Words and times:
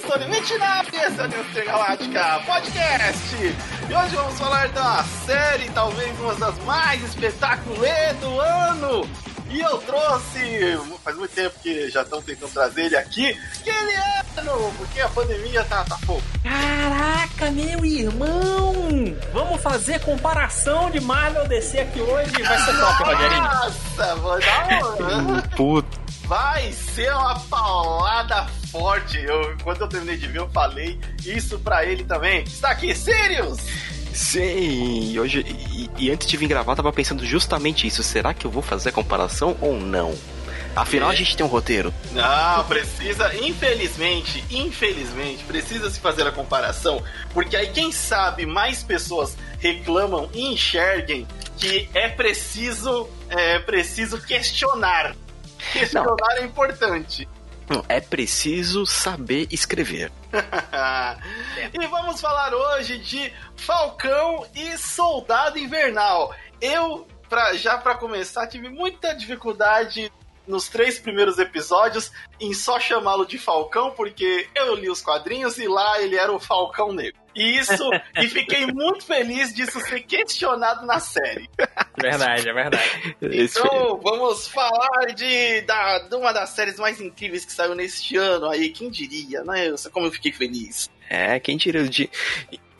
sou 0.00 0.16
o 0.16 0.18
Limite 0.18 0.56
na 0.56 0.80
esse 0.82 1.20
é 1.20 1.24
o 1.24 1.28
News 1.28 1.64
Galáctica 1.66 2.40
Podcast. 2.46 3.36
E 3.36 3.94
hoje 3.94 4.16
vamos 4.16 4.38
falar 4.38 4.68
da 4.68 5.04
série, 5.26 5.68
talvez 5.70 6.18
uma 6.20 6.34
das 6.36 6.58
mais 6.64 7.02
espetaculês 7.04 8.16
do 8.18 8.40
ano. 8.40 9.08
E 9.50 9.60
eu 9.60 9.78
trouxe, 9.78 10.78
faz 11.02 11.16
muito 11.16 11.34
tempo 11.34 11.58
que 11.60 11.90
já 11.90 12.02
estão 12.02 12.22
tentando 12.22 12.52
trazer 12.52 12.84
ele 12.84 12.96
aqui, 12.96 13.36
Keliano, 13.64 14.72
porque 14.78 15.00
a 15.00 15.08
pandemia 15.08 15.64
tá, 15.64 15.84
tá 15.84 15.98
fogo. 15.98 16.22
Caraca, 16.42 17.50
meu 17.50 17.84
irmão! 17.84 18.72
Vamos 19.32 19.60
fazer 19.60 20.00
comparação 20.00 20.88
de 20.90 21.00
Marvel 21.00 21.48
DC 21.48 21.80
aqui 21.80 22.00
hoje. 22.00 22.42
Vai 22.42 22.58
ser 22.58 22.78
top, 22.78 23.02
Rogerinho. 23.02 23.42
Nossa, 23.42 24.14
vou 24.16 24.38
dar 24.38 25.18
uma... 25.18 25.42
Puta. 25.56 26.00
Vai 26.26 26.72
ser 26.72 27.12
uma 27.12 27.40
paulada 27.40 28.46
forte. 28.70 29.18
Eu, 29.18 29.56
quando 29.62 29.82
eu 29.82 29.88
terminei 29.88 30.16
de 30.16 30.26
ver, 30.26 30.38
eu 30.38 30.48
falei 30.50 30.98
isso 31.24 31.58
pra 31.58 31.84
ele 31.84 32.04
também. 32.04 32.42
Está 32.44 32.70
aqui, 32.70 32.94
Sirius! 32.94 33.58
Sim, 34.12 35.18
hoje. 35.18 35.40
E, 35.40 35.90
e, 35.96 36.10
antes 36.10 36.26
de 36.26 36.36
vir 36.36 36.48
gravar, 36.48 36.74
tava 36.74 36.92
pensando 36.92 37.24
justamente 37.24 37.86
isso. 37.86 38.02
Será 38.02 38.34
que 38.34 38.46
eu 38.46 38.50
vou 38.50 38.62
fazer 38.62 38.88
a 38.88 38.92
comparação 38.92 39.56
ou 39.60 39.78
não? 39.78 40.14
Afinal, 40.74 41.10
é. 41.10 41.12
a 41.12 41.16
gente 41.16 41.36
tem 41.36 41.44
um 41.44 41.48
roteiro. 41.48 41.92
Não, 42.12 42.64
precisa, 42.64 43.34
infelizmente, 43.36 44.44
infelizmente, 44.50 45.42
precisa 45.44 45.90
se 45.90 45.98
fazer 45.98 46.26
a 46.26 46.30
comparação, 46.30 47.02
porque 47.34 47.56
aí 47.56 47.70
quem 47.70 47.90
sabe 47.90 48.46
mais 48.46 48.80
pessoas 48.80 49.36
reclamam 49.58 50.30
e 50.32 50.52
enxerguem 50.52 51.26
que 51.56 51.88
é 51.92 52.08
preciso, 52.08 53.08
é 53.28 53.58
preciso 53.58 54.20
questionar 54.20 55.16
Questionar 55.72 56.16
Não. 56.18 56.36
é 56.38 56.44
importante. 56.44 57.28
É 57.88 58.00
preciso 58.00 58.84
saber 58.84 59.46
escrever. 59.50 60.10
e 61.72 61.86
vamos 61.86 62.20
falar 62.20 62.52
hoje 62.54 62.98
de 62.98 63.32
Falcão 63.56 64.46
e 64.54 64.76
Soldado 64.76 65.58
Invernal. 65.58 66.34
Eu, 66.60 67.06
pra, 67.28 67.54
já 67.54 67.78
para 67.78 67.94
começar, 67.94 68.46
tive 68.46 68.68
muita 68.68 69.14
dificuldade 69.14 70.12
nos 70.46 70.68
três 70.68 70.98
primeiros 70.98 71.38
episódios 71.38 72.10
em 72.40 72.52
só 72.52 72.80
chamá-lo 72.80 73.24
de 73.24 73.38
Falcão, 73.38 73.92
porque 73.92 74.48
eu 74.54 74.74
li 74.74 74.90
os 74.90 75.00
quadrinhos 75.00 75.58
e 75.58 75.68
lá 75.68 76.00
ele 76.00 76.16
era 76.16 76.32
o 76.32 76.40
Falcão 76.40 76.92
Negro. 76.92 77.19
E 77.34 77.58
isso, 77.58 77.90
e 78.16 78.28
fiquei 78.28 78.66
muito 78.66 79.04
feliz 79.04 79.54
disso 79.54 79.80
ser 79.80 80.00
questionado 80.00 80.84
na 80.86 80.98
série. 80.98 81.48
Verdade, 82.00 82.48
é 82.48 82.52
verdade. 82.52 83.16
Então, 83.22 84.00
vamos 84.02 84.48
falar 84.48 85.06
de, 85.14 85.60
da, 85.62 85.98
de 86.00 86.14
uma 86.14 86.32
das 86.32 86.50
séries 86.50 86.78
mais 86.78 87.00
incríveis 87.00 87.44
que 87.44 87.52
saiu 87.52 87.74
neste 87.74 88.16
ano 88.16 88.48
aí. 88.48 88.70
Quem 88.70 88.90
diria, 88.90 89.44
né? 89.44 89.74
Como 89.92 90.06
eu 90.06 90.12
fiquei 90.12 90.32
feliz. 90.32 90.90
É, 91.08 91.38
quem 91.40 91.56
diria 91.56 91.88
de 91.88 92.08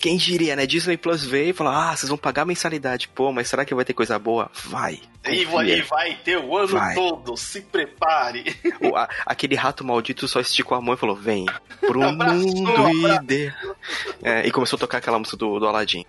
quem 0.01 0.17
diria, 0.17 0.57
né? 0.57 0.67
Disney 0.67 0.97
Plus 0.97 1.23
veio 1.23 1.51
e 1.51 1.53
falou: 1.53 1.73
Ah, 1.73 1.95
vocês 1.95 2.09
vão 2.09 2.17
pagar 2.17 2.47
mensalidade. 2.47 3.07
Pô, 3.09 3.31
mas 3.31 3.49
será 3.49 3.65
que 3.65 3.75
vai 3.75 3.85
ter 3.85 3.93
coisa 3.93 4.19
boa? 4.19 4.51
Vai. 4.65 4.99
E 5.29 5.45
vai, 5.45 5.83
vai 5.83 6.15
ter 6.25 6.39
o 6.39 6.57
ano 6.57 6.69
vai. 6.69 6.95
todo, 6.95 7.37
se 7.37 7.61
prepare. 7.61 8.57
O, 8.81 8.97
a, 8.97 9.09
aquele 9.27 9.55
rato 9.55 9.85
maldito 9.85 10.27
só 10.27 10.41
esticou 10.41 10.77
a 10.77 10.81
mão 10.81 10.95
e 10.95 10.99
falou: 10.99 11.15
Vem 11.15 11.45
pro 11.81 12.01
mundo 12.11 13.13
ideal. 13.23 13.77
É, 14.23 14.47
e 14.47 14.51
começou 14.51 14.79
a 14.79 14.81
tocar 14.81 14.99
aquela 14.99 15.19
música 15.19 15.37
do, 15.37 15.61
do 15.61 15.69
Aladdin. 15.69 16.07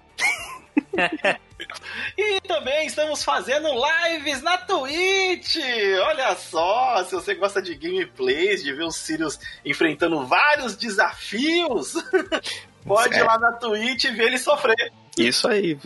E 2.18 2.42
também 2.42 2.88
estamos 2.88 3.24
fazendo 3.24 3.68
lives 3.70 4.42
na 4.42 4.58
Twitch! 4.58 5.58
Olha 6.06 6.36
só, 6.36 7.04
se 7.04 7.14
você 7.14 7.36
gosta 7.36 7.62
de 7.62 7.76
gameplays, 7.76 8.64
de 8.64 8.74
ver 8.74 8.84
os 8.84 8.96
Sirius 8.96 9.40
enfrentando 9.64 10.26
vários 10.26 10.76
desafios, 10.76 11.94
pode 12.86 13.16
ir 13.16 13.24
lá 13.24 13.38
na 13.40 13.52
Twitch 13.54 14.06
e 14.06 14.12
ver 14.12 14.28
ele 14.28 14.38
sofrer. 14.38 14.92
Isso 15.18 15.48
aí, 15.48 15.78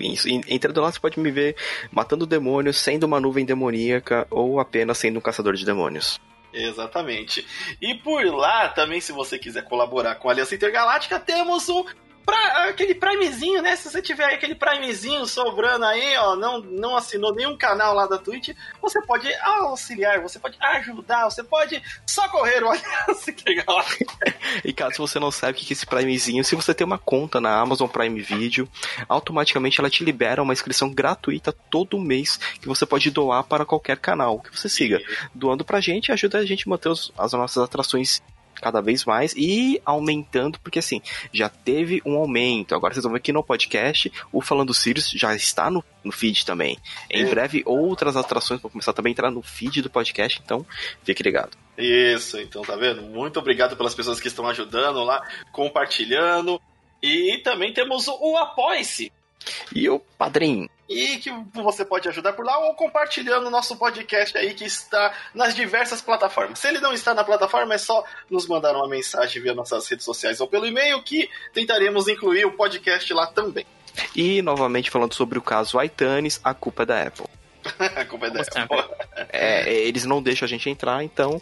entrando 0.48 0.82
lá 0.82 0.92
você 0.92 1.00
pode 1.00 1.20
me 1.20 1.32
ver 1.32 1.56
matando 1.92 2.26
demônios, 2.26 2.78
sendo 2.78 3.06
uma 3.06 3.20
nuvem 3.20 3.46
demoníaca 3.46 4.28
ou 4.30 4.60
apenas 4.60 4.98
sendo 4.98 5.18
um 5.18 5.22
caçador 5.22 5.56
de 5.56 5.66
demônios. 5.66 6.20
Exatamente. 6.54 7.46
E 7.82 7.96
por 7.96 8.24
lá 8.26 8.70
também, 8.70 9.02
se 9.02 9.12
você 9.12 9.38
quiser 9.38 9.64
colaborar 9.66 10.16
com 10.16 10.30
a 10.30 10.32
Aliança 10.32 10.56
Intergaláctica, 10.56 11.20
temos 11.20 11.68
um 11.68 11.84
pra, 12.26 12.70
aquele 12.70 12.96
Primezinho, 12.96 13.62
né? 13.62 13.76
Se 13.76 13.90
você 13.90 14.02
tiver 14.02 14.26
aquele 14.34 14.56
Primezinho 14.56 15.26
sobrando 15.26 15.86
aí, 15.86 16.18
ó, 16.18 16.36
não, 16.36 16.60
não 16.62 16.96
assinou 16.96 17.34
nenhum 17.34 17.58
canal 17.58 17.94
lá 17.94 18.08
da 18.08 18.18
Twitch, 18.18 18.50
você 18.82 19.02
pode 19.04 19.32
auxiliar, 19.36 20.22
você 20.22 20.40
pode 20.40 20.58
ajudar, 20.60 21.26
você 21.26 21.44
pode 21.44 21.82
socorrer 22.08 22.64
o 22.64 22.70
Aliança 22.70 23.34
Legal. 23.46 23.86
e 24.64 24.74
caso 24.74 24.98
você 24.98 25.20
não 25.20 25.32
sabe 25.32 25.54
o 25.54 25.56
que 25.56 25.72
é 25.72 25.74
esse 25.74 25.86
Primezinho, 25.86 26.44
se 26.44 26.56
você 26.56 26.74
tem 26.74 26.86
uma 26.86 26.98
conta 26.98 27.40
na 27.40 27.60
Amazon 27.60 27.88
Prime 27.88 28.22
Video, 28.22 28.68
automaticamente 29.08 29.80
ela 29.80 29.90
te 29.90 30.04
libera 30.04 30.42
uma 30.42 30.54
inscrição 30.54 30.90
gratuita 30.90 31.52
todo 31.70 32.00
mês 32.00 32.38
que 32.60 32.68
você 32.68 32.86
pode 32.86 33.12
doar 33.12 33.44
para 33.44 33.66
qualquer 33.66 33.98
canal 33.98 34.40
que 34.40 34.58
você 34.58 34.68
siga. 34.68 35.02
Doando 35.34 35.64
pra 35.64 35.80
gente 35.80 36.12
ajuda 36.12 36.40
a 36.40 36.46
gente 36.46 36.68
a 36.68 36.70
manter 36.70 36.90
as 36.90 37.34
nossas 37.34 37.64
atrações 37.64 38.22
cada 38.62 38.82
vez 38.82 39.06
mais 39.06 39.34
e 39.36 39.82
aumentando, 39.86 40.60
porque 40.60 40.80
assim, 40.80 41.02
já 41.34 41.50
teve 41.50 42.02
um 42.06 42.16
aumento. 42.16 42.76
Agora 42.76 42.94
vocês 42.94 43.04
vão 43.04 43.14
ver 43.14 43.20
que 43.20 43.34
no 43.34 43.44
podcast, 43.44 44.12
o 44.32 44.42
Falando 44.42 44.74
Sirius 44.74 45.10
já 45.12 45.36
está 45.36 45.70
no, 45.70 45.84
no 46.04 46.12
feed 46.12 46.46
também. 46.46 46.78
Em 47.10 47.24
é. 47.24 47.30
breve, 47.30 47.64
outras 47.66 48.16
atrações 48.16 48.62
vão 48.62 48.72
começar 48.72 48.94
também 48.94 49.12
a 49.12 49.14
entrar 49.14 49.32
no 49.32 49.42
feed 49.42 49.82
do 49.82 49.90
podcast, 49.90 50.42
então 50.44 50.66
fique 51.04 51.24
ligado. 51.24 51.58
Isso, 51.78 52.40
então 52.40 52.62
tá 52.62 52.76
vendo? 52.76 53.02
Muito 53.02 53.40
obrigado 53.40 53.76
pelas 53.76 53.94
pessoas 53.94 54.20
que 54.20 54.28
estão 54.28 54.48
ajudando 54.48 55.04
lá, 55.04 55.22
compartilhando. 55.52 56.62
E 57.04 57.40
também 57.44 57.74
temos 57.74 58.08
o, 58.08 58.38
Apoie-se. 58.38 59.12
E 59.76 59.90
o 59.90 60.00
Padrinho 60.00 60.70
e 60.88 61.18
que 61.18 61.32
você 61.54 61.84
pode 61.84 62.08
ajudar 62.08 62.34
por 62.34 62.46
lá 62.46 62.58
ou 62.60 62.76
compartilhando 62.76 63.48
o 63.48 63.50
nosso 63.50 63.76
podcast 63.76 64.38
aí 64.38 64.54
que 64.54 64.66
está 64.66 65.14
nas 65.34 65.56
diversas 65.56 66.02
plataformas. 66.02 66.60
Se 66.60 66.68
ele 66.68 66.80
não 66.80 66.94
está 66.94 67.14
na 67.14 67.24
plataforma, 67.24 67.74
é 67.74 67.78
só 67.78 68.04
nos 68.30 68.48
mandar 68.48 68.76
uma 68.76 68.88
mensagem 68.88 69.42
via 69.42 69.54
nossas 69.54 69.88
redes 69.88 70.06
sociais 70.06 70.40
ou 70.40 70.48
pelo 70.48 70.66
e-mail 70.66 71.02
que 71.02 71.30
tentaremos 71.54 72.08
incluir 72.08 72.46
o 72.46 72.52
podcast 72.52 73.12
lá 73.14 73.28
também. 73.28 73.66
E 74.16 74.42
novamente 74.42 74.92
falando 74.92 75.14
sobre 75.14 75.40
o 75.40 75.42
caso 75.42 75.82
iTunes, 75.82 76.40
a 76.44 76.54
culpa 76.54 76.84
é 76.84 76.86
da 76.86 77.02
Apple. 77.04 77.26
a 77.96 78.06
culpa 78.06 78.28
é 78.28 78.30
da 78.30 78.42
Apple. 78.42 78.96
É, 79.38 79.74
eles 79.74 80.06
não 80.06 80.22
deixam 80.22 80.46
a 80.46 80.50
gente 80.50 80.70
entrar, 80.70 81.04
então 81.04 81.42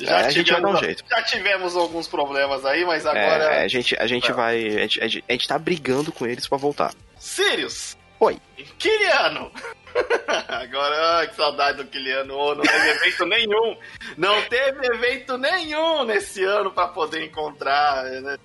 já, 0.00 0.20
é, 0.20 0.26
a 0.26 0.30
gente 0.30 0.50
vai 0.50 0.60
dar 0.60 0.68
um 0.68 0.76
jeito. 0.76 1.04
Já 1.08 1.22
tivemos 1.22 1.76
alguns 1.76 2.06
problemas 2.08 2.64
aí, 2.64 2.84
mas 2.84 3.04
agora. 3.04 3.44
É, 3.44 3.64
a 3.64 3.68
gente, 3.68 3.94
a 3.98 4.06
gente 4.06 4.32
vai. 4.32 4.66
A 4.66 4.80
gente, 4.80 5.00
a 5.00 5.08
gente, 5.08 5.24
a 5.28 5.32
gente 5.32 5.48
tá 5.48 5.58
brigando 5.58 6.12
com 6.12 6.26
eles 6.26 6.46
para 6.46 6.58
voltar. 6.58 6.94
Sirius! 7.18 7.96
Oi. 8.22 8.38
Kiliano! 8.78 9.50
Agora, 10.46 11.26
que 11.26 11.34
saudade 11.34 11.78
do 11.78 11.86
Kiliano. 11.86 12.54
Não 12.54 12.62
teve 12.62 12.90
evento 12.90 13.26
nenhum. 13.26 13.76
Não 14.16 14.42
teve 14.42 14.86
evento 14.94 15.36
nenhum 15.36 16.04
nesse 16.04 16.44
ano 16.44 16.70
para 16.70 16.86
poder 16.86 17.24
encontrar. 17.24 18.04
Né? 18.04 18.38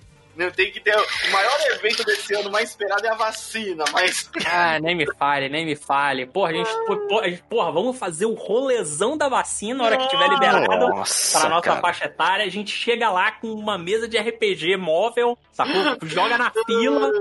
Tem 0.55 0.71
que 0.71 0.79
ter. 0.79 0.95
O 0.95 1.31
maior 1.31 1.57
evento 1.71 2.03
desse 2.03 2.35
ano 2.35 2.51
mais 2.51 2.69
esperado 2.69 3.05
é 3.05 3.09
a 3.09 3.15
vacina, 3.15 3.83
mas. 3.91 4.29
Ah, 4.45 4.79
nem 4.79 4.95
me 4.95 5.05
fale, 5.15 5.49
nem 5.49 5.65
me 5.65 5.75
fale. 5.75 6.25
Porra, 6.25 6.51
a 6.51 6.53
gente, 6.53 6.69
porra, 7.07 7.39
porra 7.49 7.71
vamos 7.71 7.97
fazer 7.97 8.25
o 8.25 8.33
rolezão 8.33 9.17
da 9.17 9.27
vacina 9.27 9.79
na 9.79 9.83
hora 9.85 9.97
que 9.97 10.07
tiver 10.07 10.29
liberado 10.29 10.67
nossa, 10.67 11.39
pra 11.39 11.49
nossa 11.49 11.61
cara. 11.61 11.81
faixa 11.81 12.05
etária. 12.05 12.45
A 12.45 12.49
gente 12.49 12.71
chega 12.71 13.09
lá 13.09 13.31
com 13.31 13.47
uma 13.51 13.77
mesa 13.77 14.07
de 14.07 14.17
RPG 14.17 14.77
móvel, 14.77 15.37
sacou? 15.51 15.97
Joga 16.03 16.37
na 16.37 16.51
fila. 16.51 17.11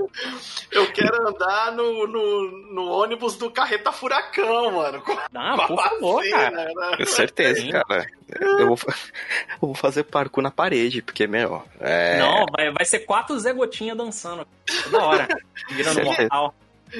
Eu 0.71 0.91
quero 0.91 1.27
andar 1.27 1.71
no, 1.71 2.07
no, 2.07 2.51
no 2.73 2.91
ônibus 2.91 3.35
do 3.35 3.49
Carreta 3.49 3.91
Furacão, 3.91 4.71
mano. 4.71 5.03
Não, 5.31 5.57
por 5.67 5.81
favor, 5.81 6.15
vacina, 6.17 6.51
cara. 6.51 6.65
Né? 6.65 6.97
Com 6.97 7.05
certeza, 7.05 7.61
Sim. 7.61 7.71
cara. 7.71 8.07
Eu 8.39 8.67
vou, 8.67 8.77
eu 8.87 9.59
vou 9.61 9.73
fazer 9.73 10.03
parkour 10.03 10.43
na 10.43 10.51
parede, 10.51 11.01
porque 11.01 11.23
é 11.23 11.27
melhor. 11.27 11.63
É... 11.79 12.19
Não, 12.19 12.45
vai, 12.51 12.71
vai 12.71 12.85
ser 12.85 12.99
quatro 13.07 13.39
Zé 13.39 13.53
Gotinha 13.53 13.95
dançando. 13.95 14.45
Toda 14.83 15.03
hora. 15.03 15.27
Virando 15.71 16.03
mortal. 16.03 16.53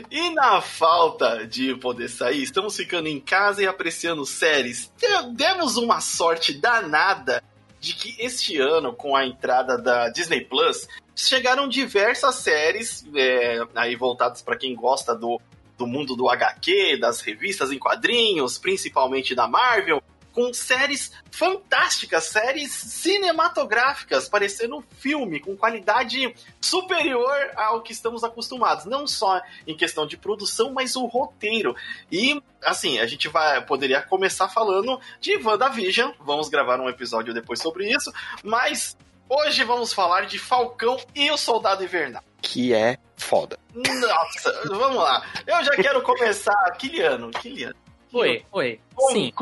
E 0.09 0.29
na 0.31 0.59
falta 0.61 1.45
de 1.45 1.75
poder 1.75 2.09
sair, 2.09 2.43
estamos 2.43 2.75
ficando 2.75 3.07
em 3.07 3.19
casa 3.19 3.61
e 3.61 3.67
apreciando 3.67 4.25
séries. 4.25 4.91
Demos 5.33 5.77
uma 5.77 6.01
sorte 6.01 6.53
danada 6.53 7.43
de 7.79 7.93
que 7.93 8.15
este 8.19 8.57
ano, 8.57 8.93
com 8.93 9.15
a 9.15 9.25
entrada 9.25 9.77
da 9.77 10.09
Disney 10.09 10.41
Plus, 10.41 10.87
chegaram 11.15 11.67
diversas 11.67 12.35
séries 12.35 13.05
é, 13.15 13.59
aí 13.75 13.95
voltadas 13.95 14.41
para 14.41 14.57
quem 14.57 14.75
gosta 14.75 15.15
do, 15.15 15.39
do 15.77 15.87
mundo 15.87 16.15
do 16.15 16.29
HQ, 16.29 16.97
das 16.97 17.21
revistas 17.21 17.71
em 17.71 17.79
quadrinhos, 17.79 18.57
principalmente 18.57 19.35
da 19.35 19.47
Marvel 19.47 20.01
com 20.37 20.53
séries 20.53 21.11
fantásticas, 21.31 22.25
séries 22.25 22.71
cinematográficas, 22.71 24.29
parecendo 24.29 24.77
um 24.77 24.83
filme, 24.99 25.39
com 25.39 25.57
qualidade 25.57 26.31
superior 26.61 27.35
ao 27.55 27.81
que 27.81 27.91
estamos 27.91 28.23
acostumados. 28.23 28.85
Não 28.85 29.07
só 29.07 29.41
em 29.65 29.75
questão 29.75 30.05
de 30.05 30.15
produção, 30.15 30.71
mas 30.71 30.95
o 30.95 31.07
roteiro. 31.07 31.75
E, 32.11 32.39
assim, 32.63 32.99
a 32.99 33.07
gente 33.07 33.27
vai 33.27 33.65
poderia 33.65 33.99
começar 33.99 34.47
falando 34.47 35.01
de 35.19 35.37
WandaVision. 35.37 36.11
Vamos 36.19 36.49
gravar 36.49 36.79
um 36.79 36.87
episódio 36.87 37.33
depois 37.33 37.59
sobre 37.59 37.91
isso. 37.91 38.13
Mas 38.43 38.95
Hoje 39.29 39.65
vamos 39.65 39.91
falar 39.91 40.25
de 40.25 40.39
Falcão 40.39 40.97
e 41.13 41.29
o 41.29 41.35
Soldado 41.35 41.83
Invernal. 41.83 42.23
Que 42.41 42.73
é 42.73 42.97
foda. 43.17 43.59
Nossa, 43.73 44.61
vamos 44.69 45.03
lá. 45.03 45.21
Eu 45.45 45.61
já 45.65 45.71
quero 45.71 46.01
começar. 46.01 46.71
Kiliano, 46.77 47.29
Kiliano. 47.31 47.75
Oi, 48.13 48.45
oi. 48.51 48.79
Sim. 49.11 49.33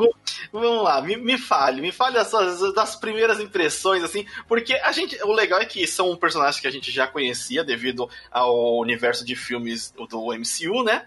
vamos 0.52 0.82
lá, 0.82 1.00
me, 1.00 1.16
me 1.16 1.38
fale, 1.38 1.80
me 1.80 1.92
fale 1.92 2.18
as 2.18 2.28
suas 2.28 2.74
das 2.74 2.96
primeiras 2.96 3.40
impressões, 3.40 4.02
assim, 4.02 4.26
porque 4.48 4.74
a 4.74 4.92
gente. 4.92 5.16
O 5.22 5.32
legal 5.32 5.60
é 5.60 5.64
que 5.64 5.86
são 5.86 6.16
personagens 6.16 6.60
que 6.60 6.66
a 6.66 6.70
gente 6.70 6.90
já 6.90 7.06
conhecia 7.06 7.62
devido 7.62 8.08
ao 8.30 8.78
universo 8.78 9.24
de 9.24 9.36
filmes 9.36 9.92
do 9.92 10.32
MCU, 10.32 10.82
né? 10.84 11.06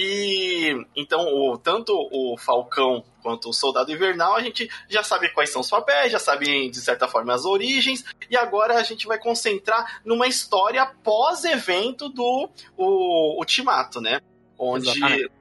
E 0.00 0.80
então, 0.94 1.26
o, 1.26 1.58
tanto 1.58 1.92
o 1.92 2.36
Falcão 2.38 3.02
quanto 3.20 3.48
o 3.48 3.52
Soldado 3.52 3.90
Invernal, 3.90 4.36
a 4.36 4.40
gente 4.40 4.70
já 4.88 5.02
sabe 5.02 5.28
quais 5.30 5.50
são 5.50 5.60
os 5.60 5.68
papéis, 5.68 6.12
já 6.12 6.20
sabe 6.20 6.70
de 6.70 6.80
certa 6.80 7.08
forma 7.08 7.34
as 7.34 7.44
origens, 7.44 8.04
e 8.30 8.36
agora 8.36 8.74
a 8.74 8.82
gente 8.84 9.08
vai 9.08 9.18
concentrar 9.18 10.00
numa 10.04 10.28
história 10.28 10.86
pós-evento 11.02 12.08
do 12.08 12.48
o, 12.76 13.38
Ultimato, 13.40 14.00
né? 14.00 14.20
Onde, 14.56 14.88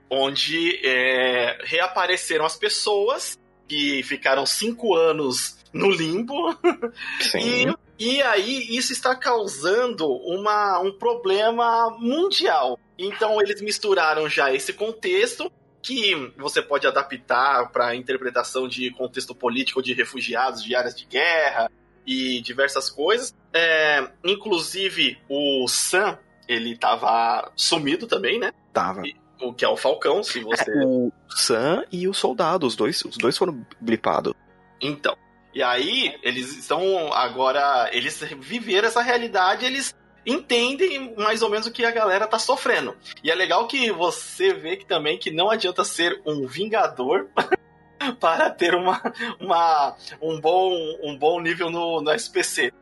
onde 0.10 0.80
é, 0.86 1.58
reapareceram 1.64 2.46
as 2.46 2.56
pessoas 2.56 3.38
que 3.68 4.02
ficaram 4.04 4.46
cinco 4.46 4.96
anos 4.96 5.58
no 5.74 5.90
limbo. 5.92 6.58
Sim. 7.20 7.76
E, 8.00 8.16
e 8.16 8.22
aí 8.22 8.78
isso 8.78 8.94
está 8.94 9.16
causando 9.16 10.08
uma, 10.08 10.80
um 10.80 10.92
problema 10.92 11.90
mundial. 12.00 12.80
Então 12.98 13.42
eles 13.42 13.62
misturaram 13.62 14.30
já 14.30 14.54
esse 14.54 14.74
contexto 14.74 15.52
que 15.82 16.34
você 16.38 16.62
pode 16.62 16.88
adaptar 16.88 17.72
para 17.72 17.96
interpretação 17.96 18.68
de 18.68 18.92
contexto 18.92 19.34
político 19.34 19.82
de 19.82 19.94
refugiados, 19.94 20.64
de 20.64 20.76
áreas 20.76 20.96
de 20.96 21.06
guerra 21.06 21.72
e 22.06 22.42
diversas 22.42 22.90
coisas. 22.90 23.36
É, 23.54 24.10
inclusive 24.24 25.18
o 25.30 25.68
Sam, 25.68 26.18
ele 26.48 26.78
tava 26.78 27.52
sumido 27.56 28.08
também, 28.08 28.40
né? 28.40 28.52
Tava. 28.74 29.08
E, 29.08 29.16
o 29.42 29.54
que 29.54 29.66
é 29.66 29.68
o 29.68 29.78
Falcão, 29.78 30.24
se 30.24 30.40
você. 30.40 30.70
É, 30.70 30.86
o 30.86 31.12
Sam 31.30 31.86
e 31.92 32.08
o 32.08 32.14
Soldado, 32.14 32.66
os 32.66 32.76
dois, 32.76 33.04
os 33.06 33.18
dois 33.18 33.38
foram 33.38 33.66
blipados. 33.80 34.34
Então. 34.82 35.16
E 35.54 35.64
aí, 35.64 36.16
eles 36.22 36.56
estão 36.56 37.12
agora. 37.14 37.90
Eles 37.92 38.22
viveram 38.40 38.88
essa 38.88 39.02
realidade, 39.02 39.66
eles 39.66 39.96
entendem 40.26 41.16
mais 41.16 41.42
ou 41.42 41.50
menos 41.50 41.68
o 41.68 41.72
que 41.72 41.86
a 41.86 41.92
galera 41.92 42.28
tá 42.28 42.38
sofrendo. 42.38 42.96
E 43.24 43.32
é 43.32 43.36
legal 43.36 43.66
que 43.68 43.92
você 43.92 44.54
vê 44.54 44.76
que 44.76 44.86
também 44.86 45.18
que 45.18 45.32
não 45.32 45.50
adianta 45.50 45.84
ser 45.86 46.22
um 46.26 46.46
vingador 46.46 47.30
para 48.20 48.50
ter 48.50 48.76
uma, 48.76 49.02
uma, 49.40 49.96
um, 50.22 50.40
bom, 50.40 50.72
um 51.02 51.18
bom 51.18 51.40
nível 51.40 51.70
no, 51.70 52.02
no 52.02 52.12
SPC. 52.12 52.74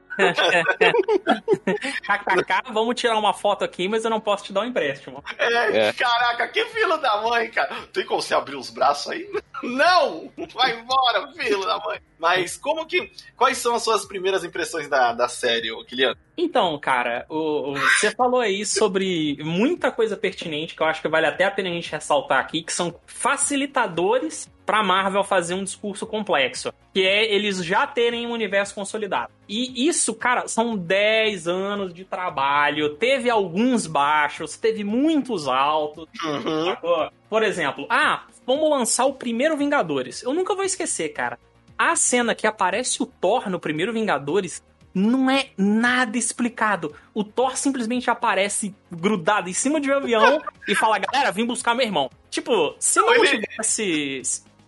KKK, 2.04 2.72
vamos 2.72 2.96
tirar 2.96 3.18
uma 3.18 3.34
foto 3.34 3.64
aqui, 3.64 3.88
mas 3.88 4.04
eu 4.04 4.10
não 4.10 4.20
posso 4.20 4.46
te 4.46 4.54
dar 4.54 4.62
um 4.62 4.66
empréstimo. 4.66 5.24
É, 5.38 5.88
é. 5.88 5.94
caraca, 5.94 6.48
que 6.48 6.66
filho 6.66 6.98
da 6.98 7.22
mãe, 7.22 7.50
cara. 7.50 7.76
Tem 7.94 8.06
como 8.06 8.22
você 8.22 8.34
abrir 8.34 8.56
os 8.56 8.70
braços 8.70 9.12
aí? 9.12 9.30
Não! 9.64 10.32
Vai 10.54 10.80
embora, 10.80 11.32
filho 11.34 11.62
da 11.62 11.80
mãe. 11.80 12.00
Mas 12.18 12.58
como 12.58 12.86
que. 12.86 13.12
Quais 13.36 13.58
são 13.58 13.76
as 13.76 13.84
suas 13.84 14.06
primeiras 14.06 14.44
impressões 14.44 14.88
da, 14.88 15.14
da 15.14 15.28
série, 15.28 15.70
Kilian? 15.86 16.16
Então, 16.38 16.78
cara, 16.80 17.26
o, 17.30 17.72
o, 17.72 17.74
você 17.76 18.12
falou 18.12 18.40
aí 18.42 18.66
sobre 18.66 19.38
muita 19.42 19.92
coisa 19.92 20.18
pertinente 20.18 20.76
que 20.76 20.82
eu 20.82 20.88
acho 20.88 21.02
que 21.02 21.08
vale 21.08 21.28
até 21.28 21.46
a 21.46 21.52
pena 21.52 21.70
a 21.70 21.74
gente 21.74 21.92
ressaltar 21.92 22.40
aqui, 22.40 22.62
que 22.62 22.74
são 22.74 23.00
facilitadores 23.06 24.50
para 24.66 24.84
Marvel 24.84 25.24
fazer 25.24 25.54
um 25.54 25.64
discurso 25.64 26.06
complexo, 26.06 26.74
que 26.94 27.06
é 27.06 27.34
eles 27.34 27.64
já 27.64 27.86
terem 27.86 28.26
um 28.26 28.32
universo 28.32 28.74
consolidado. 28.74 29.32
E 29.48 29.88
isso, 29.88 30.14
cara, 30.16 30.48
são 30.48 30.76
10 30.76 31.48
anos 31.48 31.94
de 31.94 32.04
trabalho, 32.04 32.96
teve 32.96 33.30
alguns 33.30 33.86
baixos, 33.86 34.58
teve 34.58 34.84
muitos 34.84 35.48
altos. 35.48 36.08
Uhum. 36.24 37.10
Por 37.30 37.44
exemplo, 37.44 37.86
ah, 37.90 38.24
vamos 38.46 38.70
lançar 38.70 39.06
o 39.06 39.14
primeiro 39.14 39.56
Vingadores. 39.56 40.24
Eu 40.24 40.34
nunca 40.34 40.56
vou 40.56 40.64
esquecer, 40.64 41.10
cara. 41.10 41.38
A 41.78 41.96
cena 41.96 42.34
que 42.34 42.48
aparece 42.48 43.04
o 43.04 43.06
Thor 43.06 43.50
no 43.50 43.60
primeiro 43.60 43.94
Vingadores 43.94 44.64
não 44.96 45.30
é 45.30 45.50
nada 45.58 46.18
explicado. 46.18 46.96
O 47.14 47.22
Thor 47.22 47.58
simplesmente 47.58 48.10
aparece 48.10 48.74
grudado 48.90 49.50
em 49.50 49.54
cima 49.54 49.82
de 49.82 49.92
um 49.92 49.98
avião 49.98 50.42
e 50.66 50.74
fala: 50.74 50.98
galera, 50.98 51.34
vim 51.34 51.46
buscar 51.46 51.76
meu 51.76 51.86
irmão. 51.86 52.10
Tipo, 52.30 52.76
se 52.80 53.00
não 53.00 53.14
tivesse 53.24 54.22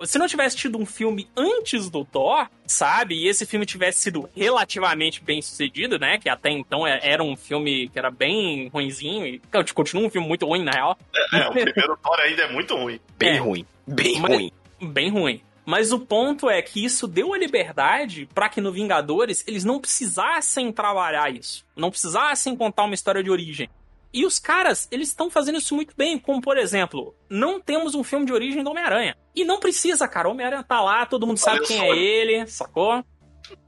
se 0.04 0.18
não 0.18 0.28
tivesse 0.28 0.56
tido 0.56 0.78
um 0.78 0.86
filme 0.86 1.28
antes 1.36 1.90
do 1.90 2.06
Thor, 2.06 2.48
sabe? 2.66 3.16
E 3.16 3.28
esse 3.28 3.46
filme 3.46 3.66
tivesse 3.66 4.00
sido 4.00 4.30
relativamente 4.36 5.24
bem 5.24 5.42
sucedido, 5.42 5.98
né? 5.98 6.18
Que 6.18 6.30
até 6.30 6.50
então 6.50 6.86
é, 6.86 7.00
era 7.02 7.24
um 7.24 7.36
filme 7.36 7.90
que 7.90 7.98
era 7.98 8.12
bem 8.12 8.70
ruinzinho. 8.70 9.26
E 9.26 9.42
continua 9.74 10.08
um 10.08 10.10
filme 10.10 10.28
muito 10.28 10.46
ruim, 10.46 10.64
na 10.64 10.72
real. 10.72 10.98
É, 11.34 11.40
é 11.40 11.48
o 11.48 11.52
primeiro 11.52 11.98
Thor 12.02 12.20
ainda 12.20 12.44
é 12.44 12.52
muito 12.52 12.76
ruim. 12.76 13.00
Bem 13.18 13.36
é, 13.36 13.38
ruim. 13.38 13.66
Bem 13.86 14.20
ruim. 14.20 14.52
Bem 14.82 15.10
ruim. 15.10 15.42
Mas 15.66 15.92
o 15.92 16.00
ponto 16.00 16.50
é 16.50 16.62
que 16.62 16.86
isso 16.86 17.06
deu 17.10 17.34
a 17.34 17.38
liberdade 17.38 18.26
para 18.34 18.48
que 18.48 18.62
no 18.62 18.72
Vingadores 18.72 19.44
eles 19.46 19.66
não 19.66 19.82
precisassem 19.82 20.72
trabalhar 20.72 21.30
isso. 21.30 21.66
Não 21.76 21.90
precisassem 21.90 22.56
contar 22.56 22.86
uma 22.86 22.96
história 22.96 23.22
de 23.22 23.30
origem. 23.30 23.70
E 24.14 24.26
os 24.26 24.40
caras, 24.40 24.88
eles 24.92 25.10
estão 25.10 25.30
fazendo 25.30 25.58
isso 25.58 25.76
muito 25.76 25.94
bem, 25.96 26.18
como 26.18 26.42
por 26.42 26.58
exemplo, 26.58 27.16
não 27.30 27.60
temos 27.60 27.94
um 27.94 28.04
filme 28.04 28.26
de 28.26 28.34
origem 28.34 28.64
do 28.64 28.72
Homem-Aranha. 28.72 29.16
E 29.36 29.44
não 29.44 29.60
precisa, 29.60 30.08
cara. 30.08 30.28
O 30.28 30.32
Homem-Aranha 30.32 30.64
tá 30.64 30.82
lá, 30.82 31.06
todo 31.06 31.28
mundo 31.28 31.38
sabe 31.38 31.66
quem 31.66 31.80
é 31.80 31.96
ele, 31.96 32.48
sacou? 32.48 33.04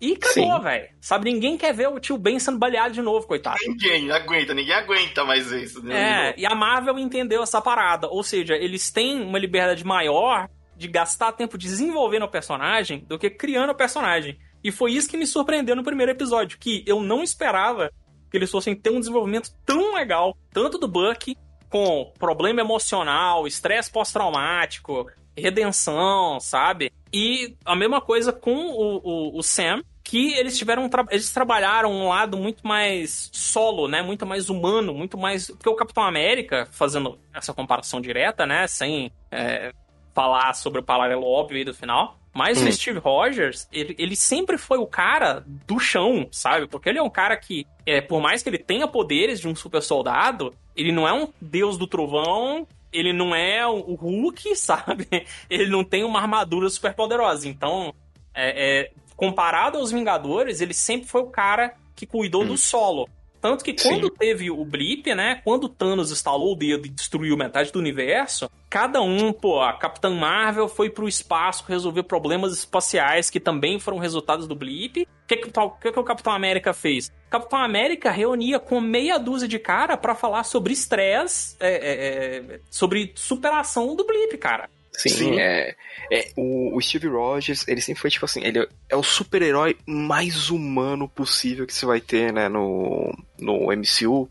E 0.02 0.14
acabou, 0.14 0.62
velho. 0.62 0.90
Sabe, 1.00 1.32
ninguém 1.32 1.58
quer 1.58 1.74
ver 1.74 1.88
o 1.88 2.00
tio 2.00 2.18
Ben 2.18 2.40
sendo 2.40 2.58
baleado 2.58 2.94
de 2.94 3.02
novo, 3.02 3.28
coitado. 3.28 3.58
Ninguém 3.66 4.12
aguenta, 4.12 4.54
ninguém 4.54 4.74
aguenta 4.74 5.24
mais 5.24 5.52
isso. 5.52 5.84
Né? 5.84 6.32
É, 6.32 6.36
e 6.38 6.46
a 6.46 6.56
Marvel 6.56 6.98
entendeu 7.00 7.42
essa 7.44 7.62
parada. 7.62 8.08
Ou 8.08 8.24
seja, 8.24 8.56
eles 8.56 8.92
têm 8.92 9.22
uma 9.22 9.40
liberdade 9.40 9.86
maior 9.86 10.50
de 10.76 10.88
gastar 10.88 11.34
tempo 11.34 11.58
desenvolvendo 11.58 12.24
o 12.24 12.30
personagem 12.30 13.06
do 13.08 13.20
que 13.20 13.30
criando 13.30 13.72
o 13.72 13.76
personagem. 13.76 14.38
E 14.64 14.72
foi 14.72 14.92
isso 14.92 15.10
que 15.10 15.18
me 15.18 15.28
surpreendeu 15.28 15.76
no 15.76 15.84
primeiro 15.84 16.12
episódio, 16.12 16.58
que 16.58 16.84
eu 16.86 17.02
não 17.02 17.24
esperava 17.24 17.92
que 18.30 18.38
eles 18.38 18.52
fossem 18.52 18.76
ter 18.76 18.90
um 18.90 19.00
desenvolvimento 19.00 19.52
tão 19.66 19.96
legal, 19.96 20.38
tanto 20.52 20.78
do 20.78 20.88
Buck, 20.88 21.36
com 21.70 22.12
problema 22.18 22.62
emocional, 22.62 23.46
estresse 23.46 23.92
pós-traumático, 23.92 25.08
redenção, 25.38 26.40
sabe? 26.40 26.92
E 27.14 27.56
a 27.66 27.76
mesma 27.76 28.02
coisa 28.02 28.34
com 28.34 28.56
o, 28.56 28.98
o, 28.98 29.38
o 29.38 29.44
Sam, 29.44 29.82
que 30.04 30.34
eles 30.34 30.58
tiveram 30.58 30.90
eles 31.12 31.32
trabalharam 31.32 31.92
um 31.92 32.08
lado 32.10 32.38
muito 32.38 32.66
mais 32.68 33.30
solo, 33.32 33.88
né, 33.88 34.02
muito 34.02 34.26
mais 34.26 34.50
humano, 34.50 34.94
muito 34.94 35.18
mais 35.18 35.48
porque 35.48 35.70
o 35.70 35.76
Capitão 35.76 36.04
América 36.04 36.68
fazendo 36.72 37.20
essa 37.34 37.54
comparação 37.54 38.02
direta, 38.02 38.46
né, 38.46 38.68
sem 38.68 39.12
é, 39.32 39.72
falar 40.14 40.54
sobre 40.54 40.82
o 40.82 40.84
paralelo 40.84 41.26
óbvio 41.26 41.58
aí 41.58 41.64
do 41.64 41.74
final, 41.74 42.19
mas 42.34 42.62
hum. 42.62 42.68
o 42.68 42.72
Steve 42.72 43.00
Rogers, 43.00 43.68
ele, 43.72 43.96
ele 43.98 44.16
sempre 44.16 44.58
foi 44.58 44.78
o 44.78 44.88
cara 44.88 45.44
do 45.46 45.80
chão, 45.80 46.28
sabe? 46.32 46.68
Porque 46.68 46.90
ele 46.90 47.00
é 47.00 47.04
um 47.04 47.10
cara 47.10 47.36
que, 47.36 47.66
é, 47.86 48.02
por 48.02 48.22
mais 48.22 48.44
que 48.44 48.50
ele 48.50 48.58
tenha 48.58 48.88
poderes 48.88 49.40
de 49.40 49.48
um 49.48 49.56
super 49.56 49.82
soldado, 49.82 50.54
ele 50.76 50.92
não 50.92 51.08
é 51.08 51.14
um 51.14 51.28
deus 51.42 51.78
do 51.78 51.88
trovão, 51.88 52.68
ele 52.94 53.14
não 53.14 53.36
é 53.36 53.66
o 53.66 53.96
Hulk, 53.96 54.56
sabe? 54.58 55.08
Ele 55.50 55.70
não 55.70 55.84
tem 55.84 56.04
uma 56.04 56.22
armadura 56.22 56.70
super 56.70 56.94
poderosa. 56.94 57.48
Então, 57.48 57.94
é, 58.34 58.82
é, 58.82 58.92
comparado 59.16 59.78
aos 59.78 59.92
Vingadores, 59.92 60.62
ele 60.62 60.74
sempre 60.74 61.08
foi 61.08 61.22
o 61.22 61.28
cara 61.28 61.74
que 61.96 62.06
cuidou 62.06 62.44
hum. 62.44 62.48
do 62.48 62.58
solo. 62.58 63.10
Tanto 63.42 63.64
que 63.64 63.74
quando 63.74 64.08
Sim. 64.08 64.14
teve 64.18 64.52
o 64.52 64.66
blip, 64.66 65.14
né? 65.16 65.42
Quando 65.44 65.70
Thanos 65.70 66.12
instalou 66.12 66.54
o 66.54 66.56
dedo 66.56 66.86
e 66.86 66.90
destruiu 66.90 67.38
metade 67.38 67.72
do 67.72 67.80
universo, 67.80 68.50
cada 68.70 69.02
um, 69.02 69.32
pô, 69.32 69.62
a 69.62 69.74
Capitã 69.74 70.10
Marvel 70.10 70.68
foi 70.68 70.90
pro 70.90 71.08
espaço 71.08 71.64
resolver 71.68 72.04
problemas 72.04 72.54
espaciais 72.54 73.30
que 73.30 73.40
também 73.40 73.80
foram 73.80 73.98
resultados 73.98 74.48
do 74.48 74.56
blip. 74.56 75.04
O 75.04 75.28
que, 75.28 75.38
que, 75.38 75.52
que, 75.52 75.92
que 75.92 76.00
o 76.00 76.04
Capitão 76.04 76.34
América 76.34 76.74
fez? 76.74 77.08
O 77.28 77.30
Capitão 77.30 77.60
América 77.60 78.12
reunia 78.12 78.60
com 78.60 78.82
meia 78.82 79.18
dúzia 79.18 79.48
de 79.48 79.60
cara 79.60 79.96
para 79.96 80.16
falar 80.16 80.44
sobre 80.44 80.74
estresse, 80.74 81.56
é, 81.60 81.74
é, 81.74 82.56
é, 82.56 82.60
sobre 82.70 83.14
superação 83.16 83.96
do 83.96 84.06
blip, 84.06 84.38
cara. 84.38 84.70
Sim, 85.00 85.10
Sim. 85.10 85.40
É, 85.40 85.76
é, 86.12 86.32
o, 86.36 86.76
o, 86.76 86.82
Steve 86.82 87.08
Rogers, 87.08 87.66
ele 87.70 87.80
sempre 87.80 88.02
foi 88.02 88.10
tipo 88.10 88.26
assim, 88.26 88.44
ele 88.44 88.68
é 88.90 88.96
o 88.98 89.02
super-herói 89.04 89.78
mais 89.86 90.50
humano 90.50 91.08
possível 91.08 91.66
que 91.66 91.74
você 91.74 91.86
vai 91.86 92.02
ter, 92.02 92.34
né, 92.34 92.50
no, 92.50 93.10
no 93.40 93.72
MCU, 93.72 94.30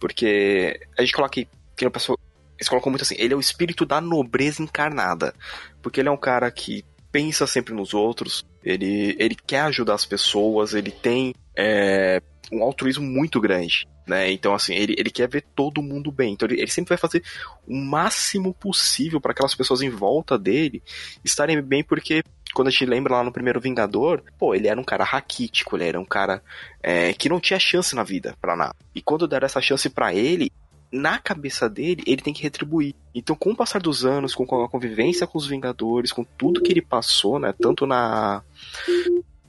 porque 0.00 0.80
a 0.98 1.02
gente 1.02 1.14
coloca 1.14 1.30
aqui, 1.30 1.48
que 1.76 1.84
uma 1.84 1.90
pessoa, 1.92 2.18
eles 2.56 2.68
colocam 2.68 2.90
muito 2.90 3.02
assim, 3.02 3.14
ele 3.16 3.32
é 3.32 3.36
o 3.36 3.40
espírito 3.40 3.86
da 3.86 4.00
nobreza 4.00 4.60
encarnada, 4.60 5.32
porque 5.80 6.00
ele 6.00 6.08
é 6.08 6.12
um 6.12 6.16
cara 6.16 6.50
que 6.50 6.84
pensa 7.12 7.46
sempre 7.46 7.72
nos 7.72 7.94
outros, 7.94 8.44
ele, 8.64 9.14
ele 9.20 9.36
quer 9.36 9.60
ajudar 9.60 9.94
as 9.94 10.04
pessoas, 10.04 10.74
ele 10.74 10.90
tem 10.90 11.32
é, 11.56 12.20
um 12.52 12.62
altruísmo 12.62 13.04
muito 13.04 13.40
grande. 13.40 13.86
Né? 14.06 14.30
Então, 14.32 14.54
assim, 14.54 14.74
ele, 14.74 14.94
ele 14.96 15.10
quer 15.10 15.28
ver 15.28 15.44
todo 15.54 15.82
mundo 15.82 16.10
bem. 16.10 16.32
Então, 16.32 16.48
ele, 16.48 16.60
ele 16.60 16.70
sempre 16.70 16.90
vai 16.90 16.98
fazer 16.98 17.22
o 17.66 17.76
máximo 17.76 18.54
possível 18.54 19.20
para 19.20 19.32
aquelas 19.32 19.54
pessoas 19.54 19.82
em 19.82 19.90
volta 19.90 20.38
dele 20.38 20.82
estarem 21.24 21.60
bem, 21.60 21.84
porque 21.84 22.22
quando 22.54 22.68
a 22.68 22.70
gente 22.70 22.86
lembra 22.86 23.14
lá 23.14 23.22
no 23.22 23.32
primeiro 23.32 23.60
Vingador, 23.60 24.22
pô, 24.38 24.54
ele 24.54 24.68
era 24.68 24.80
um 24.80 24.84
cara 24.84 25.04
raquítico, 25.04 25.76
ele 25.76 25.84
era 25.84 26.00
um 26.00 26.04
cara 26.04 26.42
é, 26.82 27.12
que 27.12 27.28
não 27.28 27.38
tinha 27.38 27.58
chance 27.58 27.94
na 27.94 28.02
vida 28.02 28.34
para 28.40 28.56
nada. 28.56 28.74
E 28.94 29.02
quando 29.02 29.28
deram 29.28 29.46
essa 29.46 29.60
chance 29.60 29.90
para 29.90 30.14
ele, 30.14 30.50
na 30.90 31.18
cabeça 31.18 31.68
dele, 31.68 32.02
ele 32.06 32.22
tem 32.22 32.32
que 32.32 32.42
retribuir. 32.42 32.94
Então, 33.14 33.36
com 33.36 33.50
o 33.50 33.56
passar 33.56 33.80
dos 33.80 34.04
anos, 34.04 34.34
com 34.34 34.44
a 34.64 34.68
convivência 34.68 35.26
com 35.26 35.36
os 35.36 35.46
Vingadores, 35.46 36.12
com 36.12 36.24
tudo 36.24 36.62
que 36.62 36.72
ele 36.72 36.82
passou, 36.82 37.38
né, 37.38 37.54
tanto 37.60 37.86
na 37.86 38.42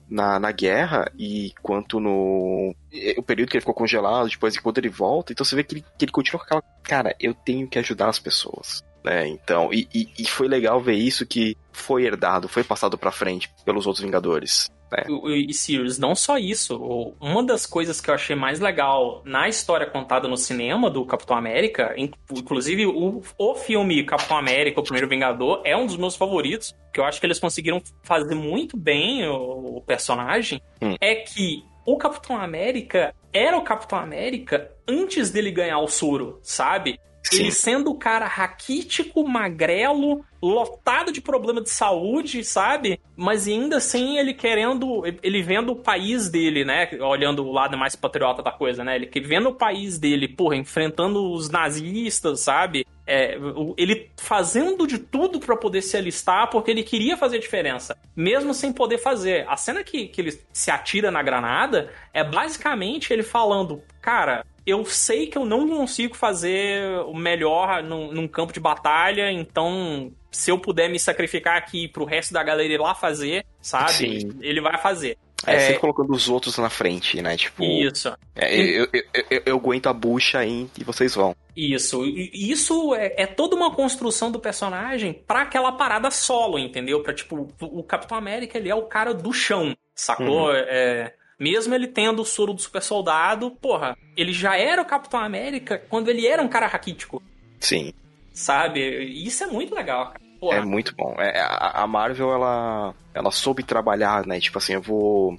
na, 0.10 0.40
na 0.40 0.52
guerra 0.52 1.12
e 1.18 1.54
quanto 1.62 2.00
no 2.00 2.76
o 3.18 3.24
período 3.24 3.50
que 3.50 3.58
ele 3.58 3.62
ficou 3.62 3.76
congelado, 3.76 4.30
depois 4.30 4.58
quando 4.58 4.78
ele 4.80 4.90
volta, 4.90 5.32
então 5.32 5.46
você 5.46 5.56
vê 5.56 5.64
que 5.64 5.76
ele, 5.76 5.86
que 5.98 6.06
ele 6.06 6.12
continua 6.12 6.40
com 6.40 6.46
aquela 6.46 6.64
cara, 6.84 7.16
eu 7.20 7.34
tenho 7.34 7.68
que 7.68 7.78
ajudar 7.80 8.10
as 8.10 8.20
pessoas. 8.20 8.84
Né? 9.04 9.28
Então, 9.28 9.72
e, 9.72 9.88
e, 9.94 10.10
e 10.18 10.26
foi 10.26 10.48
legal 10.48 10.82
ver 10.82 10.96
isso 10.96 11.26
que 11.26 11.56
foi 11.72 12.06
herdado, 12.06 12.50
foi 12.50 12.64
passado 12.64 12.98
para 12.98 13.12
frente 13.12 13.50
pelos 13.64 13.86
outros 13.86 14.04
Vingadores. 14.04 14.70
É. 14.92 15.06
E 15.30 15.54
Sirius, 15.54 15.98
não 15.98 16.16
só 16.16 16.38
isso. 16.38 16.76
Uma 17.20 17.44
das 17.44 17.66
coisas 17.66 18.02
que 18.02 18.10
eu 18.10 18.14
achei 18.14 18.36
mais 18.36 18.60
legal 18.60 19.22
na 19.26 19.48
história 19.48 19.86
contada 19.86 20.28
no 20.28 20.38
cinema 20.38 20.90
do 20.90 21.06
Capitão 21.06 21.38
América, 21.38 21.94
inclusive 21.98 22.86
o, 22.88 23.22
o 23.38 23.56
filme 23.56 24.04
Capitão 24.04 24.38
América, 24.38 24.80
o 24.80 24.84
Primeiro 24.84 25.08
Vingador, 25.08 25.62
é 25.64 25.76
um 25.78 25.86
dos 25.86 25.98
meus 25.98 26.16
favoritos, 26.16 26.76
que 26.94 27.00
eu 27.00 27.06
acho 27.06 27.20
que 27.20 27.26
eles 27.26 27.40
conseguiram 27.40 27.82
fazer 28.04 28.36
muito 28.36 28.76
bem 28.76 29.28
o, 29.28 29.78
o 29.78 29.82
personagem, 29.82 30.62
hum. 30.82 30.96
é 31.00 31.16
que 31.16 31.64
o 31.86 31.98
Capitão 31.98 32.40
América 32.40 33.14
era 33.34 33.58
o 33.58 33.64
Capitão 33.64 34.00
América 34.00 34.72
antes 34.88 35.30
dele 35.30 35.52
ganhar 35.52 35.80
o 35.80 35.88
soro, 35.88 36.40
sabe? 36.42 37.00
Sim. 37.30 37.44
Ele 37.44 37.52
sendo 37.52 37.92
o 37.92 37.96
cara 37.96 38.26
raquítico, 38.26 39.28
magrelo, 39.28 40.26
lotado 40.42 41.12
de 41.12 41.22
problema 41.22 41.62
de 41.62 41.70
saúde, 41.70 42.44
sabe? 42.44 43.00
Mas 43.16 43.48
ainda 43.48 43.78
assim 43.78 44.18
ele 44.18 44.34
querendo, 44.34 45.04
ele 45.22 45.44
vendo 45.44 45.74
o 45.74 45.76
país 45.76 46.30
dele, 46.30 46.66
né? 46.66 46.90
Olhando 47.02 47.46
o 47.46 47.52
lado 47.52 47.78
mais 47.78 47.96
patriota 47.96 48.42
da 48.42 48.52
coisa, 48.52 48.84
né? 48.84 48.96
Ele 48.96 49.10
vendo 49.22 49.50
o 49.50 49.56
país 49.56 50.00
dele, 50.00 50.28
porra, 50.28 50.56
enfrentando 50.56 51.32
os 51.32 51.50
nazistas, 51.50 52.40
sabe? 52.40 52.86
É, 53.06 53.38
ele 53.76 54.10
fazendo 54.18 54.86
de 54.86 55.00
tudo 55.00 55.40
para 55.40 55.58
poder 55.58 55.82
se 55.82 55.98
alistar 55.98 56.48
porque 56.50 56.70
ele 56.70 56.84
queria 56.84 57.18
fazer 57.18 57.40
diferença, 57.40 57.98
mesmo 58.16 58.54
sem 58.54 58.72
poder 58.72 59.00
fazer. 59.00 59.46
A 59.50 59.58
cena 59.58 59.84
que, 59.84 60.08
que 60.08 60.22
ele 60.22 60.40
se 60.54 60.70
atira 60.72 61.10
na 61.10 61.22
granada 61.22 61.92
é 62.14 62.24
basicamente 62.24 63.12
ele 63.12 63.24
falando: 63.24 63.82
Cara, 64.02 64.46
eu 64.70 64.86
sei 64.86 65.28
que 65.28 65.38
eu 65.38 65.46
não 65.46 65.68
consigo 65.68 66.16
fazer 66.16 66.82
o 67.06 67.14
melhor 67.14 67.84
num, 67.84 68.12
num, 68.12 68.28
campo 68.28 68.54
de 68.54 68.60
batalha, 68.60 69.32
então 69.32 70.12
se 70.32 70.52
eu 70.52 70.60
puder 70.60 70.90
me 70.90 71.00
sacrificar 71.00 71.58
aqui 71.58 71.88
pro 71.88 72.06
resto 72.06 72.34
da 72.34 72.44
galera 72.44 72.72
ir 72.72 72.80
lá 72.80 72.94
fazer, 72.94 73.46
sabe? 73.62 73.92
Sim. 73.92 74.32
Ele 74.42 74.62
vai 74.62 74.78
fazer. 74.78 75.18
É, 75.46 75.56
é, 75.56 75.60
sempre 75.60 75.80
colocando 75.80 76.12
os 76.12 76.28
outros 76.28 76.58
na 76.58 76.70
frente, 76.70 77.22
né? 77.22 77.38
Tipo. 77.38 77.64
Isso. 77.64 78.14
É, 78.36 78.54
eu, 78.54 78.88
eu, 78.92 79.04
eu, 79.30 79.42
eu, 79.46 79.56
aguento 79.56 79.88
a 79.88 79.94
bucha 79.94 80.40
aí 80.40 80.68
e 80.78 80.84
vocês 80.84 81.16
vão. 81.16 81.36
Isso. 81.56 82.06
Isso 82.06 82.94
é, 82.94 83.14
é 83.18 83.26
toda 83.26 83.56
uma 83.56 83.74
construção 83.74 84.32
do 84.32 84.40
personagem 84.40 85.14
para 85.14 85.44
aquela 85.44 85.72
parada 85.72 86.12
solo, 86.12 86.60
entendeu? 86.60 87.02
Pra, 87.02 87.14
tipo, 87.14 87.48
o 87.62 87.84
Capitão 87.84 88.18
América, 88.18 88.58
ele 88.58 88.70
é 88.70 88.76
o 88.76 88.84
cara 88.84 89.14
do 89.14 89.32
chão, 89.32 89.76
sacou? 89.96 90.50
Uhum. 90.50 90.54
É, 90.54 91.14
mesmo 91.40 91.74
ele 91.74 91.88
tendo 91.88 92.22
o 92.22 92.26
soro 92.26 92.54
do 92.54 92.62
super 92.62 92.82
soldado, 92.82 93.52
porra, 93.52 93.98
ele 94.16 94.34
já 94.34 94.58
era 94.58 94.82
o 94.82 94.86
Capitão 94.86 95.20
América 95.20 95.82
quando 95.90 96.10
ele 96.10 96.28
era 96.28 96.42
um 96.42 96.50
cara 96.50 96.68
raquítico. 96.68 97.22
Sim. 97.60 97.94
Sabe? 98.34 98.80
Isso 99.06 99.44
é 99.44 99.48
muito 99.48 99.74
legal, 99.74 100.08
cara. 100.08 100.20
Porra. 100.40 100.58
É 100.58 100.62
muito 100.62 100.96
bom. 100.96 101.16
É, 101.20 101.42
a, 101.42 101.86
Marvel, 101.86 102.32
ela, 102.32 102.94
ela 103.14 103.32
soube 103.32 103.62
trabalhar, 103.62 104.26
né? 104.26 104.40
Tipo 104.40 104.58
assim, 104.58 104.74
eu 104.74 104.82
vou 104.82 105.38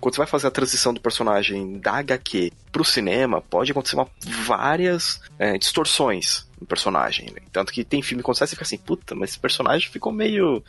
quando 0.00 0.14
você 0.14 0.20
vai 0.20 0.26
fazer 0.26 0.46
a 0.46 0.50
transição 0.50 0.94
do 0.94 1.00
personagem 1.00 1.78
da 1.78 1.92
HQ 1.98 2.50
pro 2.72 2.84
cinema, 2.84 3.42
pode 3.42 3.70
acontecer 3.70 3.96
uma, 3.96 4.08
várias 4.46 5.20
é, 5.38 5.58
distorções 5.58 6.48
no 6.58 6.66
personagem. 6.66 7.26
Né? 7.26 7.42
Tanto 7.52 7.70
que 7.72 7.84
tem 7.84 8.00
filme 8.00 8.22
que 8.22 8.26
acontece 8.26 8.54
e 8.54 8.56
fica 8.56 8.62
assim, 8.62 8.78
puta, 8.78 9.14
mas 9.14 9.30
esse 9.30 9.38
personagem 9.38 9.90
ficou 9.90 10.10
meio 10.10 10.64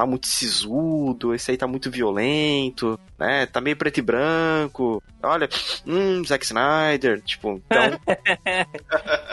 tá 0.00 0.06
muito 0.06 0.26
sisudo, 0.28 1.34
esse 1.34 1.50
aí 1.50 1.58
tá 1.58 1.66
muito 1.66 1.90
violento, 1.90 2.98
né? 3.18 3.44
Tá 3.44 3.60
meio 3.60 3.76
preto 3.76 3.98
e 3.98 4.02
branco. 4.02 5.02
Olha, 5.22 5.46
hum, 5.86 6.24
Zack 6.24 6.42
Snyder, 6.44 7.20
tipo, 7.20 7.60
então. 7.66 8.00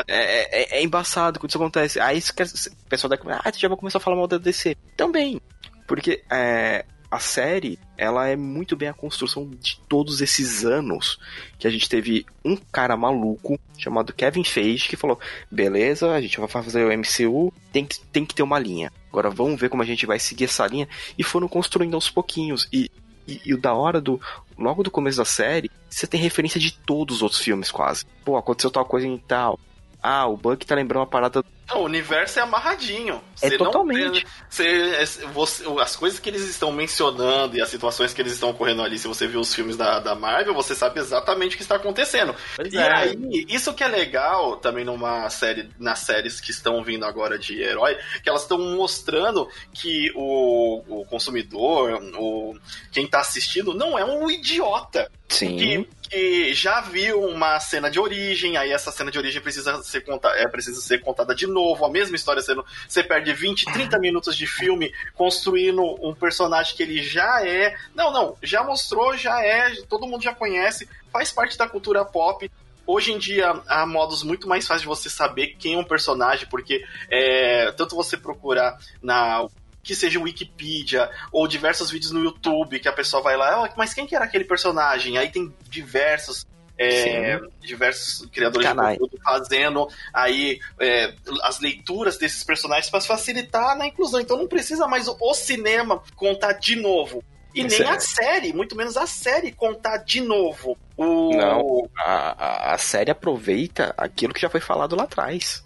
é, 0.05 0.75
é, 0.75 0.77
é, 0.77 0.83
embaçado 0.83 1.39
quando 1.39 1.49
isso 1.49 1.57
acontece. 1.57 1.99
Aí 2.01 2.19
o 2.19 2.89
pessoal 2.89 3.09
da 3.09 3.15
ah, 3.15 3.51
você 3.51 3.59
já 3.59 3.69
vai 3.69 3.77
começar 3.77 3.99
a 3.99 4.01
falar 4.01 4.17
mal 4.17 4.27
da 4.27 4.37
DC. 4.37 4.75
Também. 4.97 5.39
Porque 5.87 6.21
é, 6.29 6.83
a 7.09 7.19
série, 7.19 7.79
ela 7.97 8.27
é 8.27 8.35
muito 8.35 8.75
bem 8.75 8.89
a 8.89 8.93
construção 8.93 9.49
de 9.61 9.79
todos 9.87 10.21
esses 10.21 10.65
anos 10.65 11.19
que 11.57 11.65
a 11.65 11.69
gente 11.69 11.87
teve 11.87 12.25
um 12.43 12.57
cara 12.57 12.97
maluco 12.97 13.57
chamado 13.77 14.13
Kevin 14.13 14.43
Feige 14.43 14.89
que 14.89 14.97
falou: 14.97 15.19
beleza, 15.49 16.11
a 16.11 16.21
gente 16.21 16.39
vai 16.39 16.49
fazer 16.49 16.85
o 16.85 16.97
MCU, 16.97 17.53
tem 17.71 17.85
que, 17.85 17.99
tem 18.07 18.25
que 18.25 18.35
ter 18.35 18.43
uma 18.43 18.59
linha. 18.59 18.91
Agora 19.09 19.29
vamos 19.29 19.59
ver 19.59 19.69
como 19.69 19.81
a 19.81 19.85
gente 19.85 20.05
vai 20.05 20.19
seguir 20.19 20.45
essa 20.45 20.67
linha. 20.67 20.87
E 21.17 21.23
foram 21.23 21.47
construindo 21.47 21.95
aos 21.95 22.09
pouquinhos. 22.09 22.67
E, 22.71 22.91
e, 23.27 23.41
e 23.45 23.53
o 23.53 23.57
da 23.59 23.73
hora 23.73 24.01
do. 24.01 24.19
Logo 24.57 24.83
do 24.83 24.91
começo 24.91 25.17
da 25.17 25.25
série, 25.25 25.71
você 25.89 26.05
tem 26.05 26.19
referência 26.19 26.59
de 26.59 26.71
todos 26.71 27.17
os 27.17 27.21
outros 27.21 27.41
filmes, 27.41 27.71
quase. 27.71 28.05
Pô, 28.25 28.35
aconteceu 28.37 28.69
tal 28.69 28.85
coisa 28.85 29.07
em 29.07 29.17
tal. 29.17 29.59
Ah, 30.01 30.27
o 30.27 30.35
Buck 30.35 30.65
tá 30.65 30.75
lembrando 30.75 31.01
uma 31.01 31.07
parada 31.07 31.43
não, 31.67 31.81
o 31.81 31.83
universo 31.83 32.39
é 32.39 32.41
amarradinho. 32.41 33.21
É 33.41 33.49
você 33.49 33.57
totalmente. 33.57 34.23
Não, 34.23 34.31
você, 34.49 35.05
você, 35.33 35.63
as 35.81 35.95
coisas 35.95 36.19
que 36.19 36.29
eles 36.29 36.43
estão 36.43 36.71
mencionando 36.71 37.57
e 37.57 37.61
as 37.61 37.69
situações 37.69 38.13
que 38.13 38.21
eles 38.21 38.33
estão 38.33 38.49
ocorrendo 38.51 38.81
ali, 38.81 38.97
se 38.97 39.07
você 39.07 39.27
viu 39.27 39.41
os 39.41 39.53
filmes 39.53 39.75
da, 39.75 39.99
da 39.99 40.15
Marvel, 40.15 40.53
você 40.53 40.73
sabe 40.73 40.99
exatamente 40.99 41.53
o 41.53 41.57
que 41.57 41.63
está 41.63 41.75
acontecendo. 41.75 42.33
Pois 42.55 42.73
e 42.73 42.77
é. 42.77 42.93
aí, 42.93 43.45
isso 43.49 43.73
que 43.73 43.83
é 43.83 43.87
legal 43.87 44.57
também 44.57 44.85
numa 44.85 45.29
série, 45.29 45.69
nas 45.77 45.99
séries 45.99 46.39
que 46.39 46.51
estão 46.51 46.83
vindo 46.83 47.05
agora 47.05 47.37
de 47.37 47.61
herói, 47.61 47.97
que 48.23 48.29
elas 48.29 48.43
estão 48.43 48.57
mostrando 48.57 49.49
que 49.73 50.11
o, 50.15 51.01
o 51.01 51.05
consumidor, 51.05 52.01
o, 52.17 52.57
quem 52.91 53.05
está 53.05 53.19
assistindo, 53.19 53.73
não 53.73 53.99
é 53.99 54.05
um 54.05 54.29
idiota. 54.29 55.11
Sim. 55.29 55.57
Que, 55.57 55.89
que 56.09 56.53
já 56.53 56.79
viu 56.81 57.21
uma 57.21 57.59
cena 57.59 57.91
de 57.91 57.99
origem, 57.99 58.55
aí 58.55 58.71
essa 58.71 58.91
cena 58.91 59.11
de 59.11 59.17
origem 59.17 59.41
precisa 59.41 59.81
ser, 59.83 60.01
conta, 60.01 60.29
é, 60.29 60.47
precisa 60.47 60.79
ser 60.79 61.01
contada 61.01 61.35
de 61.35 61.45
novo, 61.45 61.56
a 61.83 61.89
mesma 61.89 62.15
história 62.15 62.41
sendo. 62.41 62.65
Você 62.87 63.03
perde 63.03 63.33
20, 63.33 63.65
30 63.65 63.99
minutos 63.99 64.35
de 64.35 64.47
filme 64.47 64.93
construindo 65.15 65.83
um 66.01 66.13
personagem 66.13 66.75
que 66.75 66.83
ele 66.83 67.01
já 67.01 67.45
é. 67.45 67.75
Não, 67.93 68.11
não, 68.11 68.37
já 68.41 68.63
mostrou, 68.63 69.15
já 69.17 69.43
é, 69.43 69.75
todo 69.87 70.07
mundo 70.07 70.23
já 70.23 70.33
conhece, 70.33 70.87
faz 71.11 71.31
parte 71.31 71.57
da 71.57 71.67
cultura 71.67 72.05
pop. 72.05 72.49
Hoje 72.85 73.11
em 73.11 73.17
dia 73.17 73.61
há 73.67 73.85
modos 73.85 74.23
muito 74.23 74.47
mais 74.47 74.65
fáceis 74.65 74.81
de 74.81 74.87
você 74.87 75.09
saber 75.09 75.55
quem 75.59 75.73
é 75.73 75.77
um 75.77 75.83
personagem, 75.83 76.47
porque 76.47 76.85
é, 77.11 77.71
tanto 77.73 77.95
você 77.95 78.15
procurar 78.15 78.77
na 79.01 79.45
que 79.83 79.95
seja 79.95 80.19
Wikipedia 80.19 81.09
ou 81.31 81.47
diversos 81.47 81.89
vídeos 81.89 82.11
no 82.11 82.21
YouTube 82.21 82.79
que 82.79 82.89
a 82.89 82.93
pessoa 82.93 83.23
vai 83.23 83.37
lá, 83.37 83.63
oh, 83.63 83.77
mas 83.77 83.93
quem 83.93 84.05
que 84.05 84.13
era 84.13 84.25
aquele 84.25 84.43
personagem? 84.43 85.17
Aí 85.17 85.29
tem 85.29 85.53
diversos 85.69 86.45
é, 86.77 87.39
diversos 87.59 88.27
criadores 88.27 88.67
Canai. 88.67 88.93
de 88.93 88.99
conteúdo 88.99 89.21
fazendo 89.23 89.87
aí 90.13 90.59
é, 90.79 91.13
as 91.43 91.59
leituras 91.59 92.17
desses 92.17 92.43
personagens 92.43 92.89
para 92.89 93.01
facilitar 93.01 93.77
na 93.77 93.87
inclusão. 93.87 94.19
Então 94.19 94.37
não 94.37 94.47
precisa 94.47 94.87
mais 94.87 95.07
o, 95.07 95.17
o 95.19 95.33
cinema 95.33 96.01
contar 96.15 96.53
de 96.53 96.75
novo. 96.75 97.23
E 97.53 97.63
nem 97.63 97.81
é. 97.81 97.89
a 97.89 97.99
série, 97.99 98.53
muito 98.53 98.75
menos 98.75 98.95
a 98.97 99.07
série 99.07 99.51
contar 99.51 99.97
de 99.97 100.21
novo. 100.21 100.77
O... 100.95 101.35
Não, 101.35 101.89
a, 101.97 102.73
a 102.73 102.77
série 102.77 103.09
aproveita 103.09 103.95
aquilo 103.97 104.33
que 104.33 104.41
já 104.41 104.49
foi 104.49 104.59
falado 104.59 104.95
lá 104.95 105.03
atrás. 105.03 105.65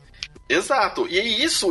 Exato. 0.51 1.08
E 1.08 1.43
isso 1.43 1.70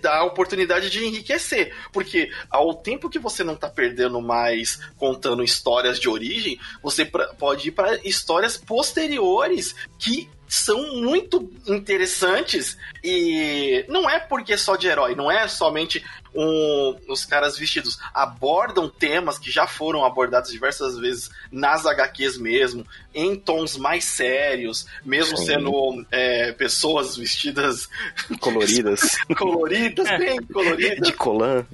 dá 0.00 0.18
a 0.18 0.24
oportunidade 0.24 0.90
de 0.90 1.04
enriquecer. 1.04 1.74
Porque 1.92 2.30
ao 2.50 2.74
tempo 2.74 3.08
que 3.08 3.18
você 3.18 3.44
não 3.44 3.54
está 3.54 3.68
perdendo 3.68 4.20
mais 4.20 4.80
contando 4.96 5.44
histórias 5.44 5.98
de 6.00 6.08
origem, 6.08 6.58
você 6.82 7.04
pode 7.04 7.68
ir 7.68 7.72
para 7.72 7.96
histórias 8.06 8.56
posteriores 8.56 9.74
que 9.98 10.28
são 10.48 10.96
muito 10.96 11.50
interessantes 11.66 12.78
e 13.02 13.84
não 13.88 14.08
é 14.08 14.18
porque 14.20 14.56
só 14.56 14.76
de 14.76 14.86
herói, 14.86 15.14
não 15.14 15.30
é 15.30 15.48
somente 15.48 16.04
um, 16.36 16.96
os 17.08 17.24
caras 17.24 17.58
vestidos 17.58 17.98
abordam 18.12 18.88
temas 18.88 19.38
que 19.38 19.50
já 19.50 19.66
foram 19.66 20.04
abordados 20.04 20.50
diversas 20.50 20.98
vezes 20.98 21.30
nas 21.50 21.86
HQs 21.86 22.38
mesmo, 22.38 22.86
em 23.14 23.34
tons 23.34 23.76
mais 23.76 24.04
sérios, 24.04 24.86
mesmo 25.04 25.36
Sim. 25.38 25.46
sendo 25.46 26.06
é, 26.10 26.52
pessoas 26.52 27.16
vestidas 27.16 27.88
coloridas, 28.40 29.16
coloridas, 29.36 30.06
bem 30.18 30.36
coloridas, 30.42 31.00
de 31.00 31.12
colã. 31.14 31.66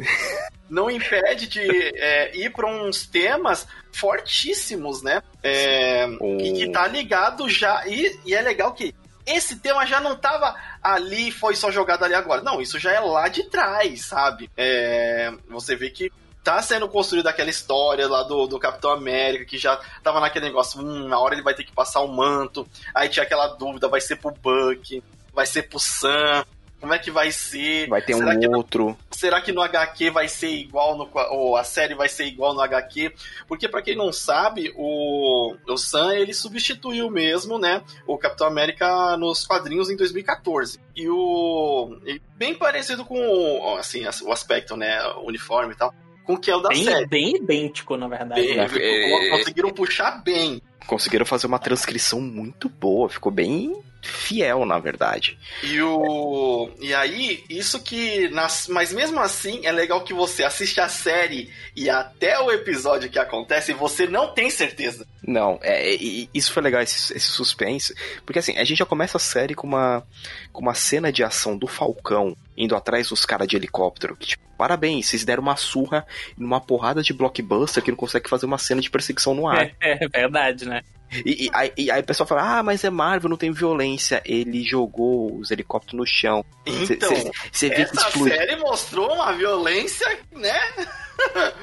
não 0.71 0.91
impede 0.91 1.49
de 1.49 1.61
é, 1.61 2.37
ir 2.37 2.53
para 2.53 2.67
uns 2.67 3.07
temas 3.07 3.67
fortíssimos, 3.93 5.03
né? 5.03 5.23
É, 5.43 6.07
oh. 6.21 6.39
E 6.41 6.53
que 6.53 6.71
tá 6.71 6.87
ligado 6.87 7.49
já. 7.49 7.87
E, 7.87 8.19
e, 8.25 8.35
é 8.35 8.41
legal 8.41 8.73
que 8.73 8.95
esse 9.27 9.57
tema 9.57 9.87
já 9.87 10.01
não 10.01 10.17
tava 10.17 10.55
ali, 10.83 11.31
foi 11.31 11.55
só 11.55 11.71
jogado 11.71 12.05
ali 12.05 12.15
agora. 12.15 12.43
Não, 12.43 12.61
isso 12.61 12.79
já 12.79 12.93
é 12.93 13.01
lá 13.01 13.29
de 13.29 13.45
trás, 13.45 14.07
sabe? 14.07 14.51
É, 14.57 15.33
você 15.49 15.77
vê 15.77 15.91
que 15.91 16.11
tá 16.43 16.61
sendo 16.61 16.89
construída 16.89 17.31
aquela 17.31 17.51
história 17.51 18.09
lá 18.09 18.23
do, 18.25 18.47
do 18.47 18.59
Capitão 18.59 18.91
América, 18.91 19.45
que 19.45 19.57
já 19.57 19.81
tava 20.03 20.21
naquele 20.21 20.47
negócio, 20.47 20.81
hum, 20.81 21.09
na 21.09 21.19
hora 21.19 21.35
ele 21.35 21.43
vai 21.43 21.55
ter 21.55 21.65
que 21.65 21.73
passar 21.73 22.01
o 22.01 22.09
manto. 22.09 22.67
Aí 22.95 23.09
tinha 23.09 23.23
aquela 23.23 23.47
dúvida, 23.49 23.89
vai 23.89 24.01
ser 24.01 24.17
pro 24.17 24.33
Buck, 24.33 25.03
vai 25.33 25.47
ser 25.47 25.63
pro 25.63 25.79
Sam. 25.79 26.45
Como 26.83 26.93
é 26.93 26.99
que 26.99 27.13
vai 27.13 27.31
ser? 27.31 27.87
Vai 27.87 28.03
ter 28.03 28.13
será 28.13 28.35
um 28.35 28.57
outro. 28.57 28.87
No, 28.89 28.99
será 29.13 29.41
que 29.41 29.53
no 29.53 29.63
HQ 29.63 30.11
vai 30.11 30.27
ser 30.27 30.49
igual 30.49 30.99
no 30.99 31.09
ou 31.31 31.57
a 31.57 31.63
série 31.63 31.95
vai 31.95 32.09
ser 32.09 32.25
igual 32.25 32.55
no 32.55 32.61
HQ? 32.61 33.15
Porque 33.47 33.69
para 33.69 33.81
quem 33.81 33.95
não 33.95 34.13
sabe, 34.13 34.75
o 34.75 35.55
o 35.65 35.77
Sam 35.77 36.13
ele 36.17 36.35
substituiu 36.35 37.09
mesmo, 37.09 37.57
né, 37.57 37.83
o 38.05 38.19
Capitão 38.19 38.49
América 38.49 39.17
nos 39.17 39.47
quadrinhos 39.47 39.91
em 39.91 39.97
2014. 39.97 40.81
E 40.97 41.09
o 41.09 41.97
e 42.05 42.21
bem 42.35 42.53
parecido 42.53 43.05
com 43.05 43.77
assim, 43.79 44.03
o 44.25 44.33
aspecto, 44.33 44.77
né, 44.77 45.01
o 45.19 45.29
uniforme 45.29 45.75
e 45.75 45.77
tal, 45.77 45.95
com 46.25 46.33
o 46.33 46.37
que 46.37 46.51
é 46.51 46.57
o 46.57 46.61
da 46.61 46.71
bem, 46.71 46.83
série. 46.83 47.07
Bem 47.07 47.37
idêntico, 47.37 47.97
na 47.97 48.09
verdade. 48.09 48.43
Bem, 48.43 48.59
é, 48.59 49.31
conseguiram 49.31 49.71
puxar 49.71 50.21
bem. 50.25 50.61
Conseguiram 50.85 51.25
fazer 51.25 51.47
uma 51.47 51.61
transcrição 51.61 52.21
muito 52.21 52.69
boa, 52.69 53.09
ficou 53.09 53.31
bem 53.31 53.73
fiel, 54.03 54.67
na 54.67 54.79
verdade. 54.79 55.39
E 55.63 55.81
o 55.81 56.71
e 56.81 56.93
aí, 56.93 57.45
isso 57.49 57.81
que 57.81 58.29
nas... 58.31 58.67
mas 58.69 58.93
mesmo 58.93 59.21
assim 59.21 59.65
é 59.65 59.73
legal 59.73 60.03
que 60.03 60.13
você 60.13 60.43
assiste 60.43 60.81
a 60.81 60.89
série 60.89 61.51
e 61.77 61.89
até 61.89 62.39
o 62.41 62.51
episódio 62.51 63.09
que 63.09 63.19
acontece 63.19 63.73
você 63.73 64.07
não 64.07 64.35
tem 64.35 64.51
certeza. 64.51 65.07
Não, 65.25 65.59
é, 65.63 65.95
isso 66.35 66.53
foi 66.53 66.63
legal 66.63 66.83
esse, 66.83 67.17
esse, 67.17 67.27
suspense, 67.27 67.95
porque 68.27 68.41
assim, 68.41 68.57
a 68.57 68.65
gente 68.65 68.79
já 68.79 68.87
começa 68.87 69.17
a 69.19 69.21
série 69.21 69.55
com 69.55 69.67
uma 69.67 70.05
com 70.53 70.61
uma 70.61 70.75
cena 70.75 71.13
de 71.13 71.23
ação 71.23 71.57
do 71.57 71.69
Falcão 71.69 72.37
indo 72.57 72.75
atrás 72.75 73.09
dos 73.09 73.25
caras 73.25 73.47
de 73.47 73.57
helicóptero, 73.57 74.17
que 74.17 74.27
tipo, 74.27 74.43
parabéns, 74.63 75.09
vocês 75.09 75.25
deram 75.25 75.43
uma 75.43 75.57
surra 75.57 76.07
numa 76.39 76.61
porrada 76.61 77.03
de 77.03 77.13
blockbuster 77.13 77.83
que 77.83 77.91
não 77.91 77.97
consegue 77.97 78.31
fazer 78.31 78.47
uma 78.47 78.59
cena 78.59 78.81
de 78.81 78.89
perseguição 78.89 79.35
no 79.35 79.49
ar. 79.49 79.73
É, 79.83 80.05
é 80.05 80.09
verdade, 80.09 80.69
né? 80.69 80.83
E, 81.27 81.47
e, 81.47 81.51
aí, 81.53 81.73
e 81.77 81.91
aí 81.91 82.01
o 82.01 82.05
pessoal 82.05 82.27
fala, 82.27 82.59
ah, 82.59 82.63
mas 82.63 82.85
é 82.85 82.91
Marvel, 82.91 83.29
não 83.29 83.37
tem 83.37 83.51
violência. 83.51 84.23
Ele 84.25 84.63
jogou 84.63 85.37
os 85.37 85.51
helicópteros 85.51 85.99
no 85.99 86.07
chão. 86.07 86.45
Então, 86.65 87.11
cê, 87.51 87.69
cê 87.69 87.75
essa 87.75 88.11
série 88.11 88.55
mostrou 88.57 89.13
uma 89.13 89.33
violência, 89.33 90.07
né? 90.31 90.61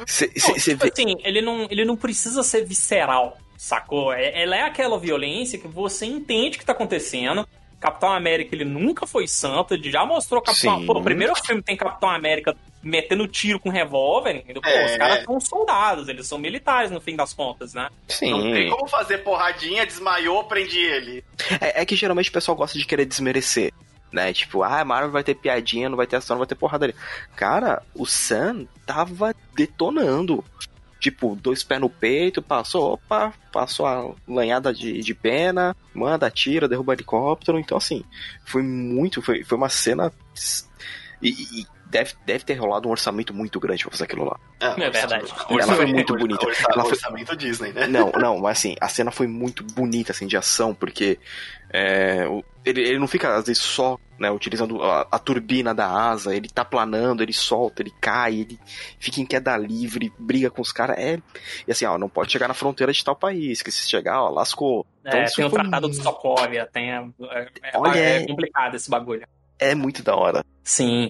Cê, 0.06 0.30
cê, 0.36 0.50
não, 0.52 0.56
tipo 0.58 0.84
vê... 0.84 0.92
assim, 0.92 1.16
ele 1.24 1.42
não, 1.42 1.68
ele 1.70 1.86
não 1.86 1.96
precisa 1.96 2.44
ser 2.44 2.66
visceral, 2.66 3.38
sacou? 3.58 4.12
É, 4.12 4.44
ela 4.44 4.58
é 4.58 4.64
aquela 4.64 5.00
violência 5.00 5.58
que 5.58 5.68
você 5.68 6.06
entende 6.06 6.58
que 6.58 6.66
tá 6.66 6.74
acontecendo. 6.74 7.48
Capitão 7.80 8.12
América, 8.12 8.54
ele 8.54 8.66
nunca 8.66 9.08
foi 9.08 9.26
santo, 9.26 9.74
ele 9.74 9.90
já 9.90 10.06
mostrou 10.06 10.42
Capitão... 10.42 10.86
Pô, 10.86 11.00
o 11.00 11.04
primeiro 11.04 11.34
filme 11.36 11.62
tem 11.62 11.78
Capitão 11.78 12.10
América 12.10 12.56
metendo 12.82 13.28
tiro 13.28 13.60
com 13.60 13.70
revólver, 13.70 14.38
entendeu? 14.38 14.62
Pô, 14.62 14.70
é. 14.70 14.86
os 14.86 14.98
caras 14.98 15.24
são 15.26 15.40
soldados, 15.40 16.08
eles 16.08 16.28
são 16.28 16.38
militares 16.38 16.92
no 16.92 17.02
fim 17.02 17.16
das 17.16 17.34
contas, 17.34 17.74
né? 17.74 17.90
Sim. 18.08 18.32
Não 18.32 18.42
tem 18.54 18.70
como 18.70 18.88
fazer 18.88 19.20
porradinha, 19.20 19.86
desmaiou, 19.86 20.44
prendi 20.46 20.80
ele. 20.80 21.24
É, 21.60 21.82
é 21.82 21.86
que 21.86 21.96
geralmente 21.96 22.30
o 22.30 22.34
pessoal 22.34 22.56
gosta 22.56 22.78
de 22.78 22.86
querer 22.86 23.06
desmerecer 23.06 23.74
né? 24.12 24.34
Tipo, 24.34 24.64
ah, 24.64 24.84
Marvel 24.84 25.12
vai 25.12 25.24
ter 25.24 25.36
piadinha, 25.36 25.90
não 25.90 25.98
vai 25.98 26.08
ter 26.08 26.16
ação, 26.16 26.36
não 26.36 26.40
vai 26.40 26.48
ter 26.48 26.56
porrada 26.56 26.86
ali. 26.86 26.96
Cara, 27.36 27.84
o 27.94 28.06
Sam 28.06 28.66
tava 28.86 29.36
detonando. 29.56 30.44
Tipo, 31.00 31.34
dois 31.34 31.64
pés 31.64 31.80
no 31.80 31.90
peito, 31.90 32.42
passou, 32.42 32.94
opa, 32.94 33.34
passou 33.54 33.86
a 33.86 34.14
lanhada 34.28 34.74
de, 34.74 35.00
de 35.00 35.14
pena, 35.14 35.74
manda, 35.94 36.30
tira, 36.30 36.68
derruba 36.68 36.92
helicóptero. 36.92 37.58
Então, 37.58 37.78
assim, 37.78 38.04
foi 38.44 38.62
muito, 38.62 39.22
foi, 39.22 39.44
foi 39.46 39.58
uma 39.58 39.70
cena. 39.70 40.12
E, 41.22 41.30
e 41.30 41.68
deve, 41.90 42.14
deve 42.26 42.44
ter 42.46 42.54
rolado 42.54 42.88
um 42.88 42.92
orçamento 42.92 43.34
muito 43.34 43.60
grande 43.60 43.84
pra 43.84 43.92
fazer 43.92 44.04
aquilo 44.04 44.24
lá. 44.24 44.40
É, 44.60 44.84
é 44.84 44.90
verdade. 44.90 45.34
Ela 45.50 45.76
foi 45.76 45.86
muito 45.88 46.16
bonita. 46.16 46.46
Orçamento, 46.46 46.72
ela 46.74 46.84
foi... 46.84 46.94
orçamento 46.94 47.36
Disney, 47.36 47.74
né? 47.74 47.88
Não, 47.88 48.12
não, 48.12 48.40
mas 48.40 48.60
assim, 48.60 48.76
a 48.80 48.88
cena 48.88 49.12
foi 49.12 49.28
muito 49.28 49.64
bonita, 49.64 50.12
assim, 50.12 50.28
de 50.28 50.38
ação, 50.38 50.74
porque 50.74 51.20
é, 51.74 52.26
ele, 52.64 52.82
ele 52.82 53.00
não 53.00 53.08
fica, 53.08 53.36
às 53.36 53.48
vezes, 53.48 53.62
só 53.62 53.98
né, 54.20 54.30
utilizando 54.30 54.84
a, 54.84 55.08
a, 55.12 55.18
turbina 55.18 55.74
da 55.74 55.88
asa, 55.88 56.36
ele 56.36 56.48
tá 56.50 56.64
planando, 56.64 57.24
ele 57.24 57.34
solta, 57.34 57.82
ele 57.82 57.94
cai, 58.00 58.36
ele 58.36 58.60
fica 59.00 59.22
em 59.22 59.26
queda 59.26 59.58
livre, 59.58 60.14
briga 60.20 60.52
com 60.52 60.62
os 60.62 60.72
caras. 60.72 60.98
É, 61.00 61.20
e 61.68 61.72
assim, 61.72 61.86
ó, 61.86 61.98
não 61.98 62.10
pode 62.10 62.32
chegar 62.32 62.48
na 62.48 62.54
fronteira 62.54 62.94
de 62.94 63.04
tal 63.04 63.16
país, 63.16 63.62
que 63.64 63.72
se 63.72 63.90
chegar, 63.90 64.22
ó, 64.22 64.30
lascou. 64.30 64.86
Então, 65.02 65.20
é, 65.20 65.26
tem 65.26 65.46
o 65.46 65.50
Tratado 65.50 65.88
muito... 65.88 65.98
de 65.98 66.04
Sokovia, 66.04 66.70
tem. 66.72 66.92
É, 66.92 67.02
é, 67.64 67.72
Olha, 67.74 67.98
é 67.98 68.28
complicado 68.28 68.76
esse 68.76 68.90
bagulho 68.90 69.26
é 69.60 69.76
muito 69.76 70.02
da 70.02 70.16
hora. 70.16 70.44
Sim. 70.64 71.10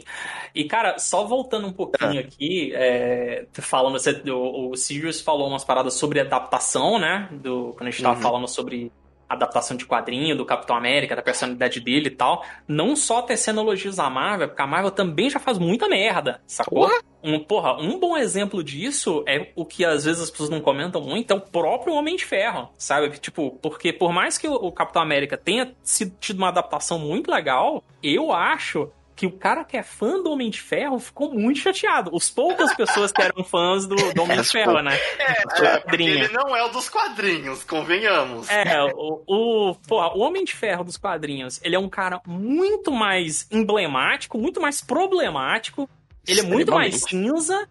E, 0.56 0.66
cara, 0.66 0.98
só 0.98 1.26
voltando 1.26 1.68
um 1.68 1.74
pouquinho 1.74 2.18
ah. 2.18 2.22
aqui, 2.22 2.72
é, 2.74 3.46
falando, 3.54 4.00
você, 4.00 4.12
o, 4.30 4.72
o 4.72 4.76
Sirius 4.76 5.22
falou 5.22 5.48
umas 5.48 5.64
paradas 5.64 5.94
sobre 5.94 6.20
adaptação, 6.20 7.00
né? 7.00 7.30
Do, 7.32 7.74
quando 7.78 7.88
a 7.88 7.92
gente 7.92 8.02
tava 8.02 8.16
uhum. 8.16 8.22
falando 8.22 8.48
sobre 8.48 8.92
adaptação 9.30 9.78
de 9.78 9.86
quadrinho 9.86 10.36
do 10.36 10.46
Capitão 10.46 10.76
América, 10.76 11.16
da 11.16 11.22
personalidade 11.22 11.80
dele 11.80 12.08
e 12.08 12.12
tal. 12.12 12.44
Não 12.68 12.96
só 12.96 13.22
tecendo 13.22 13.62
elogios 13.62 14.00
à 14.00 14.10
Marvel, 14.10 14.48
porque 14.50 14.62
a 14.62 14.68
Marvel 14.68 14.92
também 14.92 15.30
já 15.30 15.40
faz 15.40 15.60
muita 15.60 15.88
merda, 15.88 16.42
sacou? 16.48 16.88
Porra. 16.88 17.02
Um, 17.22 17.38
porra, 17.38 17.74
um 17.82 18.00
bom 18.00 18.18
exemplo 18.18 18.64
disso 18.64 19.26
é 19.28 19.52
o 19.54 19.66
que 19.66 19.84
às 19.84 20.06
vezes 20.06 20.22
as 20.22 20.32
pessoas 20.32 20.50
não 20.50 20.62
comentam 20.62 21.02
muito, 21.02 21.32
é 21.32 21.36
o 21.36 21.42
próprio 21.42 21.94
Homem 21.94 22.16
de 22.16 22.24
Ferro, 22.24 22.70
sabe? 22.78 23.10
Tipo, 23.20 23.52
porque 23.62 23.92
por 23.92 24.14
mais 24.14 24.38
que 24.38 24.48
o 24.48 24.72
Capitão 24.72 25.02
América 25.02 25.38
tenha 25.38 25.76
sido, 25.84 26.16
tido 26.18 26.38
uma 26.38 26.48
adaptação 26.48 26.98
muito 26.98 27.30
legal, 27.30 27.84
eu 28.02 28.32
acho 28.32 28.90
que 29.20 29.28
o 29.28 29.32
cara 29.34 29.66
que 29.66 29.76
é 29.76 29.84
fã 29.84 30.24
do 30.24 30.32
Homem 30.32 30.50
de 30.50 30.62
Ferro 30.62 30.98
ficou 30.98 31.34
muito 31.34 31.60
chateado. 31.60 32.10
Os 32.14 32.30
poucas 32.30 32.74
pessoas 32.74 33.12
que 33.12 33.22
eram 33.22 33.44
fãs 33.44 33.86
do, 33.86 33.98
do 34.14 34.24
Homem 34.24 34.40
de 34.40 34.48
Ferro, 34.48 34.82
né? 34.82 34.98
É, 35.20 35.76
é 35.76 35.84
ele 35.94 36.30
não 36.30 36.56
é 36.56 36.64
o 36.64 36.70
dos 36.70 36.88
quadrinhos, 36.88 37.62
convenhamos. 37.66 38.50
É, 38.50 38.82
o, 38.96 39.22
o, 39.28 39.76
porra, 39.86 40.16
o 40.16 40.22
Homem 40.22 40.46
de 40.46 40.56
Ferro 40.56 40.86
dos 40.86 40.96
quadrinhos, 40.96 41.60
ele 41.66 41.76
é 41.76 41.80
um 41.80 41.90
cara 41.90 42.22
muito 42.26 42.94
mais 42.94 43.46
emblemático, 43.52 44.38
muito 44.38 44.62
mais 44.62 44.80
problemático, 44.80 45.90
ele 46.26 46.40
é 46.40 46.44
muito 46.44 46.72
mais 46.72 47.02
cinza 47.02 47.68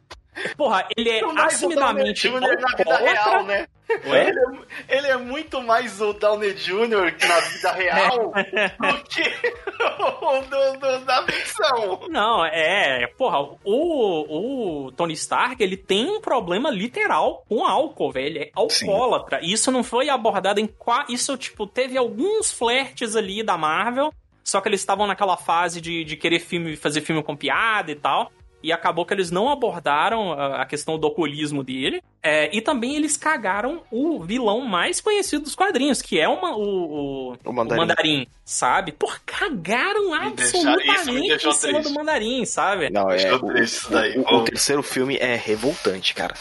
Porra, 0.57 0.87
ele 0.97 1.11
é 1.11 1.23
assumidamente 1.43 2.29
na 2.31 2.77
vida 2.77 2.97
real, 2.97 3.45
né? 3.45 3.67
Ele 4.05 4.17
é, 4.17 4.97
ele 4.97 5.07
é, 5.07 5.17
muito 5.17 5.63
mais 5.63 6.01
o 6.01 6.13
Downey 6.13 6.53
Jr. 6.53 7.15
na 7.27 7.41
vida 7.41 7.73
real 7.73 8.33
do 8.79 9.05
que 9.05 9.23
o 9.23 10.41
do, 10.43 10.79
do, 10.79 11.05
da 11.07 11.23
ficção. 11.25 12.01
Não, 12.11 12.45
é. 12.45 13.07
Porra, 13.17 13.41
o, 13.65 14.87
o 14.87 14.93
Tony 14.93 15.15
Stark, 15.15 15.63
ele 15.63 15.77
tem 15.77 16.07
um 16.11 16.21
problema 16.21 16.71
literal 16.71 17.45
com 17.49 17.65
álcool, 17.65 18.13
velho. 18.13 18.27
Ele 18.27 18.39
é 18.41 18.51
alcoólatra. 18.55 19.41
Sim. 19.41 19.47
Isso 19.47 19.73
não 19.73 19.83
foi 19.83 20.11
abordado 20.11 20.61
em. 20.61 20.69
Isso, 21.09 21.37
tipo, 21.39 21.67
teve 21.67 21.97
alguns 21.97 22.53
flertes 22.53 23.17
ali 23.17 23.43
da 23.43 23.57
Marvel. 23.57 24.13
Só 24.45 24.61
que 24.61 24.69
eles 24.69 24.81
estavam 24.81 25.07
naquela 25.07 25.37
fase 25.37 25.81
de, 25.81 26.05
de 26.05 26.17
querer 26.17 26.41
filme, 26.41 26.75
fazer 26.77 27.03
filme 27.03 27.23
com 27.23 27.37
piada 27.37 27.91
e 27.91 27.95
tal 27.95 28.31
e 28.63 28.73
acabou 28.73 29.05
que 29.05 29.15
eles 29.15 29.31
não 29.31 29.49
abordaram 29.49 30.33
a 30.33 30.65
questão 30.67 30.99
do 30.99 31.07
alcoolismo 31.07 31.63
dele. 31.63 32.03
É, 32.21 32.55
e 32.55 32.61
também 32.61 32.97
eles 32.97 33.17
cagaram 33.17 33.83
o 33.91 34.21
vilão 34.21 34.63
mais 34.63 35.01
conhecido 35.01 35.45
dos 35.45 35.55
quadrinhos, 35.55 36.03
que 36.03 36.19
é 36.19 36.29
uma, 36.29 36.57
o, 36.57 36.63
o, 36.63 37.37
o, 37.45 37.53
mandarim. 37.53 37.79
o 37.79 37.81
mandarim. 37.81 38.27
sabe? 38.45 38.93
Por 38.93 39.21
cagaram 39.21 40.13
absolutamente 40.13 41.47
em 41.47 41.53
cima 41.53 41.79
triste. 41.79 41.83
do 41.83 41.91
mandarim, 41.95 42.45
sabe? 42.45 42.91
Não, 42.91 43.09
é, 43.11 43.33
o, 43.35 43.41
o, 43.41 44.37
o, 44.39 44.45
terceiro 44.45 44.83
filme 44.83 45.17
é 45.17 45.37
revoltante, 45.37 46.13
cara. 46.13 46.35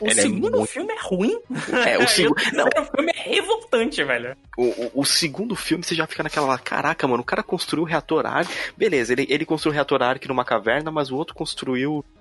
O 0.00 0.06
Ele 0.06 0.18
é 0.18 0.22
segundo 0.22 0.54
é 0.54 0.58
muito... 0.58 0.72
filme 0.72 0.92
é 0.92 0.98
ruim. 1.00 1.40
É, 1.86 1.98
o 1.98 2.08
segundo. 2.08 2.40
não. 2.52 2.66
O 2.66 2.84
filme 2.96 3.12
é 3.14 3.30
revoltante, 3.34 4.02
velho. 4.02 4.36
O, 4.56 4.64
o, 4.64 4.90
o, 4.94 5.04
segundo 5.04 5.54
filme 5.54 5.84
você 5.84 5.94
já 5.94 6.06
fica 6.06 6.22
naquela. 6.22 6.58
Caraca, 6.58 7.06
mano, 7.06 7.22
o 7.22 7.26
cara 7.26 7.42
construiu 7.42 7.84
o 7.84 7.86
reator 7.86 8.26
Arc. 8.26 8.48
Beleza, 8.76 9.12
ele, 9.12 9.26
ele 9.28 9.44
construiu 9.44 9.72
o 9.72 9.74
reator 9.74 10.00
numa 10.28 10.44
caverna, 10.44 10.90
mas 10.90 11.10
o 11.10 11.16
outro 11.16 11.34
construiu, 11.34 11.69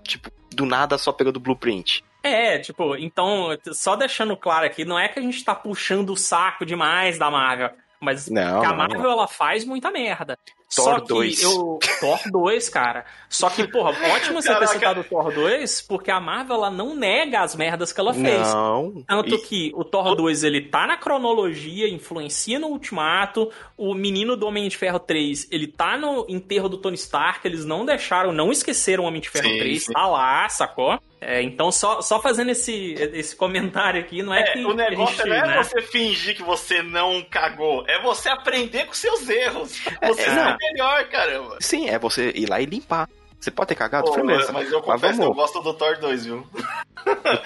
tipo, 0.04 0.32
do 0.52 0.66
nada 0.66 0.98
só 0.98 1.12
pegando 1.12 1.40
blueprint. 1.40 2.04
É, 2.22 2.60
tipo, 2.60 2.96
então, 2.98 3.58
só 3.72 3.96
deixando 3.96 4.36
claro 4.36 4.66
aqui, 4.66 4.84
não 4.84 5.00
é 5.00 5.08
que 5.08 5.20
a 5.20 5.22
gente 5.22 5.44
tá 5.44 5.56
puxando 5.56 6.10
o 6.12 6.18
saco 6.18 6.66
demais 6.66 7.18
da 7.18 7.32
Marvel. 7.32 7.72
Mas 8.00 8.30
não, 8.30 8.64
a 8.64 8.74
Marvel, 8.74 9.02
não. 9.02 9.12
ela 9.12 9.28
faz 9.28 9.66
muita 9.66 9.92
merda. 9.92 10.38
Thor 10.74 11.00
Só 11.00 11.00
2. 11.00 11.44
Eu... 11.44 11.80
Thor 12.00 12.20
2, 12.32 12.70
cara. 12.70 13.06
Só 13.28 13.50
que, 13.50 13.68
porra, 13.68 13.90
ótimo 14.14 14.42
você 14.42 14.54
ter 14.56 14.68
citado 14.68 15.02
o 15.02 15.04
Thor 15.04 15.34
2, 15.34 15.82
porque 15.82 16.12
a 16.12 16.20
Marvel 16.20 16.58
ela 16.58 16.70
não 16.70 16.96
nega 16.96 17.42
as 17.42 17.56
merdas 17.56 17.92
que 17.92 18.00
ela 18.00 18.14
fez. 18.14 18.54
Não. 18.54 19.04
Tanto 19.08 19.36
e... 19.36 19.38
que 19.40 19.72
o 19.76 19.84
Thor 19.84 20.16
2 20.16 20.44
ele 20.44 20.62
tá 20.62 20.86
na 20.86 20.96
cronologia, 20.96 21.90
influencia 21.90 22.60
no 22.60 22.68
Ultimato. 22.68 23.52
O 23.76 23.96
menino 23.96 24.38
do 24.38 24.46
Homem 24.46 24.68
de 24.68 24.78
Ferro 24.78 25.00
3, 25.00 25.48
ele 25.52 25.68
tá 25.68 25.98
no 25.98 26.26
enterro 26.30 26.70
do 26.70 26.78
Tony 26.78 26.96
Stark. 26.96 27.48
Eles 27.48 27.66
não 27.66 27.84
deixaram, 27.84 28.32
não 28.32 28.52
esqueceram 28.52 29.04
o 29.04 29.08
Homem 29.08 29.22
de 29.22 29.30
Ferro 29.30 29.50
sim, 29.50 29.58
3, 29.58 29.84
sim. 29.86 29.94
tá 29.94 30.06
lá, 30.06 30.48
sacou? 30.50 31.00
É, 31.22 31.42
então, 31.42 31.70
só, 31.70 32.02
só 32.02 32.22
fazendo 32.22 32.52
esse, 32.52 32.94
esse 33.14 33.36
comentário 33.36 34.00
aqui, 34.00 34.24
não 34.24 34.34
é, 34.34 34.40
é 34.40 34.44
que. 34.54 34.64
O 34.64 34.74
negócio 34.74 35.18
gente, 35.18 35.28
não 35.28 35.36
é 35.36 35.48
né? 35.48 35.64
você 35.64 35.82
fingir 35.82 36.36
que 36.36 36.44
você 36.44 36.82
não 36.82 37.22
cagou, 37.22 37.84
é 37.88 38.02
você 38.02 38.30
aprender 38.30 38.86
com 38.86 38.94
seus 38.94 39.28
erros. 39.28 39.82
É, 40.00 40.08
você 40.08 40.22
é, 40.22 40.34
ser 40.34 40.40
melhor, 40.60 41.08
caramba. 41.10 41.58
Sim, 41.60 41.90
é 41.90 41.98
você 41.98 42.32
ir 42.36 42.50
lá 42.50 42.62
e 42.62 42.66
limpar. 42.66 43.08
Você 43.40 43.50
pode 43.50 43.70
ter 43.70 43.76
cagado, 43.76 44.08
Pô, 44.08 44.16
firmeza. 44.16 44.52
Mas 44.52 44.70
eu 44.70 44.82
confesso 44.82 45.20
que 45.20 45.26
eu 45.26 45.34
gosto 45.34 45.62
do 45.62 45.74
Thor 45.74 45.98
2, 45.98 46.26
viu? 46.26 46.46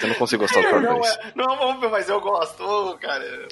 Eu 0.02 0.08
não 0.08 0.16
consigo 0.16 0.42
gostar 0.42 0.62
do 0.62 0.70
Thor 0.70 0.82
2. 0.82 0.84
Não, 0.84 1.06
é, 1.06 1.48
não, 1.48 1.56
vamos 1.56 1.82
ver, 1.82 1.90
mas 1.90 2.10
eu 2.10 2.20
gosto, 2.20 2.98
cara. 3.00 3.48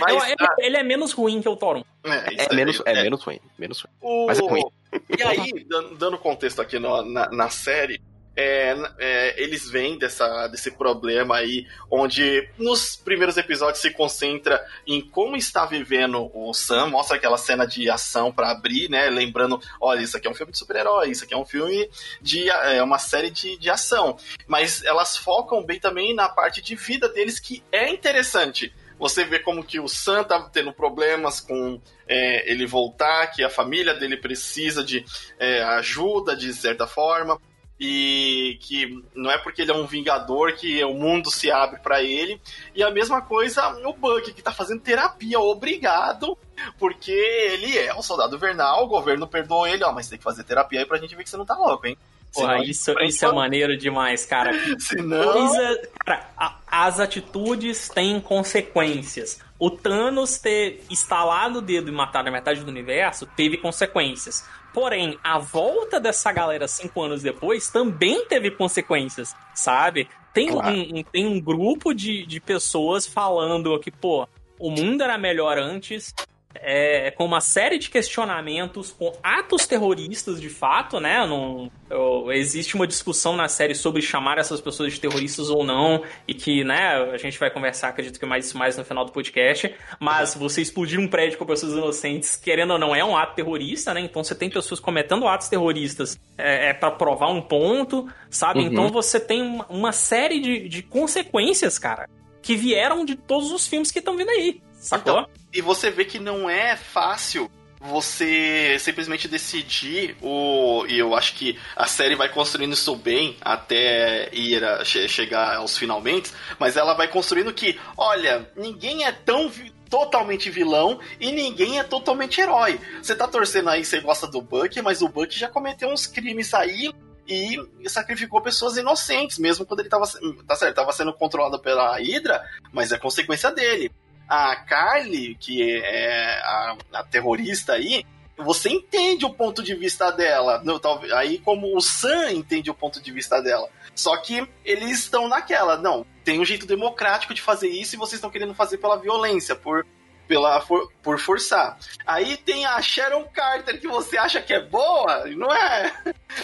Mas, 0.00 0.14
não, 0.14 0.26
ele, 0.26 0.34
ah, 0.40 0.54
ele, 0.58 0.76
é 0.76 0.82
menos 0.82 1.12
ruim 1.12 1.40
que 1.40 1.48
o 1.48 1.56
Thor 1.56 1.76
1. 1.76 2.10
É, 2.10 2.44
é, 2.46 2.54
menos, 2.54 2.82
é, 2.84 2.92
é, 2.92 3.02
menos 3.02 3.22
ruim. 3.22 3.40
Menos 3.56 3.80
ruim. 3.80 3.92
O... 4.00 4.26
Mas 4.26 4.38
é 4.38 4.42
ruim. 4.42 4.64
E 5.18 5.22
aí, 5.22 5.66
dando 5.98 6.16
contexto 6.16 6.62
aqui 6.62 6.78
no, 6.78 7.02
na, 7.02 7.28
na 7.28 7.50
série, 7.50 8.00
é, 8.36 8.76
é, 8.98 9.42
eles 9.42 9.68
vêm 9.70 9.98
dessa, 9.98 10.46
desse 10.48 10.70
problema 10.70 11.36
aí, 11.36 11.66
onde 11.90 12.48
nos 12.58 12.94
primeiros 12.94 13.36
episódios 13.38 13.80
se 13.80 13.90
concentra 13.90 14.62
em 14.86 15.00
como 15.00 15.36
está 15.36 15.64
vivendo 15.64 16.30
o 16.34 16.52
Sam, 16.52 16.88
mostra 16.88 17.16
aquela 17.16 17.38
cena 17.38 17.66
de 17.66 17.88
ação 17.88 18.30
para 18.30 18.50
abrir, 18.50 18.90
né? 18.90 19.08
Lembrando, 19.08 19.60
olha, 19.80 20.02
isso 20.02 20.16
aqui 20.16 20.28
é 20.28 20.30
um 20.30 20.34
filme 20.34 20.52
de 20.52 20.58
super-herói, 20.58 21.10
isso 21.10 21.24
aqui 21.24 21.32
é 21.32 21.38
um 21.38 21.46
filme 21.46 21.88
de 22.20 22.48
é 22.50 22.82
uma 22.82 22.98
série 22.98 23.30
de, 23.30 23.56
de 23.56 23.70
ação. 23.70 24.18
Mas 24.46 24.84
elas 24.84 25.16
focam 25.16 25.64
bem 25.64 25.80
também 25.80 26.14
na 26.14 26.28
parte 26.28 26.60
de 26.60 26.76
vida 26.76 27.08
deles, 27.08 27.40
que 27.40 27.62
é 27.72 27.88
interessante 27.88 28.72
você 28.98 29.24
vê 29.24 29.38
como 29.38 29.62
que 29.62 29.78
o 29.78 29.86
Sam 29.86 30.24
tá 30.24 30.48
tendo 30.50 30.72
problemas 30.72 31.38
com 31.38 31.78
é, 32.08 32.50
ele 32.50 32.66
voltar, 32.66 33.26
que 33.26 33.44
a 33.44 33.50
família 33.50 33.94
dele 33.94 34.16
precisa 34.16 34.82
de 34.82 35.04
é, 35.38 35.62
ajuda 35.62 36.34
de 36.34 36.52
certa 36.54 36.86
forma 36.86 37.38
e 37.78 38.58
que 38.60 39.02
não 39.14 39.30
é 39.30 39.38
porque 39.38 39.62
ele 39.62 39.70
é 39.70 39.74
um 39.74 39.86
vingador 39.86 40.54
que 40.54 40.82
o 40.84 40.94
mundo 40.94 41.30
se 41.30 41.50
abre 41.50 41.80
para 41.80 42.02
ele. 42.02 42.40
E 42.74 42.82
a 42.82 42.90
mesma 42.90 43.20
coisa 43.20 43.68
o 43.86 43.92
Buck, 43.92 44.32
que 44.32 44.42
tá 44.42 44.52
fazendo 44.52 44.80
terapia, 44.80 45.38
obrigado, 45.38 46.36
porque 46.78 47.12
ele 47.12 47.76
é 47.78 47.94
um 47.94 48.02
soldado 48.02 48.38
vernal, 48.38 48.84
o 48.84 48.88
governo 48.88 49.26
perdoou 49.26 49.66
ele, 49.66 49.84
ó, 49.84 49.92
mas 49.92 50.08
tem 50.08 50.18
que 50.18 50.24
fazer 50.24 50.44
terapia 50.44 50.80
aí 50.80 50.86
pra 50.86 50.98
gente 50.98 51.14
ver 51.14 51.24
que 51.24 51.30
você 51.30 51.36
não 51.36 51.46
tá 51.46 51.56
louco, 51.56 51.86
hein? 51.86 51.98
Porra, 52.40 52.64
isso, 52.64 52.92
isso 53.00 53.24
é 53.24 53.32
maneiro 53.32 53.76
demais, 53.76 54.24
cara. 54.24 54.52
Senão... 54.78 55.32
Coisa, 55.32 55.88
cara, 56.04 56.30
a, 56.36 56.56
as 56.66 57.00
atitudes 57.00 57.88
têm 57.88 58.20
consequências. 58.20 59.40
O 59.58 59.70
Thanos 59.70 60.38
ter 60.38 60.84
instalado 60.90 61.58
o 61.58 61.62
dedo 61.62 61.88
e 61.88 61.92
matado 61.92 62.28
a 62.28 62.32
metade 62.32 62.62
do 62.62 62.70
universo 62.70 63.26
teve 63.36 63.56
consequências. 63.56 64.46
Porém, 64.74 65.18
a 65.24 65.38
volta 65.38 65.98
dessa 65.98 66.30
galera 66.30 66.68
cinco 66.68 67.02
anos 67.02 67.22
depois 67.22 67.70
também 67.70 68.26
teve 68.26 68.50
consequências, 68.50 69.34
sabe? 69.54 70.06
Tem, 70.34 70.48
claro. 70.48 70.76
um, 70.76 71.02
tem 71.02 71.26
um 71.26 71.40
grupo 71.40 71.94
de, 71.94 72.26
de 72.26 72.38
pessoas 72.40 73.06
falando 73.06 73.78
que, 73.80 73.90
pô, 73.90 74.28
o 74.58 74.70
mundo 74.70 75.02
era 75.02 75.16
melhor 75.16 75.56
antes, 75.56 76.14
é, 76.62 77.10
com 77.10 77.24
uma 77.24 77.40
série 77.40 77.78
de 77.78 77.88
questionamentos, 77.90 78.92
com 78.92 79.12
atos 79.22 79.66
terroristas 79.66 80.40
de 80.40 80.48
fato, 80.48 81.00
né? 81.00 81.26
Não, 81.26 81.70
eu, 81.88 82.32
existe 82.32 82.74
uma 82.74 82.86
discussão 82.86 83.36
na 83.36 83.48
série 83.48 83.74
sobre 83.74 84.02
chamar 84.02 84.38
essas 84.38 84.60
pessoas 84.60 84.92
de 84.92 85.00
terroristas 85.00 85.50
ou 85.50 85.64
não, 85.64 86.02
e 86.26 86.34
que, 86.34 86.64
né, 86.64 86.96
a 87.12 87.16
gente 87.16 87.38
vai 87.38 87.50
conversar, 87.50 87.88
acredito 87.88 88.18
que 88.18 88.26
mais 88.26 88.46
isso 88.46 88.58
mais 88.58 88.76
no 88.76 88.84
final 88.84 89.04
do 89.04 89.12
podcast. 89.12 89.74
Mas 90.00 90.34
você 90.34 90.62
explodir 90.62 90.98
um 90.98 91.08
prédio 91.08 91.38
com 91.38 91.46
pessoas 91.46 91.72
inocentes, 91.72 92.36
querendo 92.36 92.72
ou 92.72 92.78
não, 92.78 92.94
é 92.94 93.04
um 93.04 93.16
ato 93.16 93.34
terrorista, 93.34 93.94
né? 93.94 94.00
Então 94.00 94.22
você 94.22 94.34
tem 94.34 94.50
pessoas 94.50 94.80
cometendo 94.80 95.26
atos 95.26 95.48
terroristas 95.48 96.18
é, 96.36 96.70
é 96.70 96.74
para 96.74 96.90
provar 96.90 97.30
um 97.30 97.40
ponto, 97.40 98.08
sabe? 98.30 98.60
Uhum. 98.60 98.66
Então 98.66 98.88
você 98.88 99.18
tem 99.18 99.42
uma, 99.42 99.66
uma 99.68 99.92
série 99.92 100.40
de, 100.40 100.68
de 100.68 100.82
consequências, 100.82 101.78
cara, 101.78 102.08
que 102.42 102.56
vieram 102.56 103.04
de 103.04 103.16
todos 103.16 103.50
os 103.50 103.66
filmes 103.66 103.90
que 103.90 103.98
estão 103.98 104.16
vindo 104.16 104.30
aí. 104.30 104.60
Sacou? 104.74 105.20
Então, 105.20 105.30
e 105.56 105.62
você 105.62 105.90
vê 105.90 106.04
que 106.04 106.18
não 106.18 106.48
é 106.50 106.76
fácil 106.76 107.50
você 107.80 108.78
simplesmente 108.78 109.28
decidir 109.28 110.16
o 110.20 110.84
e 110.88 110.98
eu 110.98 111.14
acho 111.14 111.34
que 111.34 111.58
a 111.74 111.86
série 111.86 112.14
vai 112.14 112.28
construindo 112.28 112.72
isso 112.72 112.94
bem 112.96 113.36
até 113.40 114.28
ir 114.34 114.62
a, 114.64 114.84
chegar 114.84 115.56
aos 115.56 115.78
finalmente, 115.78 116.32
mas 116.58 116.76
ela 116.76 116.94
vai 116.94 117.08
construindo 117.08 117.52
que, 117.52 117.78
olha, 117.96 118.50
ninguém 118.56 119.04
é 119.04 119.12
tão 119.12 119.50
totalmente 119.88 120.50
vilão 120.50 120.98
e 121.20 121.30
ninguém 121.32 121.78
é 121.78 121.84
totalmente 121.84 122.40
herói. 122.40 122.80
Você 123.00 123.14
tá 123.14 123.28
torcendo 123.28 123.70
aí, 123.70 123.84
você 123.84 124.00
gosta 124.00 124.26
do 124.26 124.42
Buck, 124.42 124.80
mas 124.82 125.00
o 125.00 125.08
Buck 125.08 125.38
já 125.38 125.48
cometeu 125.48 125.88
uns 125.88 126.06
crimes 126.06 126.52
aí 126.54 126.92
e 127.28 127.56
sacrificou 127.88 128.40
pessoas 128.40 128.76
inocentes, 128.76 129.38
mesmo 129.38 129.64
quando 129.64 129.80
ele 129.80 129.88
tava, 129.88 130.06
tá 130.46 130.56
certo, 130.56 130.76
tava 130.76 130.92
sendo 130.92 131.12
controlado 131.12 131.58
pela 131.58 131.96
Hydra, 131.96 132.42
mas 132.72 132.92
é 132.92 132.98
consequência 132.98 133.50
dele 133.52 133.90
a 134.28 134.56
Carly, 134.56 135.36
que 135.36 135.80
é 135.82 136.40
a, 136.40 136.76
a 136.94 137.04
terrorista 137.04 137.74
aí, 137.74 138.04
você 138.36 138.68
entende 138.68 139.24
o 139.24 139.32
ponto 139.32 139.62
de 139.62 139.74
vista 139.74 140.10
dela. 140.10 140.60
No, 140.62 140.78
talvez, 140.78 141.12
aí, 141.12 141.38
como 141.38 141.76
o 141.76 141.80
Sam 141.80 142.32
entende 142.32 142.70
o 142.70 142.74
ponto 142.74 143.00
de 143.00 143.10
vista 143.10 143.40
dela. 143.40 143.68
Só 143.94 144.16
que 144.18 144.46
eles 144.64 144.98
estão 145.00 145.26
naquela. 145.26 145.78
Não, 145.78 146.04
tem 146.22 146.38
um 146.38 146.44
jeito 146.44 146.66
democrático 146.66 147.32
de 147.32 147.40
fazer 147.40 147.68
isso 147.68 147.94
e 147.94 147.98
vocês 147.98 148.14
estão 148.14 148.30
querendo 148.30 148.54
fazer 148.54 148.76
pela 148.78 148.98
violência, 148.98 149.54
por, 149.54 149.86
pela, 150.28 150.60
for, 150.60 150.92
por 151.02 151.18
forçar. 151.18 151.78
Aí 152.06 152.36
tem 152.36 152.66
a 152.66 152.80
Sharon 152.82 153.24
Carter, 153.32 153.80
que 153.80 153.88
você 153.88 154.18
acha 154.18 154.42
que 154.42 154.52
é 154.52 154.60
boa, 154.60 155.24
não 155.28 155.52
é? 155.52 155.92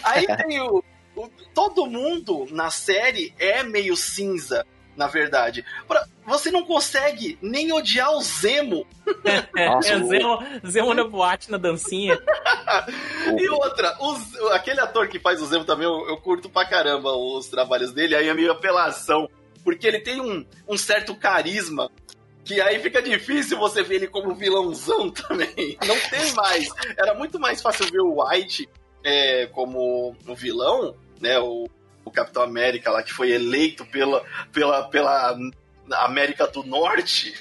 Aí 0.03 0.27
tem 0.47 0.61
o, 0.62 0.83
o. 1.14 1.29
Todo 1.55 1.87
mundo 1.87 2.47
na 2.51 2.71
série 2.71 3.35
é 3.38 3.62
meio 3.62 3.95
cinza 3.97 4.64
na 4.96 5.07
verdade. 5.07 5.64
Pra, 5.87 6.07
você 6.24 6.50
não 6.50 6.64
consegue 6.64 7.38
nem 7.42 7.72
odiar 7.72 8.12
o 8.12 8.20
Zemo. 8.20 8.87
Nossa, 9.55 9.92
é, 9.92 9.98
Zemo, 9.98 10.38
Zemo 10.66 10.94
na 10.94 11.05
boate, 11.05 11.50
na 11.50 11.59
dancinha. 11.59 12.18
e 13.38 13.48
outra, 13.48 13.96
os, 14.00 14.35
aquele 14.52 14.81
ator 14.81 15.09
que 15.09 15.18
faz 15.18 15.40
o 15.42 15.46
Zemo 15.46 15.64
também, 15.64 15.87
eu, 15.87 16.09
eu, 16.09 16.16
curto 16.16 16.48
pra 16.48 16.66
caramba 16.66 17.12
os 17.14 17.48
trabalhos 17.48 17.92
dele, 17.92 18.14
aí 18.14 18.28
é 18.28 18.35
meio 18.35 18.52
apelação. 18.52 19.28
Porque 19.64 19.87
ele 19.87 20.00
tem 20.00 20.20
um, 20.20 20.44
um 20.68 20.76
certo 20.76 21.14
carisma 21.14 21.90
que 22.44 22.61
aí 22.61 22.81
fica 22.81 23.00
difícil 23.00 23.57
você 23.59 23.83
ver 23.83 23.96
ele 23.96 24.09
como 24.09 24.35
vilãozão 24.35 25.11
também. 25.11 25.78
Não 25.87 25.98
tem 26.11 26.33
mais. 26.35 26.68
Era 26.96 27.14
muito 27.14 27.38
mais 27.38 27.62
fácil 27.62 27.87
ver 27.90 28.00
o 28.00 28.22
White 28.22 28.68
é, 29.05 29.46
como 29.46 30.16
um 30.26 30.35
vilão, 30.35 30.96
né? 31.20 31.38
O, 31.38 31.64
o 31.64 31.82
Capitão 32.12 32.42
América 32.42 32.90
lá, 32.90 33.03
que 33.03 33.12
foi 33.12 33.31
eleito 33.31 33.85
pela, 33.87 34.25
pela, 34.53 34.88
pela 34.88 35.38
América 35.92 36.46
do 36.46 36.62
Norte. 36.62 37.35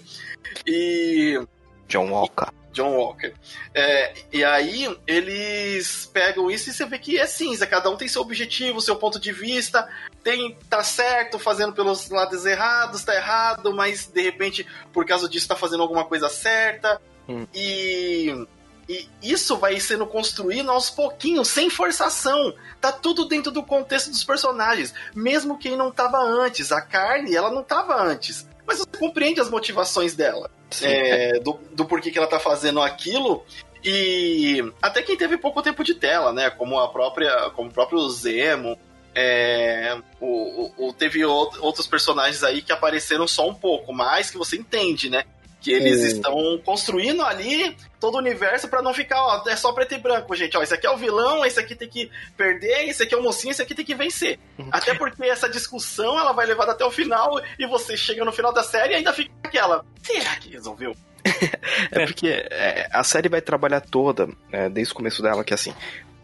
e. 0.66 1.40
John 1.88 2.10
Walker. 2.10 2.48
John 2.74 2.96
Walker. 2.96 3.32
É, 3.72 4.12
e 4.32 4.44
aí 4.44 4.94
eles 5.06 6.10
pegam 6.12 6.50
isso 6.50 6.68
e 6.68 6.72
você 6.72 6.84
vê 6.84 6.98
que 6.98 7.18
é 7.18 7.26
cinza, 7.26 7.66
cada 7.66 7.88
um 7.88 7.96
tem 7.96 8.08
seu 8.08 8.20
objetivo, 8.20 8.80
seu 8.80 8.96
ponto 8.96 9.20
de 9.20 9.32
vista, 9.32 9.88
tem 10.22 10.58
tá 10.68 10.82
certo 10.82 11.38
fazendo 11.38 11.72
pelos 11.72 12.10
lados 12.10 12.44
errados, 12.44 13.04
tá 13.04 13.14
errado, 13.14 13.72
mas 13.72 14.06
de 14.06 14.20
repente 14.20 14.66
por 14.92 15.06
causa 15.06 15.28
disso 15.28 15.48
tá 15.48 15.54
fazendo 15.54 15.82
alguma 15.82 16.04
coisa 16.04 16.28
certa. 16.28 17.00
Hum. 17.28 17.46
E 17.54 18.46
e 18.88 19.08
isso 19.22 19.56
vai 19.56 19.78
sendo 19.80 20.06
construído 20.06 20.70
aos 20.70 20.90
pouquinhos, 20.90 21.48
sem 21.48 21.70
forçação. 21.70 22.54
Tá 22.80 22.92
tudo 22.92 23.24
dentro 23.24 23.50
do 23.50 23.62
contexto 23.62 24.10
dos 24.10 24.24
personagens. 24.24 24.94
Mesmo 25.14 25.58
quem 25.58 25.76
não 25.76 25.90
tava 25.90 26.18
antes. 26.18 26.70
A 26.70 26.80
Carly, 26.80 27.34
ela 27.34 27.50
não 27.50 27.62
tava 27.62 28.00
antes. 28.02 28.46
Mas 28.66 28.78
você 28.78 28.98
compreende 28.98 29.40
as 29.40 29.50
motivações 29.50 30.14
dela. 30.14 30.50
É, 30.82 31.38
do, 31.40 31.58
do 31.72 31.84
porquê 31.84 32.10
que 32.10 32.18
ela 32.18 32.26
tá 32.26 32.38
fazendo 32.38 32.82
aquilo. 32.82 33.44
E 33.82 34.64
até 34.82 35.02
quem 35.02 35.16
teve 35.16 35.36
pouco 35.36 35.62
tempo 35.62 35.84
de 35.84 35.94
tela, 35.94 36.32
né? 36.32 36.50
Como 36.50 36.78
a 36.78 36.88
própria. 36.88 37.50
Como 37.50 37.70
o 37.70 37.72
próprio 37.72 38.08
Zemo. 38.10 38.78
É, 39.16 39.96
o, 40.20 40.88
o, 40.88 40.92
teve 40.92 41.24
outros 41.24 41.86
personagens 41.86 42.42
aí 42.42 42.60
que 42.60 42.72
apareceram 42.72 43.28
só 43.28 43.48
um 43.48 43.54
pouco, 43.54 43.92
mas 43.92 44.28
que 44.28 44.36
você 44.36 44.56
entende, 44.56 45.08
né? 45.08 45.24
Que 45.64 45.72
eles 45.72 46.00
Sim. 46.00 46.06
estão 46.08 46.60
construindo 46.62 47.22
ali 47.22 47.74
todo 47.98 48.16
o 48.16 48.18
universo 48.18 48.68
para 48.68 48.82
não 48.82 48.92
ficar, 48.92 49.18
ó, 49.18 49.48
é 49.48 49.56
só 49.56 49.72
preto 49.72 49.94
e 49.94 49.98
branco, 49.98 50.36
gente. 50.36 50.54
Ó, 50.58 50.62
esse 50.62 50.74
aqui 50.74 50.86
é 50.86 50.90
o 50.90 50.96
vilão, 50.98 51.42
esse 51.42 51.58
aqui 51.58 51.74
tem 51.74 51.88
que 51.88 52.10
perder, 52.36 52.86
esse 52.86 53.02
aqui 53.02 53.14
é 53.14 53.16
o 53.16 53.22
mocinho, 53.22 53.50
esse 53.50 53.62
aqui 53.62 53.74
tem 53.74 53.84
que 53.84 53.94
vencer. 53.94 54.38
Uhum. 54.58 54.68
Até 54.70 54.92
porque 54.92 55.24
essa 55.24 55.48
discussão 55.48 56.18
ela 56.18 56.32
vai 56.32 56.44
levar 56.44 56.68
até 56.68 56.84
o 56.84 56.90
final 56.90 57.40
e 57.58 57.66
você 57.66 57.96
chega 57.96 58.22
no 58.26 58.32
final 58.32 58.52
da 58.52 58.62
série 58.62 58.92
e 58.92 58.96
ainda 58.96 59.14
fica 59.14 59.32
aquela. 59.42 59.82
Será 60.02 60.36
que 60.36 60.50
resolveu? 60.50 60.94
é 61.90 62.04
porque 62.04 62.28
é, 62.28 62.86
a 62.92 63.02
série 63.02 63.30
vai 63.30 63.40
trabalhar 63.40 63.80
toda, 63.80 64.28
é, 64.52 64.68
desde 64.68 64.92
o 64.92 64.96
começo 64.96 65.22
dela, 65.22 65.42
que 65.42 65.54
é 65.54 65.56
assim, 65.56 65.74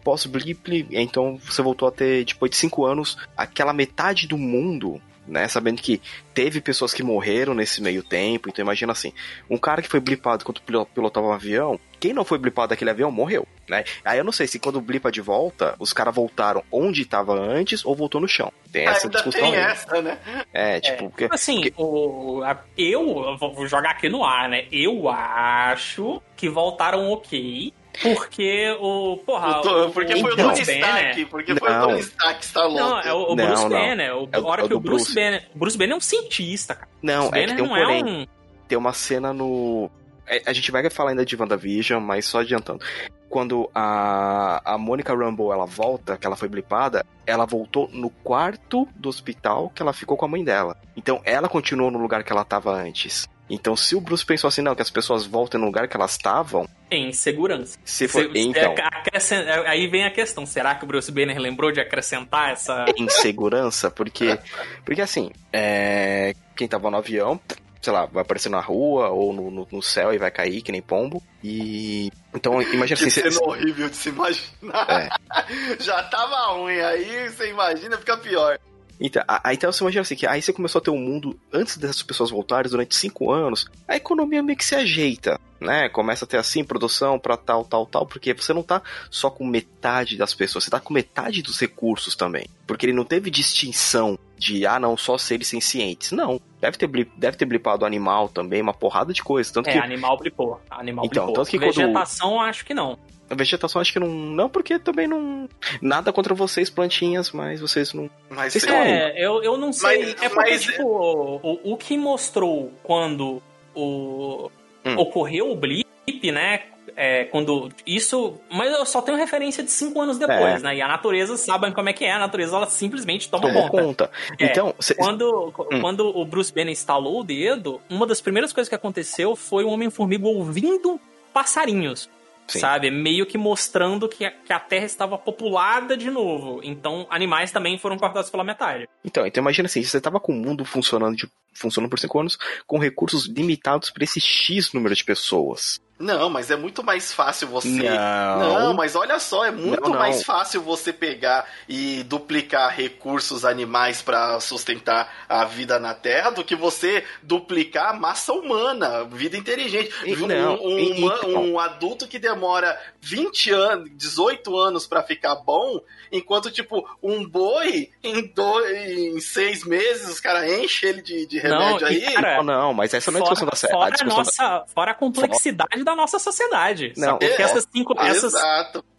pós-blip, 0.03 0.87
então 0.91 1.37
você 1.37 1.63
voltou 1.63 1.87
a 1.87 1.91
ter, 1.91 2.25
depois 2.25 2.51
de 2.51 2.57
cinco 2.57 2.85
anos, 2.85 3.17
aquela 3.35 3.73
metade 3.73 4.27
do 4.27 4.37
mundo 4.37 5.01
né? 5.31 5.47
Sabendo 5.47 5.81
que 5.81 6.01
teve 6.33 6.59
pessoas 6.59 6.93
que 6.93 7.01
morreram 7.01 7.53
nesse 7.53 7.81
meio 7.81 8.03
tempo. 8.03 8.49
Então 8.49 8.61
imagina 8.61 8.91
assim, 8.91 9.13
um 9.49 9.57
cara 9.57 9.81
que 9.81 9.87
foi 9.87 10.01
blipado 10.01 10.43
quando 10.43 10.61
pilotava 10.61 11.25
um 11.25 11.31
avião, 11.31 11.79
quem 11.99 12.13
não 12.13 12.25
foi 12.25 12.37
blipado 12.37 12.69
daquele 12.69 12.89
avião 12.89 13.11
morreu, 13.11 13.47
né? 13.69 13.83
Aí 14.03 14.17
eu 14.17 14.23
não 14.23 14.31
sei 14.31 14.47
se 14.47 14.59
quando 14.59 14.81
blipa 14.81 15.11
de 15.11 15.21
volta, 15.21 15.75
os 15.79 15.93
caras 15.93 16.13
voltaram 16.13 16.63
onde 16.71 17.03
estava 17.03 17.33
antes 17.33 17.85
ou 17.85 17.95
voltou 17.95 18.19
no 18.19 18.27
chão. 18.27 18.51
Tem 18.71 18.85
essa 18.85 19.07
Ainda 19.07 19.17
discussão 19.17 19.41
tem 19.41 19.55
aí. 19.55 19.71
essa, 19.71 20.01
né? 20.01 20.17
É, 20.51 20.79
tipo... 20.79 21.05
É, 21.05 21.09
porque, 21.09 21.27
assim, 21.31 21.61
porque... 21.61 21.73
O, 21.77 22.43
a, 22.43 22.59
eu 22.77 23.37
vou 23.37 23.67
jogar 23.67 23.91
aqui 23.91 24.09
no 24.09 24.25
ar, 24.25 24.49
né? 24.49 24.65
Eu 24.71 25.07
acho 25.07 26.21
que 26.35 26.49
voltaram 26.49 27.09
ok, 27.11 27.71
porque 28.01 28.77
o. 28.79 29.17
Porra. 29.17 29.61
O, 29.61 29.91
porque 29.91 30.19
foi 30.19 30.33
o 30.33 30.35
Tony 30.35 30.61
Stark. 30.61 31.25
Porque 31.25 31.55
foi 31.55 31.69
o 31.69 31.81
Tony 31.81 31.99
Stark 31.99 32.45
Stallone. 32.45 32.79
Não, 32.79 32.99
é 33.01 33.13
o, 33.13 33.31
o 33.31 33.35
não, 33.35 33.45
Bruce 33.47 33.63
não. 33.63 33.69
Banner. 33.69 34.15
O, 34.15 34.29
é 34.31 34.37
a 34.37 34.41
hora 34.41 34.63
é 34.63 34.67
que 34.67 34.73
o 34.73 34.79
Bruce, 34.79 35.05
Bruce 35.05 35.15
Banner. 35.15 35.49
Bruce 35.53 35.77
Banner 35.77 35.93
é 35.93 35.97
um 35.97 36.01
cientista, 36.01 36.75
cara. 36.75 36.87
Não, 37.01 37.29
Bruce 37.29 37.37
é 37.37 37.41
Banner 37.41 37.55
que 37.55 37.61
tem 37.61 37.71
um 37.71 37.75
porém. 37.75 38.01
É 38.01 38.05
um... 38.05 38.27
Tem 38.67 38.77
uma 38.77 38.93
cena 38.93 39.33
no. 39.33 39.89
É, 40.27 40.43
a 40.45 40.53
gente 40.53 40.71
vai 40.71 40.89
falar 40.89 41.09
ainda 41.09 41.25
de 41.25 41.35
WandaVision, 41.35 42.01
mas 42.01 42.25
só 42.25 42.39
adiantando. 42.39 42.83
Quando 43.27 43.69
a, 43.73 44.61
a 44.73 44.77
Monica 44.77 45.15
Rambeau 45.15 45.51
ela 45.51 45.65
volta, 45.65 46.17
que 46.17 46.25
ela 46.25 46.35
foi 46.35 46.47
blipada, 46.47 47.05
ela 47.25 47.45
voltou 47.45 47.89
no 47.91 48.09
quarto 48.09 48.87
do 48.95 49.09
hospital 49.09 49.69
que 49.73 49.81
ela 49.81 49.93
ficou 49.93 50.17
com 50.17 50.25
a 50.25 50.27
mãe 50.27 50.43
dela. 50.43 50.77
Então 50.95 51.21
ela 51.23 51.49
continuou 51.49 51.91
no 51.91 51.99
lugar 51.99 52.23
que 52.23 52.31
ela 52.31 52.41
estava 52.41 52.71
antes. 52.71 53.27
Então, 53.53 53.75
se 53.75 53.95
o 53.95 54.01
Bruce 54.01 54.25
pensou 54.25 54.47
assim, 54.47 54.61
não, 54.61 54.73
que 54.73 54.81
as 54.81 54.89
pessoas 54.89 55.25
voltem 55.25 55.59
no 55.59 55.65
lugar 55.65 55.87
que 55.87 55.97
elas 55.97 56.11
estavam. 56.11 56.67
Em 56.89 57.11
segurança. 57.11 57.77
Se 57.83 58.07
for, 58.07 58.23
se, 58.23 58.39
então. 58.39 58.73
É, 58.73 59.69
aí 59.69 59.87
vem 59.87 60.05
a 60.05 60.11
questão: 60.11 60.45
será 60.45 60.73
que 60.73 60.85
o 60.85 60.87
Bruce 60.87 61.11
Banner 61.11 61.37
lembrou 61.37 61.71
de 61.71 61.81
acrescentar 61.81 62.51
essa. 62.51 62.85
Em 62.97 63.09
segurança? 63.09 63.91
Porque, 63.91 64.39
porque 64.85 65.01
assim, 65.01 65.31
é, 65.51 66.33
quem 66.55 66.67
tava 66.67 66.89
no 66.89 66.97
avião 66.97 67.39
sei 67.81 67.91
lá, 67.91 68.05
vai 68.05 68.21
aparecer 68.21 68.49
na 68.49 68.59
rua 68.59 69.09
ou 69.09 69.33
no, 69.33 69.49
no, 69.49 69.67
no, 69.71 69.81
céu 69.81 70.13
e 70.13 70.17
vai 70.17 70.29
cair, 70.29 70.61
que 70.61 70.71
nem 70.71 70.81
pombo. 70.81 71.21
E. 71.43 72.11
Então, 72.33 72.61
imagina 72.61 72.99
que 72.99 73.05
assim. 73.07 73.09
cena 73.09 73.39
horrível 73.41 73.89
de 73.89 73.95
se 73.95 74.09
imaginar. 74.09 74.87
É. 74.87 75.09
Já 75.81 76.03
tava 76.03 76.53
ruim, 76.53 76.79
aí 76.79 77.29
você 77.29 77.49
imagina, 77.49 77.97
fica 77.97 78.15
pior. 78.17 78.59
Então, 79.01 79.23
então 79.51 79.71
você 79.71 79.83
imagina 79.83 80.01
assim, 80.03 80.15
que 80.15 80.27
aí 80.27 80.41
você 80.41 80.53
começou 80.53 80.79
a 80.79 80.83
ter 80.83 80.91
um 80.91 80.99
mundo, 80.99 81.37
antes 81.51 81.75
dessas 81.75 82.03
pessoas 82.03 82.29
voltarem, 82.29 82.69
durante 82.69 82.95
cinco 82.95 83.31
anos, 83.31 83.65
a 83.87 83.95
economia 83.95 84.43
meio 84.43 84.57
que 84.57 84.63
se 84.63 84.75
ajeita, 84.75 85.39
né? 85.61 85.87
Começa 85.87 86.25
a 86.25 86.27
ter 86.27 86.37
assim, 86.37 86.63
produção 86.63 87.19
para 87.19 87.37
tal, 87.37 87.63
tal, 87.63 87.85
tal, 87.85 88.05
porque 88.05 88.33
você 88.33 88.51
não 88.51 88.63
tá 88.63 88.81
só 89.09 89.29
com 89.29 89.45
metade 89.45 90.17
das 90.17 90.33
pessoas, 90.33 90.63
você 90.63 90.71
tá 90.71 90.79
com 90.79 90.93
metade 90.93 91.43
dos 91.43 91.59
recursos 91.59 92.15
também. 92.15 92.47
Porque 92.65 92.87
ele 92.87 92.93
não 92.93 93.05
teve 93.05 93.29
distinção 93.29 94.17
de, 94.37 94.65
ah, 94.65 94.79
não, 94.79 94.97
só 94.97 95.17
seres 95.17 95.47
sencientes. 95.47 96.11
Não. 96.11 96.41
Deve 96.59 96.77
ter, 96.77 96.87
blip, 96.87 97.11
deve 97.15 97.37
ter 97.37 97.45
blipado 97.45 97.85
animal 97.85 98.27
também, 98.27 98.61
uma 98.61 98.73
porrada 98.73 99.13
de 99.13 99.23
coisas. 99.23 99.51
Tanto 99.51 99.69
é, 99.69 99.73
que... 99.73 99.77
animal 99.77 100.17
blipou. 100.17 100.59
Animal 100.69 101.05
então, 101.05 101.25
blipou. 101.25 101.43
Tanto 101.43 101.51
que 101.51 101.59
Vegetação, 101.59 102.31
quando... 102.31 102.49
acho 102.49 102.65
que 102.65 102.73
não. 102.73 102.97
A 103.29 103.35
vegetação 103.35 103.79
acho 103.79 103.93
que 103.93 103.99
não. 103.99 104.09
Não, 104.09 104.49
porque 104.49 104.77
também 104.77 105.07
não. 105.07 105.47
Nada 105.81 106.11
contra 106.11 106.35
vocês, 106.35 106.69
plantinhas, 106.69 107.31
mas 107.31 107.61
vocês 107.61 107.93
não. 107.93 108.09
Mas 108.29 108.51
vocês 108.51 108.65
é, 108.65 109.25
eu, 109.25 109.41
eu 109.41 109.57
não 109.57 109.71
sei. 109.71 109.99
Mas, 109.99 110.21
é 110.21 110.29
porque, 110.29 110.49
mas... 110.51 110.63
tipo, 110.63 110.83
o, 110.83 111.73
o 111.73 111.77
que 111.77 111.97
mostrou 111.97 112.73
quando 112.83 113.41
o. 113.73 114.51
Hum. 114.85 114.97
Ocorreu 114.97 115.51
o 115.51 115.55
blip, 115.55 116.31
né? 116.31 116.63
É, 116.95 117.25
quando 117.25 117.69
isso. 117.85 118.39
Mas 118.51 118.71
eu 118.71 118.85
só 118.85 119.01
tenho 119.01 119.17
referência 119.17 119.63
de 119.63 119.71
cinco 119.71 120.01
anos 120.01 120.17
depois, 120.17 120.61
é. 120.61 120.65
né? 120.65 120.75
E 120.77 120.81
a 120.81 120.87
natureza 120.87 121.37
sabe 121.37 121.71
como 121.71 121.89
é 121.89 121.93
que 121.93 122.03
é. 122.03 122.11
A 122.11 122.19
natureza 122.19 122.55
ela 122.55 122.67
simplesmente 122.67 123.29
toma 123.29 123.47
Tomou 123.47 123.69
conta. 123.69 124.07
conta. 124.07 124.11
É, 124.39 124.45
então, 124.45 124.73
cê... 124.79 124.95
quando, 124.95 125.53
hum. 125.71 125.81
quando 125.81 126.07
o 126.07 126.25
Bruce 126.25 126.53
Banner 126.53 126.71
instalou 126.71 127.21
o 127.21 127.23
dedo, 127.23 127.79
uma 127.89 128.05
das 128.05 128.19
primeiras 128.19 128.51
coisas 128.51 128.67
que 128.67 128.75
aconteceu 128.75 129.35
foi 129.35 129.63
o 129.63 129.69
Homem-Formiga 129.69 130.27
ouvindo 130.27 130.99
passarinhos. 131.33 132.09
Sim. 132.51 132.59
sabe? 132.59 132.91
Meio 132.91 133.25
que 133.25 133.37
mostrando 133.37 134.07
que 134.07 134.25
a, 134.25 134.31
que 134.31 134.51
a 134.51 134.59
Terra 134.59 134.85
estava 134.85 135.17
populada 135.17 135.95
de 135.95 136.09
novo. 136.09 136.59
Então, 136.63 137.07
animais 137.09 137.51
também 137.51 137.77
foram 137.77 137.97
cortados 137.97 138.29
pela 138.29 138.43
metade. 138.43 138.87
Então, 139.03 139.25
então 139.25 139.41
imagina 139.41 139.67
assim, 139.67 139.83
você 139.83 139.97
estava 139.97 140.19
com 140.19 140.33
o 140.33 140.35
mundo 140.35 140.65
funcionando, 140.65 141.15
de, 141.15 141.29
funcionando 141.53 141.89
por 141.89 141.99
cinco 141.99 142.19
anos, 142.19 142.37
com 142.67 142.77
recursos 142.77 143.27
limitados 143.27 143.89
para 143.89 144.03
esse 144.03 144.19
X 144.19 144.73
número 144.73 144.93
de 144.95 145.03
pessoas. 145.03 145.79
Não, 146.01 146.29
mas 146.29 146.49
é 146.49 146.55
muito 146.55 146.83
mais 146.83 147.13
fácil 147.13 147.47
você. 147.47 147.69
Não, 147.69 148.39
não 148.39 148.73
mas 148.73 148.95
olha 148.95 149.19
só, 149.19 149.45
é 149.45 149.51
muito 149.51 149.81
não, 149.81 149.91
não. 149.91 149.99
mais 149.99 150.23
fácil 150.23 150.61
você 150.61 150.91
pegar 150.91 151.47
e 151.67 152.03
duplicar 152.03 152.75
recursos 152.75 153.45
animais 153.45 154.01
para 154.01 154.39
sustentar 154.39 155.25
a 155.29 155.45
vida 155.45 155.79
na 155.79 155.93
Terra 155.93 156.31
do 156.31 156.43
que 156.43 156.55
você 156.55 157.03
duplicar 157.21 157.89
a 157.89 157.93
massa 157.93 158.33
humana, 158.33 159.05
vida 159.05 159.37
inteligente. 159.37 159.91
Não, 160.27 160.55
um, 160.55 160.75
um, 160.75 160.79
então. 160.79 161.43
um 161.43 161.59
adulto 161.59 162.07
que 162.07 162.19
demora 162.19 162.79
20 162.99 163.51
anos, 163.51 163.89
18 163.93 164.57
anos 164.57 164.87
para 164.87 165.03
ficar 165.03 165.35
bom, 165.35 165.79
enquanto, 166.11 166.51
tipo, 166.51 166.87
um 167.01 167.27
boi 167.27 167.89
em, 168.03 168.27
dois, 168.27 168.89
em 168.89 169.19
seis 169.19 169.63
meses 169.63 170.09
os 170.09 170.19
caras 170.19 170.51
enchem 170.51 170.89
ele 170.89 171.01
de, 171.01 171.25
de 171.25 171.39
remédio 171.39 171.81
não, 171.81 171.87
aí. 171.87 172.01
Cara, 172.13 172.37
não, 172.37 172.43
não, 172.43 172.73
mas 172.73 172.93
essa 172.93 173.11
não 173.11 173.19
é 173.19 173.21
a 173.21 173.23
discussão 173.23 173.47
da 173.47 173.55
série. 173.55 173.73
Fora, 173.73 173.95
a, 173.99 174.05
nossa, 174.05 174.43
da... 174.43 174.65
fora 174.67 174.91
a 174.91 174.93
complexidade 174.93 175.69
fora 175.71 175.83
da 175.83 175.90
nossa 175.95 176.19
sociedade. 176.19 176.93
Não, 176.97 177.17
porque 177.17 177.41
é, 177.41 177.45
essas 177.45 177.67
cinco. 177.71 177.93
Essas, 177.99 178.33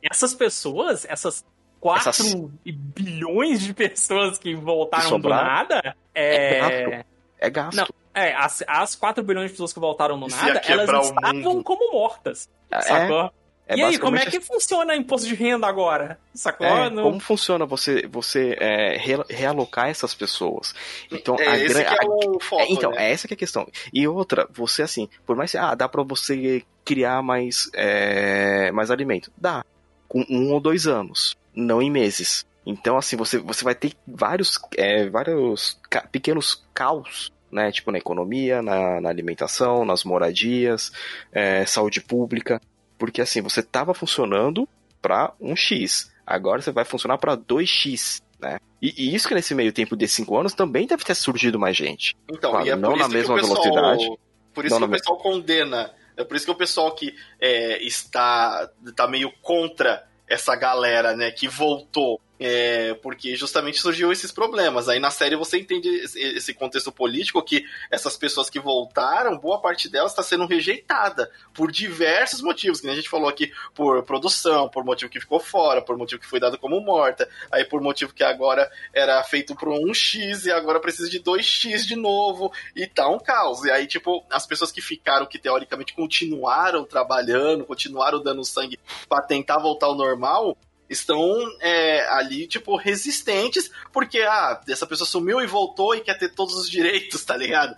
essas 0.03 0.35
pessoas, 0.35 1.05
essas 1.09 1.45
4 1.81 2.09
essas... 2.11 2.35
bilhões 2.65 3.61
de 3.61 3.75
pessoas 3.75 4.39
que 4.39 4.55
voltaram 4.55 5.17
que 5.17 5.19
do 5.19 5.29
nada. 5.29 5.97
É, 6.15 6.57
é 6.57 6.61
gasto. 6.61 7.07
É 7.39 7.51
gasto. 7.51 7.77
Não, 7.77 7.87
é, 8.15 8.35
as, 8.35 8.63
as 8.67 8.95
4 8.95 9.25
bilhões 9.25 9.47
de 9.47 9.53
pessoas 9.53 9.73
que 9.73 9.81
voltaram 9.81 10.19
do 10.19 10.29
nada, 10.29 10.61
elas 10.67 11.07
estavam 11.07 11.63
como 11.63 11.93
mortas. 11.93 12.49
É, 12.71 12.81
sacou? 12.83 13.33
É 13.67 13.77
e 13.77 13.83
aí, 13.83 13.99
como 13.99 14.17
é 14.17 14.27
que 14.27 14.41
funciona 14.41 14.93
o 14.93 14.97
imposto 14.97 15.27
de 15.27 15.35
renda 15.35 15.67
agora? 15.67 16.19
Sacou? 16.35 16.67
É, 16.67 16.91
no... 16.91 17.03
Como 17.03 17.21
funciona 17.21 17.65
você, 17.65 18.07
você 18.09 18.57
é, 18.59 18.97
realocar 19.31 19.89
essas 19.89 20.15
pessoas? 20.15 20.75
Então, 21.11 21.37
é, 21.39 21.49
a 21.49 21.57
esse 21.59 21.83
é 21.83 21.97
o 22.05 22.41
foco, 22.41 22.67
Então, 22.69 22.91
né? 22.91 23.09
é 23.09 23.13
essa 23.13 23.29
que 23.29 23.35
é 23.35 23.37
a 23.37 23.39
questão. 23.39 23.67
E 23.93 24.07
outra, 24.07 24.49
você 24.53 24.83
assim, 24.83 25.09
por 25.25 25.37
mais 25.37 25.53
que 25.53 25.59
ah, 25.59 25.75
dá 25.75 25.89
pra 25.89 26.03
você 26.03 26.65
criar 26.85 27.23
mais, 27.23 27.71
é, 27.75 28.73
mais 28.73 28.91
alimento. 28.91 29.33
Dá. 29.37 29.65
Com 30.09 30.25
um 30.29 30.53
ou 30.53 30.61
dois 30.61 30.87
anos, 30.87 31.37
não 31.55 31.81
em 31.81 31.91
meses. 31.91 32.45
Então, 32.67 32.99
assim, 32.99 33.17
você, 33.17 33.39
você 33.39 33.65
vai 33.65 33.75
ter 33.75 33.93
vários, 34.07 34.59
é, 34.77 35.09
vários 35.09 35.81
ca 35.89 36.03
pequenos 36.03 36.65
caos 36.75 37.33
né? 37.53 37.71
Tipo 37.71 37.93
na 37.93 37.99
economia, 37.99 38.63
na, 38.63 38.99
na 39.01 39.11
alimentação, 39.11 39.85
nas 39.85 40.05
moradias, 40.05 40.91
é, 41.31 41.67
saúde 41.67 42.01
pública. 42.01 42.61
Porque 43.03 43.21
assim, 43.21 43.43
você 43.43 43.59
estava 43.59 43.93
funcionando 43.93 44.69
para 45.01 45.35
um 45.41 45.57
X, 45.57 46.13
agora 46.25 46.63
você 46.63 46.71
vai 46.71 46.85
funcionar 46.85 47.19
para 47.19 47.37
2X, 47.37 48.23
né? 48.39 48.61
E, 48.81 48.95
e, 48.97 49.13
isso 49.13 49.27
que 49.27 49.35
nesse 49.35 49.57
meio 49.57 49.73
tempo 49.73 49.97
de 49.97 50.07
5 50.07 50.39
anos 50.39 50.55
também 50.55 50.87
deve 50.87 51.03
ter 51.03 51.17
surgido 51.17 51.59
mais 51.59 51.77
gente. 51.77 52.17
Então, 52.31 52.53
claro, 52.53 52.69
é 52.69 52.77
não 52.77 52.95
na 52.95 53.09
mesma 53.09 53.35
pessoal, 53.35 53.61
velocidade. 53.61 54.09
Por 54.55 54.65
isso 54.65 54.79
que 54.79 54.85
o 54.85 54.89
pessoal 54.89 55.19
condena. 55.19 55.91
É 56.17 56.23
por 56.23 56.37
isso 56.37 56.47
que 56.47 56.53
o 56.53 56.55
pessoal 56.55 56.95
que 56.95 57.13
é, 57.41 57.83
está, 57.83 58.71
está 58.87 59.09
meio 59.09 59.33
contra 59.43 60.07
essa 60.29 60.55
galera, 60.55 61.17
né, 61.17 61.33
que 61.33 61.49
voltou 61.49 62.21
é, 62.39 62.95
porque 62.95 63.37
justamente 63.37 63.81
surgiu 63.81 64.11
esses 64.11 64.33
problemas. 64.33 64.89
Aí 64.89 64.99
na 64.99 65.11
série 65.11 65.37
você 65.37 65.59
entende 65.59 65.89
esse 65.89 66.53
contexto 66.53 66.91
político 66.91 67.43
que 67.43 67.65
essas 67.91 68.17
pessoas 68.17 68.51
que 68.51 68.59
voltaram, 68.59 69.39
boa 69.39 69.61
parte 69.61 69.89
delas 69.89 70.13
está 70.13 70.23
sendo 70.23 70.47
rejeitada 70.47 71.31
por 71.55 71.71
diversos 71.71 72.41
motivos, 72.41 72.81
que 72.81 72.89
a 72.89 72.95
gente 72.95 73.09
falou 73.09 73.29
aqui, 73.29 73.53
por 73.75 74.03
produção, 74.03 74.69
por 74.69 74.85
motivo 74.85 75.11
que 75.11 75.21
ficou 75.21 75.39
fora, 75.39 75.83
por 75.83 75.97
motivo 75.97 76.21
que 76.21 76.27
foi 76.27 76.41
dado 76.41 76.59
como 76.59 76.81
morta, 76.81 77.29
aí 77.51 77.65
por 77.65 77.81
motivo 77.81 78.13
que 78.13 78.25
agora 78.25 78.71
era 78.93 79.23
feito 79.23 79.55
por 79.55 79.69
um 79.69 79.95
X 79.95 80.47
e 80.47 80.53
agora 80.53 80.81
precisa 80.81 81.09
de 81.09 81.21
2X 81.21 81.87
de 81.87 81.97
novo, 81.97 82.53
e 82.75 82.87
tá 82.87 83.09
um 83.09 83.19
caos. 83.19 83.65
E 83.65 83.71
aí, 83.71 83.87
tipo, 83.87 84.25
as 84.31 84.47
pessoas 84.47 84.73
que 84.73 84.81
ficaram, 84.81 85.27
que 85.27 85.39
teoricamente 85.39 85.95
continuaram 85.95 86.85
trabalhando, 86.85 87.65
continuaram 87.65 88.23
dando 88.23 88.45
sangue 88.45 88.79
para 89.09 89.23
tentar 89.23 89.59
voltar 89.59 89.87
ao 89.87 89.95
normal, 89.95 90.57
estão 90.93 91.35
é, 91.61 92.07
ali, 92.11 92.47
tipo, 92.47 92.77
resistentes, 92.77 93.71
porque, 93.93 94.21
ah, 94.21 94.61
essa 94.69 94.87
pessoa 94.87 95.07
sumiu 95.07 95.41
e 95.41 95.47
voltou 95.47 95.95
e 95.95 96.01
quer 96.01 96.19
ter 96.19 96.29
todos 96.29 96.55
os 96.55 96.71
direitos, 96.71 97.25
tá 97.25 97.37
ligado? 97.37 97.77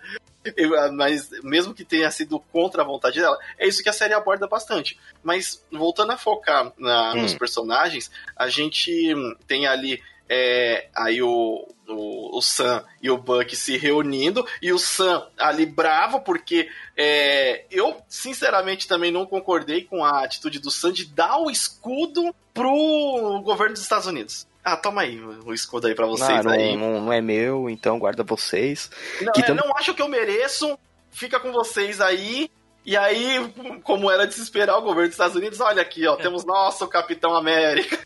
Ah, 0.78 0.92
mas 0.92 1.30
mesmo 1.42 1.72
que 1.72 1.84
tenha 1.84 2.10
sido 2.10 2.38
contra 2.38 2.82
a 2.82 2.84
vontade 2.84 3.18
dela, 3.18 3.38
é 3.58 3.66
isso 3.66 3.82
que 3.82 3.88
a 3.88 3.94
série 3.94 4.12
aborda 4.12 4.46
bastante. 4.46 4.98
Mas 5.22 5.64
voltando 5.72 6.12
a 6.12 6.18
focar 6.18 6.70
na, 6.76 7.12
hum. 7.12 7.22
nos 7.22 7.34
personagens, 7.34 8.10
a 8.36 8.48
gente 8.48 9.14
tem 9.46 9.66
ali 9.66 10.02
é, 10.28 10.88
aí 10.94 11.22
o, 11.22 11.66
o, 11.88 12.38
o 12.38 12.42
Sam 12.42 12.84
e 13.02 13.10
o 13.10 13.18
Buck 13.18 13.54
se 13.54 13.76
reunindo, 13.76 14.46
e 14.60 14.72
o 14.72 14.78
Sam 14.78 15.26
ali 15.38 15.66
bravo, 15.66 16.20
porque 16.20 16.68
é, 16.96 17.64
eu, 17.70 17.96
sinceramente, 18.08 18.88
também 18.88 19.10
não 19.10 19.26
concordei 19.26 19.84
com 19.84 20.04
a 20.04 20.24
atitude 20.24 20.58
do 20.58 20.70
Sam 20.70 20.92
de 20.92 21.06
dar 21.06 21.38
o 21.38 21.50
escudo 21.50 22.34
pro 22.52 23.42
governo 23.42 23.74
dos 23.74 23.82
Estados 23.82 24.06
Unidos. 24.06 24.46
Ah, 24.64 24.78
toma 24.78 25.02
aí 25.02 25.20
o 25.20 25.52
escudo 25.52 25.86
aí 25.86 25.94
pra 25.94 26.06
vocês. 26.06 26.42
Não, 26.42 26.52
aí. 26.52 26.74
Não, 26.74 27.00
não 27.02 27.12
é 27.12 27.20
meu, 27.20 27.68
então 27.68 27.98
guarda 27.98 28.22
vocês. 28.22 28.90
Não, 29.20 29.32
é, 29.36 29.42
tam... 29.42 29.54
não 29.54 29.76
acho 29.76 29.92
que 29.92 30.00
eu 30.00 30.08
mereço, 30.08 30.78
fica 31.10 31.38
com 31.38 31.52
vocês 31.52 32.00
aí. 32.00 32.50
E 32.86 32.96
aí, 32.96 33.50
como 33.82 34.10
era 34.10 34.26
de 34.26 34.34
se 34.34 34.42
esperar, 34.42 34.76
o 34.76 34.82
governo 34.82 35.08
dos 35.08 35.14
Estados 35.14 35.36
Unidos, 35.36 35.58
olha 35.60 35.80
aqui, 35.80 36.06
ó, 36.06 36.16
temos 36.16 36.44
nosso 36.44 36.86
Capitão 36.86 37.34
América. 37.34 37.98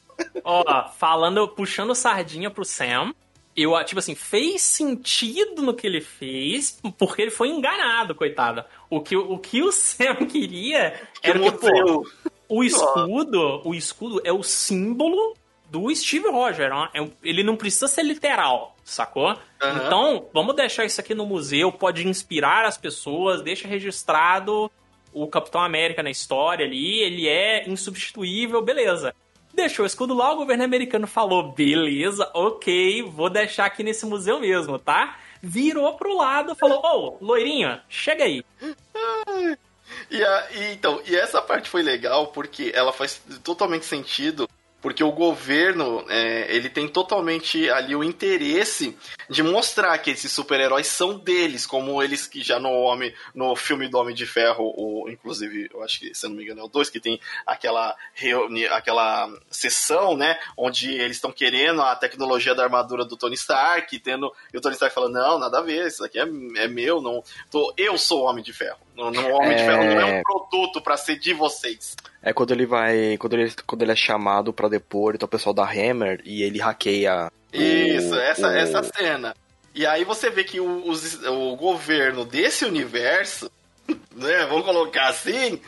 Ó, 0.45 0.89
falando, 0.91 1.47
puxando 1.49 1.95
sardinha 1.95 2.51
pro 2.51 2.65
Sam, 2.65 3.13
eu, 3.57 3.73
tipo 3.85 3.99
assim, 3.99 4.15
fez 4.15 4.63
sentido 4.63 5.63
no 5.63 5.75
que 5.75 5.87
ele 5.87 6.01
fez, 6.01 6.81
porque 6.97 7.23
ele 7.23 7.31
foi 7.31 7.49
enganado, 7.49 8.15
coitado. 8.15 8.65
O 8.89 9.01
que 9.01 9.17
o, 9.17 9.37
que 9.39 9.63
o 9.63 9.73
Sam 9.73 10.15
queria 10.31 11.01
que 11.21 11.29
era 11.29 11.41
que, 11.41 11.51
pô, 11.51 12.07
o 12.49 12.63
escudo, 12.63 13.61
o 13.65 13.75
escudo 13.75 14.21
é 14.25 14.33
o 14.33 14.45
símbolo 14.45 15.35
do 15.69 15.95
Steve 15.95 16.29
Rogers. 16.29 16.73
É 16.95 17.09
ele 17.23 17.43
não 17.43 17.57
precisa 17.57 17.89
ser 17.89 18.05
literal, 18.05 18.77
sacou? 18.85 19.31
Uhum. 19.31 19.87
Então, 19.87 20.29
vamos 20.33 20.55
deixar 20.55 20.85
isso 20.85 21.01
aqui 21.01 21.15
no 21.15 21.27
museu, 21.27 21.73
pode 21.73 22.07
inspirar 22.07 22.65
as 22.65 22.79
pessoas, 22.79 23.43
deixa 23.43 23.67
registrado 23.67 24.71
o 25.13 25.27
Capitão 25.27 25.61
América 25.61 26.03
na 26.03 26.11
história 26.11 26.65
ali, 26.65 27.01
ele 27.01 27.27
é 27.27 27.69
insubstituível, 27.69 28.63
beleza 28.63 29.13
deixou 29.59 29.83
o 29.83 29.87
escudo 29.87 30.15
lá, 30.15 30.33
o 30.33 30.37
governo 30.37 30.65
americano 30.65 31.07
falou: 31.07 31.53
beleza, 31.53 32.31
ok, 32.33 33.03
vou 33.03 33.29
deixar 33.29 33.67
aqui 33.67 33.83
nesse 33.83 34.07
museu 34.07 34.41
mesmo, 34.41 34.79
tá? 34.79 35.19
Virou 35.43 35.95
pro 35.97 36.17
lado, 36.17 36.55
falou: 36.55 36.81
ô, 36.83 37.19
oh, 37.21 37.25
loirinha, 37.25 37.83
chega 37.89 38.25
aí. 38.25 38.43
E, 40.11 40.23
a, 40.23 40.49
e, 40.53 40.73
então, 40.75 41.01
e 41.07 41.17
essa 41.17 41.41
parte 41.41 41.71
foi 41.71 41.83
legal 41.83 42.27
porque 42.27 42.71
ela 42.75 42.93
faz 42.93 43.23
totalmente 43.43 43.87
sentido 43.87 44.47
porque 44.81 45.03
o 45.03 45.13
governo 45.13 46.05
é, 46.09 46.55
ele 46.55 46.69
tem 46.69 46.89
totalmente 46.89 47.69
ali 47.71 47.95
o 47.97 48.05
interesse 48.05 48.97
de 49.29 49.43
mostrar 49.43 49.97
que 49.99 50.11
esses 50.11 50.31
super-heróis 50.31 50.87
são 50.87 51.19
deles, 51.19 51.67
como 51.67 52.03
eles 52.03 52.27
que 52.27 52.43
já 52.43 52.59
no 52.59 52.71
homem 52.71 53.13
no 53.35 53.55
filme 53.57 53.89
do 53.89 53.99
Homem 53.99 54.15
de 54.15 54.27
Ferro, 54.27 54.73
o, 54.77 55.09
inclusive 55.09 55.69
eu 55.73 55.83
acho 55.83 56.01
que 56.01 56.15
se 56.15 56.27
eu 56.27 56.31
não 56.31 56.37
me 56.37 56.45
engano 56.45 56.61
é 56.61 56.65
o 56.65 56.69
2 56.69 56.91
que 56.91 57.01
tem 57.01 57.21
aquela 57.45 57.97
reuni 58.15 58.67
aquela 58.67 59.29
sessão, 59.51 60.17
né, 60.17 60.39
onde 60.57 60.91
eles 60.93 61.17
estão 61.17 61.33
querendo 61.33 61.83
a 61.83 61.97
tecnologia 61.97 62.55
da 62.55 62.65
armadura 62.65 63.05
do 63.05 63.17
Tony 63.17 63.35
Stark, 63.35 63.99
tendo 63.99 64.33
e 64.53 64.59
o 64.59 64.61
Tony 64.61 64.75
Stark 64.75 64.95
falando 64.95 65.15
não, 65.15 65.39
nada 65.39 65.59
a 65.59 65.63
ver, 65.63 65.87
isso 65.87 66.05
aqui 66.05 66.19
é, 66.19 66.23
é 66.57 66.69
meu, 66.69 67.01
não, 67.01 67.23
tô, 67.51 67.73
eu 67.77 67.99
sou 67.99 68.23
o 68.23 68.25
Homem 68.25 68.45
de 68.45 68.53
Ferro. 68.53 68.88
No, 68.99 69.13
no 69.13 69.29
Homem 69.29 69.53
é... 69.53 69.55
de 69.55 69.63
Ferro 69.63 69.85
não 69.85 70.01
é 70.01 70.05
um 70.05 70.17
é. 70.17 70.23
produto 70.23 70.81
para 70.83 70.97
ser 70.97 71.21
de 71.21 71.33
vocês. 71.33 71.95
É 72.21 72.33
quando 72.33 72.51
ele 72.51 72.67
vai. 72.67 73.17
Quando 73.17 73.35
ele, 73.35 73.53
quando 73.65 73.83
ele 73.83 73.93
é 73.93 73.97
chamado 73.97 74.53
para 74.53 74.69
depor, 74.69 75.15
então 75.15 75.27
o 75.27 75.31
pessoal 75.31 75.55
da 75.55 75.63
Hammer 75.63 76.21
e 76.25 76.43
ele 76.43 76.59
hackeia. 76.59 77.31
Isso, 77.53 78.13
o, 78.13 78.19
essa, 78.19 78.49
o... 78.49 78.51
essa 78.51 78.83
cena. 78.83 79.37
E 79.73 79.87
aí 79.87 80.03
você 80.03 80.31
vê 80.31 80.43
que 80.43 80.59
o, 80.59 80.67
o, 80.67 81.53
o 81.53 81.57
governo 81.57 82.25
desse 82.25 82.65
universo, 82.65 83.49
né, 84.17 84.47
vamos 84.47 84.65
colocar 84.65 85.07
assim, 85.07 85.61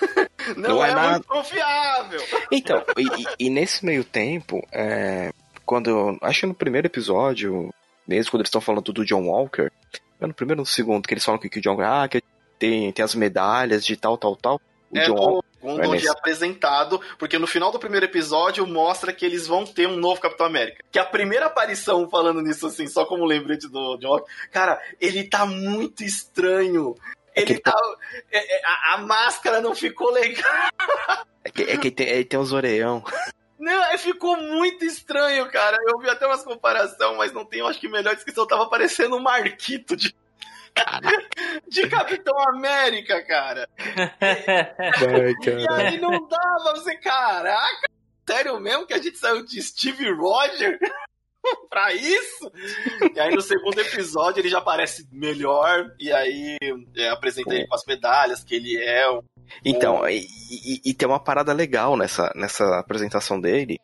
não, 0.56 0.70
não 0.70 0.84
é, 0.84 0.90
é 0.90 0.94
nada... 0.94 1.10
muito 1.10 1.28
confiável. 1.28 2.22
Então, 2.50 2.82
e, 2.96 3.44
e, 3.44 3.50
nesse 3.50 3.84
meio 3.84 4.02
tempo, 4.02 4.66
é, 4.72 5.30
quando. 5.66 6.16
Acho 6.22 6.40
que 6.40 6.46
no 6.46 6.54
primeiro 6.54 6.86
episódio, 6.86 7.68
mesmo 8.06 8.30
quando 8.30 8.40
eles 8.40 8.48
estão 8.48 8.62
falando 8.62 8.90
do 8.90 9.04
John 9.04 9.26
Walker, 9.28 9.70
é 10.18 10.26
no 10.26 10.32
primeiro 10.32 10.60
ou 10.60 10.62
no 10.62 10.66
segundo, 10.66 11.06
que 11.06 11.12
eles 11.12 11.24
falam 11.24 11.38
que 11.38 11.58
o 11.58 11.60
John 11.60 11.78
ah, 11.82 12.08
que 12.08 12.22
tem, 12.58 12.92
tem 12.92 13.04
as 13.04 13.14
medalhas 13.14 13.84
de 13.84 13.96
tal, 13.96 14.16
tal, 14.16 14.36
tal. 14.36 14.60
O 14.90 14.98
é, 14.98 15.04
John, 15.04 15.40
quando 15.60 15.94
é, 15.94 15.98
é 15.98 16.10
apresentado, 16.10 17.00
porque 17.18 17.38
no 17.38 17.46
final 17.46 17.70
do 17.70 17.78
primeiro 17.78 18.06
episódio 18.06 18.66
mostra 18.66 19.12
que 19.12 19.24
eles 19.24 19.46
vão 19.46 19.66
ter 19.66 19.86
um 19.86 19.96
novo 19.96 20.20
Capitão 20.20 20.46
América. 20.46 20.82
Que 20.90 20.98
a 20.98 21.04
primeira 21.04 21.46
aparição 21.46 22.08
falando 22.08 22.40
nisso 22.40 22.66
assim, 22.66 22.86
só 22.86 23.04
como 23.04 23.24
lembrete 23.24 23.68
do 23.68 23.96
John 23.98 24.22
cara, 24.50 24.80
ele 25.00 25.24
tá 25.24 25.44
muito 25.44 26.02
estranho. 26.02 26.94
É 27.34 27.42
ele 27.42 27.58
tá. 27.58 27.74
É, 28.30 28.56
é, 28.56 28.62
a, 28.64 28.94
a, 28.94 28.98
máscara 28.98 29.60
não 29.60 29.74
ficou 29.74 30.10
legal. 30.10 30.44
É 31.44 31.50
que, 31.50 31.62
é 31.62 31.76
que 31.78 31.90
tem, 31.90 32.06
ele 32.08 32.24
tem 32.24 32.38
os 32.38 32.52
orelhão. 32.52 33.02
Não, 33.58 33.98
ficou 33.98 34.36
muito 34.36 34.84
estranho, 34.84 35.50
cara. 35.50 35.78
Eu 35.86 35.98
vi 35.98 36.10
até 36.10 36.26
umas 36.26 36.44
comparações, 36.44 37.16
mas 37.16 37.32
não 37.32 37.42
tem, 37.42 37.60
eu 37.60 37.66
acho 37.66 37.80
que 37.80 37.88
melhor 37.88 38.14
descrição. 38.14 38.46
Tava 38.46 38.68
parecendo 38.68 39.16
um 39.16 39.22
Marquito 39.22 39.96
de 39.96 40.14
de 41.68 41.88
Capitão 41.88 42.34
América, 42.48 43.22
cara. 43.24 43.68
Vai, 43.76 45.34
cara. 45.34 45.60
E 45.60 45.68
aí 45.70 46.00
não 46.00 46.28
dava, 46.28 46.74
você, 46.74 46.96
caraca, 46.96 47.88
sério 48.28 48.58
mesmo 48.60 48.86
que 48.86 48.94
a 48.94 48.98
gente 48.98 49.18
saiu 49.18 49.44
de 49.44 49.62
Steve 49.62 50.10
Rogers? 50.12 50.78
pra 51.70 51.92
isso? 51.94 52.50
E 53.14 53.20
aí 53.20 53.34
no 53.34 53.40
segundo 53.40 53.78
episódio 53.80 54.40
ele 54.40 54.48
já 54.48 54.58
aparece 54.58 55.08
melhor, 55.12 55.94
e 55.98 56.12
aí 56.12 56.56
é, 56.96 57.08
apresenta 57.08 57.54
ele 57.54 57.66
com 57.66 57.74
as 57.74 57.84
medalhas, 57.84 58.44
que 58.44 58.54
ele 58.54 58.76
é 58.76 59.08
o. 59.08 59.22
Então, 59.64 60.06
e, 60.08 60.26
e, 60.50 60.90
e, 60.90 60.94
tem 60.94 61.08
uma 61.08 61.22
parada 61.22 61.54
legal 61.54 61.96
nessa, 61.96 62.30
nessa 62.34 62.78
apresentação 62.78 63.40
dele, 63.40 63.78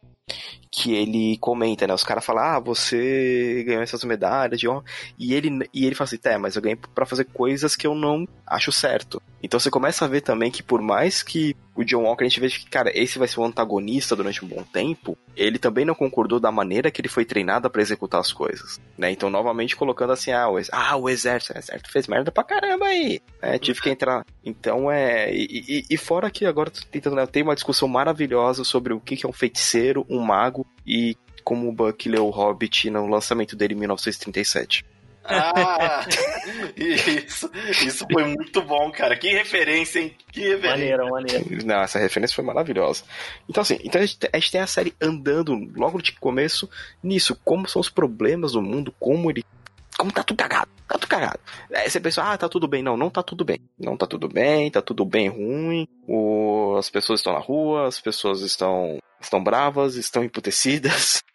que 0.70 0.92
ele 0.92 1.38
comenta, 1.38 1.86
né? 1.86 1.94
Os 1.94 2.04
caras 2.04 2.24
falam, 2.24 2.42
ah, 2.42 2.58
você 2.58 3.62
ganhou 3.66 3.82
essas 3.82 4.02
medalhas 4.04 4.58
de 4.58 4.68
honra. 4.68 4.84
E 5.18 5.32
ele, 5.34 5.68
e 5.72 5.86
ele 5.86 5.94
fala 5.94 6.06
assim, 6.06 6.16
tá, 6.16 6.38
mas 6.38 6.56
eu 6.56 6.62
ganhei 6.62 6.76
pra 6.94 7.06
fazer 7.06 7.24
coisas 7.26 7.76
que 7.76 7.86
eu 7.86 7.94
não 7.94 8.26
acho 8.46 8.72
certo. 8.72 9.22
Então 9.44 9.60
você 9.60 9.70
começa 9.70 10.06
a 10.06 10.08
ver 10.08 10.22
também 10.22 10.50
que 10.50 10.62
por 10.62 10.80
mais 10.80 11.22
que 11.22 11.54
o 11.76 11.84
John 11.84 12.04
Walker 12.04 12.24
a 12.24 12.28
gente 12.28 12.40
veja 12.40 12.58
que, 12.58 12.64
cara, 12.64 12.90
esse 12.94 13.18
vai 13.18 13.28
ser 13.28 13.38
o 13.40 13.44
antagonista 13.44 14.16
durante 14.16 14.42
um 14.42 14.48
bom 14.48 14.62
tempo, 14.62 15.18
ele 15.36 15.58
também 15.58 15.84
não 15.84 15.94
concordou 15.94 16.40
da 16.40 16.50
maneira 16.50 16.90
que 16.90 16.98
ele 16.98 17.10
foi 17.10 17.26
treinado 17.26 17.68
para 17.68 17.82
executar 17.82 18.20
as 18.22 18.32
coisas, 18.32 18.80
né? 18.96 19.10
Então, 19.10 19.28
novamente 19.28 19.76
colocando 19.76 20.14
assim, 20.14 20.32
ah, 20.32 20.48
o, 20.48 20.58
ah, 20.72 20.96
o 20.96 21.10
exército, 21.10 21.52
o 21.52 21.58
exército 21.58 21.92
fez 21.92 22.06
merda 22.06 22.32
pra 22.32 22.42
caramba 22.42 22.86
aí, 22.86 23.20
né? 23.42 23.58
Tive 23.58 23.82
que 23.82 23.90
entrar. 23.90 24.24
Então, 24.42 24.90
é... 24.90 25.30
E, 25.34 25.46
e, 25.68 25.84
e 25.90 25.96
fora 25.98 26.30
que 26.30 26.46
agora 26.46 26.72
tentando, 26.90 27.16
né, 27.16 27.26
tem 27.26 27.42
uma 27.42 27.54
discussão 27.54 27.86
maravilhosa 27.86 28.64
sobre 28.64 28.94
o 28.94 29.00
que 29.00 29.26
é 29.26 29.28
um 29.28 29.32
feiticeiro, 29.32 30.06
um 30.08 30.20
mago 30.20 30.66
e 30.86 31.18
como 31.44 31.68
o 31.68 31.72
Buck 31.72 32.08
leu 32.08 32.26
o 32.26 32.30
Hobbit 32.30 32.88
no 32.88 33.06
lançamento 33.06 33.54
dele 33.54 33.74
em 33.74 33.78
1937. 33.78 34.86
Ah, 35.24 36.04
isso, 36.76 37.50
isso 37.82 38.06
foi 38.12 38.24
muito 38.24 38.62
bom, 38.62 38.92
cara. 38.92 39.16
Que 39.16 39.28
referência, 39.32 40.00
hein? 40.00 40.16
Que 40.30 40.40
referência. 40.40 40.70
Maneiro, 40.70 41.08
maneiro. 41.08 41.66
Não, 41.66 41.80
essa 41.80 41.98
referência 41.98 42.34
foi 42.34 42.44
maravilhosa. 42.44 43.04
Então, 43.48 43.62
assim, 43.62 43.78
então 43.82 44.00
a, 44.00 44.06
gente, 44.06 44.18
a 44.30 44.38
gente 44.38 44.52
tem 44.52 44.60
a 44.60 44.66
série 44.66 44.94
andando 45.00 45.54
logo 45.74 46.00
de 46.02 46.12
começo 46.12 46.68
nisso. 47.02 47.38
Como 47.42 47.66
são 47.66 47.80
os 47.80 47.88
problemas 47.88 48.52
do 48.52 48.60
mundo, 48.60 48.94
como 49.00 49.30
ele. 49.30 49.44
Como 49.96 50.12
tá 50.12 50.22
tudo 50.24 50.36
cagado, 50.36 50.70
tá 50.88 50.98
tudo 50.98 51.08
cagado. 51.08 51.38
Aí 51.72 51.88
você 51.88 52.00
pensa, 52.00 52.22
ah, 52.22 52.36
tá 52.36 52.48
tudo 52.48 52.68
bem. 52.68 52.82
Não, 52.82 52.96
não 52.96 53.08
tá 53.08 53.22
tudo 53.22 53.44
bem. 53.44 53.60
Não 53.78 53.96
tá 53.96 54.06
tudo 54.06 54.28
bem, 54.28 54.70
tá 54.70 54.82
tudo 54.82 55.04
bem 55.04 55.28
ruim. 55.28 55.88
O, 56.06 56.76
as 56.76 56.90
pessoas 56.90 57.20
estão 57.20 57.32
na 57.32 57.38
rua, 57.38 57.86
as 57.86 58.00
pessoas 58.00 58.40
estão, 58.42 58.98
estão 59.20 59.42
bravas, 59.42 59.94
estão 59.94 60.24
emputecidas. 60.24 61.22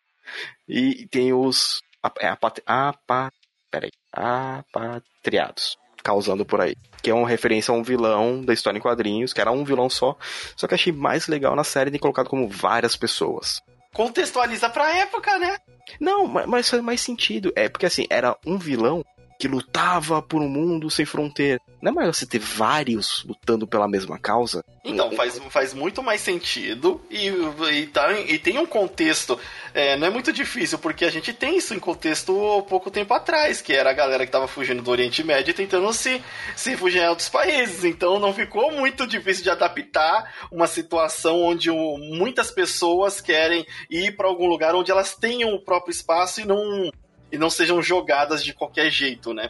E 0.67 1.07
tem 1.07 1.33
os. 1.33 1.81
A, 2.03 2.07
a, 2.07 2.37
a, 2.67 2.93
a 3.07 3.31
peraí, 3.69 3.91
apatriados, 4.11 5.77
causando 6.03 6.45
por 6.45 6.61
aí. 6.61 6.75
Que 7.01 7.11
é 7.11 7.13
uma 7.13 7.27
referência 7.27 7.71
a 7.71 7.75
um 7.75 7.83
vilão 7.83 8.41
da 8.41 8.53
história 8.53 8.77
em 8.77 8.81
quadrinhos, 8.81 9.33
que 9.33 9.41
era 9.41 9.51
um 9.51 9.63
vilão 9.63 9.89
só, 9.89 10.17
só 10.55 10.67
que 10.67 10.75
achei 10.75 10.91
mais 10.91 11.27
legal 11.27 11.55
na 11.55 11.63
série 11.63 11.91
de 11.91 11.99
colocado 11.99 12.29
como 12.29 12.47
várias 12.47 12.95
pessoas. 12.95 13.61
Contextualiza 13.93 14.69
pra 14.69 14.97
época, 14.97 15.37
né? 15.39 15.57
Não, 15.99 16.27
mas 16.27 16.69
faz 16.69 16.81
mais 16.81 17.01
sentido. 17.01 17.51
É 17.55 17.67
porque 17.67 17.85
assim, 17.85 18.05
era 18.09 18.37
um 18.45 18.57
vilão 18.57 19.03
que 19.39 19.47
lutava 19.47 20.21
por 20.21 20.41
um 20.41 20.49
mundo 20.49 20.91
sem 20.91 21.05
fronteira. 21.05 21.61
Não 21.81 21.93
é 21.93 21.95
melhor 21.95 22.13
você 22.13 22.25
ter 22.25 22.39
vários 22.39 23.23
lutando 23.23 23.65
pela 23.65 23.87
mesma 23.87 24.19
causa? 24.19 24.65
Então, 24.83 25.13
faz, 25.13 25.39
faz 25.49 25.73
muito 25.73 26.03
mais 26.03 26.19
sentido 26.19 26.99
e, 27.09 27.27
e, 27.71 27.87
tá, 27.87 28.11
e 28.19 28.37
tem 28.37 28.57
um 28.57 28.65
contexto. 28.65 29.39
É, 29.73 29.95
não 29.95 30.07
é 30.07 30.09
muito 30.09 30.33
difícil, 30.33 30.77
porque 30.77 31.05
a 31.05 31.09
gente 31.09 31.31
tem 31.31 31.57
isso 31.57 31.73
em 31.73 31.79
contexto 31.79 32.65
pouco 32.67 32.91
tempo 32.91 33.13
atrás, 33.13 33.61
que 33.61 33.71
era 33.71 33.91
a 33.91 33.93
galera 33.93 34.25
que 34.25 34.31
tava 34.31 34.45
fugindo 34.45 34.83
do 34.83 34.91
Oriente 34.91 35.23
Médio 35.23 35.51
e 35.51 35.53
tentando 35.53 35.93
se, 35.93 36.21
se 36.53 36.75
fugir 36.75 37.01
em 37.01 37.07
outros 37.07 37.29
países. 37.29 37.85
Então 37.85 38.19
não 38.19 38.33
ficou 38.33 38.73
muito 38.73 39.07
difícil 39.07 39.43
de 39.43 39.49
adaptar 39.49 40.49
uma 40.51 40.67
situação 40.67 41.41
onde 41.43 41.71
o, 41.71 41.97
muitas 41.97 42.51
pessoas 42.51 43.21
querem 43.21 43.65
ir 43.89 44.17
para 44.17 44.27
algum 44.27 44.47
lugar 44.47 44.75
onde 44.75 44.91
elas 44.91 45.15
tenham 45.15 45.53
o 45.53 45.63
próprio 45.63 45.91
espaço 45.91 46.41
e 46.41 46.45
não 46.45 46.91
e 47.31 47.37
não 47.37 47.49
sejam 47.49 47.81
jogadas 47.81 48.43
de 48.43 48.53
qualquer 48.53 48.89
jeito, 48.89 49.33
né? 49.33 49.49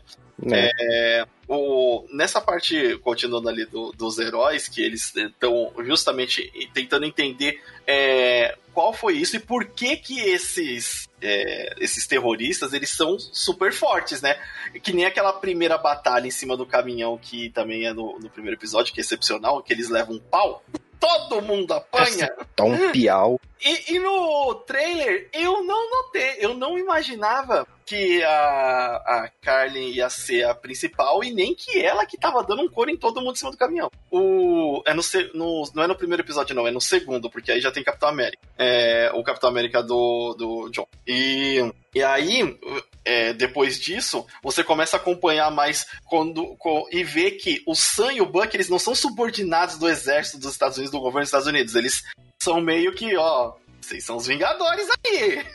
É. 0.51 0.71
É, 0.79 1.25
o, 1.47 2.05
nessa 2.13 2.39
parte, 2.39 2.97
continuando 2.99 3.49
ali 3.49 3.65
do, 3.65 3.91
dos 3.91 4.17
heróis, 4.19 4.67
que 4.69 4.81
eles 4.81 5.13
estão 5.15 5.73
justamente 5.79 6.49
tentando 6.73 7.05
entender 7.05 7.61
é, 7.85 8.57
qual 8.73 8.93
foi 8.93 9.17
isso 9.17 9.35
e 9.35 9.39
por 9.39 9.65
que 9.65 9.97
que 9.97 10.19
esses, 10.21 11.09
é, 11.21 11.75
esses 11.79 12.07
terroristas, 12.07 12.71
eles 12.71 12.89
são 12.89 13.19
super 13.19 13.73
fortes, 13.73 14.21
né? 14.21 14.37
Que 14.81 14.93
nem 14.93 15.05
aquela 15.05 15.33
primeira 15.33 15.77
batalha 15.77 16.27
em 16.27 16.31
cima 16.31 16.55
do 16.55 16.65
caminhão, 16.65 17.17
que 17.17 17.49
também 17.49 17.85
é 17.85 17.93
no, 17.93 18.17
no 18.19 18.29
primeiro 18.29 18.57
episódio, 18.57 18.93
que 18.93 19.01
é 19.01 19.03
excepcional, 19.03 19.61
que 19.61 19.73
eles 19.73 19.89
levam 19.89 20.15
um 20.15 20.19
pau 20.19 20.63
todo 20.99 21.41
mundo 21.41 21.73
apanha. 21.73 22.29
Tá 22.55 22.63
um 22.63 22.91
piau. 22.91 23.39
E, 23.61 23.95
e, 23.95 23.99
no 23.99 24.55
trailer, 24.65 25.29
eu 25.33 25.63
não 25.63 25.89
notei, 25.89 26.37
eu 26.39 26.53
não 26.53 26.77
imaginava 26.79 27.67
que 27.85 28.23
a, 28.23 28.95
a 28.95 29.31
Carlin 29.41 29.89
ia 29.89 30.09
ser 30.09 30.45
a 30.45 30.53
principal 30.53 31.23
e 31.23 31.33
nem 31.33 31.55
que 31.55 31.81
ela 31.81 32.05
que 32.05 32.19
tava 32.19 32.43
dando 32.43 32.61
um 32.61 32.69
couro 32.69 32.91
em 32.91 32.95
todo 32.95 33.19
mundo 33.19 33.33
em 33.33 33.35
cima 33.35 33.51
do 33.51 33.57
caminhão. 33.57 33.89
O, 34.11 34.81
é 34.85 34.93
no, 34.93 35.01
no, 35.33 35.71
não 35.73 35.83
é 35.83 35.87
no 35.87 35.95
primeiro 35.95 36.21
episódio, 36.21 36.55
não, 36.55 36.67
é 36.67 36.71
no 36.71 36.79
segundo, 36.79 37.29
porque 37.31 37.51
aí 37.51 37.59
já 37.59 37.71
tem 37.71 37.83
Capitão 37.83 38.09
América. 38.09 38.41
É, 38.57 39.11
o 39.15 39.23
Capitão 39.23 39.49
América 39.49 39.81
do, 39.81 40.35
do 40.37 40.69
John. 40.69 40.87
E, 41.07 41.59
e 41.93 42.03
aí, 42.03 42.57
é, 43.03 43.33
depois 43.33 43.79
disso, 43.79 44.25
você 44.43 44.63
começa 44.63 44.95
a 44.95 44.99
acompanhar 44.99 45.49
mais 45.49 45.87
quando, 46.05 46.55
com, 46.57 46.85
e 46.91 47.03
ver 47.03 47.31
que 47.31 47.63
o 47.65 47.73
Sam 47.73 48.13
e 48.13 48.21
o 48.21 48.25
Buck, 48.25 48.55
eles 48.55 48.69
não 48.69 48.77
são 48.77 48.93
subordinados 48.93 49.79
do 49.79 49.89
exército 49.89 50.37
dos 50.37 50.51
Estados 50.51 50.77
Unidos, 50.77 50.91
do 50.91 50.99
governo 50.99 51.21
dos 51.21 51.29
Estados 51.29 51.47
Unidos. 51.47 51.73
Eles 51.73 52.03
são 52.41 52.61
meio 52.61 52.93
que, 52.93 53.15
ó, 53.17 53.53
vocês 53.81 54.03
são 54.03 54.15
os 54.15 54.27
Vingadores 54.27 54.87
aí. 55.05 55.45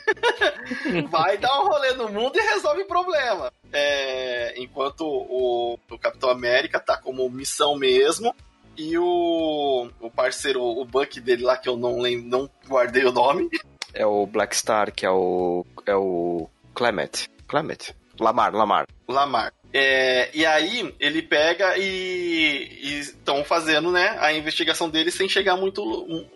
Vai 1.09 1.37
dar 1.37 1.61
um 1.61 1.67
rolê 1.67 1.93
no 1.93 2.09
mundo 2.09 2.37
e 2.37 2.41
resolve 2.41 2.83
o 2.83 2.87
problema. 2.87 3.51
É, 3.73 4.53
enquanto 4.57 5.01
o, 5.01 5.79
o, 5.89 5.99
Capitão 5.99 6.29
América 6.29 6.79
tá 6.79 6.97
como 6.97 7.29
missão 7.29 7.75
mesmo. 7.75 8.35
E 8.77 8.97
o, 8.97 9.89
o 10.01 10.11
parceiro, 10.11 10.61
o 10.61 10.83
Buck 10.83 11.19
dele 11.21 11.43
lá, 11.43 11.57
que 11.57 11.69
eu 11.69 11.77
não 11.77 11.99
lembro, 11.99 12.27
não 12.27 12.49
guardei 12.67 13.05
o 13.05 13.11
nome. 13.11 13.49
É 13.93 14.05
o 14.05 14.25
Black 14.25 14.55
Star, 14.55 14.91
que 14.91 15.05
é 15.05 15.09
o. 15.09 15.65
É 15.85 15.95
o 15.95 16.49
Clement. 16.73 17.29
Clement. 17.47 17.95
Lamar, 18.19 18.53
Lamar. 18.53 18.85
Lamar. 19.07 19.53
É, 19.77 20.29
e 20.33 20.45
aí 20.45 20.95
ele 21.01 21.21
pega 21.21 21.77
e 21.77 22.79
estão 22.97 23.43
fazendo 23.43 23.91
né, 23.91 24.15
a 24.21 24.31
investigação 24.31 24.89
dele 24.89 25.11
sem 25.11 25.27
chegar 25.27 25.57
muito, 25.57 25.83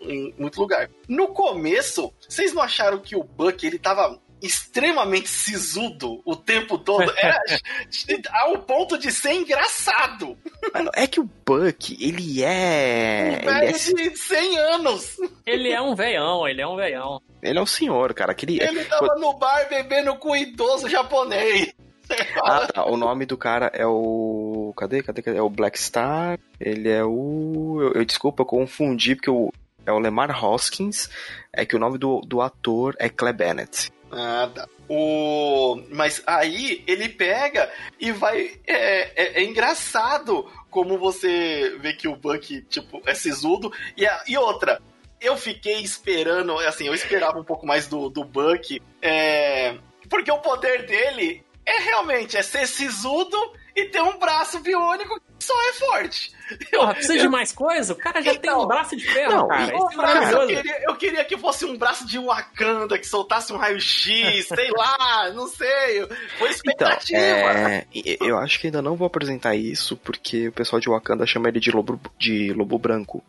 em 0.02 0.34
muito 0.36 0.60
lugar. 0.60 0.90
No 1.08 1.28
começo, 1.28 2.12
vocês 2.28 2.52
não 2.52 2.60
acharam 2.60 2.98
que 2.98 3.16
o 3.16 3.24
Buck 3.24 3.66
ele 3.66 3.78
tava 3.78 4.20
extremamente 4.42 5.30
sisudo 5.30 6.20
o 6.22 6.36
tempo 6.36 6.76
todo. 6.76 7.10
Era 7.16 7.40
ao 8.42 8.58
ponto 8.58 8.98
de 8.98 9.10
ser 9.10 9.32
engraçado. 9.32 10.36
Mano, 10.74 10.90
é 10.94 11.06
que 11.06 11.18
o 11.18 11.24
Buck, 11.46 11.96
ele 11.98 12.44
é. 12.44 13.40
Um 13.40 13.44
velho 13.46 13.64
ele 13.64 14.06
é... 14.06 14.10
de 14.10 14.18
100 14.18 14.58
anos. 14.58 15.16
Ele 15.46 15.72
é 15.72 15.80
um 15.80 15.94
veião, 15.94 16.46
ele 16.46 16.60
é 16.60 16.66
um 16.66 16.76
veião. 16.76 17.22
Ele 17.42 17.58
é 17.58 17.62
um 17.62 17.66
senhor, 17.66 18.12
cara. 18.12 18.32
Aquele... 18.32 18.62
Ele 18.62 18.84
tava 18.84 19.14
no 19.14 19.32
bar 19.38 19.66
bebendo 19.70 20.14
com 20.16 20.32
o 20.32 20.36
idoso 20.36 20.90
japonês. 20.90 21.72
Ah, 22.44 22.66
tá. 22.72 22.84
O 22.86 22.96
nome 22.96 23.26
do 23.26 23.36
cara 23.36 23.70
é 23.74 23.86
o. 23.86 24.72
Cadê? 24.76 25.02
Cadê? 25.02 25.22
Cadê? 25.22 25.38
É 25.38 25.42
o 25.42 25.50
Black 25.50 25.78
Star. 25.78 26.38
Ele 26.58 26.88
é 26.88 27.04
o. 27.04 27.78
Eu, 27.80 27.92
eu 28.00 28.04
desculpa, 28.04 28.42
eu 28.42 28.46
confundi, 28.46 29.14
porque 29.14 29.30
o... 29.30 29.52
é 29.86 29.92
o 29.92 29.98
Lemar 29.98 30.44
Hoskins. 30.44 31.08
É 31.52 31.64
que 31.64 31.76
o 31.76 31.78
nome 31.78 31.98
do, 31.98 32.20
do 32.20 32.40
ator 32.40 32.94
é 32.98 33.08
Clay 33.08 33.32
Bennett. 33.32 33.92
Ah, 34.10 34.50
tá. 34.52 34.68
O... 34.88 35.80
Mas 35.90 36.22
aí 36.26 36.82
ele 36.86 37.08
pega 37.08 37.70
e 37.98 38.10
vai. 38.10 38.58
É, 38.66 39.22
é, 39.22 39.40
é, 39.40 39.44
engraçado 39.44 40.50
como 40.68 40.98
você 40.98 41.76
vê 41.80 41.92
que 41.92 42.08
o 42.08 42.16
Buck, 42.16 42.62
tipo, 42.62 43.00
é 43.06 43.14
sisudo. 43.14 43.72
E, 43.96 44.04
a... 44.06 44.24
e 44.26 44.36
outra, 44.36 44.80
eu 45.20 45.36
fiquei 45.36 45.80
esperando, 45.80 46.58
assim, 46.60 46.86
eu 46.86 46.94
esperava 46.94 47.38
um 47.38 47.44
pouco 47.44 47.66
mais 47.66 47.86
do, 47.86 48.08
do 48.08 48.24
Buck. 48.24 48.80
É... 49.00 49.76
Porque 50.08 50.30
o 50.30 50.38
poder 50.38 50.86
dele 50.86 51.44
é 51.70 51.78
realmente 51.84 52.36
é 52.36 52.42
ser 52.42 52.66
sisudo 52.66 53.36
e 53.74 53.86
ter 53.86 54.02
um 54.02 54.18
braço 54.18 54.60
biônico 54.60 55.20
que 55.20 55.44
só 55.44 55.54
é 55.68 55.72
forte. 55.72 56.32
Porra, 56.70 56.94
precisa 56.94 57.14
eu... 57.14 57.22
de 57.22 57.28
mais 57.28 57.52
coisa? 57.52 57.92
O 57.92 57.96
cara 57.96 58.20
já 58.20 58.32
então, 58.32 58.54
tem 58.56 58.64
um 58.64 58.66
braço 58.66 58.96
de 58.96 59.04
ferro, 59.04 59.32
não, 59.32 59.48
cara. 59.48 59.72
é 59.72 60.34
eu, 60.34 60.46
queria, 60.46 60.84
eu 60.84 60.96
queria 60.96 61.24
que 61.24 61.38
fosse 61.38 61.64
um 61.64 61.76
braço 61.76 62.06
de 62.06 62.18
Wakanda, 62.18 62.98
que 62.98 63.06
soltasse 63.06 63.52
um 63.52 63.56
raio-x, 63.56 64.48
sei 64.48 64.70
lá, 64.76 65.30
não 65.32 65.46
sei. 65.46 66.06
Foi 66.38 66.50
expectativa. 66.50 67.18
Então, 67.18 67.48
é, 67.48 67.86
eu 68.20 68.36
acho 68.38 68.58
que 68.58 68.66
ainda 68.66 68.82
não 68.82 68.96
vou 68.96 69.06
apresentar 69.06 69.54
isso, 69.54 69.96
porque 69.96 70.48
o 70.48 70.52
pessoal 70.52 70.80
de 70.80 70.88
Wakanda 70.88 71.26
chama 71.26 71.48
ele 71.48 71.60
de 71.60 71.70
lobo, 71.70 72.00
de 72.18 72.52
lobo 72.52 72.78
branco. 72.78 73.22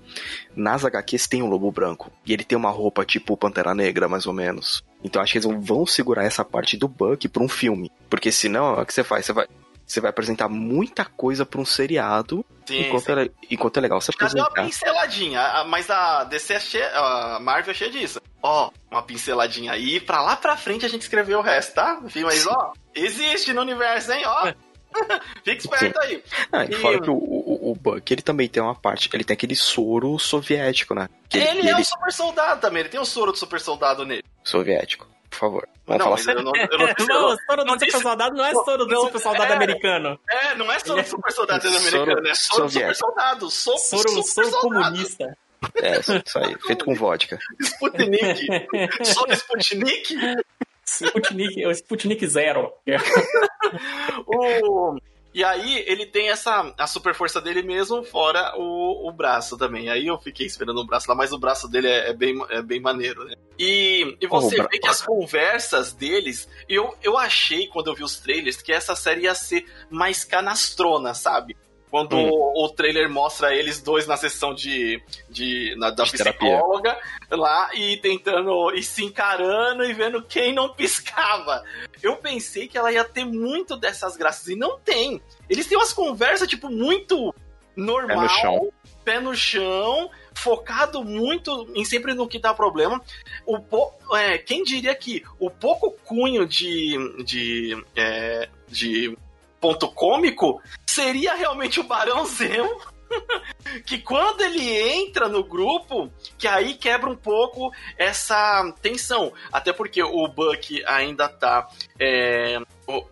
Nas 0.55 0.83
HQs 0.83 1.27
tem 1.27 1.43
um 1.43 1.47
lobo 1.47 1.71
branco. 1.71 2.11
E 2.25 2.33
ele 2.33 2.43
tem 2.43 2.57
uma 2.57 2.71
roupa 2.71 3.05
tipo 3.05 3.37
Pantera 3.37 3.75
Negra, 3.75 4.07
mais 4.07 4.25
ou 4.25 4.33
menos. 4.33 4.83
Então 5.03 5.21
acho 5.21 5.31
que 5.31 5.37
eles 5.39 5.65
vão 5.65 5.85
segurar 5.85 6.23
essa 6.23 6.43
parte 6.43 6.77
do 6.77 6.87
Buck 6.87 7.27
pra 7.29 7.43
um 7.43 7.49
filme. 7.49 7.91
Porque 8.12 8.30
senão, 8.30 8.74
o 8.74 8.86
que 8.86 8.93
você 8.93 9.05
faz? 9.05 9.26
Você 9.26 9.32
vai 9.32 9.47
você 9.88 9.99
vai 9.99 10.09
apresentar 10.09 10.47
muita 10.47 11.03
coisa 11.03 11.45
para 11.45 11.59
um 11.59 11.66
seriado, 11.66 12.45
sim, 12.66 12.80
enquanto, 12.80 13.05
sim. 13.05 13.12
É, 13.12 13.30
enquanto 13.49 13.78
é 13.78 13.82
legal 13.82 13.99
você 13.99 14.12
Já 14.14 14.16
apresentar. 14.16 14.49
deu 14.49 14.64
uma 14.64 14.70
pinceladinha, 14.70 15.64
mas 15.66 15.89
a 15.89 16.24
DC 16.24 16.53
é 16.53 16.59
cheia, 16.62 16.91
a 16.93 17.39
Marvel 17.41 17.72
é 17.72 17.74
cheia 17.74 17.91
disso. 17.91 18.22
Ó, 18.41 18.72
uma 18.89 19.03
pinceladinha 19.03 19.74
aí, 19.74 19.99
pra 19.99 20.22
lá 20.22 20.38
pra 20.38 20.55
frente 20.55 20.86
a 20.86 20.89
gente 20.89 21.01
escreveu 21.01 21.39
o 21.39 21.41
resto, 21.41 21.74
tá? 21.74 21.99
Mas, 22.24 22.47
ó, 22.47 22.72
existe 22.95 23.51
no 23.51 23.62
universo, 23.62 24.14
hein? 24.14 24.24
Ó. 24.26 24.53
Fique 25.43 25.62
esperto 25.62 26.01
Sim. 26.01 26.07
aí. 26.07 26.24
Ah, 26.53 26.64
e 26.64 26.74
fora 26.74 27.01
que 27.01 27.09
o, 27.09 27.14
o, 27.14 27.72
o, 27.72 27.76
Buck, 27.76 28.14
ele 28.14 28.22
também 28.22 28.47
tem 28.47 28.64
uma 28.64 28.76
parte, 28.76 29.09
ele 29.12 29.26
tem 29.26 29.34
aquele 29.34 29.55
soro 29.55 30.18
soviético, 30.18 30.93
né? 30.93 31.09
Que 31.28 31.38
ele, 31.38 31.59
ele 31.59 31.70
é 31.70 31.76
um 31.76 31.84
super 31.84 32.14
soldado 32.14 32.62
também, 32.62 32.82
ele 32.82 32.89
tem 32.89 32.99
um 32.99 33.05
soro 33.05 33.34
de 33.34 33.39
super 33.39 33.59
soldado 33.59 34.05
nele. 34.05 34.24
Soviético 34.41 35.12
por 35.32 35.39
favor. 35.39 35.69
Vamos 35.88 35.99
não, 35.99 36.05
falar 36.05 36.17
sério. 36.17 36.39
Eu 36.41 36.43
não, 36.43 36.51
eu 36.55 36.77
não, 36.77 36.86
disse, 36.93 37.07
não, 37.07 37.34
o 37.34 37.38
soro 37.38 37.63
do 37.63 37.71
super 37.71 38.01
soldado 38.01 38.36
não 38.36 38.45
é 38.45 38.53
soro 38.53 38.86
do 38.86 39.01
super 39.01 39.19
soldado 39.19 39.53
é, 39.53 39.55
americano. 39.55 40.19
É, 40.29 40.55
não 40.55 40.71
é 40.71 40.79
soro 40.79 41.01
do 41.01 41.07
super 41.07 41.32
soldado 41.32 41.67
americano, 41.67 42.27
é 42.27 42.36
soro 42.36 42.65
do 42.65 42.71
super 42.71 42.95
soldado. 42.95 43.49
Soro, 43.49 43.79
soro, 43.79 44.23
soro 44.23 44.51
comunista. 44.59 45.38
É, 45.75 45.99
isso 45.99 46.39
aí, 46.39 46.55
feito 46.59 46.86
com 46.86 46.93
vodka. 46.95 47.39
Sputnik. 47.59 48.47
Soro 49.05 49.32
Sputnik. 49.32 50.15
Sputnik, 50.84 51.65
o 51.65 51.71
Sputnik 51.71 52.27
Zero. 52.27 52.73
o, 54.25 54.97
e 55.34 55.43
aí 55.43 55.84
ele 55.88 56.05
tem 56.05 56.29
essa 56.29 56.73
a 56.77 56.86
super 56.86 57.15
força 57.15 57.39
dele 57.39 57.61
mesmo, 57.61 58.03
fora 58.03 58.53
o, 58.57 59.07
o 59.07 59.11
braço 59.11 59.57
também. 59.57 59.89
Aí 59.89 60.07
eu 60.07 60.17
fiquei 60.17 60.45
esperando 60.45 60.79
o 60.79 60.86
braço 60.86 61.09
lá, 61.09 61.15
mas 61.15 61.32
o 61.32 61.39
braço 61.39 61.69
dele 61.69 61.88
é, 61.88 62.09
é 62.09 62.13
bem, 62.13 62.36
é 62.49 62.61
bem 62.61 62.82
maneiro, 62.82 63.23
né? 63.23 63.36
E, 63.57 64.17
e 64.19 64.27
você 64.27 64.59
oh, 64.59 64.67
vê 64.67 64.79
que 64.79 64.88
as 64.88 65.01
conversas 65.01 65.93
deles, 65.93 66.49
eu, 66.67 66.95
eu 67.01 67.17
achei 67.17 67.67
quando 67.67 67.88
eu 67.88 67.95
vi 67.95 68.03
os 68.03 68.19
trailers 68.19 68.61
que 68.61 68.73
essa 68.73 68.95
série 68.95 69.21
ia 69.21 69.36
ser 69.36 69.65
mais 69.89 70.23
canastrona, 70.23 71.13
sabe? 71.13 71.55
Quando 71.91 72.15
hum. 72.15 72.29
o, 72.31 72.65
o, 72.65 72.69
trailer 72.69 73.09
mostra 73.09 73.53
eles 73.53 73.81
dois 73.81 74.07
na 74.07 74.15
sessão 74.15 74.55
de, 74.55 75.03
de 75.29 75.75
na, 75.77 75.89
da 75.89 76.05
de 76.05 76.13
psicóloga 76.13 76.93
terapia. 76.93 77.37
lá 77.37 77.69
e 77.75 77.97
tentando 77.97 78.71
e 78.73 78.81
se 78.81 79.03
encarando 79.03 79.83
e 79.83 79.91
vendo 79.91 80.23
quem 80.23 80.53
não 80.53 80.73
piscava. 80.73 81.61
Eu 82.01 82.15
pensei 82.15 82.65
que 82.65 82.77
ela 82.77 82.93
ia 82.93 83.03
ter 83.03 83.25
muito 83.25 83.75
dessas 83.75 84.15
graças 84.15 84.47
e 84.47 84.55
não 84.55 84.79
tem. 84.79 85.21
Eles 85.49 85.67
têm 85.67 85.77
umas 85.77 85.91
conversas 85.91 86.47
tipo 86.47 86.69
muito 86.69 87.35
normal, 87.75 88.07
pé 88.07 88.15
no 88.15 88.29
chão, 88.29 88.73
pé 89.03 89.19
no 89.19 89.35
chão 89.35 90.09
focado 90.33 91.03
muito 91.03 91.69
em 91.75 91.83
sempre 91.83 92.13
no 92.13 92.27
que 92.27 92.39
dá 92.39 92.53
problema. 92.53 93.01
O 93.45 93.59
po, 93.59 93.93
é, 94.13 94.37
quem 94.37 94.63
diria 94.63 94.95
que 94.95 95.23
o 95.37 95.49
pouco 95.49 95.91
cunho 96.05 96.47
de, 96.47 96.97
de, 97.25 97.85
é, 97.95 98.47
de 98.67 99.17
ponto 99.62 99.88
cômico 99.89 100.59
seria 100.86 101.36
realmente 101.36 101.80
o 101.80 101.84
Barão 101.84 102.26
Zemo. 102.26 102.82
que 103.86 103.97
quando 103.97 104.41
ele 104.41 104.66
entra 104.93 105.28
no 105.28 105.43
grupo, 105.43 106.09
que 106.38 106.47
aí 106.47 106.76
quebra 106.76 107.09
um 107.09 107.16
pouco 107.16 107.72
essa 107.97 108.74
tensão. 108.82 109.34
Até 109.51 109.74
porque 109.74 110.01
o 110.01 110.28
Buck 110.30 110.82
ainda 110.86 111.28
tá 111.28 111.68
é, 111.99 112.57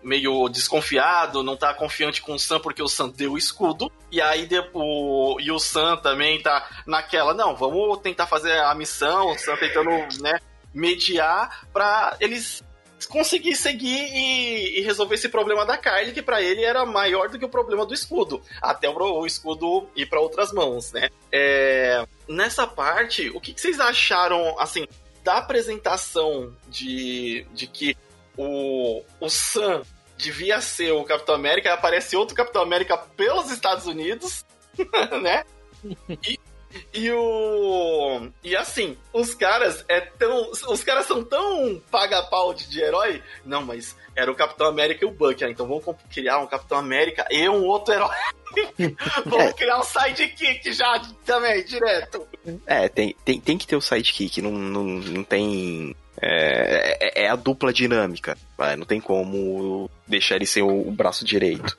meio 0.02 0.48
desconfiado, 0.48 1.44
não 1.44 1.58
tá 1.58 1.74
confiante 1.74 2.22
com 2.22 2.34
o 2.34 2.40
Sam 2.40 2.62
porque 2.62 2.82
o 2.82 2.88
Sam 2.88 3.10
deu 3.10 3.34
o 3.34 3.38
escudo. 3.38 3.92
E 4.10 4.22
aí 4.22 4.48
o, 4.74 5.38
e 5.40 5.52
o 5.52 5.60
Sam 5.60 5.98
também 5.98 6.42
tá 6.42 6.68
naquela, 6.88 7.34
não, 7.34 7.56
vamos 7.56 8.00
tentar 8.00 8.26
fazer 8.26 8.58
a 8.60 8.74
missão, 8.74 9.32
o 9.32 9.38
Sam 9.38 9.58
tentando, 9.58 9.90
né, 10.22 10.40
mediar 10.74 11.68
para 11.74 12.16
eles 12.20 12.64
conseguir 13.08 13.56
seguir 13.56 13.98
e, 13.98 14.80
e, 14.80 14.82
resolver 14.82 15.16
esse 15.16 15.30
problema 15.30 15.66
da 15.66 15.78
Kylie, 15.78 16.14
que 16.14 16.22
para 16.22 16.42
ele 16.42 16.64
era 16.64 16.86
maior 16.86 17.30
do 17.30 17.40
que 17.40 17.46
o 17.46 17.50
problema 17.50 17.86
do 17.86 17.94
escudo, 17.94 18.42
até 18.62 18.90
o, 18.90 18.94
o 18.94 19.26
escudo 19.26 19.88
ir 19.96 20.08
para 20.08 20.20
outras 20.20 20.52
mãos, 20.52 20.92
né? 20.92 21.10
É, 21.32 22.06
nessa 22.28 22.68
parte, 22.68 23.30
o 23.30 23.40
que, 23.40 23.54
que, 23.54 23.62
vocês 23.62 23.80
acharam, 23.80 24.60
assim, 24.60 24.88
da 25.24 25.38
apresentação 25.38 26.56
de, 26.68 27.46
de 27.54 27.68
que 27.68 27.96
o, 28.38 29.04
o 29.20 29.30
Sam 29.30 29.84
devia 30.18 30.60
ser 30.60 30.92
o 30.92 31.04
Capitão 31.04 31.36
América, 31.36 31.74
aparece 31.74 32.16
outro 32.16 32.36
Capitão 32.36 32.62
América 32.62 32.98
pelos 32.98 33.50
Estados 33.52 33.86
Unidos, 33.86 34.46
né? 35.22 35.44
E, 36.28 36.38
e 36.94 37.12
o. 37.12 38.30
E 38.44 38.56
assim, 38.56 38.98
os 39.14 39.34
caras 39.34 39.84
é 39.88 40.02
tão. 40.02 40.52
Os 40.52 40.84
caras 40.84 41.06
são 41.06 41.24
tão 41.24 41.82
paga-pau 41.90 42.54
de, 42.54 42.80
herói. 42.80 43.22
Não, 43.46 43.64
mas 43.64 43.96
era 44.16 44.32
o 44.32 44.36
Capitão 44.36 44.68
América 44.68 45.06
e 45.06 45.08
o 45.08 45.12
Buck. 45.12 45.44
Ah, 45.44 45.50
então 45.50 45.68
vamos 45.68 45.84
criar 46.12 46.40
um 46.40 46.48
Capitão 46.48 46.78
América 46.78 47.26
e 47.30 47.48
um 47.50 47.64
outro 47.66 47.94
herói. 47.94 48.16
vamos 49.26 49.46
é. 49.46 49.54
criar 49.54 49.80
um 49.80 49.84
sidekick 49.84 50.72
já 50.74 51.02
também, 51.26 51.64
direto. 51.64 52.28
É, 52.66 52.90
tem, 52.90 53.16
tem, 53.24 53.40
tem 53.40 53.58
que 53.58 53.68
ter 53.68 53.76
o 53.76 53.82
sidekick, 53.82 54.42
não, 54.42 54.52
não, 54.52 54.84
não 54.84 55.24
tem. 55.24 55.96
É, 56.22 57.22
é, 57.22 57.26
é 57.26 57.30
a 57.30 57.36
dupla 57.36 57.72
dinâmica. 57.72 58.38
Não 58.78 58.86
tem 58.86 59.00
como 59.00 59.90
deixar 60.06 60.36
ele 60.36 60.46
ser 60.46 60.62
o, 60.62 60.88
o 60.88 60.92
braço 60.92 61.24
direito. 61.24 61.78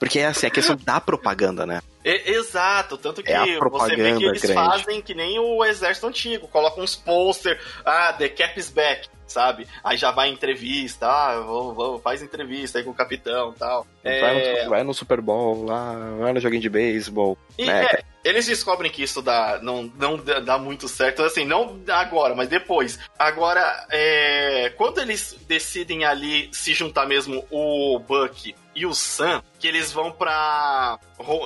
Porque 0.00 0.18
é 0.18 0.24
assim, 0.24 0.46
a 0.46 0.50
questão 0.50 0.74
da 0.76 0.98
propaganda, 0.98 1.66
né? 1.66 1.82
É, 2.02 2.30
exato, 2.30 2.96
tanto 2.96 3.22
que 3.22 3.30
é 3.30 3.58
você 3.58 3.94
vê 3.94 4.16
que 4.16 4.24
eles 4.24 4.40
grande. 4.40 4.54
fazem 4.54 5.02
que 5.02 5.14
nem 5.14 5.38
o 5.38 5.62
exército 5.62 6.06
antigo, 6.06 6.48
colocam 6.48 6.82
uns 6.82 6.96
posters, 6.96 7.62
ah, 7.84 8.10
The 8.14 8.30
Cap 8.30 8.58
is 8.58 8.70
back 8.70 9.08
sabe? 9.30 9.66
Aí 9.82 9.96
já 9.96 10.10
vai 10.10 10.28
em 10.28 10.32
entrevista, 10.32 11.06
ah, 11.06 11.40
vou, 11.40 11.72
vou, 11.72 11.98
faz 12.00 12.20
entrevista 12.22 12.78
aí 12.78 12.84
com 12.84 12.90
o 12.90 12.94
capitão 12.94 13.52
tal. 13.52 13.86
É... 14.02 14.20
Vai, 14.20 14.34
no, 14.64 14.70
vai, 14.70 14.82
no, 14.82 14.94
Super 14.94 15.20
Bowl 15.20 15.64
lá, 15.64 15.94
vai 16.18 16.32
no 16.32 16.40
joguinho 16.40 16.60
de 16.60 16.68
beisebol. 16.68 17.38
E 17.56 17.64
né? 17.64 17.84
é, 17.84 18.02
eles 18.24 18.46
descobrem 18.46 18.90
que 18.90 19.02
isso 19.02 19.22
dá, 19.22 19.60
não, 19.62 19.90
não 19.96 20.16
dá 20.16 20.58
muito 20.58 20.88
certo, 20.88 21.22
assim, 21.22 21.44
não 21.44 21.80
agora, 21.88 22.34
mas 22.34 22.48
depois. 22.48 22.98
Agora, 23.18 23.86
é, 23.90 24.72
quando 24.76 24.98
eles 24.98 25.36
decidem 25.46 26.04
ali 26.04 26.48
se 26.52 26.74
juntar 26.74 27.06
mesmo 27.06 27.44
o 27.50 27.98
Buck 28.00 28.54
e 28.74 28.86
o 28.86 28.94
Sam, 28.94 29.42
que 29.58 29.66
eles 29.66 29.92
vão 29.92 30.12
pra 30.12 30.98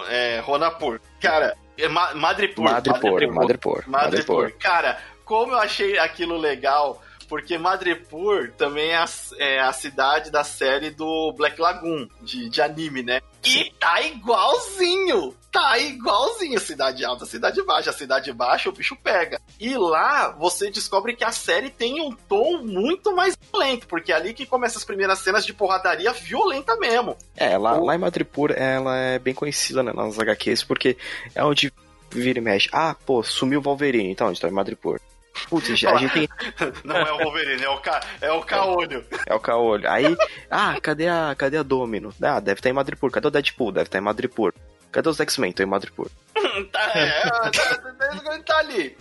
é, 0.09 0.41
Ronapur. 0.41 1.01
Cara, 1.20 1.57
é 1.77 1.89
Madripur. 1.89 2.64
Madripur, 2.64 2.64
Madripur. 2.64 3.33
Madripur. 3.33 3.85
Madripur. 3.87 4.53
Cara, 4.59 5.01
como 5.25 5.53
eu 5.53 5.59
achei 5.59 5.99
aquilo 5.99 6.37
legal 6.37 7.03
porque 7.29 7.59
Madripoor 7.59 8.53
também 8.57 8.91
é 8.91 8.97
a, 8.97 9.05
é 9.39 9.61
a, 9.61 9.72
cidade 9.72 10.31
da 10.31 10.45
série 10.45 10.91
do 10.91 11.33
Black 11.33 11.61
Lagoon, 11.61 12.07
de, 12.20 12.49
de 12.49 12.62
anime, 12.62 13.03
né? 13.03 13.20
E 13.43 13.72
tá 13.79 14.01
igualzinho! 14.03 15.35
Tá 15.55 15.79
igualzinho. 15.79 16.59
Cidade 16.59 17.05
alta, 17.05 17.25
cidade 17.25 17.63
baixa. 17.63 17.93
Cidade 17.93 18.33
baixa, 18.33 18.69
o 18.69 18.73
bicho 18.73 18.97
pega. 18.97 19.41
E 19.61 19.79
lá 19.79 20.31
você 20.37 20.69
descobre 20.69 21.15
que 21.15 21.23
a 21.23 21.31
série 21.31 21.71
tem 21.71 22.01
um 22.01 22.11
tom 22.11 22.59
muito 22.65 23.15
mais 23.15 23.39
violento, 23.53 23.87
porque 23.87 24.11
é 24.11 24.17
ali 24.17 24.35
que 24.35 24.47
começa 24.47 24.79
as 24.79 24.85
primeiras 24.85 25.21
cenas 25.21 25.47
de 25.47 25.55
porradaria 25.55 26.13
violenta 26.13 26.75
mesmo. 26.77 27.17
É, 27.37 27.57
lá, 27.57 27.79
o... 27.79 27.85
lá 27.85 27.95
em 27.95 27.99
Madripoor 27.99 28.51
ela 28.51 28.97
é 28.97 29.17
bem 29.21 29.33
conhecida 29.33 29.81
né, 29.81 29.93
nas 29.95 30.19
HQs, 30.19 30.65
porque 30.65 30.97
é 31.37 31.45
onde 31.45 31.73
vira 32.11 32.41
e 32.41 32.43
mexe. 32.43 32.69
Ah, 32.73 32.97
pô, 33.07 33.23
sumiu 33.23 33.61
o 33.61 33.63
Wolverine, 33.63 34.11
então 34.11 34.27
onde 34.27 34.41
tá 34.41 34.49
em 34.49 34.53
Madripoor. 34.53 34.99
Putz, 35.49 35.71
a 35.71 35.97
gente 35.97 36.13
tem. 36.13 36.29
Não 36.83 36.97
é 36.97 37.13
o 37.13 37.19
Wolverine, 37.19 37.63
é 37.63 37.69
o, 37.69 37.79
ca... 37.79 38.01
é 38.21 38.33
o 38.33 38.41
Caolho. 38.43 39.05
É 39.25 39.35
o 39.35 39.39
Caolho. 39.39 39.89
Aí, 39.89 40.17
ah, 40.51 40.77
cadê 40.83 41.07
a, 41.07 41.33
cadê 41.39 41.59
a 41.59 41.63
Domino? 41.63 42.13
Ah, 42.21 42.41
deve 42.41 42.59
estar 42.59 42.71
em 42.71 42.73
Madripoor. 42.73 43.13
Cadê 43.13 43.29
o 43.29 43.31
Deadpool? 43.31 43.71
Deve 43.71 43.87
estar 43.87 43.99
em 43.99 44.03
Madripoor. 44.03 44.53
Cadê 44.95 45.09
os 45.09 45.18
X-Men? 45.18 45.51
Estão 45.51 45.66
em 45.66 45.68
Madripoor. 45.68 46.09
tá, 46.70 46.92
é, 46.95 47.20
tá, 47.28 47.51
tá, 47.51 48.38
tá 48.47 48.59
ali. 48.59 48.97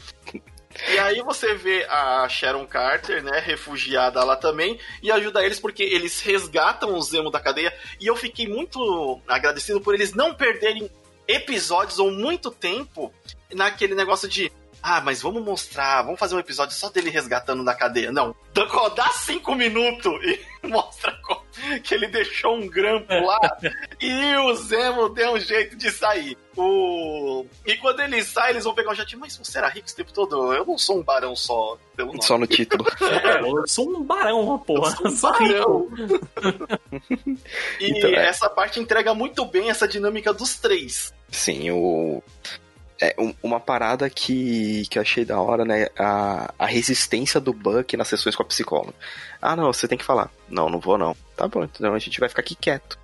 E 0.90 0.98
aí 0.98 1.22
você 1.22 1.54
vê 1.54 1.86
a 1.88 2.28
Sharon 2.28 2.66
Carter, 2.66 3.24
né, 3.24 3.40
refugiada 3.40 4.24
lá 4.24 4.36
também, 4.36 4.80
e 5.04 5.12
ajuda 5.12 5.46
eles 5.46 5.60
porque 5.60 5.84
eles 5.84 6.20
resgatam 6.20 6.96
o 6.96 7.02
Zemo 7.04 7.30
da 7.30 7.40
cadeia. 7.40 7.72
E 8.02 8.08
eu 8.08 8.16
fiquei 8.16 8.48
muito 8.48 9.22
agradecido 9.28 9.80
por 9.80 9.94
eles 9.94 10.16
não 10.16 10.34
perderem 10.34 10.90
episódios 11.28 12.00
ou 12.00 12.10
muito 12.10 12.50
tempo 12.50 13.14
naquele 13.54 13.94
negócio 13.94 14.28
de 14.28 14.52
ah, 14.82 15.00
mas 15.00 15.22
vamos 15.22 15.44
mostrar, 15.44 16.02
vamos 16.02 16.20
fazer 16.20 16.36
um 16.36 16.40
episódio 16.40 16.76
só 16.76 16.90
dele 16.90 17.12
resgatando 17.12 17.64
na 17.64 17.76
cadeia. 17.76 18.12
Não, 18.12 18.36
dá 18.96 19.10
cinco 19.12 19.54
minutos 19.54 20.12
e 20.24 20.42
mostra 20.68 21.16
que 21.84 21.94
ele 21.94 22.08
deixou 22.08 22.56
um 22.56 22.68
grampo 22.68 23.14
lá 23.14 23.40
e 24.00 24.36
o 24.38 24.54
Zemo 24.56 25.10
deu 25.10 25.34
um 25.34 25.40
jeito 25.40 25.76
de 25.76 25.92
sair. 25.92 26.38
O... 26.56 27.46
E 27.66 27.76
quando 27.78 28.02
ele 28.02 28.24
sai, 28.24 28.52
eles 28.52 28.64
vão 28.64 28.76
pegar 28.76 28.92
o 28.92 28.96
jatinho. 28.96 29.20
Mas 29.20 29.36
você 29.36 29.58
era 29.58 29.68
rico 29.68 29.88
esse 29.88 29.96
tempo 29.96 30.14
todo? 30.14 30.54
Eu 30.54 30.66
não 30.66 30.78
sou 30.78 31.00
um 31.00 31.04
barão 31.04 31.36
só 31.36 31.78
pelo 31.96 32.10
nome. 32.10 32.24
Só 32.24 32.38
no 32.38 32.48
título. 32.48 32.86
É, 33.24 33.40
eu 33.42 33.68
sou 33.68 33.90
um 33.90 34.04
barão, 34.04 34.58
porra. 34.60 34.96
Eu 35.04 35.12
sou 35.12 35.30
um 35.32 35.40
barão. 35.40 35.88
e 37.80 37.90
então, 37.90 38.10
é. 38.10 38.28
essa 38.28 38.50
parte 38.50 38.80
entrega 38.80 39.14
muito 39.14 39.46
bem 39.46 39.70
essa 39.70 39.88
dinâmica 39.88 40.34
dos 40.34 40.56
três. 40.56 41.14
Sim, 41.30 41.72
o 41.72 42.24
é, 43.04 43.16
um, 43.20 43.34
uma 43.44 43.60
parada 43.60 44.10
que, 44.10 44.88
que 44.90 44.98
eu 44.98 45.02
achei 45.02 45.26
da 45.26 45.40
hora, 45.42 45.66
né? 45.66 45.90
A, 46.00 46.54
a 46.58 46.66
resistência 46.66 47.40
do 47.40 47.52
Buck 47.52 47.98
nas 47.98 48.08
sessões 48.08 48.34
com 48.34 48.44
a 48.44 48.46
psicóloga. 48.46 48.94
Ah, 49.42 49.58
não, 49.58 49.74
você 49.74 49.90
tem 49.90 49.98
que 49.98 50.06
falar. 50.06 50.32
Não, 50.48 50.70
não 50.70 50.80
vou 50.80 50.98
não. 50.98 51.14
Tá 51.36 51.46
bom, 51.48 51.64
então 51.64 51.94
a 51.94 52.00
gente 52.00 52.20
vai 52.20 52.30
ficar 52.30 52.42
aqui 52.42 52.56
quieto. 52.56 52.98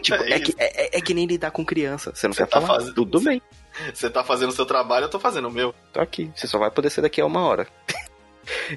Tipo, 0.00 0.22
é, 0.24 0.32
é 0.32 0.40
que, 0.40 0.54
é, 0.56 0.98
é, 0.98 1.00
que 1.02 1.12
nem 1.12 1.26
lidar 1.26 1.50
com 1.50 1.66
criança. 1.66 2.14
Você 2.14 2.26
não 2.26 2.32
você 2.32 2.44
quer 2.44 2.50
tá 2.50 2.60
falar? 2.62 2.80
Faz... 2.80 2.94
Tudo 2.94 3.20
bem. 3.20 3.42
Você 3.92 4.08
tá 4.08 4.24
fazendo 4.24 4.50
o 4.50 4.54
seu 4.54 4.64
trabalho, 4.64 5.04
eu 5.04 5.10
tô 5.10 5.20
fazendo 5.20 5.48
o 5.48 5.52
meu. 5.52 5.74
Tô 5.92 6.00
aqui. 6.00 6.30
Você 6.34 6.46
só 6.46 6.58
vai 6.58 6.70
poder 6.70 6.88
ser 6.88 7.02
daqui 7.02 7.20
a 7.20 7.26
uma 7.26 7.46
hora. 7.46 7.66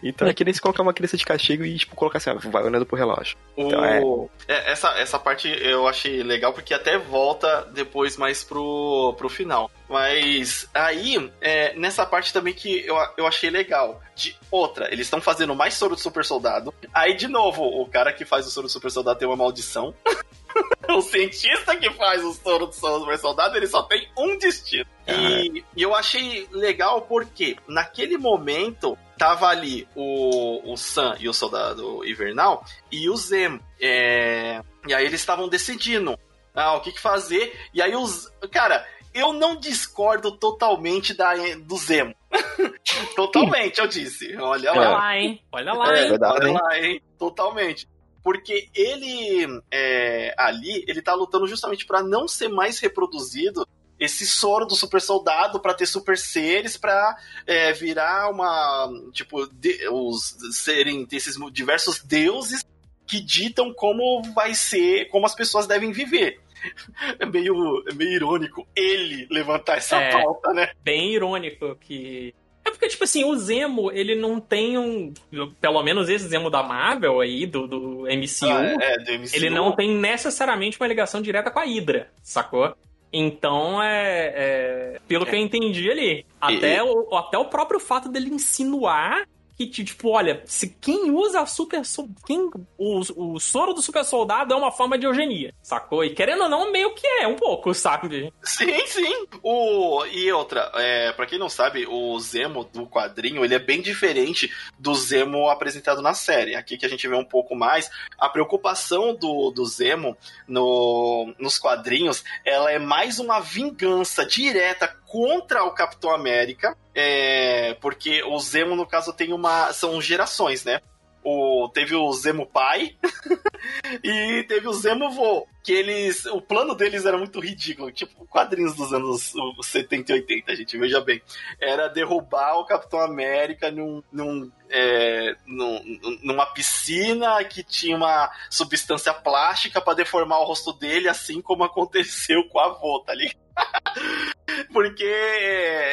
Então 0.03 0.27
é 0.27 0.33
que 0.33 0.43
nem 0.43 0.53
se 0.53 0.61
colocar 0.61 0.83
uma 0.83 0.93
criança 0.93 1.17
de 1.17 1.25
castigo 1.25 1.65
e, 1.65 1.75
tipo, 1.75 1.95
colocar 1.95 2.19
assim, 2.19 2.31
vai 2.51 2.63
olhando 2.63 2.85
pro 2.85 2.95
relógio. 2.95 3.35
Então, 3.57 3.81
o... 4.03 4.29
é... 4.47 4.53
é... 4.53 4.71
essa, 4.71 4.89
essa 4.99 5.17
parte 5.17 5.47
eu 5.47 5.87
achei 5.87 6.21
legal 6.21 6.53
porque 6.53 6.71
até 6.71 6.99
volta 6.99 7.67
depois 7.73 8.15
mais 8.15 8.43
pro, 8.43 9.15
pro 9.17 9.27
final. 9.27 9.71
Mas 9.87 10.67
aí, 10.73 11.31
é, 11.39 11.73
nessa 11.75 12.05
parte 12.05 12.33
também 12.33 12.53
que 12.53 12.85
eu, 12.85 12.95
eu 13.17 13.27
achei 13.27 13.49
legal. 13.49 14.01
De 14.15 14.35
outra, 14.49 14.87
eles 14.91 15.07
estão 15.07 15.19
fazendo 15.19 15.53
mais 15.53 15.73
soro 15.73 15.95
do 15.95 16.01
super 16.01 16.23
soldado. 16.23 16.73
Aí, 16.93 17.15
de 17.15 17.27
novo, 17.27 17.63
o 17.63 17.85
cara 17.87 18.13
que 18.13 18.25
faz 18.25 18.47
o 18.47 18.49
soro 18.49 18.67
do 18.67 18.71
super 18.71 18.89
soldado 18.89 19.19
tem 19.19 19.27
uma 19.27 19.35
maldição. 19.35 19.93
o 20.89 21.01
cientista 21.01 21.75
que 21.75 21.91
faz 21.91 22.23
o 22.23 22.33
soro 22.33 22.67
do 22.67 22.73
super 22.73 23.17
soldado, 23.19 23.57
ele 23.57 23.67
só 23.67 23.83
tem 23.83 24.09
um 24.17 24.37
destino. 24.37 24.85
E, 25.07 25.63
e 25.75 25.81
eu 25.81 25.93
achei 25.93 26.47
legal 26.51 27.01
porque, 27.03 27.57
naquele 27.67 28.17
momento, 28.17 28.97
tava 29.17 29.47
ali 29.47 29.87
o, 29.95 30.73
o 30.73 30.77
Sam 30.77 31.15
e 31.19 31.29
o 31.29 31.33
Soldado 31.33 32.03
Invernal 32.05 32.65
e 32.91 33.09
o 33.09 33.15
Zemo. 33.15 33.59
É... 33.79 34.61
E 34.87 34.93
aí 34.93 35.05
eles 35.05 35.19
estavam 35.19 35.47
decidindo 35.47 36.17
ah, 36.55 36.73
o 36.75 36.81
que, 36.81 36.93
que 36.93 36.99
fazer. 36.99 37.53
E 37.73 37.81
aí 37.81 37.95
os. 37.95 38.31
Cara, 38.51 38.87
eu 39.15 39.31
não 39.31 39.55
discordo 39.55 40.29
totalmente 40.37 41.13
da, 41.13 41.33
do 41.55 41.77
Zemo. 41.77 42.13
totalmente, 43.15 43.79
eu 43.79 43.87
disse. 43.87 44.35
Olha 44.35 44.73
lá. 44.73 44.77
Olha 44.77 44.89
lá, 44.89 45.17
hein? 45.17 45.41
Olha 45.53 45.73
lá, 45.73 45.97
é, 45.97 46.03
hein? 46.03 46.17
Olha 46.21 46.51
lá, 46.51 46.79
hein? 46.79 47.01
Totalmente. 47.17 47.87
Porque 48.21 48.67
ele 48.75 49.61
é, 49.71 50.35
ali, 50.37 50.83
ele 50.85 51.01
tá 51.01 51.13
lutando 51.13 51.47
justamente 51.47 51.85
para 51.85 52.03
não 52.03 52.27
ser 52.27 52.49
mais 52.49 52.77
reproduzido 52.79 53.65
esse 53.97 54.27
soro 54.27 54.65
do 54.65 54.75
super 54.75 54.99
soldado 54.99 55.61
para 55.61 55.73
ter 55.73 55.85
super 55.85 56.17
seres 56.17 56.75
para 56.75 57.17
é, 57.47 57.71
virar 57.71 58.29
uma 58.29 58.89
tipo 59.13 59.47
de, 59.47 59.87
os 59.87 60.35
serem 60.51 61.07
esses 61.09 61.37
diversos 61.53 62.03
deuses 62.03 62.65
que 63.07 63.21
ditam 63.21 63.73
como 63.73 64.21
vai 64.33 64.53
ser 64.53 65.07
como 65.07 65.25
as 65.25 65.33
pessoas 65.33 65.65
devem 65.65 65.93
viver 65.93 66.41
é 67.19 67.25
meio, 67.25 67.83
é 67.87 67.93
meio 67.93 68.11
irônico 68.11 68.67
ele 68.75 69.27
levantar 69.29 69.77
essa 69.77 69.97
é, 69.97 70.11
pauta, 70.11 70.53
né? 70.53 70.71
Bem 70.83 71.13
irônico 71.13 71.75
que 71.75 72.33
é 72.65 72.71
porque, 72.71 72.87
tipo 72.87 73.03
assim, 73.03 73.23
o 73.23 73.35
Zemo, 73.35 73.91
ele 73.91 74.15
não 74.15 74.39
tem 74.39 74.75
um. 74.75 75.13
Pelo 75.61 75.83
menos 75.83 76.09
esse 76.09 76.27
Zemo 76.27 76.49
da 76.49 76.63
Marvel 76.63 77.21
aí, 77.21 77.45
do, 77.45 77.67
do 77.67 78.07
MCU, 78.07 78.49
ah, 78.49 78.75
é, 78.81 78.97
do 78.97 79.19
MCU. 79.19 79.35
Ele 79.35 79.51
não 79.51 79.71
tem 79.71 79.95
necessariamente 79.95 80.81
uma 80.81 80.87
ligação 80.87 81.21
direta 81.21 81.51
com 81.51 81.59
a 81.59 81.63
Hydra, 81.63 82.09
sacou? 82.23 82.75
Então, 83.13 83.81
é, 83.81 84.33
é 84.35 84.99
pelo 85.07 85.25
é. 85.25 85.29
que 85.29 85.35
eu 85.35 85.39
entendi 85.39 85.89
ali, 85.91 86.25
até, 86.41 86.77
e... 86.77 86.81
o, 86.81 87.15
até 87.15 87.37
o 87.37 87.45
próprio 87.45 87.79
fato 87.79 88.09
dele 88.09 88.29
insinuar 88.29 89.27
que, 89.57 89.83
tipo, 89.83 90.09
olha, 90.09 90.43
se 90.45 90.69
quem 90.69 91.11
usa 91.11 91.45
super. 91.45 91.81
Quem, 92.25 92.49
o, 92.77 93.33
o 93.35 93.39
soro 93.39 93.73
do 93.73 93.81
super 93.81 94.03
soldado 94.03 94.53
é 94.53 94.57
uma 94.57 94.71
forma 94.71 94.97
de 94.97 95.05
eugenia, 95.05 95.53
sacou? 95.61 96.03
E 96.03 96.13
querendo 96.13 96.43
ou 96.43 96.49
não, 96.49 96.71
meio 96.71 96.93
que 96.93 97.07
é, 97.07 97.27
um 97.27 97.35
pouco, 97.35 97.73
sabe? 97.73 98.33
Sim, 98.43 98.85
sim. 98.87 99.27
O, 99.41 100.05
e 100.07 100.31
outra, 100.31 100.71
é, 100.75 101.11
pra 101.13 101.25
quem 101.25 101.39
não 101.39 101.49
sabe, 101.49 101.85
o 101.87 102.19
Zemo 102.19 102.65
do 102.65 102.85
quadrinho, 102.85 103.45
ele 103.45 103.55
é 103.55 103.59
bem 103.59 103.81
diferente 103.81 104.51
do 104.77 104.93
Zemo 104.93 105.49
apresentado 105.49 106.01
na 106.01 106.13
série. 106.13 106.55
Aqui 106.55 106.77
que 106.77 106.85
a 106.85 106.89
gente 106.89 107.07
vê 107.07 107.15
um 107.15 107.25
pouco 107.25 107.55
mais, 107.55 107.89
a 108.17 108.27
preocupação 108.27 109.15
do, 109.15 109.51
do 109.51 109.65
Zemo 109.65 110.17
no, 110.47 111.33
nos 111.39 111.57
quadrinhos, 111.57 112.23
ela 112.43 112.71
é 112.71 112.79
mais 112.79 113.19
uma 113.19 113.39
vingança 113.39 114.25
direta 114.25 114.87
contra 115.15 115.63
o 115.63 115.71
Capitão 115.71 116.11
América, 116.11 116.77
é, 116.93 117.73
porque 117.75 118.21
o 118.23 118.37
Zemo, 118.37 118.75
no 118.75 118.85
caso, 118.85 119.13
tem 119.13 119.31
uma. 119.31 119.71
São 119.71 120.01
gerações, 120.01 120.65
né? 120.65 120.81
o, 121.25 121.67
teve 121.69 121.95
o 121.95 122.13
Zemo 122.13 122.45
pai 122.45 122.95
e 124.03 124.43
teve 124.43 124.67
o 124.67 124.73
Zemo 124.73 125.09
vô. 125.09 125.47
Que 125.63 125.73
eles. 125.73 126.25
O 126.27 126.39
plano 126.39 126.75
deles 126.75 127.05
era 127.05 127.17
muito 127.17 127.39
ridículo. 127.39 127.91
Tipo, 127.91 128.27
quadrinhos 128.27 128.75
dos 128.75 128.93
anos 128.93 129.33
70 129.63 130.11
e 130.11 130.15
80, 130.15 130.55
gente, 130.57 130.77
veja 130.77 131.01
bem. 131.01 131.19
Era 131.59 131.87
derrubar 131.87 132.59
o 132.59 132.65
Capitão 132.65 132.99
América 132.99 133.71
num, 133.71 134.03
num 134.11 134.51
é, 134.69 135.35
num, 135.47 135.81
numa 136.21 136.45
piscina 136.45 137.43
que 137.45 137.63
tinha 137.63 137.97
uma 137.97 138.29
substância 138.47 139.13
plástica 139.13 139.81
para 139.81 139.95
deformar 139.95 140.39
o 140.39 140.45
rosto 140.45 140.71
dele, 140.73 141.09
assim 141.09 141.41
como 141.41 141.63
aconteceu 141.63 142.47
com 142.49 142.59
a 142.59 142.65
avó, 142.65 142.99
tá 142.99 143.15
ligado? 143.15 143.44
Porque 144.71 145.03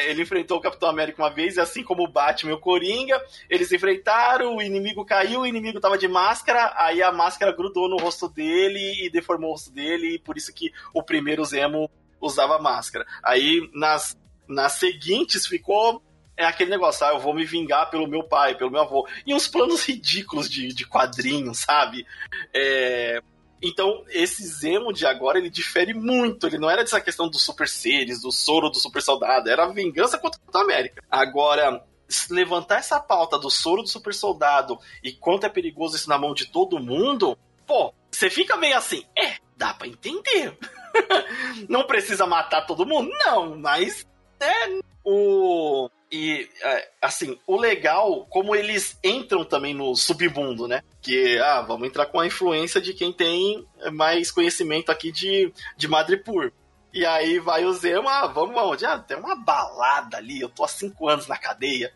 ele 0.07 0.21
enfrentou 0.21 0.57
o 0.57 0.61
Capitão 0.61 0.89
América 0.89 1.21
uma 1.21 1.29
vez, 1.29 1.57
e 1.57 1.59
assim 1.59 1.83
como 1.83 2.03
o 2.03 2.07
Batman 2.07 2.51
e 2.51 2.55
o 2.55 2.59
Coringa, 2.59 3.21
eles 3.49 3.71
enfrentaram, 3.71 4.57
o 4.57 4.61
inimigo 4.61 5.05
caiu, 5.05 5.41
o 5.41 5.47
inimigo 5.47 5.79
tava 5.79 5.97
de 5.97 6.07
máscara, 6.07 6.73
aí 6.77 7.01
a 7.01 7.11
máscara 7.11 7.51
grudou 7.51 7.89
no 7.89 7.97
rosto 7.97 8.29
dele 8.29 9.05
e 9.05 9.09
deformou 9.09 9.49
o 9.49 9.53
rosto 9.53 9.71
dele, 9.71 10.15
e 10.15 10.19
por 10.19 10.37
isso 10.37 10.53
que 10.53 10.71
o 10.93 11.01
primeiro 11.01 11.43
Zemo 11.43 11.89
usava 12.21 12.59
máscara. 12.59 13.05
Aí 13.23 13.69
nas, 13.73 14.17
nas 14.47 14.73
seguintes 14.73 15.47
ficou 15.47 16.01
é 16.35 16.45
aquele 16.45 16.71
negócio, 16.71 17.05
ah, 17.05 17.11
eu 17.11 17.19
vou 17.19 17.33
me 17.33 17.45
vingar 17.45 17.89
pelo 17.89 18.07
meu 18.07 18.23
pai, 18.23 18.55
pelo 18.55 18.71
meu 18.71 18.81
avô. 18.81 19.07
E 19.25 19.33
uns 19.33 19.47
planos 19.47 19.85
ridículos 19.85 20.49
de, 20.49 20.69
de 20.69 20.85
quadrinhos, 20.85 21.59
sabe? 21.59 22.07
É, 22.53 23.21
então, 23.63 24.03
esse 24.09 24.45
Zemo 24.45 24.91
de 24.91 25.05
agora, 25.05 25.37
ele 25.37 25.49
difere 25.49 25.93
muito. 25.93 26.45
Ele 26.45 26.57
não 26.57 26.69
era 26.69 26.83
dessa 26.83 26.99
questão 26.99 27.29
dos 27.29 27.41
super 27.41 27.67
seres, 27.67 28.21
do 28.21 28.29
soro 28.29 28.69
do 28.69 28.77
super 28.77 29.01
soldado. 29.01 29.49
Era 29.49 29.63
a 29.63 29.71
vingança 29.71 30.17
contra 30.17 30.37
Capitão 30.37 30.61
América. 30.61 31.01
Agora, 31.09 31.81
levantar 32.29 32.79
essa 32.79 32.99
pauta 32.99 33.39
do 33.39 33.49
soro 33.49 33.81
do 33.81 33.87
super 33.87 34.13
soldado 34.13 34.77
e 35.01 35.13
quanto 35.13 35.45
é 35.45 35.49
perigoso 35.49 35.95
isso 35.95 36.09
na 36.09 36.17
mão 36.17 36.33
de 36.33 36.45
todo 36.47 36.77
mundo, 36.77 37.37
pô, 37.65 37.93
você 38.11 38.29
fica 38.29 38.57
meio 38.57 38.77
assim, 38.77 39.05
é, 39.17 39.37
dá 39.55 39.73
pra 39.73 39.87
entender. 39.87 40.57
não 41.69 41.85
precisa 41.85 42.27
matar 42.27 42.65
todo 42.65 42.85
mundo? 42.85 43.09
Não, 43.25 43.57
mas 43.57 44.05
é, 44.43 44.79
o 45.03 45.89
e, 46.15 46.47
é, 46.61 46.91
assim, 47.01 47.39
o 47.47 47.57
legal, 47.57 48.27
como 48.27 48.55
eles 48.55 48.99
entram 49.03 49.43
também 49.43 49.73
no 49.73 49.95
submundo, 49.95 50.67
né? 50.67 50.83
Que, 51.01 51.39
ah, 51.39 51.63
vamos 51.63 51.87
entrar 51.87 52.05
com 52.05 52.19
a 52.19 52.27
influência 52.27 52.79
de 52.79 52.93
quem 52.93 53.11
tem 53.11 53.67
mais 53.91 54.29
conhecimento 54.29 54.91
aqui 54.91 55.11
de, 55.11 55.51
de 55.75 55.87
Madripoor. 55.87 56.51
E 56.93 57.03
aí 57.03 57.39
vai 57.39 57.65
o 57.65 57.73
Zema, 57.73 58.11
ah, 58.11 58.27
vamos 58.27 58.55
aonde? 58.55 58.85
Ah, 58.85 58.99
tem 58.99 59.17
uma 59.17 59.35
balada 59.35 60.17
ali, 60.17 60.39
eu 60.39 60.49
tô 60.49 60.63
há 60.63 60.67
cinco 60.67 61.09
anos 61.09 61.25
na 61.25 61.35
cadeia. 61.35 61.91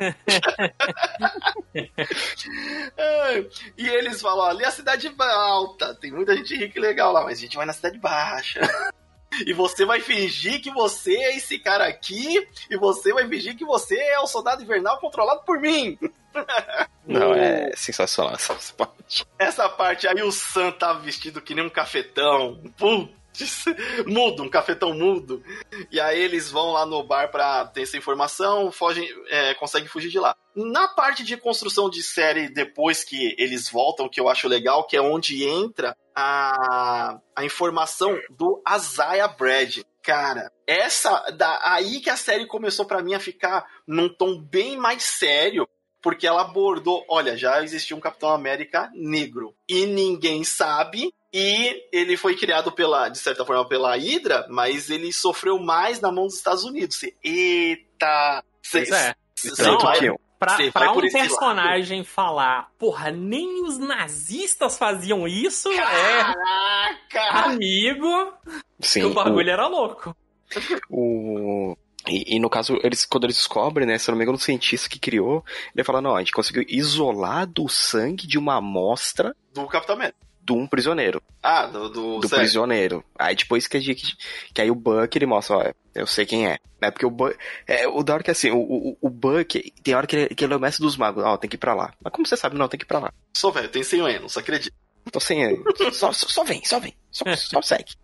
e 3.78 3.88
eles 3.88 4.20
falam, 4.20 4.46
ali 4.46 4.64
é 4.64 4.66
a 4.66 4.72
cidade 4.72 5.14
alta, 5.16 5.94
tem 5.94 6.10
muita 6.10 6.36
gente 6.36 6.56
rica 6.56 6.76
e 6.76 6.82
legal 6.82 7.12
lá, 7.12 7.22
mas 7.22 7.38
a 7.38 7.42
gente 7.42 7.56
vai 7.56 7.66
na 7.66 7.72
cidade 7.72 7.98
baixa. 7.98 8.60
E 9.46 9.52
você 9.52 9.84
vai 9.84 10.00
fingir 10.00 10.60
que 10.60 10.70
você 10.70 11.14
é 11.14 11.36
esse 11.36 11.58
cara 11.58 11.86
aqui, 11.86 12.46
e 12.70 12.76
você 12.76 13.12
vai 13.12 13.28
fingir 13.28 13.56
que 13.56 13.64
você 13.64 13.96
é 13.96 14.18
o 14.18 14.26
soldado 14.26 14.62
invernal 14.62 14.98
controlado 14.98 15.42
por 15.44 15.60
mim. 15.60 15.98
Não, 17.06 17.34
é 17.34 17.72
sensacional 17.74 18.34
essa 18.34 18.54
parte. 18.74 19.26
Essa 19.38 19.68
parte 19.68 20.06
aí 20.06 20.22
o 20.22 20.30
Sam 20.30 20.70
tá 20.72 20.92
vestido 20.92 21.40
que 21.40 21.54
nem 21.54 21.64
um 21.64 21.70
cafetão. 21.70 22.60
Puta 22.76 23.19
mudo, 24.06 24.42
um 24.42 24.48
cafetão 24.48 24.94
mudo. 24.94 25.42
E 25.90 26.00
aí 26.00 26.20
eles 26.20 26.50
vão 26.50 26.72
lá 26.72 26.84
no 26.84 27.02
bar 27.02 27.30
pra 27.30 27.66
ter 27.66 27.82
essa 27.82 27.96
informação, 27.96 28.70
fogem, 28.70 29.08
é, 29.28 29.54
conseguem 29.54 29.88
fugir 29.88 30.10
de 30.10 30.18
lá. 30.18 30.36
Na 30.54 30.88
parte 30.88 31.22
de 31.24 31.36
construção 31.36 31.88
de 31.88 32.02
série, 32.02 32.48
depois 32.48 33.04
que 33.04 33.34
eles 33.38 33.70
voltam, 33.70 34.08
que 34.08 34.20
eu 34.20 34.28
acho 34.28 34.48
legal, 34.48 34.86
que 34.86 34.96
é 34.96 35.00
onde 35.00 35.44
entra 35.44 35.96
a, 36.14 37.18
a 37.36 37.44
informação 37.44 38.18
do 38.30 38.60
Azaya 38.64 39.28
Brad. 39.28 39.78
Cara, 40.02 40.50
essa. 40.66 41.30
Da, 41.30 41.60
aí 41.62 42.00
que 42.00 42.10
a 42.10 42.16
série 42.16 42.46
começou 42.46 42.84
para 42.84 43.02
mim 43.02 43.14
a 43.14 43.20
ficar 43.20 43.66
num 43.86 44.08
tom 44.08 44.40
bem 44.40 44.76
mais 44.76 45.02
sério 45.02 45.68
porque 46.02 46.26
ela 46.26 46.42
abordou, 46.42 47.04
olha, 47.08 47.36
já 47.36 47.62
existia 47.62 47.96
um 47.96 48.00
Capitão 48.00 48.30
América 48.30 48.90
negro 48.94 49.54
e 49.68 49.86
ninguém 49.86 50.42
sabe 50.44 51.12
e 51.32 51.88
ele 51.92 52.16
foi 52.16 52.36
criado 52.36 52.72
pela, 52.72 53.08
de 53.08 53.18
certa 53.18 53.44
forma, 53.44 53.66
pela 53.66 53.96
Hydra, 53.96 54.46
mas 54.48 54.90
ele 54.90 55.12
sofreu 55.12 55.58
mais 55.58 56.00
na 56.00 56.10
mão 56.10 56.26
dos 56.26 56.36
Estados 56.36 56.64
Unidos. 56.64 57.00
Eita! 57.22 58.44
Pois 58.70 58.90
é. 58.90 59.14
Então, 59.44 59.78
pra, 60.38 60.56
pra 60.72 60.92
um 60.92 61.00
personagem 61.00 61.98
lado. 61.98 62.08
falar, 62.08 62.70
porra, 62.78 63.10
nem 63.10 63.62
os 63.64 63.78
nazistas 63.78 64.76
faziam 64.76 65.28
isso, 65.28 65.70
é 65.70 65.76
Caraca. 65.76 66.98
é. 67.14 67.52
Amigo, 67.52 68.32
Sim, 68.80 69.04
o 69.04 69.14
bagulho 69.14 69.48
o... 69.48 69.50
era 69.50 69.66
louco. 69.66 70.16
O. 70.90 71.76
E, 72.08 72.36
e, 72.36 72.40
no 72.40 72.48
caso, 72.50 72.78
eles, 72.82 73.04
quando 73.04 73.24
eles 73.24 73.36
descobrem, 73.36 73.86
né, 73.86 73.98
se 73.98 74.10
não 74.10 74.16
me 74.16 74.24
engano, 74.24 74.38
o 74.38 74.40
cientista 74.40 74.88
que 74.88 74.98
criou, 74.98 75.44
ele 75.74 75.84
fala, 75.84 76.00
não, 76.00 76.16
a 76.16 76.20
gente 76.20 76.32
conseguiu 76.32 76.64
isolar 76.66 77.46
do 77.46 77.68
sangue 77.68 78.26
de 78.26 78.38
uma 78.38 78.56
amostra 78.56 79.36
do 79.52 79.66
Capitão 79.66 79.96
América 79.96 80.29
de 80.50 80.52
um 80.52 80.66
prisioneiro. 80.66 81.22
Ah, 81.42 81.66
do, 81.66 81.88
do, 81.88 82.18
do 82.18 82.28
prisioneiro. 82.28 83.04
Aí 83.16 83.36
depois 83.36 83.68
que, 83.68 83.80
que, 83.80 84.16
que 84.52 84.60
aí 84.60 84.70
o 84.70 84.74
Buck 84.74 85.16
ele 85.16 85.26
mostra, 85.26 85.56
ó, 85.56 85.72
eu 85.94 86.06
sei 86.06 86.26
quem 86.26 86.46
é. 86.46 86.58
Né? 86.82 86.90
Porque 86.90 87.06
o 87.06 87.10
Buck. 87.10 87.36
É, 87.66 87.86
o 87.86 88.02
da 88.02 88.14
hora 88.14 88.22
que 88.22 88.30
assim, 88.30 88.50
o, 88.50 88.58
o, 88.58 88.96
o 89.00 89.08
Buck, 89.08 89.72
tem 89.82 89.94
hora 89.94 90.06
que 90.06 90.16
ele, 90.16 90.34
que 90.34 90.44
ele 90.44 90.52
é 90.52 90.56
o 90.56 90.60
mestre 90.60 90.82
dos 90.82 90.96
magos. 90.96 91.24
Ó, 91.24 91.36
tem 91.36 91.48
que 91.48 91.56
ir 91.56 91.58
pra 91.58 91.74
lá. 91.74 91.94
Mas 92.02 92.12
como 92.12 92.26
você 92.26 92.36
sabe, 92.36 92.58
não, 92.58 92.68
tem 92.68 92.78
que 92.78 92.84
ir 92.84 92.88
pra 92.88 92.98
lá. 92.98 93.12
Sou 93.36 93.52
velho, 93.52 93.68
tem 93.68 93.82
100 93.82 94.00
anos, 94.00 94.36
acredito. 94.36 94.74
Tô 95.10 95.20
sem 95.20 95.40
só, 95.92 96.12
só, 96.12 96.28
só 96.28 96.44
vem, 96.44 96.62
só 96.64 96.78
vem. 96.78 96.94
Só, 97.10 97.24
só 97.34 97.62
segue. 97.62 97.94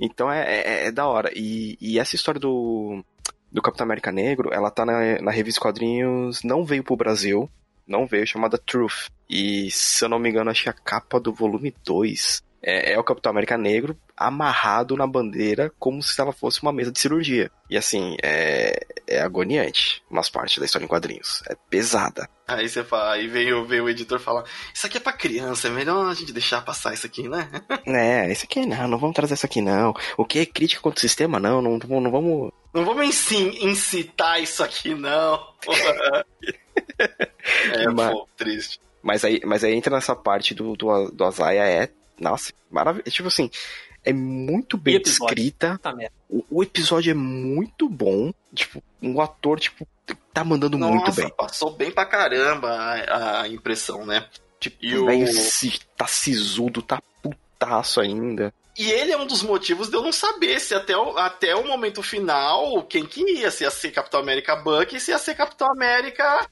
Então 0.00 0.30
é, 0.30 0.42
é, 0.42 0.86
é, 0.86 0.92
da 0.92 1.06
hora. 1.06 1.30
E, 1.34 1.76
e 1.80 1.98
essa 1.98 2.14
história 2.14 2.40
do, 2.40 3.02
do 3.50 3.60
Capitão 3.60 3.84
América 3.84 4.12
Negro, 4.12 4.50
ela 4.52 4.70
tá 4.70 4.86
na, 4.86 5.20
na 5.20 5.30
revista 5.30 5.60
Quadrinhos, 5.60 6.42
não 6.44 6.64
veio 6.64 6.84
pro 6.84 6.96
Brasil 6.96 7.50
não 7.86 8.06
veio, 8.06 8.26
chamada 8.26 8.58
Truth. 8.58 9.08
E, 9.28 9.70
se 9.70 10.04
eu 10.04 10.08
não 10.08 10.18
me 10.18 10.30
engano, 10.30 10.50
acho 10.50 10.62
que 10.62 10.68
a 10.68 10.72
capa 10.72 11.18
do 11.18 11.32
volume 11.32 11.74
2 11.84 12.42
é, 12.66 12.94
é, 12.94 12.98
o 12.98 13.04
Capitão 13.04 13.30
América 13.30 13.58
Negro 13.58 13.94
amarrado 14.16 14.96
na 14.96 15.06
bandeira 15.06 15.70
como 15.78 16.02
se 16.02 16.18
ela 16.18 16.32
fosse 16.32 16.62
uma 16.62 16.72
mesa 16.72 16.90
de 16.90 16.98
cirurgia. 16.98 17.50
E 17.68 17.76
assim, 17.76 18.16
é, 18.22 18.86
é 19.06 19.20
agoniante 19.20 20.02
umas 20.10 20.30
partes 20.30 20.58
da 20.58 20.64
história 20.64 20.84
em 20.84 20.88
quadrinhos. 20.88 21.42
É 21.48 21.54
pesada. 21.68 22.28
Aí 22.48 22.66
você 22.66 22.82
fala, 22.82 23.12
aí 23.12 23.28
veio, 23.28 23.66
veio 23.66 23.84
o 23.84 23.90
editor 23.90 24.18
falar, 24.18 24.44
isso 24.72 24.86
aqui 24.86 24.96
é 24.96 25.00
pra 25.00 25.12
criança, 25.12 25.68
é 25.68 25.70
melhor 25.70 26.10
a 26.10 26.14
gente 26.14 26.32
deixar 26.32 26.64
passar 26.64 26.94
isso 26.94 27.06
aqui, 27.06 27.28
né? 27.28 27.48
É, 27.86 28.32
isso 28.32 28.44
aqui 28.44 28.64
não, 28.64 28.88
não 28.88 28.98
vamos 28.98 29.14
trazer 29.14 29.34
isso 29.34 29.46
aqui 29.46 29.60
não. 29.60 29.94
O 30.16 30.24
que 30.24 30.38
é 30.38 30.46
crítica 30.46 30.80
contra 30.80 30.98
o 30.98 31.00
sistema, 31.00 31.38
não, 31.38 31.60
não, 31.60 31.78
não, 31.78 32.00
não 32.00 32.10
vamos. 32.10 32.52
Não 32.72 32.84
vamos 32.84 33.30
incitar 33.30 34.42
isso 34.42 34.64
aqui, 34.64 34.94
não. 34.94 35.38
é, 36.98 37.88
mas, 37.92 38.10
pô, 38.10 38.28
triste. 38.36 38.80
Mas 39.02 39.24
aí, 39.24 39.40
mas 39.44 39.62
aí 39.62 39.74
entra 39.74 39.94
nessa 39.94 40.16
parte 40.16 40.54
do, 40.54 40.74
do, 40.74 41.10
do 41.10 41.24
Azaia, 41.24 41.62
é. 41.62 41.90
Nossa, 42.18 42.52
maravilhoso. 42.70 43.10
Tipo 43.10 43.28
assim, 43.28 43.50
é 44.04 44.12
muito 44.12 44.76
bem 44.76 45.00
descrita. 45.00 45.80
O, 46.28 46.44
o, 46.50 46.62
episódio 46.62 47.10
é 47.10 47.14
muito 47.14 47.88
bom. 47.88 48.32
Tipo, 48.54 48.82
um 49.02 49.20
ator, 49.20 49.58
tipo, 49.58 49.86
tá 50.32 50.44
mandando 50.44 50.78
Nossa, 50.78 50.94
muito 50.94 51.12
bem. 51.12 51.30
Passou 51.36 51.70
bem 51.70 51.90
pra 51.90 52.06
caramba 52.06 52.70
a, 52.70 53.42
a 53.42 53.48
impressão, 53.48 54.06
né? 54.06 54.26
Tipo, 54.60 54.76
e 54.84 54.96
o 54.96 55.06
velho 55.06 55.26
tá 55.96 56.06
sisudo, 56.06 56.80
tá 56.80 57.02
putaço 57.22 58.00
ainda. 58.00 58.52
E 58.76 58.90
ele 58.90 59.12
é 59.12 59.16
um 59.16 59.26
dos 59.26 59.42
motivos 59.42 59.88
de 59.88 59.96
eu 59.96 60.02
não 60.02 60.12
saber 60.12 60.58
se 60.60 60.74
até 60.74 60.96
o, 60.96 61.16
até 61.16 61.54
o 61.54 61.66
momento 61.66 62.02
final 62.02 62.82
quem 62.84 63.06
que 63.06 63.20
ia, 63.38 63.50
se 63.50 63.62
ia 63.62 63.70
ser 63.70 63.92
Capitão 63.92 64.20
América 64.20 64.56
Buck 64.56 64.96
e 64.96 65.00
se 65.00 65.12
ia 65.12 65.18
ser 65.18 65.36
Capitão 65.36 65.70
América 65.70 66.48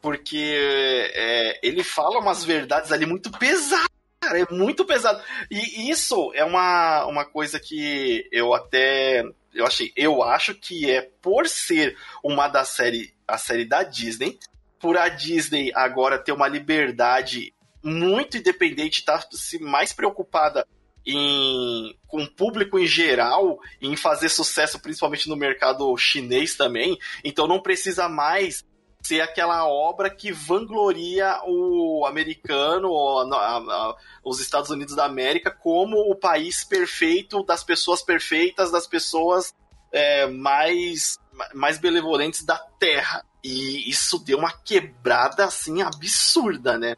Porque 0.00 1.10
é, 1.14 1.60
ele 1.62 1.82
fala 1.82 2.20
umas 2.20 2.44
verdades 2.44 2.92
ali 2.92 3.06
muito 3.06 3.30
pesadas, 3.30 3.88
cara, 4.20 4.40
é 4.40 4.46
muito 4.50 4.84
pesado. 4.84 5.22
E 5.50 5.90
isso 5.90 6.32
é 6.34 6.44
uma, 6.44 7.06
uma 7.06 7.24
coisa 7.24 7.58
que 7.60 8.28
eu 8.32 8.54
até. 8.54 9.24
Eu 9.52 9.66
achei. 9.66 9.92
Eu 9.96 10.22
acho 10.22 10.54
que 10.54 10.90
é 10.90 11.02
por 11.22 11.48
ser 11.48 11.96
uma 12.22 12.48
da 12.48 12.64
série. 12.64 13.14
A 13.26 13.38
série 13.38 13.64
da 13.64 13.82
Disney. 13.82 14.38
Por 14.78 14.98
a 14.98 15.08
Disney 15.08 15.72
agora 15.74 16.18
ter 16.18 16.32
uma 16.32 16.46
liberdade 16.46 17.54
muito 17.82 18.36
independente, 18.36 19.04
tá 19.04 19.22
se 19.32 19.58
mais 19.58 19.92
preocupada 19.92 20.66
em, 21.06 21.96
com 22.06 22.22
o 22.22 22.30
público 22.30 22.78
em 22.78 22.86
geral, 22.86 23.58
em 23.80 23.94
fazer 23.96 24.28
sucesso 24.28 24.80
principalmente 24.80 25.28
no 25.28 25.36
mercado 25.36 25.96
chinês 25.96 26.56
também. 26.56 26.98
Então 27.22 27.46
não 27.46 27.60
precisa 27.60 28.08
mais 28.08 28.64
ser 29.04 29.20
aquela 29.20 29.68
obra 29.68 30.08
que 30.08 30.32
vangloria 30.32 31.40
o 31.46 32.06
americano, 32.06 32.88
ou 32.88 33.20
a, 33.20 33.56
a, 33.56 33.96
os 34.24 34.40
Estados 34.40 34.70
Unidos 34.70 34.96
da 34.96 35.04
América, 35.04 35.50
como 35.50 35.98
o 36.10 36.16
país 36.16 36.64
perfeito, 36.64 37.44
das 37.44 37.62
pessoas 37.62 38.02
perfeitas, 38.02 38.72
das 38.72 38.86
pessoas 38.86 39.54
é, 39.92 40.26
mais, 40.26 41.18
mais 41.54 41.78
benevolentes 41.78 42.44
da 42.44 42.56
Terra. 42.78 43.24
E 43.42 43.90
isso 43.90 44.18
deu 44.18 44.38
uma 44.38 44.50
quebrada 44.50 45.44
assim 45.44 45.82
absurda, 45.82 46.78
né? 46.78 46.96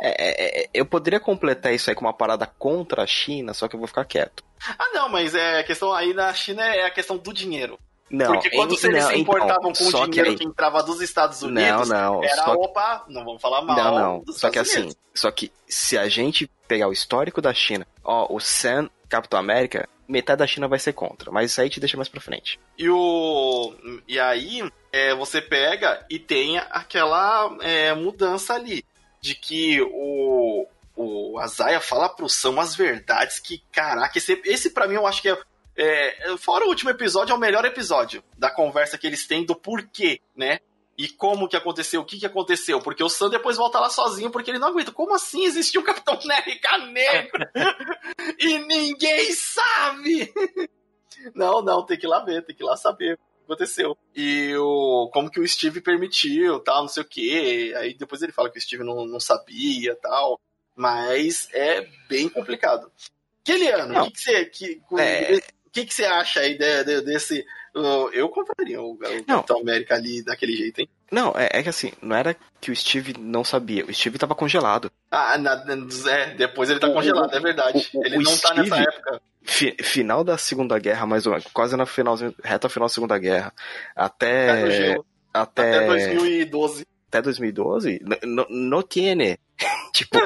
É, 0.00 0.10
é, 0.10 0.62
é, 0.62 0.70
eu 0.72 0.86
poderia 0.86 1.18
completar 1.18 1.74
isso 1.74 1.90
aí 1.90 1.96
com 1.96 2.04
uma 2.04 2.16
parada 2.16 2.46
contra 2.46 3.02
a 3.02 3.06
China, 3.06 3.52
só 3.52 3.66
que 3.66 3.74
eu 3.74 3.80
vou 3.80 3.88
ficar 3.88 4.04
quieto. 4.04 4.44
Ah, 4.78 4.90
não, 4.94 5.08
mas 5.08 5.34
é 5.34 5.58
a 5.58 5.64
questão 5.64 5.92
aí 5.92 6.14
na 6.14 6.32
China 6.32 6.64
é 6.64 6.86
a 6.86 6.90
questão 6.90 7.18
do 7.18 7.32
dinheiro. 7.32 7.78
Não, 8.10 8.32
Porque 8.32 8.50
quando 8.50 8.72
em, 8.72 8.86
eles 8.86 9.04
não, 9.04 9.10
se 9.10 9.18
importavam 9.18 9.70
então, 9.70 9.90
com 9.90 9.98
o 9.98 10.10
dinheiro 10.10 10.30
que, 10.30 10.36
que, 10.38 10.44
entrava 10.44 10.82
dos 10.82 11.00
Estados 11.00 11.42
Unidos, 11.42 11.88
não, 11.88 12.14
não, 12.14 12.24
era 12.24 12.44
só... 12.44 12.54
opa, 12.54 13.04
não 13.08 13.24
vamos 13.24 13.42
falar 13.42 13.60
mal. 13.62 13.76
Não, 13.76 13.98
não. 14.24 14.32
Só 14.32 14.50
que 14.50 14.58
assim, 14.58 14.90
só 15.14 15.30
que 15.30 15.52
se 15.66 15.98
a 15.98 16.08
gente 16.08 16.50
pegar 16.66 16.88
o 16.88 16.92
histórico 16.92 17.42
da 17.42 17.52
China, 17.52 17.86
ó, 18.02 18.26
o 18.34 18.40
Sam 18.40 18.88
Capitão 19.08 19.38
América, 19.38 19.88
metade 20.08 20.38
da 20.38 20.46
China 20.46 20.68
vai 20.68 20.78
ser 20.78 20.94
contra, 20.94 21.30
mas 21.30 21.50
isso 21.50 21.60
aí 21.60 21.68
te 21.68 21.80
deixa 21.80 21.96
mais 21.96 22.08
pra 22.08 22.20
frente. 22.20 22.58
E 22.78 22.88
o. 22.88 23.74
E 24.06 24.18
aí, 24.18 24.62
é, 24.92 25.14
você 25.14 25.40
pega 25.42 26.04
e 26.08 26.18
tem 26.18 26.58
aquela 26.58 27.56
é, 27.60 27.94
mudança 27.94 28.54
ali. 28.54 28.84
De 29.20 29.34
que 29.34 29.80
o. 29.82 30.66
O 31.00 31.38
Azaia 31.38 31.78
fala 31.78 32.08
pro 32.08 32.28
Sam 32.28 32.60
as 32.60 32.74
verdades 32.74 33.38
que, 33.38 33.62
caraca, 33.70 34.18
esse, 34.18 34.42
esse 34.44 34.70
pra 34.70 34.88
mim 34.88 34.94
eu 34.94 35.06
acho 35.06 35.22
que 35.22 35.28
é 35.28 35.38
é, 35.78 36.36
fora 36.36 36.64
o 36.64 36.68
último 36.68 36.90
episódio, 36.90 37.32
é 37.32 37.36
o 37.36 37.38
melhor 37.38 37.64
episódio 37.64 38.22
da 38.36 38.50
conversa 38.50 38.98
que 38.98 39.06
eles 39.06 39.26
têm 39.28 39.44
do 39.44 39.54
porquê, 39.54 40.20
né? 40.34 40.58
E 40.98 41.08
como 41.08 41.48
que 41.48 41.56
aconteceu, 41.56 42.00
o 42.00 42.04
que 42.04 42.18
que 42.18 42.26
aconteceu. 42.26 42.80
Porque 42.80 43.04
o 43.04 43.08
Sam 43.08 43.30
depois 43.30 43.56
volta 43.56 43.78
lá 43.78 43.88
sozinho 43.88 44.32
porque 44.32 44.50
ele 44.50 44.58
não 44.58 44.66
aguenta. 44.66 44.90
Como 44.90 45.14
assim 45.14 45.44
existiu 45.44 45.80
o 45.80 45.84
Capitão 45.84 46.18
América 46.20 46.76
negro? 46.78 47.46
e 48.40 48.58
ninguém 48.58 49.32
sabe! 49.32 50.32
não, 51.32 51.62
não, 51.62 51.86
tem 51.86 51.96
que 51.96 52.06
ir 52.06 52.08
lá 52.08 52.24
ver, 52.24 52.44
tem 52.44 52.56
que 52.56 52.64
ir 52.64 52.66
lá 52.66 52.76
saber 52.76 53.14
o 53.14 53.16
que 53.16 53.44
aconteceu. 53.44 53.96
E 54.16 54.56
o, 54.56 55.08
como 55.12 55.30
que 55.30 55.38
o 55.38 55.46
Steve 55.46 55.80
permitiu, 55.80 56.58
tal, 56.58 56.80
não 56.80 56.88
sei 56.88 57.04
o 57.04 57.08
quê. 57.08 57.72
Aí 57.76 57.94
depois 57.94 58.20
ele 58.20 58.32
fala 58.32 58.50
que 58.50 58.58
o 58.58 58.60
Steve 58.60 58.82
não, 58.82 59.06
não 59.06 59.20
sabia, 59.20 59.94
tal. 60.02 60.40
Mas 60.74 61.48
é 61.52 61.88
bem 62.08 62.28
complicado. 62.28 62.90
Keliano, 63.44 64.02
o 64.02 64.10
que, 64.10 64.44
que 64.46 64.82
você. 64.90 65.24
Que, 65.24 65.34
é... 65.34 65.57
O 65.68 65.70
que, 65.70 65.84
que 65.84 65.92
você 65.92 66.04
acha 66.06 66.40
aí 66.40 66.56
de, 66.56 66.84
de, 66.84 67.00
desse. 67.02 67.44
Uh, 67.76 68.08
eu 68.12 68.28
compraria 68.30 68.80
o, 68.80 68.92
o 68.92 69.24
Capitão 69.26 69.60
América 69.60 69.94
ali 69.94 70.24
daquele 70.24 70.56
jeito, 70.56 70.80
hein? 70.80 70.88
Não, 71.12 71.32
é, 71.36 71.48
é, 71.52 71.62
que 71.62 71.68
assim, 71.68 71.92
não 72.00 72.16
era 72.16 72.34
que 72.58 72.70
o 72.70 72.76
Steve 72.76 73.14
não 73.18 73.44
sabia, 73.44 73.84
o 73.84 73.92
Steve 73.92 74.18
tava 74.18 74.34
congelado. 74.34 74.90
Ah, 75.10 75.36
na, 75.36 75.62
é, 76.10 76.34
depois 76.34 76.70
ele 76.70 76.80
tá 76.80 76.88
o, 76.88 76.94
congelado, 76.94 77.34
é 77.34 77.38
verdade. 77.38 77.88
Ele 78.02 78.16
não 78.16 78.32
Steve, 78.32 78.40
tá 78.40 78.54
nessa 78.54 78.76
época. 78.80 79.20
Fi, 79.42 79.76
final 79.82 80.24
da 80.24 80.38
Segunda 80.38 80.78
Guerra, 80.78 81.06
mais 81.06 81.26
ou 81.26 81.32
menos, 81.32 81.46
quase 81.52 81.76
na 81.76 81.84
finalzinho, 81.84 82.34
reta 82.42 82.68
final 82.68 82.88
da 82.88 82.94
Segunda 82.94 83.18
Guerra, 83.18 83.52
até. 83.94 84.96
Até, 85.32 85.76
até 85.76 85.86
2012. 85.86 86.86
Até 87.08 87.22
2012? 87.22 88.00
No, 88.24 88.46
no 88.48 88.82
tiene. 88.82 89.38
tipo, 89.92 90.18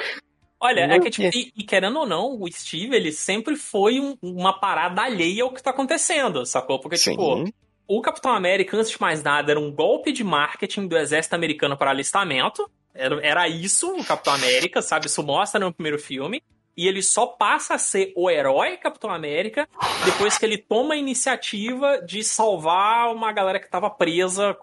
Olha, 0.64 0.82
é 0.82 1.00
que, 1.00 1.10
tipo, 1.10 1.36
e, 1.36 1.52
e, 1.56 1.64
querendo 1.64 1.98
ou 1.98 2.06
não, 2.06 2.40
o 2.40 2.50
Steve, 2.50 2.94
ele 2.94 3.10
sempre 3.10 3.56
foi 3.56 3.98
um, 3.98 4.16
uma 4.22 4.60
parada 4.60 5.02
alheia 5.02 5.42
ao 5.42 5.52
que 5.52 5.60
tá 5.60 5.70
acontecendo, 5.70 6.46
sacou? 6.46 6.78
Porque, 6.78 6.96
Sim. 6.96 7.10
tipo, 7.10 7.44
o 7.88 8.00
Capitão 8.00 8.32
América, 8.32 8.76
antes 8.76 8.92
de 8.92 9.00
mais 9.00 9.24
nada, 9.24 9.50
era 9.50 9.58
um 9.58 9.72
golpe 9.72 10.12
de 10.12 10.22
marketing 10.22 10.86
do 10.86 10.96
exército 10.96 11.34
americano 11.34 11.76
para 11.76 11.90
alistamento. 11.90 12.70
Era, 12.94 13.26
era 13.26 13.48
isso, 13.48 13.92
o 13.92 14.04
Capitão 14.04 14.34
América, 14.34 14.80
sabe? 14.80 15.06
Isso 15.06 15.20
mostra 15.24 15.58
no 15.58 15.74
primeiro 15.74 15.98
filme 15.98 16.40
e 16.76 16.88
ele 16.88 17.02
só 17.02 17.26
passa 17.26 17.74
a 17.74 17.78
ser 17.78 18.12
o 18.16 18.30
herói 18.30 18.76
Capitão 18.76 19.10
América 19.10 19.68
depois 20.04 20.38
que 20.38 20.44
ele 20.44 20.56
toma 20.56 20.94
a 20.94 20.96
iniciativa 20.96 22.00
de 22.00 22.24
salvar 22.24 23.12
uma 23.14 23.32
galera 23.32 23.58
que 23.58 23.66
estava 23.66 23.90
presa 23.90 24.56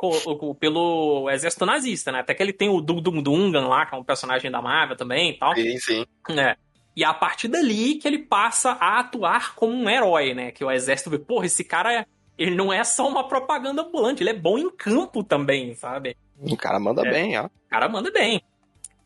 pelo 0.60 1.30
exército 1.30 1.66
nazista, 1.66 2.12
né? 2.12 2.20
Até 2.20 2.34
que 2.34 2.42
ele 2.42 2.54
tem 2.54 2.70
o 2.70 2.82
Dung 2.82 3.02
Dung 3.02 3.22
Dungan 3.22 3.68
lá, 3.68 3.86
que 3.86 3.94
é 3.94 3.98
um 3.98 4.04
personagem 4.04 4.50
da 4.50 4.62
Marvel 4.62 4.98
também 4.98 5.32
e 5.32 5.34
tal. 5.38 5.54
Sim, 5.56 5.78
sim. 5.78 6.06
É. 6.32 6.56
E 6.96 7.04
é 7.04 7.08
a 7.08 7.14
partir 7.14 7.48
dali 7.48 7.96
que 7.96 8.08
ele 8.08 8.20
passa 8.20 8.72
a 8.72 9.00
atuar 9.00 9.56
como 9.56 9.74
um 9.74 9.90
herói, 9.90 10.34
né? 10.34 10.52
Que 10.52 10.66
o 10.66 10.72
exército 10.72 11.10
vê, 11.10 11.20
porra, 11.20 11.46
esse 11.46 11.64
cara, 11.64 12.06
ele 12.38 12.56
não 12.56 12.74
é 12.74 12.84
só 12.84 13.08
uma 13.08 13.28
propaganda 13.28 13.84
ambulante, 13.84 14.24
ele 14.24 14.32
é 14.32 14.34
bom 14.34 14.58
em 14.58 14.70
campo 14.70 15.24
também, 15.24 15.76
sabe? 15.76 16.18
O 16.38 16.58
cara 16.58 16.80
manda 16.80 17.08
é. 17.08 17.12
bem, 17.12 17.38
ó. 17.38 17.46
O 17.46 17.70
cara 17.70 17.88
manda 17.88 18.12
bem. 18.12 18.42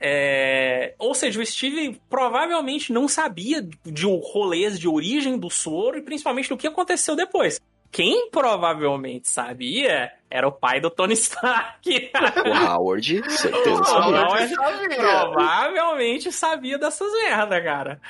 É... 0.05 0.95
Ou 0.99 1.15
seja, 1.15 1.39
o 1.39 1.45
Steve 1.45 2.01
provavelmente 2.09 2.91
não 2.91 3.07
sabia 3.07 3.65
de 3.85 4.05
rolês 4.05 4.77
de 4.77 4.85
origem 4.85 5.37
do 5.37 5.49
soro 5.49 5.97
e 5.97 6.01
principalmente 6.01 6.49
do 6.49 6.57
que 6.57 6.67
aconteceu 6.67 7.15
depois. 7.15 7.61
Quem 7.89 8.29
provavelmente 8.29 9.29
sabia 9.29 10.11
era 10.29 10.47
o 10.47 10.51
pai 10.51 10.81
do 10.81 10.89
Tony 10.89 11.13
Stark. 11.13 12.11
O 12.43 12.67
Howard, 12.67 13.31
certeza. 13.31 13.69
O 13.69 14.15
Howard 14.15 14.55
sabia. 14.55 14.97
provavelmente 14.97 16.31
sabia 16.31 16.77
dessas 16.77 17.11
merdas, 17.13 17.63
cara. 17.63 18.01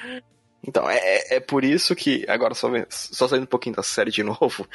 Então, 0.65 0.89
é, 0.89 0.97
é, 0.97 1.35
é 1.35 1.39
por 1.41 1.63
isso 1.65 1.93
que, 1.95 2.25
agora 2.27 2.53
só, 2.55 2.69
só 2.89 3.27
saindo 3.27 3.43
um 3.43 3.47
pouquinho 3.47 3.75
da 3.75 3.83
série 3.83 4.09
de 4.09 4.23
novo, 4.23 4.65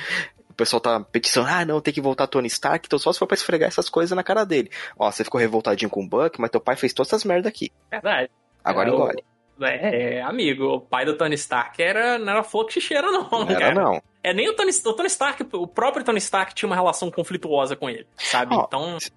pessoal 0.58 0.80
tá 0.80 1.00
peticionando, 1.00 1.54
ah, 1.54 1.64
não, 1.64 1.80
tem 1.80 1.94
que 1.94 2.00
voltar 2.00 2.26
Tony 2.26 2.48
Stark, 2.48 2.86
então 2.86 2.98
só 2.98 3.12
se 3.12 3.18
for 3.18 3.26
pra 3.26 3.36
esfregar 3.36 3.68
essas 3.68 3.88
coisas 3.88 4.14
na 4.14 4.24
cara 4.24 4.44
dele. 4.44 4.70
Ó, 4.98 5.10
você 5.10 5.24
ficou 5.24 5.40
revoltadinho 5.40 5.88
com 5.88 6.02
o 6.02 6.08
Buck, 6.08 6.40
mas 6.40 6.50
teu 6.50 6.60
pai 6.60 6.76
fez 6.76 6.92
todas 6.92 7.10
essas 7.10 7.24
merda 7.24 7.48
aqui. 7.48 7.70
Verdade. 7.90 8.30
Agora 8.62 8.90
é, 8.90 8.92
engole. 8.92 9.24
O, 9.58 9.64
é, 9.64 10.20
amigo, 10.22 10.64
o 10.64 10.80
pai 10.80 11.04
do 11.04 11.16
Tony 11.16 11.36
Stark 11.36 11.80
era, 11.80 12.18
não 12.18 12.32
era 12.32 12.42
fogo 12.42 12.70
xixeira, 12.70 13.10
não. 13.10 13.28
Não 13.30 13.48
era, 13.48 13.72
não. 13.72 14.02
É 14.22 14.34
nem 14.34 14.48
o 14.48 14.54
Tony, 14.54 14.70
o 14.84 14.92
Tony 14.92 15.06
Stark, 15.06 15.46
o 15.52 15.66
próprio 15.66 16.04
Tony 16.04 16.18
Stark 16.18 16.54
tinha 16.54 16.68
uma 16.68 16.76
relação 16.76 17.10
conflituosa 17.10 17.76
com 17.76 17.88
ele, 17.88 18.06
sabe? 18.16 18.54
Ó, 18.54 18.64
então. 18.66 18.98
Se, 19.00 19.10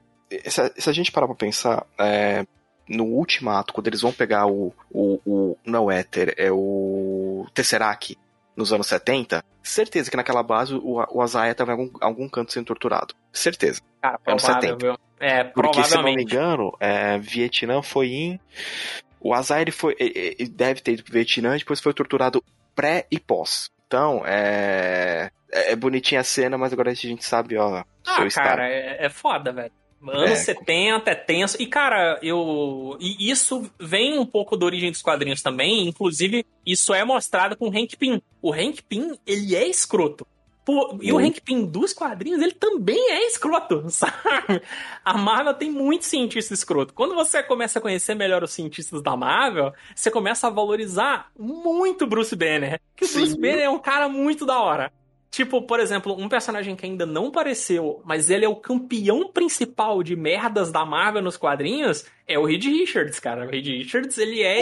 se, 0.48 0.90
a 0.90 0.94
gente 0.94 1.12
parar 1.12 1.28
pra 1.28 1.36
pensar, 1.36 1.86
é, 2.00 2.46
no 2.88 3.06
ultimato, 3.06 3.74
quando 3.74 3.88
eles 3.88 4.02
vão 4.02 4.14
pegar 4.14 4.46
o. 4.46 4.74
o, 4.92 5.20
o 5.26 5.58
não 5.66 5.90
é 5.90 6.02
Éter, 6.02 6.34
é 6.38 6.52
o 6.52 7.46
Tesseract 7.54 8.18
nos 8.56 8.74
anos 8.74 8.88
70, 8.88 9.44
certeza 9.64 10.10
que 10.10 10.18
naquela 10.18 10.44
base 10.44 10.74
o, 10.76 11.04
o 11.10 11.22
Azaia 11.22 11.52
estava 11.52 11.72
em 11.72 11.80
algum, 11.80 11.90
algum 12.02 12.30
canto 12.30 12.52
sendo 12.52 12.66
torturado. 12.66 13.16
Certeza. 13.32 13.82
Cara, 14.02 14.20
anos 14.28 14.42
70. 14.44 15.00
É, 15.20 15.44
Porque, 15.44 15.84
se 15.84 15.96
não 15.96 16.04
me 16.04 16.14
engano, 16.14 16.76
é, 16.80 17.18
Vietnã 17.18 17.82
foi 17.82 18.08
em. 18.08 18.40
O 19.20 19.34
Azaia 19.34 19.62
ele 19.62 19.72
foi, 19.72 19.96
ele 20.00 20.50
deve 20.50 20.82
ter 20.82 20.94
ido 20.94 21.04
pro 21.04 21.14
Vietnã 21.14 21.56
e 21.56 21.60
depois 21.60 21.80
foi 21.80 21.94
torturado 21.94 22.44
pré 22.76 23.06
e 23.12 23.20
pós. 23.20 23.70
Então, 23.86 24.24
é. 24.26 25.30
É, 25.52 25.74
é 25.74 25.76
bonitinha 25.76 26.22
a 26.22 26.24
cena, 26.24 26.58
mas 26.58 26.72
agora 26.72 26.92
a 26.92 26.94
gente 26.94 27.26
sabe, 27.26 27.58
ó. 27.58 27.84
Ah, 28.08 28.28
cara, 28.34 28.68
é, 28.68 29.06
é 29.06 29.10
foda, 29.10 29.52
velho. 29.52 29.72
Anos 30.10 30.32
é. 30.32 30.36
70, 30.36 31.12
é 31.12 31.16
tenso. 31.16 31.62
E, 31.62 31.66
cara, 31.66 32.20
eu. 32.24 32.98
E 33.00 33.30
isso 33.30 33.70
vem 33.80 34.18
um 34.18 34.26
pouco 34.26 34.58
da 34.58 34.66
origem 34.66 34.92
dos 34.92 35.02
quadrinhos 35.02 35.42
também. 35.42 35.88
Inclusive, 35.88 36.46
isso 36.66 36.94
é 36.94 37.04
mostrado 37.04 37.56
com 37.56 37.68
o 37.68 37.70
Hank 37.70 37.96
Pym. 37.98 38.22
O 38.42 38.54
Hank 38.54 38.82
Pym, 38.84 39.18
ele 39.26 39.56
é 39.56 39.68
escroto. 39.68 40.26
Pô, 40.64 41.00
e 41.02 41.12
o 41.12 41.18
Hank 41.18 41.42
Pym 41.42 41.66
dos 41.66 41.92
quadrinhos, 41.92 42.40
ele 42.40 42.54
também 42.54 43.12
é 43.12 43.26
escroto, 43.26 43.84
sabe? 43.90 44.62
A 45.04 45.18
Marvel 45.18 45.56
tem 45.56 45.72
muito 45.72 46.06
cientista 46.06 46.54
escroto. 46.54 46.94
Quando 46.94 47.16
você 47.16 47.42
começa 47.42 47.80
a 47.80 47.82
conhecer 47.82 48.14
melhor 48.14 48.44
os 48.44 48.52
cientistas 48.52 49.02
da 49.02 49.18
Marvel, 49.18 49.74
você 49.96 50.12
começa 50.12 50.48
a 50.48 50.52
valorizar 50.52 51.32
muito 51.38 52.06
Bruce 52.06 52.36
Banner. 52.36 52.80
Que 52.96 53.06
o 53.06 53.12
Bruce 53.12 53.36
Banner 53.36 53.62
é 53.62 53.70
um 53.70 53.80
cara 53.80 54.08
muito 54.08 54.46
da 54.46 54.60
hora. 54.60 54.94
Tipo, 55.32 55.62
por 55.62 55.80
exemplo, 55.80 56.14
um 56.14 56.28
personagem 56.28 56.76
que 56.76 56.86
ainda 56.86 57.06
não 57.06 57.28
apareceu, 57.28 58.02
mas 58.04 58.30
ele 58.30 58.44
é 58.44 58.50
o 58.50 58.56
campeão 58.58 59.32
principal 59.32 60.04
de 60.04 60.14
merdas 60.14 60.74
da 60.74 60.86
Marvel 60.86 61.22
nos 61.22 61.38
quadrinhos, 61.38 62.06
é 62.28 62.38
o 62.38 62.44
Reed 62.44 62.66
Richards, 62.66 63.18
cara. 63.18 63.46
O 63.46 63.50
Reed 63.50 63.66
Richards, 63.66 64.18
ele 64.18 64.44
é 64.44 64.60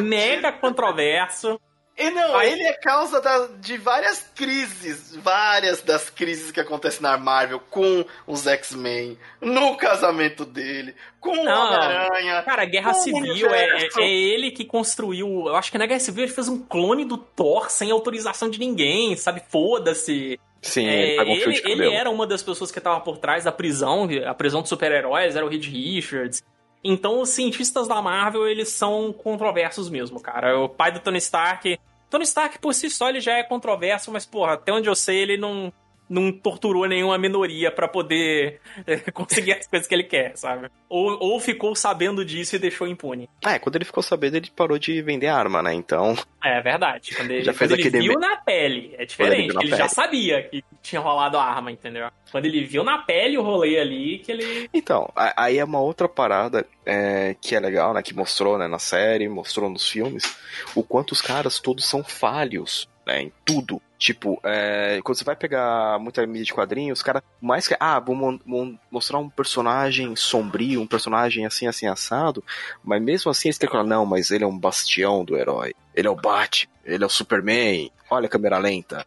mega 0.00 0.52
controverso. 0.52 1.60
E 1.98 2.10
não, 2.10 2.42
ele 2.42 2.62
é 2.62 2.74
causa 2.74 3.22
da, 3.22 3.46
de 3.58 3.78
várias 3.78 4.30
crises, 4.34 5.16
várias 5.16 5.80
das 5.80 6.10
crises 6.10 6.50
que 6.50 6.60
acontecem 6.60 7.00
na 7.00 7.16
Marvel 7.16 7.58
com 7.70 8.04
os 8.26 8.46
X-Men, 8.46 9.18
no 9.40 9.74
casamento 9.78 10.44
dele, 10.44 10.94
com 11.18 11.30
o 11.30 11.40
Homem-Aranha. 11.40 12.42
Cara, 12.42 12.66
Guerra 12.66 12.92
Civil 12.92 13.48
é, 13.48 13.88
é, 13.98 14.10
ele 14.10 14.50
que 14.50 14.62
construiu. 14.62 15.46
Eu 15.46 15.56
acho 15.56 15.72
que 15.72 15.78
na 15.78 15.86
Guerra 15.86 16.00
Civil 16.00 16.24
ele 16.24 16.32
fez 16.32 16.48
um 16.48 16.62
clone 16.62 17.06
do 17.06 17.16
Thor 17.16 17.70
sem 17.70 17.90
autorização 17.90 18.50
de 18.50 18.58
ninguém, 18.58 19.16
sabe? 19.16 19.42
Foda-se. 19.48 20.38
Sim, 20.60 20.86
é, 20.86 21.16
ele, 21.16 21.44
ele, 21.44 21.62
ele 21.64 21.94
era 21.94 22.10
uma 22.10 22.26
das 22.26 22.42
pessoas 22.42 22.70
que 22.70 22.78
estava 22.78 23.00
por 23.00 23.16
trás 23.16 23.44
da 23.44 23.52
prisão, 23.52 24.06
a 24.26 24.34
prisão 24.34 24.60
de 24.60 24.68
super-heróis, 24.68 25.34
era 25.34 25.46
o 25.46 25.48
Reed 25.48 25.64
Richards. 25.64 26.42
Então, 26.88 27.20
os 27.20 27.30
cientistas 27.30 27.88
da 27.88 28.00
Marvel, 28.00 28.46
eles 28.46 28.68
são 28.68 29.12
controversos 29.12 29.90
mesmo, 29.90 30.20
cara. 30.20 30.56
O 30.58 30.68
pai 30.68 30.92
do 30.92 31.00
Tony 31.00 31.18
Stark. 31.18 31.78
Tony 32.08 32.22
Stark, 32.22 32.60
por 32.60 32.72
si 32.72 32.88
só, 32.88 33.08
ele 33.08 33.20
já 33.20 33.32
é 33.32 33.42
controverso, 33.42 34.12
mas, 34.12 34.24
porra, 34.24 34.52
até 34.52 34.72
onde 34.72 34.88
eu 34.88 34.94
sei, 34.94 35.18
ele 35.18 35.36
não. 35.36 35.72
Não 36.08 36.32
torturou 36.32 36.86
nenhuma 36.86 37.18
minoria 37.18 37.70
para 37.70 37.88
poder 37.88 38.60
é, 38.86 38.96
conseguir 39.12 39.52
as 39.52 39.66
coisas 39.66 39.88
que 39.88 39.94
ele 39.94 40.04
quer, 40.04 40.36
sabe? 40.36 40.68
Ou, 40.88 41.18
ou 41.20 41.40
ficou 41.40 41.74
sabendo 41.74 42.24
disso 42.24 42.56
e 42.56 42.58
deixou 42.58 42.86
impune. 42.86 43.28
É, 43.44 43.58
quando 43.58 43.76
ele 43.76 43.84
ficou 43.84 44.02
sabendo, 44.02 44.36
ele 44.36 44.50
parou 44.54 44.78
de 44.78 45.02
vender 45.02 45.26
arma, 45.26 45.62
né? 45.62 45.74
Então. 45.74 46.16
É 46.42 46.60
verdade. 46.60 47.14
Quando 47.14 47.30
ele, 47.30 47.42
já 47.44 47.52
fez 47.52 47.70
quando 47.70 47.80
ele 47.80 48.00
viu 48.00 48.18
na 48.18 48.36
pele, 48.36 48.94
é 48.98 49.04
diferente. 49.04 49.56
Ele, 49.56 49.66
ele 49.66 49.76
já 49.76 49.88
sabia 49.88 50.42
que 50.42 50.64
tinha 50.82 51.00
rolado 51.00 51.36
a 51.36 51.44
arma, 51.44 51.70
entendeu? 51.72 52.08
Quando 52.30 52.46
ele 52.46 52.64
viu 52.64 52.84
na 52.84 52.98
pele 52.98 53.36
o 53.36 53.42
rolê 53.42 53.78
ali, 53.78 54.18
que 54.18 54.30
ele. 54.30 54.70
Então, 54.72 55.10
aí 55.14 55.58
é 55.58 55.64
uma 55.64 55.80
outra 55.80 56.08
parada 56.08 56.66
é, 56.84 57.34
que 57.40 57.54
é 57.54 57.60
legal, 57.60 57.92
né? 57.92 58.02
Que 58.02 58.14
mostrou 58.14 58.58
né, 58.58 58.68
na 58.68 58.78
série, 58.78 59.28
mostrou 59.28 59.68
nos 59.68 59.88
filmes, 59.88 60.36
o 60.74 60.82
quanto 60.82 61.12
os 61.12 61.20
caras 61.20 61.58
todos 61.58 61.84
são 61.84 62.04
falhos 62.04 62.88
né, 63.06 63.22
em 63.22 63.32
tudo. 63.44 63.80
Tipo, 63.98 64.38
é, 64.44 65.00
quando 65.02 65.16
você 65.16 65.24
vai 65.24 65.34
pegar 65.34 65.98
muita 65.98 66.26
mídia 66.26 66.44
de 66.44 66.52
quadrinhos, 66.52 66.98
os 66.98 67.02
caras, 67.02 67.22
mais 67.40 67.66
que. 67.66 67.74
Ah, 67.80 67.98
vou 67.98 68.38
mostrar 68.90 69.18
um 69.18 69.28
personagem 69.28 70.14
sombrio, 70.14 70.82
um 70.82 70.86
personagem 70.86 71.46
assim, 71.46 71.66
assim, 71.66 71.86
assado. 71.86 72.44
Mas 72.84 73.02
mesmo 73.02 73.30
assim 73.30 73.48
eles 73.48 73.58
têm 73.58 73.68
que 73.68 73.72
falar, 73.72 73.88
não, 73.88 74.04
mas 74.04 74.30
ele 74.30 74.44
é 74.44 74.46
um 74.46 74.58
bastião 74.58 75.24
do 75.24 75.36
herói. 75.36 75.74
Ele 75.94 76.08
é 76.08 76.10
o 76.10 76.16
Batman, 76.16 76.70
ele 76.84 77.04
é 77.04 77.06
o 77.06 77.10
Superman. 77.10 77.90
Olha 78.10 78.26
a 78.26 78.30
câmera 78.30 78.58
lenta. 78.58 79.06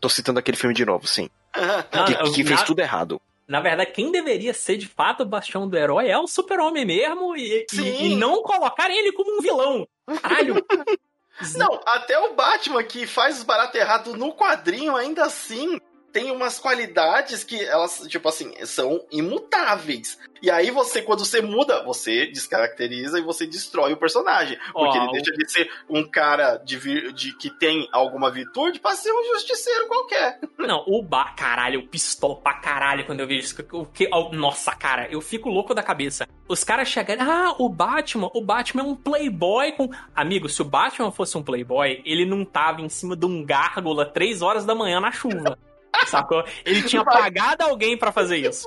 Tô 0.00 0.08
citando 0.08 0.40
aquele 0.40 0.56
filme 0.56 0.74
de 0.74 0.84
novo, 0.84 1.06
sim. 1.06 1.30
Não, 1.92 2.04
que, 2.06 2.14
que 2.32 2.44
fez 2.44 2.60
na, 2.60 2.66
tudo 2.66 2.80
errado. 2.80 3.20
Na 3.46 3.60
verdade, 3.60 3.92
quem 3.92 4.10
deveria 4.10 4.54
ser 4.54 4.76
de 4.76 4.86
fato 4.86 5.22
o 5.22 5.26
bastião 5.26 5.68
do 5.68 5.76
herói 5.76 6.08
é 6.08 6.18
o 6.18 6.26
super-homem 6.26 6.84
mesmo 6.84 7.36
e, 7.36 7.66
e, 7.72 8.06
e, 8.06 8.16
não 8.16 8.42
colocar 8.42 8.90
ele 8.90 9.12
como 9.12 9.38
um 9.38 9.40
vilão. 9.40 9.86
Caralho, 10.22 10.56
Não, 11.56 11.80
até 11.86 12.18
o 12.18 12.34
Batman 12.34 12.84
que 12.84 13.06
faz 13.06 13.38
os 13.38 13.44
baratos 13.44 13.80
errados 13.80 14.14
no 14.14 14.34
quadrinho, 14.34 14.96
ainda 14.96 15.24
assim, 15.24 15.80
tem 16.12 16.30
umas 16.30 16.58
qualidades 16.58 17.42
que 17.42 17.62
elas, 17.64 18.04
tipo 18.06 18.28
assim, 18.28 18.52
são 18.66 19.04
imutáveis. 19.10 20.18
E 20.42 20.50
aí 20.50 20.70
você, 20.72 21.00
quando 21.00 21.24
você 21.24 21.40
muda, 21.40 21.84
você 21.84 22.26
descaracteriza 22.26 23.18
e 23.18 23.22
você 23.22 23.46
destrói 23.46 23.92
o 23.92 23.96
personagem. 23.96 24.58
Porque 24.72 24.98
oh, 24.98 25.02
ele 25.02 25.12
deixa 25.12 25.32
de 25.32 25.50
ser 25.50 25.70
um 25.88 26.04
cara 26.04 26.56
de, 26.56 27.12
de 27.12 27.36
que 27.36 27.48
tem 27.48 27.88
alguma 27.92 28.28
virtude 28.28 28.80
pra 28.80 28.96
ser 28.96 29.12
um 29.12 29.24
justiceiro 29.34 29.86
qualquer. 29.86 30.40
Não, 30.58 30.84
o 30.88 31.00
Ba, 31.00 31.32
caralho, 31.36 31.80
eu 31.80 31.86
pistola 31.86 32.36
pra 32.36 32.54
caralho 32.54 33.06
quando 33.06 33.20
eu 33.20 33.26
vejo 33.26 33.44
isso. 33.44 33.66
O 33.72 33.86
que, 33.86 34.08
oh, 34.12 34.30
nossa, 34.32 34.74
cara, 34.74 35.06
eu 35.10 35.20
fico 35.20 35.48
louco 35.48 35.74
da 35.74 35.82
cabeça. 35.82 36.28
Os 36.48 36.64
caras 36.64 36.88
chegam, 36.88 37.16
ah, 37.20 37.54
o 37.58 37.68
Batman, 37.68 38.28
o 38.34 38.42
Batman 38.42 38.82
é 38.82 38.86
um 38.86 38.96
playboy 38.96 39.72
com. 39.72 39.90
Amigo, 40.14 40.48
se 40.48 40.60
o 40.60 40.64
Batman 40.64 41.12
fosse 41.12 41.38
um 41.38 41.42
playboy, 41.42 42.02
ele 42.04 42.26
não 42.26 42.44
tava 42.44 42.82
em 42.82 42.88
cima 42.88 43.16
de 43.16 43.24
um 43.24 43.44
gárgula 43.44 44.04
três 44.04 44.42
horas 44.42 44.64
da 44.64 44.74
manhã 44.74 45.00
na 45.00 45.12
chuva. 45.12 45.56
Sacou? 46.06 46.44
Ele 46.64 46.82
tinha 46.82 47.04
pagado 47.04 47.62
alguém 47.62 47.96
para 47.96 48.10
fazer 48.10 48.38
isso. 48.38 48.66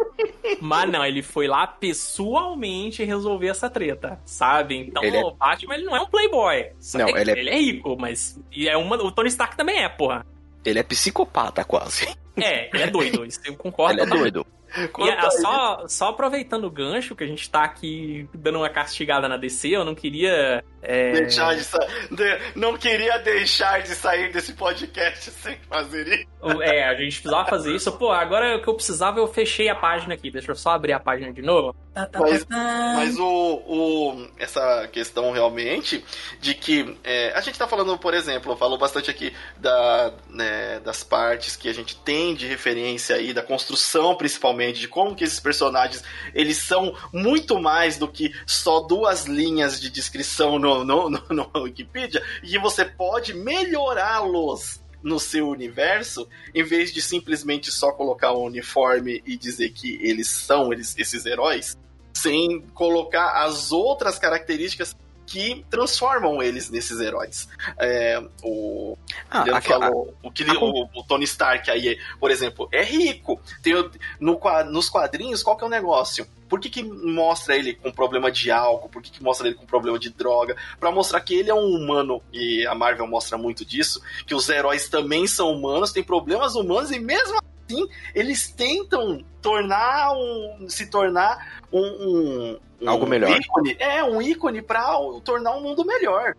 Mas 0.61 0.89
não, 0.89 1.03
ele 1.03 1.21
foi 1.21 1.47
lá 1.47 1.65
pessoalmente 1.67 3.03
resolver 3.03 3.47
essa 3.47 3.69
treta, 3.69 4.19
sabe? 4.25 4.77
Então 4.77 5.03
ele 5.03 5.17
o 5.17 5.29
é... 5.29 5.33
Batman 5.33 5.75
ele 5.75 5.85
não 5.85 5.95
é 5.95 6.01
um 6.01 6.07
playboy. 6.07 6.71
Não, 6.93 7.09
ele 7.09 7.31
é... 7.31 7.39
ele 7.39 7.49
é 7.49 7.57
rico, 7.57 7.97
mas 7.99 8.39
e 8.51 8.69
é 8.69 8.77
uma... 8.77 8.95
o 8.97 9.11
Tony 9.11 9.29
Stark 9.29 9.57
também 9.57 9.83
é, 9.83 9.89
porra. 9.89 10.25
Ele 10.63 10.79
é 10.79 10.83
psicopata 10.83 11.63
quase. 11.63 12.07
É, 12.37 12.69
ele 12.73 12.83
é 12.83 12.87
doido, 12.87 13.25
isso 13.25 13.39
eu 13.45 13.55
concordo. 13.55 13.93
Ele 13.93 14.01
é 14.01 14.05
doido. 14.05 14.45
E, 14.77 15.09
é, 15.09 15.29
só, 15.31 15.87
só 15.87 16.09
aproveitando 16.09 16.65
o 16.65 16.71
gancho 16.71 17.15
que 17.15 17.23
a 17.23 17.27
gente 17.27 17.49
tá 17.49 17.63
aqui 17.63 18.27
dando 18.33 18.57
uma 18.57 18.69
castigada 18.69 19.29
na 19.29 19.37
DC, 19.37 19.69
eu 19.69 19.85
não 19.85 19.95
queria. 19.95 20.63
É... 20.87 21.11
Deixar 21.11 21.55
de, 21.55 21.63
de 22.11 22.39
Não 22.55 22.77
queria 22.77 23.17
deixar 23.17 23.81
de 23.81 23.89
sair 23.89 24.31
desse 24.31 24.53
podcast 24.53 25.31
sem 25.41 25.57
fazer 25.69 26.07
isso. 26.07 26.61
É, 26.61 26.87
a 26.87 26.93
gente 26.93 27.21
precisava 27.21 27.49
fazer 27.49 27.75
isso. 27.75 27.91
Pô, 27.93 28.11
agora 28.11 28.57
o 28.57 28.61
que 28.61 28.67
eu 28.67 28.75
precisava, 28.75 29.19
eu 29.19 29.27
fechei 29.27 29.67
a 29.67 29.75
página 29.75 30.13
aqui. 30.13 30.29
Deixa 30.29 30.51
eu 30.51 30.55
só 30.55 30.71
abrir 30.71 30.93
a 30.93 30.99
página 30.99 31.33
de 31.33 31.41
novo. 31.41 31.75
Tá, 31.95 32.05
tá, 32.05 32.19
mas, 32.19 32.43
tá, 32.43 32.93
mas 32.97 33.17
o, 33.17 33.23
o, 33.25 34.27
essa 34.37 34.85
questão 34.89 35.31
realmente 35.31 36.03
de 36.41 36.53
que 36.53 36.97
é, 37.05 37.31
a 37.33 37.39
gente 37.39 37.57
tá 37.57 37.65
falando, 37.65 37.97
por 37.97 38.13
exemplo, 38.13 38.53
falou 38.57 38.77
bastante 38.77 39.09
aqui 39.09 39.33
da, 39.57 40.11
né, 40.29 40.81
das 40.81 41.05
partes 41.05 41.55
que 41.55 41.69
a 41.69 41.73
gente 41.73 41.95
tem 41.95 42.35
de 42.35 42.47
referência 42.47 43.15
aí, 43.15 43.33
da 43.33 43.41
construção 43.41 44.13
principalmente 44.15 44.81
de 44.81 44.89
como 44.89 45.15
que 45.15 45.23
esses 45.23 45.39
personagens 45.39 46.03
eles 46.33 46.57
são 46.57 46.93
muito 47.13 47.61
mais 47.61 47.97
do 47.97 48.09
que 48.09 48.35
só 48.45 48.81
duas 48.81 49.25
linhas 49.25 49.79
de 49.79 49.89
descrição 49.89 50.59
no, 50.59 50.74
no, 50.83 51.09
no, 51.09 51.21
no 51.29 51.51
Wikipedia 51.61 52.21
e 52.43 52.47
que 52.47 52.59
você 52.59 52.83
pode 52.83 53.33
melhorá-los 53.33 54.83
no 55.01 55.19
seu 55.19 55.47
universo, 55.47 56.27
em 56.53 56.63
vez 56.63 56.91
de 56.91 56.99
simplesmente 56.99 57.71
só 57.71 57.91
colocar 57.91 58.33
um 58.33 58.43
uniforme 58.43 59.21
e 59.25 59.37
dizer 59.37 59.69
que 59.69 59.99
eles 60.01 60.27
são 60.27 60.73
eles, 60.73 60.97
esses 60.97 61.27
heróis, 61.27 61.77
sem 62.11 62.61
colocar 62.73 63.45
as 63.45 63.71
outras 63.71 64.17
características 64.17 64.95
que 65.35 65.65
transformam 65.69 66.41
eles 66.41 66.69
nesses 66.69 67.01
heróis. 67.01 67.49
É, 67.77 68.23
o, 68.41 68.97
ah, 69.29 69.43
a, 69.57 69.59
falou, 69.59 70.15
o, 70.23 70.31
que, 70.31 70.49
a, 70.49 70.53
o, 70.53 70.89
o, 70.95 71.03
Tony 71.03 71.25
Stark 71.25 71.69
aí, 71.69 71.99
por 72.21 72.31
exemplo, 72.31 72.69
é 72.71 72.81
rico. 72.81 73.41
Tem, 73.61 73.73
no, 74.17 74.39
nos 74.71 74.87
quadrinhos, 74.87 75.43
qual 75.43 75.57
que 75.57 75.65
é 75.65 75.67
o 75.67 75.69
negócio? 75.69 76.25
Por 76.47 76.61
que, 76.61 76.69
que 76.69 76.83
mostra 76.83 77.57
ele 77.57 77.73
com 77.73 77.91
problema 77.91 78.31
de 78.31 78.49
álcool? 78.49 78.87
Por 78.87 79.01
que, 79.01 79.11
que 79.11 79.21
mostra 79.21 79.47
ele 79.47 79.57
com 79.57 79.65
problema 79.65 79.99
de 79.99 80.09
droga? 80.09 80.55
Para 80.79 80.89
mostrar 80.89 81.19
que 81.19 81.35
ele 81.35 81.49
é 81.49 81.53
um 81.53 81.75
humano, 81.75 82.21
e 82.31 82.65
a 82.65 82.73
Marvel 82.73 83.05
mostra 83.05 83.37
muito 83.37 83.65
disso, 83.65 84.01
que 84.25 84.33
os 84.33 84.47
heróis 84.47 84.87
também 84.87 85.27
são 85.27 85.51
humanos, 85.51 85.91
têm 85.91 86.03
problemas 86.03 86.55
humanos, 86.55 86.91
e 86.91 86.99
mesmo 86.99 87.37
assim, 87.67 87.85
eles 88.13 88.49
tentam 88.49 89.21
tornar 89.41 90.13
um, 90.13 90.69
se 90.69 90.89
tornar 90.89 91.61
um, 91.73 91.81
um 91.81 92.59
algo 92.85 93.05
melhor. 93.05 93.37
Ícone, 93.37 93.75
é, 93.79 94.03
um 94.03 94.21
ícone 94.21 94.61
para 94.61 94.85
tornar 95.23 95.55
um 95.55 95.61
mundo 95.61 95.85
melhor. 95.85 96.35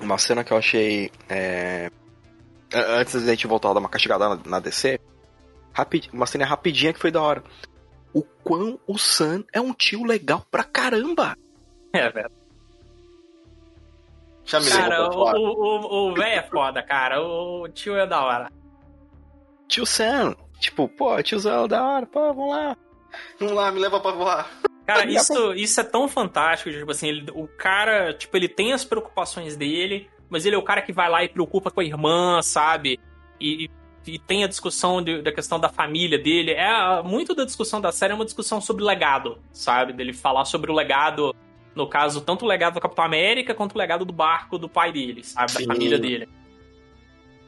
Uma 0.00 0.18
cena 0.18 0.44
que 0.44 0.52
eu 0.52 0.56
achei. 0.56 1.10
É... 1.28 1.90
Antes 2.72 3.14
da 3.24 3.30
gente 3.30 3.46
voltar 3.46 3.70
a 3.70 3.74
dar 3.74 3.80
uma 3.80 3.88
castigada 3.88 4.28
na, 4.28 4.40
na 4.46 4.60
DC, 4.60 5.00
rapid... 5.72 6.08
uma 6.12 6.26
cena 6.26 6.46
rapidinha 6.46 6.92
que 6.92 7.00
foi 7.00 7.10
da 7.10 7.20
hora. 7.20 7.42
O 8.12 8.22
quão 8.22 8.78
o 8.86 8.98
Sam 8.98 9.44
é 9.52 9.60
um 9.60 9.72
tio 9.72 10.04
legal 10.04 10.46
pra 10.50 10.64
caramba. 10.64 11.36
É, 11.92 12.08
velho. 12.10 12.30
Cara, 14.68 15.08
o, 15.10 15.22
o, 15.36 16.10
o 16.10 16.14
velho 16.14 16.38
é 16.38 16.42
foda, 16.42 16.82
cara. 16.82 17.22
O 17.22 17.68
tio 17.68 17.96
é 17.96 18.06
da 18.06 18.24
hora. 18.24 18.50
Tio 19.68 19.86
Sam, 19.86 20.34
tipo, 20.58 20.88
pô, 20.88 21.22
tiozão 21.22 21.68
da 21.68 21.84
hora, 21.84 22.06
pô, 22.06 22.34
vamos 22.34 22.50
lá. 22.50 22.76
Vamos 23.38 23.54
lá, 23.54 23.70
me 23.70 23.78
leva 23.78 24.00
pra 24.00 24.10
voar. 24.10 24.50
Cara, 24.94 25.06
isso, 25.10 25.54
isso 25.54 25.80
é 25.80 25.84
tão 25.84 26.08
fantástico, 26.08 26.70
tipo 26.70 26.90
assim, 26.90 27.08
ele, 27.08 27.26
o 27.32 27.46
cara, 27.46 28.12
tipo, 28.12 28.36
ele 28.36 28.48
tem 28.48 28.72
as 28.72 28.84
preocupações 28.84 29.56
dele, 29.56 30.08
mas 30.28 30.44
ele 30.44 30.56
é 30.56 30.58
o 30.58 30.62
cara 30.62 30.82
que 30.82 30.92
vai 30.92 31.08
lá 31.08 31.22
e 31.22 31.28
preocupa 31.28 31.70
com 31.70 31.80
a 31.80 31.84
irmã, 31.84 32.42
sabe? 32.42 32.98
E, 33.40 33.70
e 34.06 34.18
tem 34.18 34.42
a 34.44 34.48
discussão 34.48 35.02
de, 35.02 35.22
da 35.22 35.32
questão 35.32 35.60
da 35.60 35.68
família 35.68 36.18
dele. 36.18 36.52
É 36.52 37.02
muito 37.02 37.34
da 37.34 37.44
discussão 37.44 37.80
da 37.80 37.92
série 37.92 38.12
é 38.12 38.16
uma 38.16 38.24
discussão 38.24 38.60
sobre 38.60 38.84
legado, 38.84 39.38
sabe? 39.52 39.92
Dele 39.92 40.12
falar 40.12 40.44
sobre 40.44 40.70
o 40.70 40.74
legado, 40.74 41.34
no 41.74 41.88
caso, 41.88 42.20
tanto 42.20 42.44
o 42.44 42.48
legado 42.48 42.74
do 42.74 42.80
Capitão 42.80 43.04
América 43.04 43.54
quanto 43.54 43.74
o 43.74 43.78
legado 43.78 44.04
do 44.04 44.12
barco 44.12 44.58
do 44.58 44.68
pai 44.68 44.92
dele, 44.92 45.22
sabe? 45.22 45.52
Sim. 45.52 45.66
Da 45.66 45.74
família 45.74 45.98
dele. 45.98 46.28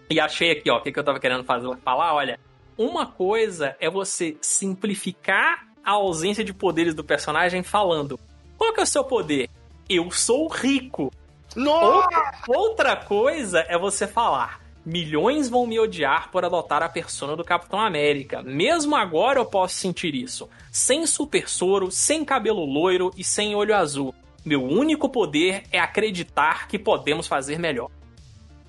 E 0.09 0.21
achei 0.21 0.53
aqui, 0.53 0.71
ó, 0.71 0.79
o 0.79 0.83
que, 0.83 0.93
que 0.93 0.99
eu 0.99 1.05
tava 1.05 1.19
querendo 1.19 1.45
fazer, 1.45 1.75
falar, 1.79 2.15
olha. 2.15 2.39
Uma 2.77 3.05
coisa 3.05 3.77
é 3.79 3.91
você 3.91 4.37
simplificar 4.41 5.72
a 5.85 5.93
ausência 5.93 6.45
de 6.45 6.53
poderes 6.53 6.95
do 6.95 7.05
personagem 7.05 7.63
falando: 7.63 8.19
qual 8.57 8.73
que 8.73 8.81
é 8.81 8.83
o 8.83 8.87
seu 8.87 9.05
poder? 9.05 9.49
Eu 9.89 10.11
sou 10.11 10.49
rico. 10.49 11.13
Outra, 11.57 12.33
outra 12.49 12.97
coisa 12.97 13.65
é 13.69 13.77
você 13.77 14.07
falar: 14.07 14.61
milhões 14.85 15.49
vão 15.49 15.67
me 15.67 15.79
odiar 15.79 16.31
por 16.31 16.45
adotar 16.45 16.83
a 16.83 16.89
persona 16.89 17.37
do 17.37 17.45
Capitão 17.45 17.81
América. 17.81 18.43
Mesmo 18.43 18.97
agora 18.97 19.39
eu 19.39 19.45
posso 19.45 19.75
sentir 19.75 20.15
isso. 20.15 20.49
Sem 20.71 21.07
super 21.07 21.49
soro, 21.49 21.91
sem 21.91 22.25
cabelo 22.25 22.65
loiro 22.65 23.11
e 23.17 23.25
sem 23.25 23.55
olho 23.55 23.75
azul. 23.75 24.15
Meu 24.45 24.63
único 24.65 25.09
poder 25.09 25.65
é 25.71 25.79
acreditar 25.79 26.67
que 26.67 26.79
podemos 26.79 27.27
fazer 27.29 27.59
melhor. 27.59 27.91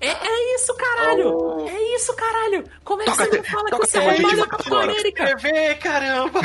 É, 0.00 0.08
é 0.08 0.54
isso, 0.54 0.74
caralho! 0.74 1.34
Oh. 1.34 1.68
É 1.68 1.96
isso, 1.96 2.14
caralho! 2.14 2.64
Como 2.84 3.02
é 3.02 3.06
que 3.06 3.10
toca 3.10 3.24
você 3.24 3.36
não 3.36 3.44
fala 3.44 3.70
que 3.70 3.76
você 3.76 3.98
é 3.98 4.42
o 4.42 4.48
Capitão 4.48 4.80
América? 4.80 5.36
TV, 5.36 5.74
caramba! 5.76 6.40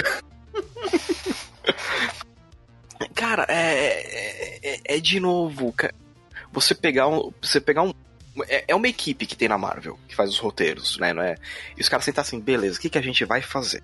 Cara, 3.15 3.45
é, 3.47 4.59
é, 4.61 4.95
é, 4.95 4.99
de 4.99 5.19
novo, 5.19 5.73
você 6.51 6.75
pegar 6.75 7.07
um, 7.07 7.31
você 7.41 7.61
pegar 7.61 7.83
um 7.83 7.93
é, 8.47 8.65
é, 8.67 8.75
uma 8.75 8.87
equipe 8.87 9.25
que 9.25 9.35
tem 9.35 9.47
na 9.47 9.57
Marvel 9.57 9.99
que 10.07 10.15
faz 10.15 10.29
os 10.29 10.37
roteiros, 10.37 10.97
né? 10.97 11.13
Não 11.13 11.21
é? 11.21 11.35
E 11.77 11.81
os 11.81 11.89
caras 11.89 12.05
sentam 12.05 12.21
assim, 12.21 12.39
beleza, 12.39 12.77
o 12.77 12.81
que, 12.81 12.89
que 12.89 12.97
a 12.97 13.01
gente 13.01 13.25
vai 13.25 13.41
fazer? 13.41 13.83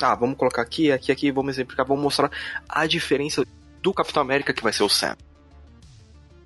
Ah, 0.00 0.14
vamos 0.14 0.36
colocar 0.36 0.62
aqui, 0.62 0.92
aqui, 0.92 1.10
aqui, 1.10 1.30
vamos 1.30 1.56
exemplificar, 1.56 1.84
vamos 1.84 2.02
mostrar 2.02 2.30
a 2.68 2.86
diferença 2.86 3.44
do 3.82 3.92
Capitão 3.92 4.22
América 4.22 4.52
que 4.52 4.62
vai 4.62 4.72
ser 4.72 4.84
o 4.84 4.88
Sam. 4.88 5.16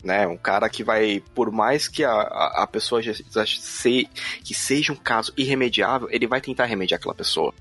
né? 0.03 0.27
Um 0.27 0.37
cara 0.37 0.69
que 0.69 0.83
vai, 0.83 1.23
por 1.35 1.51
mais 1.51 1.87
que 1.87 2.03
a, 2.03 2.13
a, 2.13 2.67
pessoa 2.67 3.03
já 3.03 3.47
se, 3.47 4.09
que 4.43 4.55
seja 4.55 4.93
um 4.93 4.97
caso 4.97 5.33
irremediável, 5.37 6.09
ele 6.11 6.27
vai 6.27 6.41
tentar 6.41 6.65
remediar 6.65 6.99
aquela 6.99 7.15
pessoa. 7.15 7.55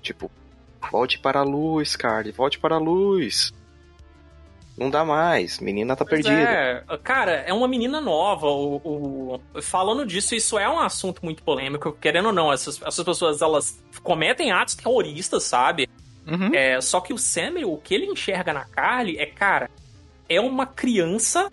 Tipo, 0.00 0.30
volte 0.90 1.18
para 1.18 1.40
a 1.40 1.44
luz, 1.44 1.96
Carly, 1.96 2.32
volte 2.32 2.58
para 2.58 2.76
a 2.76 2.78
luz. 2.78 3.52
Não 4.78 4.88
dá 4.88 5.04
mais, 5.04 5.58
menina 5.58 5.96
tá 5.96 6.04
pois 6.04 6.22
perdida. 6.22 6.48
É, 6.48 6.84
cara, 7.02 7.32
é 7.32 7.52
uma 7.52 7.66
menina 7.66 8.00
nova. 8.00 8.46
O, 8.46 8.76
o, 9.54 9.60
falando 9.60 10.06
disso, 10.06 10.36
isso 10.36 10.56
é 10.56 10.68
um 10.68 10.78
assunto 10.78 11.24
muito 11.24 11.42
polêmico. 11.42 11.92
Querendo 12.00 12.26
ou 12.26 12.32
não, 12.32 12.52
essas, 12.52 12.80
essas 12.80 13.04
pessoas 13.04 13.42
elas 13.42 13.82
cometem 14.04 14.52
atos 14.52 14.76
terroristas, 14.76 15.42
sabe? 15.42 15.88
Uhum. 16.24 16.54
É, 16.54 16.80
só 16.80 17.00
que 17.00 17.12
o 17.12 17.18
Samuel, 17.18 17.72
o 17.72 17.78
que 17.78 17.92
ele 17.92 18.06
enxerga 18.06 18.52
na 18.52 18.64
Carly 18.66 19.18
é, 19.18 19.26
cara, 19.26 19.68
é 20.28 20.40
uma 20.40 20.64
criança 20.64 21.50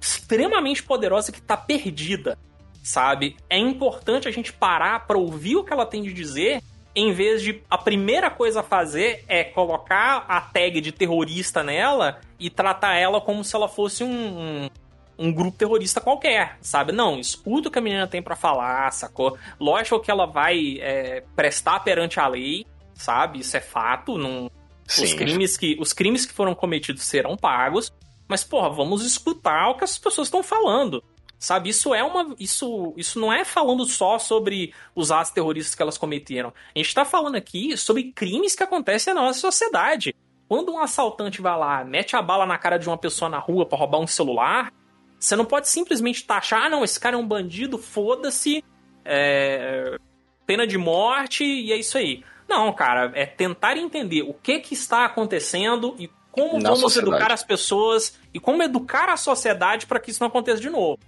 extremamente 0.00 0.82
poderosa 0.82 1.32
que 1.32 1.42
tá 1.42 1.56
perdida, 1.56 2.38
sabe? 2.82 3.36
É 3.48 3.58
importante 3.58 4.28
a 4.28 4.30
gente 4.30 4.52
parar 4.52 5.06
para 5.06 5.18
ouvir 5.18 5.56
o 5.56 5.64
que 5.64 5.72
ela 5.72 5.86
tem 5.86 6.02
de 6.02 6.12
dizer, 6.12 6.62
em 6.94 7.12
vez 7.12 7.42
de 7.42 7.62
a 7.70 7.78
primeira 7.78 8.30
coisa 8.30 8.60
a 8.60 8.62
fazer 8.62 9.24
é 9.28 9.44
colocar 9.44 10.24
a 10.28 10.40
tag 10.40 10.80
de 10.80 10.92
terrorista 10.92 11.62
nela 11.62 12.20
e 12.38 12.50
tratar 12.50 12.96
ela 12.96 13.20
como 13.20 13.44
se 13.44 13.54
ela 13.54 13.68
fosse 13.68 14.02
um, 14.02 14.08
um, 14.08 14.70
um 15.18 15.32
grupo 15.32 15.56
terrorista 15.56 16.00
qualquer, 16.00 16.58
sabe? 16.60 16.92
Não, 16.92 17.18
escuta 17.18 17.68
o 17.68 17.70
que 17.70 17.78
a 17.78 17.82
menina 17.82 18.06
tem 18.06 18.22
para 18.22 18.34
falar, 18.34 18.90
sacou? 18.92 19.36
Lógico 19.60 20.00
que 20.00 20.10
ela 20.10 20.26
vai 20.26 20.78
é, 20.80 21.22
prestar 21.36 21.80
perante 21.80 22.18
a 22.18 22.26
lei, 22.26 22.66
sabe? 22.94 23.40
Isso 23.40 23.56
é 23.56 23.60
fato. 23.60 24.18
Não... 24.18 24.50
Os, 24.86 25.14
crimes 25.14 25.56
que, 25.56 25.76
os 25.78 25.92
crimes 25.92 26.26
que 26.26 26.32
foram 26.32 26.54
cometidos 26.54 27.04
serão 27.04 27.36
pagos. 27.36 27.92
Mas, 28.26 28.42
porra, 28.42 28.70
vamos 28.70 29.04
escutar 29.04 29.68
o 29.68 29.76
que 29.76 29.84
as 29.84 29.98
pessoas 29.98 30.26
estão 30.26 30.42
falando. 30.42 31.02
Sabe, 31.40 31.70
isso 31.70 31.94
é 31.94 32.04
uma. 32.04 32.36
Isso, 32.38 32.92
isso 32.98 33.18
não 33.18 33.32
é 33.32 33.46
falando 33.46 33.86
só 33.86 34.18
sobre 34.18 34.74
os 34.94 35.10
atos 35.10 35.32
terroristas 35.32 35.74
que 35.74 35.80
elas 35.80 35.96
cometeram. 35.96 36.52
A 36.74 36.78
gente 36.78 36.94
tá 36.94 37.02
falando 37.02 37.34
aqui 37.34 37.78
sobre 37.78 38.12
crimes 38.12 38.54
que 38.54 38.62
acontecem 38.62 39.14
na 39.14 39.22
nossa 39.22 39.40
sociedade. 39.40 40.14
Quando 40.46 40.70
um 40.70 40.78
assaltante 40.78 41.40
vai 41.40 41.58
lá, 41.58 41.82
mete 41.82 42.14
a 42.14 42.20
bala 42.20 42.44
na 42.44 42.58
cara 42.58 42.76
de 42.76 42.86
uma 42.86 42.98
pessoa 42.98 43.30
na 43.30 43.38
rua 43.38 43.64
para 43.64 43.78
roubar 43.78 44.00
um 44.00 44.06
celular, 44.06 44.70
você 45.18 45.34
não 45.34 45.46
pode 45.46 45.66
simplesmente 45.66 46.26
taxar, 46.26 46.64
ah, 46.64 46.68
não, 46.68 46.84
esse 46.84 47.00
cara 47.00 47.16
é 47.16 47.18
um 47.18 47.26
bandido, 47.26 47.78
foda-se, 47.78 48.62
é... 49.02 49.96
pena 50.44 50.66
de 50.66 50.76
morte 50.76 51.42
e 51.42 51.72
é 51.72 51.76
isso 51.76 51.96
aí. 51.96 52.22
Não, 52.46 52.70
cara, 52.72 53.12
é 53.14 53.24
tentar 53.24 53.78
entender 53.78 54.22
o 54.22 54.34
que 54.34 54.58
que 54.58 54.74
está 54.74 55.06
acontecendo 55.06 55.94
e 55.98 56.10
como 56.30 56.58
Na 56.58 56.70
vamos 56.70 56.80
sociedade. 56.80 57.14
educar 57.14 57.32
as 57.32 57.44
pessoas 57.44 58.18
e 58.34 58.38
como 58.38 58.62
educar 58.62 59.08
a 59.08 59.16
sociedade 59.16 59.86
para 59.86 59.98
que 59.98 60.10
isso 60.10 60.22
não 60.22 60.28
aconteça 60.28 60.60
de 60.60 60.68
novo. 60.68 60.98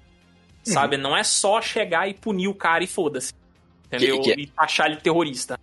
Uhum. 0.67 0.73
Sabe? 0.73 0.97
Não 0.97 1.17
é 1.17 1.25
só 1.25 1.61
chegar 1.61 2.09
e 2.09 2.15
punir 2.15 2.49
o 2.49 2.55
cara 2.55 2.85
e 2.85 2.87
foda-se. 2.87 3.33
Entendeu? 3.87 4.21
Que, 4.21 4.35
que... 4.35 4.41
É- 4.41 4.45
e 4.45 4.53
achar 4.57 4.87
ele 4.87 4.97
terrorista. 4.97 5.59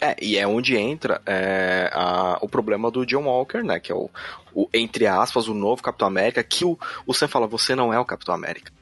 É, 0.00 0.16
e 0.20 0.36
é 0.36 0.46
onde 0.46 0.76
entra 0.76 1.22
é, 1.24 1.88
a, 1.92 2.38
o 2.40 2.48
problema 2.48 2.90
do 2.90 3.06
John 3.06 3.26
Walker, 3.26 3.62
né? 3.62 3.78
Que 3.78 3.92
é 3.92 3.94
o, 3.94 4.10
o, 4.52 4.68
entre 4.74 5.06
aspas, 5.06 5.46
o 5.46 5.54
novo 5.54 5.80
Capitão 5.80 6.08
América, 6.08 6.42
que 6.42 6.64
o, 6.64 6.76
o 7.06 7.14
Sam 7.14 7.28
fala, 7.28 7.46
você 7.46 7.76
não 7.76 7.94
é 7.94 7.98
o 7.98 8.04
Capitão 8.04 8.34
América. 8.34 8.72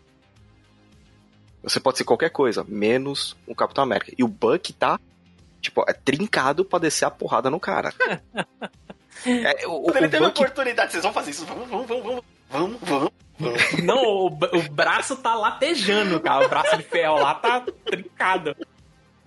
Você 1.62 1.78
pode 1.78 1.98
ser 1.98 2.04
qualquer 2.04 2.30
coisa, 2.30 2.64
menos 2.66 3.36
o 3.46 3.54
Capitão 3.54 3.84
América. 3.84 4.12
E 4.16 4.24
o 4.24 4.28
Buck 4.28 4.72
tá 4.72 4.98
Tipo, 5.62 5.84
é 5.88 5.92
trincado 5.92 6.64
pra 6.64 6.80
descer 6.80 7.04
a 7.04 7.10
porrada 7.10 7.48
no 7.48 7.60
cara. 7.60 7.94
é, 9.24 9.66
o, 9.68 9.82
Quando 9.82 9.96
ele 9.96 10.08
teve 10.08 10.24
Bucky... 10.24 10.42
oportunidade, 10.42 10.90
vocês 10.90 11.04
vão 11.04 11.12
fazer 11.12 11.30
isso. 11.30 11.46
Vamos, 11.46 11.68
vamos, 11.68 11.86
vamos, 11.86 12.24
vamos, 12.50 12.80
vamos. 12.82 13.12
Não, 13.82 14.02
o, 14.02 14.26
o, 14.26 14.62
braço 14.70 15.16
tá 15.16 15.34
latejando, 15.34 16.20
cara. 16.20 16.46
O 16.46 16.48
braço 16.48 16.76
de 16.76 16.82
ferro 16.82 17.20
lá 17.20 17.34
tá 17.34 17.64
trincado. 17.84 18.56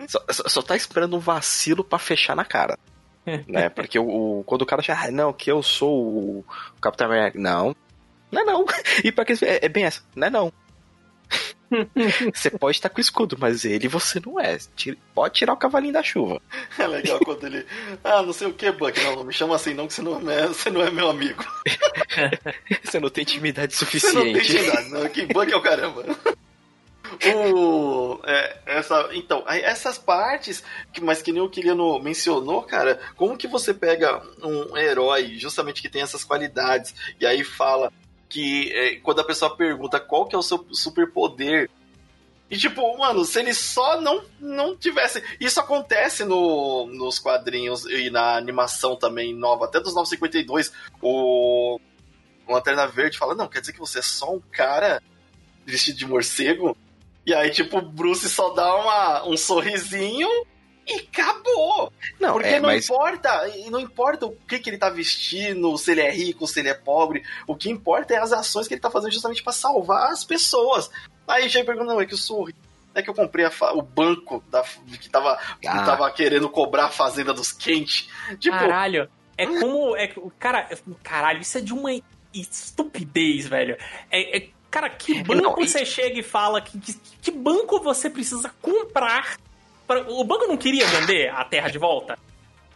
Só, 0.06 0.22
só, 0.30 0.62
tá 0.62 0.76
esperando 0.76 1.16
um 1.16 1.20
vacilo 1.20 1.82
para 1.82 1.98
fechar 1.98 2.36
na 2.36 2.44
cara. 2.44 2.78
né? 3.48 3.68
Porque 3.74 3.98
o, 3.98 4.40
o, 4.40 4.44
quando 4.44 4.62
o 4.62 4.66
cara 4.66 4.82
chega, 4.82 5.00
ah, 5.00 5.10
não, 5.10 5.32
que 5.32 5.50
eu 5.50 5.62
sou 5.62 5.94
o 6.40 6.44
Capitão 6.80 7.06
América. 7.06 7.38
Não. 7.38 7.74
Não 8.30 8.42
é 8.42 8.44
não. 8.44 8.64
E 9.04 9.12
pra 9.12 9.24
que 9.24 9.32
é, 9.44 9.64
é 9.64 9.68
bem 9.68 9.84
essa, 9.84 10.02
não 10.14 10.26
é 10.26 10.30
não. 10.30 10.52
Você 12.34 12.50
pode 12.50 12.76
estar 12.76 12.88
com 12.88 13.00
escudo, 13.00 13.36
mas 13.38 13.64
ele 13.64 13.88
você 13.88 14.20
não 14.24 14.38
é. 14.40 14.58
Pode 15.14 15.34
tirar 15.34 15.52
o 15.52 15.56
cavalinho 15.56 15.92
da 15.92 16.02
chuva. 16.02 16.40
É 16.78 16.86
legal 16.86 17.18
quando 17.20 17.44
ele. 17.46 17.66
Ah, 18.04 18.22
não 18.22 18.32
sei 18.32 18.46
o 18.46 18.52
que, 18.52 18.70
Buck. 18.70 18.98
Não, 19.02 19.16
não 19.16 19.24
me 19.24 19.32
chama 19.32 19.56
assim, 19.56 19.74
não, 19.74 19.86
que 19.86 19.94
você 19.94 20.02
não 20.02 20.30
é, 20.30 20.46
você 20.46 20.70
não 20.70 20.82
é 20.82 20.90
meu 20.90 21.08
amigo. 21.08 21.44
você 22.84 23.00
não 23.00 23.08
tem 23.08 23.22
intimidade 23.22 23.74
suficiente. 23.74 24.14
Você 24.14 24.24
não 24.24 24.32
tem 24.32 24.42
intimidade, 24.42 24.90
não. 24.90 25.08
Que 25.08 25.26
Buck 25.26 25.52
é 25.52 25.56
o 25.56 25.62
caramba. 25.62 26.04
O, 27.24 28.20
é, 28.24 28.56
essa, 28.66 29.08
então, 29.12 29.44
essas 29.46 29.96
partes, 29.96 30.62
que, 30.92 31.00
mas 31.00 31.22
que 31.22 31.32
nem 31.32 31.40
o 31.40 31.48
Kiliano 31.48 32.00
mencionou, 32.00 32.62
cara, 32.62 33.00
como 33.14 33.36
que 33.36 33.46
você 33.46 33.72
pega 33.72 34.20
um 34.42 34.76
herói 34.76 35.36
justamente 35.38 35.80
que 35.80 35.88
tem 35.88 36.02
essas 36.02 36.24
qualidades 36.24 36.94
e 37.20 37.24
aí 37.24 37.44
fala 37.44 37.92
que 38.28 38.72
é, 38.72 38.96
quando 38.96 39.20
a 39.20 39.24
pessoa 39.24 39.56
pergunta 39.56 40.00
qual 40.00 40.26
que 40.26 40.34
é 40.34 40.38
o 40.38 40.42
seu 40.42 40.66
superpoder, 40.72 41.70
e 42.48 42.56
tipo, 42.56 42.96
mano, 42.96 43.24
se 43.24 43.40
ele 43.40 43.52
só 43.52 44.00
não, 44.00 44.24
não 44.38 44.76
tivesse. 44.76 45.22
Isso 45.40 45.58
acontece 45.58 46.24
no, 46.24 46.86
nos 46.86 47.18
quadrinhos 47.18 47.84
e 47.86 48.08
na 48.08 48.36
animação 48.36 48.94
também 48.94 49.34
nova, 49.34 49.64
até 49.64 49.80
dos 49.80 49.94
952. 49.94 50.72
O 51.02 51.80
Lanterna 52.48 52.86
Verde 52.86 53.18
fala: 53.18 53.34
Não, 53.34 53.48
quer 53.48 53.60
dizer 53.60 53.72
que 53.72 53.80
você 53.80 53.98
é 53.98 54.02
só 54.02 54.32
um 54.32 54.40
cara 54.52 55.02
vestido 55.64 55.98
de 55.98 56.06
morcego? 56.06 56.76
E 57.24 57.34
aí, 57.34 57.50
tipo, 57.50 57.78
o 57.78 57.82
Bruce 57.82 58.28
só 58.28 58.50
dá 58.50 58.76
uma, 58.76 59.26
um 59.26 59.36
sorrisinho 59.36 60.28
e 60.86 60.94
acabou. 60.94 61.92
Não, 62.20 62.34
Porque 62.34 62.48
é, 62.48 62.60
não 62.60 62.68
mas... 62.68 62.84
importa, 62.84 63.42
não 63.70 63.80
importa 63.80 64.26
o 64.26 64.36
que, 64.48 64.58
que 64.58 64.70
ele 64.70 64.78
tá 64.78 64.88
vestindo, 64.88 65.76
se 65.76 65.90
ele 65.90 66.00
é 66.00 66.10
rico, 66.10 66.46
se 66.46 66.60
ele 66.60 66.68
é 66.68 66.74
pobre. 66.74 67.24
O 67.46 67.56
que 67.56 67.68
importa 67.68 68.14
é 68.14 68.18
as 68.18 68.32
ações 68.32 68.68
que 68.68 68.74
ele 68.74 68.80
tá 68.80 68.90
fazendo 68.90 69.12
justamente 69.12 69.42
para 69.42 69.52
salvar 69.52 70.12
as 70.12 70.24
pessoas. 70.24 70.90
Aí 71.26 71.48
já 71.48 71.64
pergunta, 71.64 71.92
não, 71.92 72.00
é 72.00 72.06
que 72.06 72.14
eu 72.14 72.18
sou 72.18 72.48
é 72.94 73.02
que 73.02 73.10
eu 73.10 73.14
comprei 73.14 73.44
o 73.44 73.82
banco 73.82 74.42
da, 74.50 74.64
que, 74.98 75.10
tava, 75.10 75.32
ah. 75.32 75.56
que 75.60 75.66
tava 75.66 76.10
querendo 76.12 76.48
cobrar 76.48 76.86
a 76.86 76.90
fazenda 76.90 77.34
dos 77.34 77.52
quentes. 77.52 78.08
Tipo, 78.40 78.56
caralho, 78.56 79.10
é 79.36 79.46
como. 79.46 79.94
É, 79.94 80.10
cara, 80.38 80.66
caralho, 81.02 81.42
isso 81.42 81.58
é 81.58 81.60
de 81.60 81.74
uma 81.74 81.90
estupidez, 82.32 83.46
velho. 83.46 83.76
É, 84.10 84.38
é 84.38 84.48
cara, 84.70 84.88
que 84.88 85.22
banco 85.22 85.42
não, 85.42 85.54
você 85.54 85.84
chega 85.84 86.18
e 86.18 86.22
fala 86.22 86.62
que, 86.62 86.78
que, 86.78 86.94
que 87.20 87.30
banco 87.30 87.80
você 87.80 88.08
precisa 88.08 88.50
comprar 88.62 89.36
o 90.08 90.24
banco 90.24 90.46
não 90.46 90.56
queria 90.56 90.86
vender 90.86 91.28
a 91.30 91.44
terra 91.44 91.68
de 91.68 91.78
volta? 91.78 92.18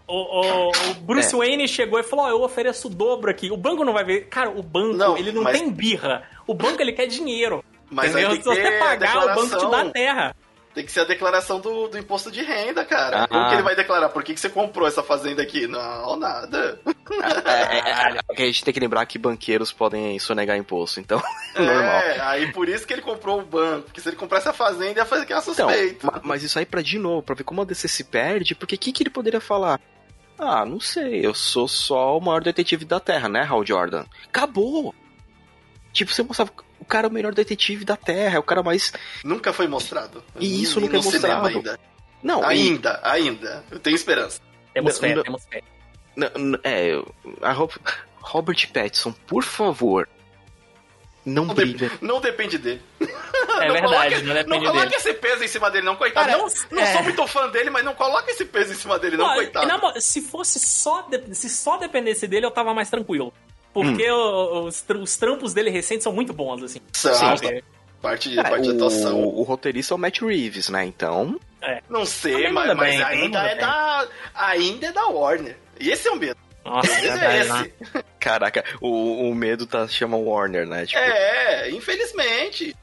O, 0.07 0.15
o, 0.15 0.71
o 0.71 0.95
Bruce 1.03 1.35
é. 1.35 1.39
Wayne 1.39 1.69
chegou 1.69 1.99
e 1.99 2.03
falou: 2.03 2.27
oh, 2.27 2.29
eu 2.29 2.43
ofereço 2.43 2.89
o 2.89 2.91
dobro 2.91 3.31
aqui. 3.31 3.51
O 3.51 3.57
banco 3.57 3.85
não 3.85 3.93
vai 3.93 4.05
ver. 4.05 4.27
Cara, 4.27 4.51
o 4.51 4.63
banco, 4.63 4.97
não, 4.97 5.17
ele 5.17 5.31
não 5.31 5.43
mas... 5.43 5.57
tem 5.57 5.71
birra. 5.71 6.25
O 6.47 6.55
banco, 6.55 6.83
ele 6.83 6.93
quer 6.93 7.07
dinheiro. 7.07 7.65
Mas? 7.89 8.13
Se 8.13 8.43
você 8.43 8.73
pagar, 8.79 9.25
o 9.25 9.35
banco 9.35 9.59
te 9.59 9.71
dá 9.71 9.81
a 9.83 9.91
terra. 9.91 10.37
Tem 10.75 10.85
que 10.85 10.93
ser 10.93 11.01
a 11.01 11.05
declaração 11.05 11.61
do, 11.61 11.89
do 11.89 11.99
imposto 11.99 12.31
de 12.31 12.43
renda, 12.43 12.85
cara. 12.85 13.25
Ah. 13.25 13.29
Como 13.29 13.49
que 13.49 13.55
ele 13.55 13.63
vai 13.63 13.75
declarar? 13.75 14.09
Por 14.09 14.23
que, 14.23 14.35
que 14.35 14.41
você 14.41 14.49
comprou 14.49 14.87
essa 14.87 15.03
fazenda 15.03 15.43
aqui? 15.43 15.67
Não, 15.67 16.17
nada. 16.17 16.81
É, 17.45 17.77
é, 17.77 17.91
é, 17.91 18.17
é 18.17 18.43
a 18.43 18.47
gente 18.47 18.65
tem 18.65 18.73
que 18.73 18.79
lembrar 18.79 19.05
que 19.07 19.19
banqueiros 19.19 19.73
podem 19.73 20.17
sonegar 20.21 20.57
imposto, 20.57 21.01
então 21.01 21.21
é, 21.57 21.61
normal. 21.61 22.01
É, 22.01 22.21
aí 22.21 22.53
por 22.53 22.69
isso 22.69 22.87
que 22.87 22.93
ele 22.93 23.03
comprou 23.03 23.41
o 23.41 23.45
banco. 23.45 23.87
Porque 23.87 24.01
se 24.01 24.09
ele 24.09 24.17
comprasse 24.17 24.49
a 24.49 24.53
fazenda, 24.53 25.01
ia 25.01 25.05
fazer 25.05 25.27
que 25.27 25.33
era 25.33 25.43
suspeito. 25.43 26.07
Então, 26.07 26.21
mas 26.23 26.45
isso 26.45 26.59
aí 26.59 26.65
pra 26.65 26.83
de 26.83 26.99
novo, 26.99 27.23
pra 27.23 27.35
ver 27.35 27.45
como 27.45 27.63
a 27.63 27.65
DC 27.65 27.89
se 27.89 28.05
perde, 28.05 28.55
porque 28.55 28.77
o 28.77 28.79
que, 28.79 28.93
que 28.93 29.03
ele 29.03 29.11
poderia 29.11 29.41
falar? 29.41 29.81
Ah, 30.39 30.65
não 30.65 30.81
sei, 30.81 31.27
eu 31.27 31.35
sou 31.35 31.67
só 31.67 32.17
o 32.17 32.21
maior 32.21 32.43
detetive 32.43 32.85
da 32.85 33.01
Terra, 33.01 33.29
né, 33.29 33.43
Hal 33.43 33.67
Jordan? 33.67 34.05
Acabou! 34.29 34.95
Tipo, 35.93 36.13
você 36.13 36.23
mostrava 36.23 36.53
o 36.81 36.85
cara 36.85 37.07
é 37.07 37.11
o 37.11 37.13
melhor 37.13 37.35
detetive 37.35 37.85
da 37.85 37.97
Terra, 37.97 38.37
é 38.37 38.39
o 38.39 38.43
cara 38.43 38.63
mais. 38.63 38.93
Nunca 39.23 39.53
foi 39.53 39.69
mostrado. 39.69 40.25
E 40.39 40.63
isso 40.63 40.81
nunca 40.81 40.97
é 40.97 41.03
mostrado. 41.03 41.47
Ainda. 41.47 41.79
Não, 42.23 42.45
ainda, 42.45 43.01
e... 43.05 43.09
ainda. 43.09 43.65
Eu 43.71 43.79
tenho 43.79 43.95
esperança. 43.95 44.41
Temos 44.75 44.99
fé, 44.99 45.15
não, 45.15 45.23
temos 45.23 45.45
fé. 45.45 45.63
Não, 46.17 46.29
é, 46.65 47.03
a 47.43 47.53
Robert 48.21 48.73
Pattinson, 48.73 49.13
por 49.27 49.43
favor, 49.43 50.09
não, 51.25 51.45
não 51.45 51.55
brilha. 51.55 51.89
De, 51.89 52.05
não 52.05 52.21
depende 52.21 52.57
dele. 52.59 52.83
É 53.01 53.07
não 53.69 53.75
verdade, 53.75 53.83
coloque, 53.83 54.23
não 54.23 54.35
depende 54.35 54.35
dele. 54.35 54.65
Não 54.65 54.73
coloque 54.73 54.97
esse 54.97 55.15
peso 55.15 55.45
em 55.45 55.49
cima 55.49 55.71
dele, 55.71 55.87
não, 55.87 55.97
coitado. 55.97 56.27
Cara, 56.27 56.39
não, 56.39 56.49
não 56.71 56.83
é... 56.83 56.93
sou 56.93 57.03
muito 57.03 57.27
fã 57.27 57.49
dele, 57.49 57.71
mas 57.71 57.85
não 57.85 57.95
coloque 57.95 58.31
esse 58.31 58.45
peso 58.45 58.73
em 58.73 58.77
cima 58.77 58.99
dele, 58.99 59.17
não, 59.17 59.27
não 59.27 59.35
coitado. 59.35 59.67
Na, 59.67 60.01
se 60.01 60.23
fosse 60.23 60.59
só, 60.59 61.03
de, 61.03 61.35
se 61.35 61.49
só 61.49 61.77
dependesse 61.77 62.27
dele, 62.27 62.47
eu 62.47 62.51
tava 62.51 62.73
mais 62.73 62.89
tranquilo. 62.89 63.33
Porque 63.73 64.11
hum. 64.11 64.65
os, 64.65 64.85
os, 64.89 65.17
trampos 65.17 65.55
dele 65.55 65.71
recentes 65.71 66.05
são 66.05 66.13
muito 66.13 66.33
bons, 66.33 66.63
assim. 66.63 66.81
Sabe? 66.93 67.63
Parte, 68.01 68.39
é, 68.39 68.43
parte 68.43 68.69
o, 68.69 68.73
de 68.73 68.77
atuação. 68.77 69.21
O, 69.23 69.41
o 69.41 69.43
roteirista 69.43 69.95
é 69.95 69.97
o 69.97 69.99
Matt 69.99 70.21
Reeves, 70.21 70.69
né? 70.69 70.85
Então. 70.85 71.39
É. 71.63 71.83
Não 71.89 72.05
sei, 72.05 72.51
mas, 72.51 72.75
mas 72.75 73.01
ainda, 73.01 73.39
é 73.43 73.55
da, 73.55 74.09
ainda 74.35 74.87
é 74.87 74.93
da 74.93 75.07
Warner. 75.07 75.57
E 75.79 75.91
esse 75.91 76.09
é 76.09 76.11
o 76.11 76.17
medo. 76.17 76.39
Nossa, 76.65 76.91
é 76.93 77.41
esse. 77.41 78.05
Caraca, 78.19 78.65
o, 78.81 79.29
o 79.29 79.35
medo 79.35 79.67
tá 79.67 79.87
chama 79.89 80.17
Warner, 80.17 80.67
né? 80.67 80.87
Tipo... 80.87 80.99
É, 80.99 81.71
infelizmente. 81.71 82.77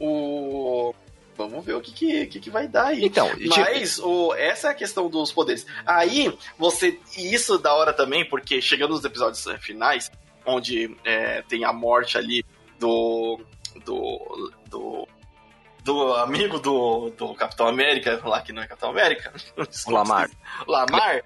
O. 0.00 0.94
Vamos 1.36 1.64
ver 1.64 1.74
o 1.74 1.80
que, 1.80 1.92
que, 1.92 2.26
que, 2.26 2.40
que 2.40 2.50
vai 2.50 2.68
dar 2.68 2.86
aí. 2.88 3.04
Então, 3.04 3.28
mas 3.48 3.96
tipo... 3.96 4.08
o, 4.08 4.34
essa 4.34 4.68
é 4.68 4.70
a 4.70 4.74
questão 4.74 5.08
dos 5.10 5.32
poderes. 5.32 5.66
Aí, 5.84 6.32
você. 6.56 6.98
E 7.18 7.34
isso 7.34 7.58
da 7.58 7.74
hora 7.74 7.92
também, 7.92 8.24
porque 8.24 8.62
chegando 8.62 8.90
nos 8.90 9.04
episódios 9.04 9.44
finais, 9.60 10.10
onde 10.46 10.96
é, 11.04 11.42
tem 11.42 11.64
a 11.64 11.72
morte 11.72 12.18
ali 12.18 12.44
do. 12.78 13.40
do. 13.84 14.52
do. 14.66 15.08
do 15.82 16.14
amigo 16.14 16.58
do, 16.58 17.10
do 17.10 17.34
Capitão 17.34 17.66
América, 17.66 18.20
lá 18.24 18.40
que 18.40 18.52
não 18.52 18.62
é 18.62 18.66
Capitão 18.66 18.90
América. 18.90 19.32
O 19.86 19.90
Lamar. 19.90 20.30
Lamar. 20.66 21.22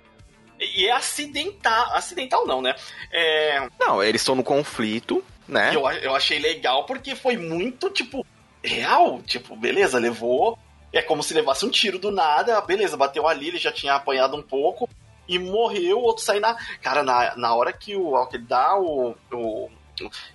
E 0.61 0.87
é 0.87 0.93
acidental. 0.93 1.95
Acidental 1.95 2.47
não, 2.47 2.61
né? 2.61 2.75
É... 3.13 3.69
Não, 3.79 4.03
eles 4.03 4.21
estão 4.21 4.35
no 4.35 4.43
conflito, 4.43 5.25
né? 5.47 5.71
Eu, 5.75 5.89
eu 5.89 6.15
achei 6.15 6.39
legal 6.39 6.85
porque 6.85 7.15
foi 7.15 7.37
muito, 7.37 7.91
tipo, 7.91 8.27
real. 8.63 9.23
Tipo, 9.23 9.57
beleza, 9.57 9.99
levou. 9.99 10.59
É 10.93 11.03
como 11.03 11.23
se 11.23 11.35
levasse 11.35 11.65
um 11.65 11.71
tiro 11.71 11.99
do 11.99 12.11
nada. 12.11 12.61
Beleza, 12.61 12.97
bateu 12.97 13.27
ali, 13.29 13.49
ele 13.49 13.59
já 13.59 13.71
tinha 13.71 13.95
apanhado 13.95 14.37
um 14.37 14.43
pouco. 14.43 14.89
E 15.29 15.39
morreu, 15.39 15.99
o 15.99 16.03
outro 16.03 16.25
sai 16.25 16.41
na. 16.41 16.57
Cara, 16.83 17.03
na, 17.03 17.37
na 17.37 17.55
hora 17.55 17.73
que 17.73 17.95
o 17.95 18.17
Alker 18.17 18.41
dá 18.41 18.79
o, 18.79 19.15
o 19.33 19.71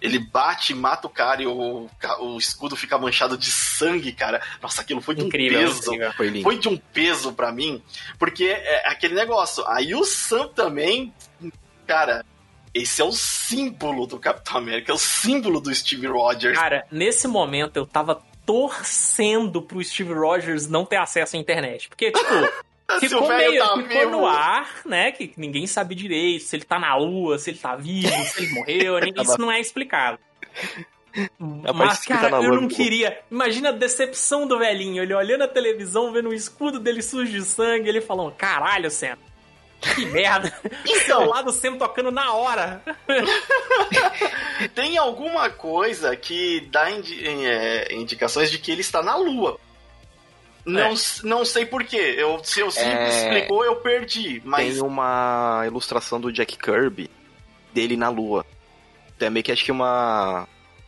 ele 0.02 0.20
bate, 0.20 0.74
mata 0.74 1.08
o 1.08 1.10
cara 1.10 1.42
e 1.42 1.48
o, 1.48 1.90
o 2.20 2.38
escudo 2.38 2.76
fica 2.76 2.98
manchado 2.98 3.38
de 3.38 3.50
sangue, 3.50 4.12
cara. 4.12 4.42
Nossa, 4.62 4.82
aquilo 4.82 5.02
foi 5.02 5.16
de 5.16 5.24
incrível, 5.24 5.62
um 5.62 5.64
peso. 5.64 5.94
Incrível. 5.94 6.14
Foi, 6.14 6.42
foi, 6.42 6.58
de 6.58 6.68
um 6.68 6.78
peso 6.78 7.34
para 7.34 7.52
mim, 7.52 7.82
porque 8.20 8.46
é 8.46 8.90
aquele 8.90 9.14
negócio. 9.14 9.66
Aí 9.68 9.96
o 9.96 10.04
Sam 10.04 10.50
também, 10.50 11.14
cara, 11.88 12.26
esse 12.74 13.02
é 13.02 13.06
o 13.06 13.12
símbolo 13.12 14.08
do 14.08 14.20
Capitão 14.20 14.58
América, 14.58 14.92
é 14.92 14.96
o 14.96 15.00
símbolo 15.00 15.62
do 15.62 15.74
Steve 15.74 16.08
Rogers. 16.08 16.58
Cara, 16.58 16.86
nesse 16.92 17.28
momento 17.28 17.78
eu 17.78 17.86
tava 17.86 18.22
torcendo 18.46 19.62
pro 19.62 19.84
Steve 19.84 20.14
Rogers 20.14 20.68
não 20.68 20.86
ter 20.86 20.98
acesso 20.98 21.36
à 21.36 21.40
internet. 21.40 21.88
Porque, 21.88 22.12
tipo, 22.12 22.34
ficou 23.00 23.28
meio 23.28 23.60
tá 23.60 23.78
ficou 23.78 24.10
no 24.10 24.26
ar, 24.26 24.82
né? 24.86 25.12
Que 25.12 25.34
ninguém 25.38 25.68
sabe 25.68 25.96
direito 25.96 26.44
se 26.44 26.56
ele 26.56 26.66
tá 26.66 26.80
na 26.80 26.96
lua, 26.96 27.38
se 27.38 27.52
ele 27.52 27.60
tá 27.60 27.76
vivo, 27.76 28.12
se 28.26 28.44
ele 28.44 28.54
morreu. 28.54 29.00
isso 29.22 29.40
não 29.40 29.52
é 29.52 29.60
explicado. 29.60 30.20
Mas, 31.76 32.06
cara, 32.06 32.30
tá 32.30 32.42
eu 32.42 32.60
não 32.60 32.68
queria. 32.68 33.20
Imagina 33.30 33.70
a 33.70 33.72
decepção 33.72 34.48
do 34.48 34.58
velhinho. 34.58 35.04
Ele 35.04 35.14
olhando 35.14 35.44
a 35.44 35.48
televisão, 35.48 36.12
vendo 36.12 36.30
o 36.30 36.34
escudo 36.34 36.80
dele 36.80 37.02
sujo 37.02 37.32
de 37.32 37.44
sangue, 37.44 37.88
ele 37.88 38.02
falando: 38.02 38.32
caralho, 38.32 38.90
Sam. 38.90 39.18
Que 39.96 40.06
merda! 40.08 40.52
Então, 40.86 41.26
lá 41.26 41.42
do 41.42 41.52
Sam 41.52 41.78
tocando 41.78 42.12
na 42.12 42.34
hora. 42.34 42.82
Tem 44.74 44.98
alguma 44.98 45.50
coisa 45.50 46.16
que 46.16 46.62
dá 46.72 46.90
indi 46.90 47.26
é, 47.46 47.94
indicações 47.94 48.50
de 48.50 48.58
que 48.58 48.72
ele 48.72 48.82
está 48.82 49.04
na 49.04 49.16
Lua. 49.16 49.60
Não, 50.66 50.82
é. 50.82 50.94
não 51.24 51.44
sei 51.46 51.66
porquê. 51.66 52.16
Eu, 52.18 52.42
se 52.44 52.60
eu 52.60 52.70
é... 52.78 53.08
explicou, 53.08 53.66
eu 53.66 53.76
perdi. 53.78 54.42
Mas... 54.46 54.74
Tem 54.74 54.82
uma 54.82 55.64
ilustração 55.66 56.20
do 56.20 56.32
Jack 56.32 56.58
Kirby 56.58 57.10
dele 57.74 57.98
na 57.98 58.10
lua. 58.10 58.46
Então 59.16 59.32
é 59.36 59.42
que 59.42 59.52
acho 59.52 59.64
que 59.64 59.72
uma 59.72 60.48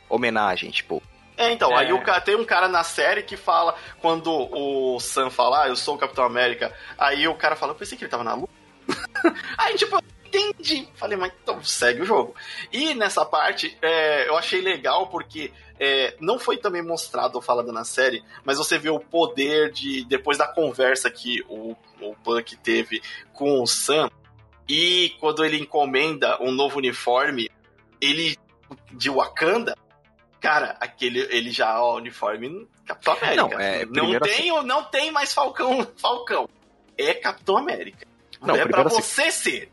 homenagem, 0.09 0.71
tipo. 0.71 1.01
É, 1.37 1.51
então, 1.51 1.71
é. 1.71 1.81
aí 1.81 1.93
o, 1.93 2.01
tem 2.21 2.35
um 2.35 2.45
cara 2.45 2.67
na 2.67 2.83
série 2.83 3.21
que 3.21 3.35
fala, 3.35 3.75
quando 4.01 4.31
o 4.31 4.99
Sam 4.99 5.29
fala, 5.29 5.63
ah, 5.63 5.67
eu 5.67 5.75
sou 5.75 5.95
o 5.95 5.97
Capitão 5.97 6.23
América, 6.23 6.73
aí 6.97 7.27
o 7.27 7.35
cara 7.35 7.57
fala, 7.57 7.73
eu 7.73 7.75
pensei 7.75 7.97
que 7.97 8.05
ele 8.05 8.11
tava 8.11 8.23
na 8.23 8.33
lua. 8.33 8.49
aí, 9.57 9.75
tipo, 9.75 10.01
entendi. 10.37 10.87
Falei, 10.95 11.17
mas 11.17 11.33
então 11.41 11.63
segue 11.63 12.01
o 12.01 12.05
jogo. 12.05 12.35
E 12.71 12.93
nessa 12.93 13.25
parte, 13.25 13.77
é, 13.81 14.27
eu 14.27 14.37
achei 14.37 14.61
legal 14.61 15.07
porque 15.07 15.51
é, 15.79 16.15
não 16.19 16.39
foi 16.39 16.57
também 16.57 16.81
mostrado 16.81 17.35
ou 17.35 17.41
falado 17.41 17.71
na 17.71 17.83
série, 17.83 18.23
mas 18.43 18.57
você 18.57 18.77
vê 18.77 18.89
o 18.89 18.99
poder 18.99 19.71
de, 19.71 20.05
depois 20.05 20.37
da 20.37 20.47
conversa 20.47 21.09
que 21.09 21.43
o, 21.49 21.75
o 22.01 22.15
Buck 22.23 22.55
teve 22.57 23.01
com 23.33 23.61
o 23.61 23.67
Sam, 23.67 24.09
e 24.67 25.15
quando 25.19 25.45
ele 25.45 25.57
encomenda 25.57 26.41
um 26.41 26.51
novo 26.51 26.77
uniforme, 26.77 27.49
ele 28.01 28.37
de 28.91 29.09
Wakanda, 29.09 29.75
cara, 30.39 30.75
aquele 30.79 31.19
ele 31.29 31.51
já 31.51 31.79
ó, 31.79 31.97
uniforme 31.97 32.67
Capitão 32.85 33.13
América. 33.13 33.47
Não, 33.47 33.59
é, 33.59 33.85
não 33.85 34.19
tem, 34.19 34.51
assim... 34.51 34.67
não 34.67 34.83
tem 34.83 35.11
mais 35.11 35.33
Falcão, 35.33 35.87
Falcão. 35.97 36.49
É 36.97 37.13
Capitão 37.13 37.57
América. 37.57 38.07
Não, 38.41 38.55
é 38.55 38.65
pra 38.65 38.83
assim, 38.83 38.95
você 38.95 39.31
ser. 39.31 39.71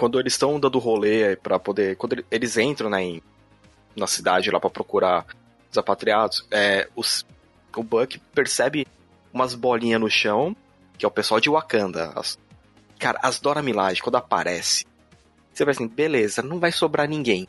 Quando 0.00 0.18
eles 0.18 0.32
estão 0.32 0.58
dando 0.58 0.78
rolê 0.78 1.36
para 1.36 1.58
poder, 1.58 1.94
quando 1.94 2.24
eles 2.30 2.56
entram 2.56 2.88
né, 2.88 3.02
em, 3.02 3.22
na 3.94 4.06
cidade 4.06 4.50
lá 4.50 4.58
para 4.58 4.70
procurar 4.70 5.26
desapatriados, 5.68 6.46
é, 6.50 6.88
os, 6.96 7.26
o 7.76 7.82
Buck 7.82 8.18
percebe 8.34 8.86
umas 9.30 9.54
bolinhas 9.54 10.00
no 10.00 10.08
chão, 10.08 10.56
que 10.96 11.04
é 11.04 11.08
o 11.08 11.10
pessoal 11.10 11.38
de 11.38 11.50
Wakanda. 11.50 12.14
As, 12.16 12.38
cara, 12.98 13.20
as 13.22 13.38
Dora 13.40 13.60
Milaje, 13.60 14.00
quando 14.00 14.16
aparece, 14.16 14.86
você 15.52 15.66
vai 15.66 15.72
assim, 15.72 15.86
beleza, 15.86 16.40
não 16.40 16.58
vai 16.58 16.72
sobrar 16.72 17.06
ninguém. 17.06 17.46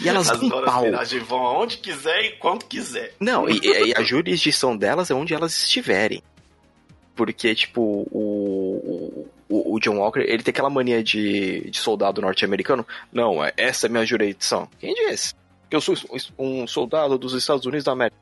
e 0.00 0.08
elas 0.08 0.28
As 0.30 1.12
vão 1.22 1.46
aonde 1.46 1.76
quiser 1.76 2.24
e 2.24 2.32
quando 2.38 2.64
quiser. 2.64 3.14
Não, 3.20 3.48
e, 3.48 3.60
e, 3.62 3.94
a 3.96 4.02
jurisdição 4.02 4.76
delas 4.76 5.12
é 5.12 5.14
onde 5.14 5.32
elas 5.32 5.56
estiverem. 5.62 6.24
Porque, 7.14 7.54
tipo, 7.54 8.08
o, 8.10 9.21
o, 9.52 9.74
o, 9.74 9.80
John 9.80 9.98
Walker, 9.98 10.20
ele 10.20 10.42
tem 10.42 10.50
aquela 10.50 10.70
mania 10.70 11.02
de, 11.02 11.70
de 11.70 11.78
soldado 11.78 12.22
norte-americano. 12.22 12.86
Não, 13.12 13.44
é, 13.44 13.52
essa 13.56 13.86
é 13.86 13.88
minha 13.90 14.06
jurisdição. 14.06 14.68
Quem 14.78 14.94
disse? 14.94 15.34
Eu 15.70 15.80
sou 15.80 15.94
um 16.38 16.66
soldado 16.66 17.18
dos 17.18 17.34
Estados 17.34 17.66
Unidos 17.66 17.84
da 17.84 17.92
América. 17.92 18.16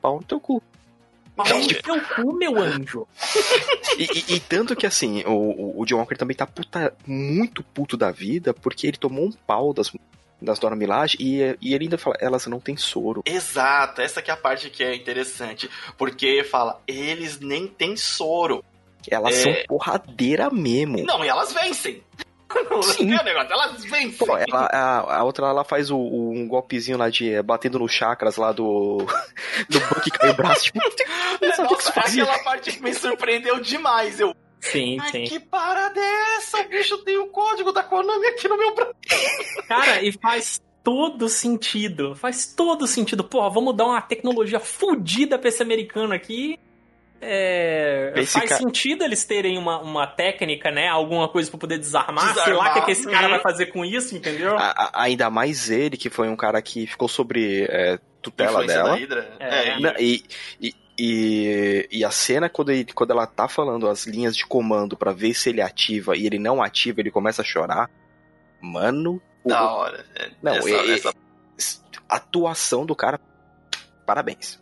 Pau 0.00 0.16
no 0.16 0.24
teu 0.24 0.40
cu. 0.40 0.62
Pau 1.36 1.46
no 1.46 1.66
teu 1.66 2.00
cu, 2.00 2.32
meu 2.32 2.58
anjo. 2.58 3.06
e, 3.98 4.04
e, 4.04 4.34
e, 4.36 4.40
tanto 4.40 4.74
que 4.74 4.86
assim, 4.86 5.22
o, 5.24 5.80
o 5.80 5.84
John 5.84 5.98
Walker 5.98 6.16
também 6.16 6.36
tá 6.36 6.46
puta, 6.46 6.94
muito 7.06 7.62
puto 7.62 7.96
da 7.96 8.10
vida 8.10 8.54
porque 8.54 8.86
ele 8.86 8.96
tomou 8.96 9.26
um 9.26 9.32
pau 9.32 9.72
das 9.72 9.92
das 10.42 10.58
Dora 10.58 10.74
Milaje 10.74 11.16
e, 11.20 11.56
e 11.60 11.72
ele 11.72 11.84
ainda 11.84 11.96
fala, 11.96 12.16
elas 12.20 12.46
não 12.46 12.58
têm 12.58 12.76
soro. 12.76 13.22
Exato, 13.24 14.00
essa 14.00 14.20
que 14.20 14.30
é 14.30 14.34
a 14.34 14.36
parte 14.36 14.70
que 14.70 14.82
é 14.82 14.94
interessante, 14.94 15.70
porque 15.96 16.42
fala, 16.42 16.82
eles 16.86 17.38
nem 17.38 17.68
têm 17.68 17.96
soro. 17.96 18.64
Elas 19.10 19.34
é... 19.34 19.42
são 19.42 19.54
porradeira 19.66 20.50
mesmo. 20.50 21.04
Não, 21.04 21.24
e 21.24 21.28
elas 21.28 21.52
vencem. 21.52 22.02
Sim. 22.82 23.06
Não 23.06 23.24
negócio, 23.24 23.52
elas 23.52 23.84
vencem. 23.84 24.26
Pô, 24.26 24.36
ela, 24.36 24.66
a, 24.66 25.16
a, 25.18 25.24
outra 25.24 25.46
ela 25.46 25.64
faz 25.64 25.90
o, 25.90 25.96
o, 25.96 26.32
um 26.32 26.46
golpezinho 26.46 26.98
lá 26.98 27.08
de 27.08 27.32
é, 27.32 27.42
batendo 27.42 27.78
no 27.78 27.88
chakras 27.88 28.36
lá 28.36 28.52
do. 28.52 28.98
do 29.68 29.80
Buck 29.80 30.10
cai 30.10 30.30
o 30.30 30.34
braço. 30.34 30.64
Tipo, 30.64 30.80
Nossa, 31.62 32.00
aquela 32.00 32.38
parte 32.40 32.72
que 32.72 32.82
me 32.82 32.94
surpreendeu 32.94 33.60
demais. 33.60 34.20
Eu. 34.20 34.34
Sim, 34.60 34.96
Mas 34.96 35.10
sim. 35.10 35.24
que 35.24 35.40
parada 35.40 35.98
é 36.00 36.36
essa? 36.36 36.60
O 36.60 36.68
bicho 36.68 36.96
tem 36.98 37.18
o 37.18 37.26
código 37.26 37.72
da 37.72 37.82
Konami 37.82 38.26
aqui 38.26 38.46
no 38.46 38.56
meu 38.56 38.72
braço. 38.72 38.94
Cara, 39.66 40.00
e 40.00 40.12
faz 40.12 40.60
todo 40.84 41.28
sentido. 41.28 42.14
Faz 42.14 42.46
todo 42.46 42.86
sentido. 42.86 43.24
Pô, 43.24 43.50
vamos 43.50 43.76
dar 43.76 43.86
uma 43.86 44.00
tecnologia 44.00 44.60
fodida 44.60 45.36
pra 45.36 45.48
esse 45.48 45.62
americano 45.62 46.14
aqui. 46.14 46.60
É, 47.24 48.12
faz 48.26 48.48
ca... 48.48 48.56
sentido 48.56 49.04
eles 49.04 49.24
terem 49.24 49.56
uma, 49.56 49.80
uma 49.80 50.08
técnica, 50.08 50.72
né? 50.72 50.88
Alguma 50.88 51.28
coisa 51.28 51.48
para 51.48 51.60
poder 51.60 51.78
desarmar. 51.78 52.34
desarmar. 52.34 52.44
Sei 52.44 52.52
lá 52.52 52.70
o 52.70 52.72
que, 52.72 52.78
é 52.80 52.82
que 52.82 52.90
esse 52.90 53.08
cara 53.08 53.28
vai 53.28 53.38
fazer 53.38 53.66
com 53.66 53.84
isso, 53.84 54.16
entendeu? 54.16 54.58
A, 54.58 54.70
a, 54.70 55.02
ainda 55.04 55.30
mais 55.30 55.70
ele, 55.70 55.96
que 55.96 56.10
foi 56.10 56.28
um 56.28 56.34
cara 56.34 56.60
que 56.60 56.84
ficou 56.84 57.06
sobre 57.06 57.64
é, 57.70 58.00
tutela 58.20 58.66
dela. 58.66 58.98
É. 59.38 59.68
É, 59.68 60.02
e, 60.02 60.24
e, 60.60 60.74
e, 60.98 61.88
e 61.92 62.04
a 62.04 62.10
cena, 62.10 62.48
quando, 62.48 62.72
ele, 62.72 62.92
quando 62.92 63.12
ela 63.12 63.26
tá 63.26 63.46
falando 63.46 63.88
as 63.88 64.04
linhas 64.04 64.36
de 64.36 64.44
comando 64.44 64.96
para 64.96 65.12
ver 65.12 65.32
se 65.34 65.48
ele 65.48 65.62
ativa 65.62 66.16
e 66.16 66.26
ele 66.26 66.40
não 66.40 66.60
ativa, 66.60 67.00
ele 67.00 67.10
começa 67.12 67.42
a 67.42 67.44
chorar. 67.44 67.88
Mano. 68.60 69.22
Da 69.46 69.62
o... 69.62 69.76
hora. 69.76 70.04
É, 70.16 70.28
não, 70.42 70.54
essa, 70.54 70.70
é, 70.70 70.92
essa... 70.92 71.14
atuação 72.08 72.84
do 72.84 72.96
cara. 72.96 73.20
Parabéns. 74.04 74.58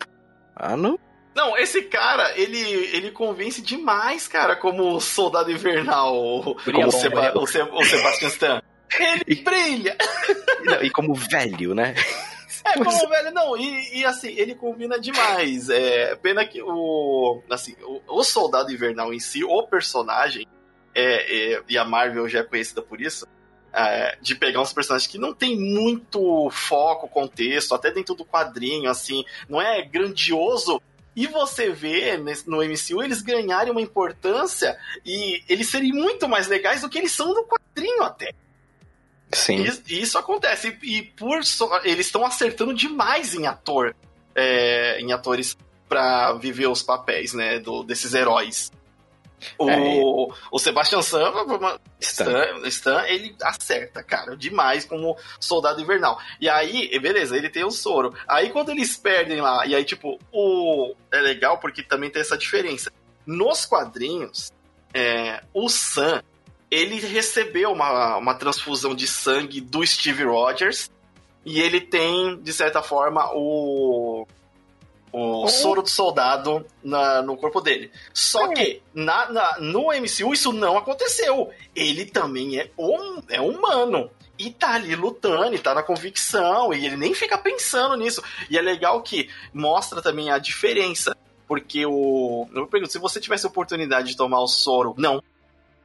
Mano. 0.61 1.01
Não, 1.41 1.57
esse 1.57 1.81
cara, 1.85 2.39
ele, 2.39 2.61
ele 2.95 3.11
convence 3.11 3.63
demais, 3.63 4.29
cara, 4.29 4.55
como 4.55 5.01
soldado 5.01 5.51
invernal. 5.51 6.55
Brilha 6.67 6.81
como 6.81 6.93
bom, 6.93 7.01
Seba 7.01 7.33
o, 7.35 7.47
Se 7.47 7.63
o 7.63 7.83
Sebastian 7.83 8.29
Stan. 8.29 8.63
Ele 8.99 9.23
e, 9.27 9.35
brilha! 9.37 9.97
E 10.83 10.91
como 10.91 11.15
velho, 11.15 11.75
né? 11.75 11.95
É, 12.63 12.75
como 12.75 13.09
velho, 13.09 13.31
não, 13.33 13.57
e, 13.57 14.01
e, 14.01 14.05
assim, 14.05 14.35
ele 14.37 14.55
combina 14.55 15.01
demais. 15.01 15.71
É, 15.71 16.15
pena 16.17 16.45
que 16.45 16.61
o. 16.63 17.43
Assim, 17.49 17.75
o, 17.83 18.03
o 18.07 18.23
Soldado 18.23 18.71
Invernal 18.71 19.15
em 19.15 19.19
si, 19.19 19.43
o 19.43 19.63
personagem, 19.63 20.47
é, 20.95 21.55
é, 21.55 21.63
e 21.67 21.79
a 21.79 21.87
Marvel 21.87 22.29
já 22.29 22.41
é 22.41 22.43
conhecida 22.43 22.83
por 22.83 23.01
isso, 23.01 23.27
é, 23.73 24.19
de 24.21 24.35
pegar 24.35 24.61
uns 24.61 24.75
personagens 24.75 25.11
que 25.11 25.17
não 25.17 25.33
tem 25.33 25.59
muito 25.59 26.51
foco, 26.51 27.09
contexto, 27.09 27.75
até 27.75 27.91
dentro 27.91 28.15
do 28.15 28.27
quadrinho, 28.27 28.91
assim, 28.91 29.25
não 29.49 29.61
é 29.61 29.81
grandioso, 29.81 30.83
E 31.15 31.27
você 31.27 31.71
vê 31.71 32.17
no 32.47 32.59
MCU 32.59 33.03
eles 33.03 33.21
ganharem 33.21 33.73
uma 33.73 33.81
importância 33.81 34.79
e 35.05 35.43
eles 35.49 35.69
serem 35.69 35.93
muito 35.93 36.29
mais 36.29 36.47
legais 36.47 36.83
do 36.83 36.89
que 36.89 36.99
eles 36.99 37.13
são 37.13 37.35
no 37.35 37.45
quadrinho 37.45 38.03
até. 38.03 38.33
Sim. 39.33 39.65
E, 39.89 40.01
isso 40.01 40.19
acontece. 40.19 40.77
E, 40.83 40.99
e 40.99 41.03
por 41.03 41.45
so, 41.45 41.69
eles 41.85 42.07
estão 42.07 42.25
acertando 42.25 42.75
demais 42.75 43.35
em 43.35 43.47
ator, 43.47 43.95
é, 44.35 45.01
em 45.01 45.13
atores 45.13 45.57
para 45.89 46.33
viver 46.35 46.69
os 46.69 46.83
papéis, 46.83 47.35
né, 47.35 47.59
do, 47.59 47.83
desses 47.83 48.15
heróis. 48.15 48.71
O, 49.59 49.71
é. 49.71 49.79
o 50.51 50.59
Sebastian 50.59 51.01
Stan, 51.01 51.33
Stan. 52.01 52.69
Stan, 52.69 53.05
ele 53.07 53.35
acerta, 53.43 54.03
cara, 54.03 54.37
demais 54.37 54.85
como 54.85 55.17
soldado 55.39 55.81
invernal. 55.81 56.19
E 56.41 56.49
aí, 56.49 56.99
beleza, 56.99 57.37
ele 57.37 57.51
tem 57.51 57.65
o 57.65 57.71
soro. 57.71 58.15
Aí 58.29 58.51
quando 58.51 58.71
eles 58.71 58.97
perdem 58.97 59.41
lá, 59.41 59.67
e 59.67 59.75
aí, 59.75 59.85
tipo, 59.85 60.19
o. 60.33 60.95
É 61.11 61.21
legal 61.21 61.59
porque 61.59 61.83
também 61.83 62.11
tem 62.11 62.23
essa 62.23 62.39
diferença. 62.39 62.93
Nos 63.27 63.67
quadrinhos, 63.67 64.53
é, 64.95 65.43
o 65.53 65.69
Sam, 65.69 66.23
ele 66.71 67.01
recebeu 67.01 67.73
uma, 67.73 68.17
uma 68.17 68.35
transfusão 68.35 68.95
de 68.95 69.07
sangue 69.07 69.61
do 69.61 69.87
Steve 69.87 70.25
Rogers. 70.25 70.91
E 71.45 71.59
ele 71.59 71.81
tem, 71.81 72.39
de 72.43 72.53
certa 72.53 72.83
forma, 72.83 73.31
o 73.35 74.27
o 75.13 75.49
soro 75.49 75.83
do 75.83 75.89
soldado 75.89 76.65
na, 76.83 77.23
no 77.23 77.37
corpo 77.37 77.61
dele. 77.61 77.91
Só 78.13 78.53
é. 78.53 78.55
que 78.55 78.83
na, 78.95 79.31
na, 79.31 79.59
no 79.59 79.89
MCU 79.89 80.33
isso 80.33 80.53
não 80.53 80.77
aconteceu. 80.77 81.51
Ele 81.75 82.05
também 82.05 82.59
é, 82.59 82.71
um, 82.79 83.23
é 83.29 83.41
humano. 83.41 84.11
E 84.39 84.51
tá 84.51 84.75
ali 84.75 84.97
lutando, 84.97 85.55
e 85.55 85.59
tá 85.59 85.75
na 85.75 85.83
convicção, 85.83 86.73
e 86.73 86.87
ele 86.87 86.97
nem 86.97 87.13
fica 87.13 87.37
pensando 87.37 87.95
nisso. 87.95 88.23
E 88.49 88.57
é 88.57 88.63
legal 88.63 89.03
que 89.03 89.29
mostra 89.53 90.01
também 90.01 90.31
a 90.31 90.39
diferença. 90.39 91.15
Porque 91.47 91.85
o. 91.85 92.49
Eu 92.55 92.67
pergunto, 92.67 92.93
se 92.93 92.99
você 92.99 93.21
tivesse 93.21 93.45
a 93.45 93.51
oportunidade 93.51 94.09
de 94.09 94.17
tomar 94.17 94.41
o 94.41 94.47
soro, 94.47 94.95
não. 94.97 95.23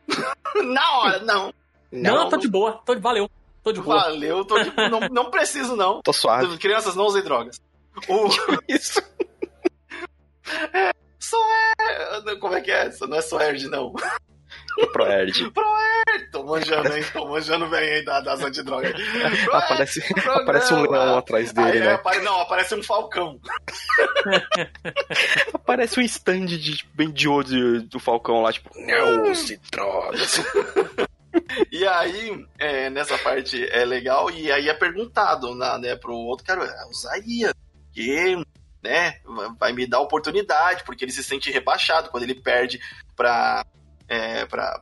na 0.64 0.98
hora, 1.00 1.20
não. 1.20 1.54
Não, 1.92 2.16
não 2.16 2.30
tô 2.30 2.38
de 2.38 2.48
boa, 2.48 2.82
tô 2.86 2.96
de, 2.96 3.02
valeu. 3.02 3.30
Tô 3.64 3.72
de 3.72 3.82
boa. 3.82 4.00
Valeu, 4.04 4.46
tô 4.46 4.62
de, 4.62 4.72
não, 4.90 5.00
não 5.12 5.32
preciso, 5.32 5.76
não. 5.76 6.02
Tô 6.02 6.14
suave. 6.14 6.58
Crianças, 6.58 6.96
não 6.96 7.06
usem 7.06 7.24
drogas. 7.24 7.60
O... 8.08 8.30
Isso. 8.68 9.02
É, 10.74 10.92
Soerd. 11.20 12.40
Como 12.40 12.54
é 12.54 12.62
que 12.62 12.72
é? 12.72 12.88
Isso 12.88 13.08
não 13.08 13.18
é 13.18 13.22
Soerd, 13.22 13.68
não. 13.68 13.92
Proerd. 14.92 15.50
Proerd! 15.52 16.32
Tô 16.32 16.44
manjando, 16.44 16.96
hein? 16.96 17.04
Tô 17.12 17.28
manjando 17.28 17.68
bem 17.68 17.94
aí 17.94 18.06
das 18.06 18.42
antidrogas. 18.42 18.94
Aparece, 19.52 20.04
aparece 20.28 20.74
um 20.74 20.90
leão 20.90 21.18
atrás 21.18 21.52
dele, 21.52 21.72
aí, 21.72 21.80
né? 21.80 21.94
Apare... 21.94 22.22
Não, 22.22 22.42
aparece 22.42 22.76
um 22.76 22.84
falcão. 22.84 23.40
aparece 25.54 26.00
um 26.00 26.04
stand 26.04 26.46
de, 26.46 26.86
bem 26.94 27.12
de 27.12 27.28
olho 27.28 27.82
do 27.84 28.00
falcão 28.00 28.42
lá, 28.42 28.54
tipo, 28.54 28.70
não 28.80 29.34
se 29.34 29.60
drogas. 29.72 30.42
E 31.72 31.86
aí, 31.86 32.46
é, 32.58 32.90
nessa 32.90 33.18
parte 33.18 33.68
é 33.70 33.84
legal, 33.84 34.30
e 34.32 34.52
aí 34.52 34.70
é 34.70 34.74
perguntado 34.74 35.54
na, 35.56 35.78
né, 35.78 35.96
pro 35.96 36.14
outro 36.14 36.46
cara, 36.46 36.66
usaria, 36.90 37.54
que 37.96 38.36
né, 38.84 39.16
vai 39.58 39.72
me 39.72 39.88
dar 39.88 40.02
oportunidade, 40.02 40.84
porque 40.84 41.06
ele 41.06 41.12
se 41.12 41.24
sente 41.24 41.50
rebaixado 41.50 42.10
quando 42.10 42.24
ele 42.24 42.36
perde 42.36 42.80
pra, 43.16 43.66
é, 44.08 44.46
pra 44.46 44.80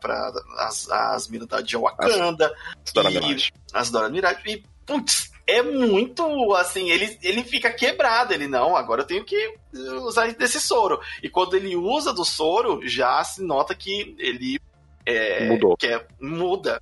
as, 0.58 0.90
as 0.90 1.28
minas 1.30 1.48
de 1.64 1.78
Wakanda. 1.78 2.54
As, 2.86 3.14
Mirage. 3.14 3.54
As 3.72 3.90
Dora 3.92 4.10
Mirage. 4.10 4.42
E, 4.46 4.64
putz, 4.86 5.32
é 5.48 5.62
muito 5.62 6.54
assim, 6.56 6.90
ele, 6.90 7.18
ele 7.22 7.44
fica 7.44 7.72
quebrado, 7.72 8.34
ele 8.34 8.48
não, 8.48 8.76
agora 8.76 9.02
eu 9.02 9.08
tenho 9.08 9.24
que 9.24 9.56
usar 10.02 10.34
desse 10.34 10.60
soro. 10.60 11.00
E 11.22 11.30
quando 11.30 11.56
ele 11.56 11.76
usa 11.76 12.12
do 12.12 12.26
soro, 12.26 12.82
já 12.86 13.24
se 13.24 13.42
nota 13.44 13.76
que 13.76 14.16
ele 14.18 14.60
é, 15.06 15.48
Mudou. 15.48 15.78
Quer, 15.78 16.08
muda. 16.20 16.82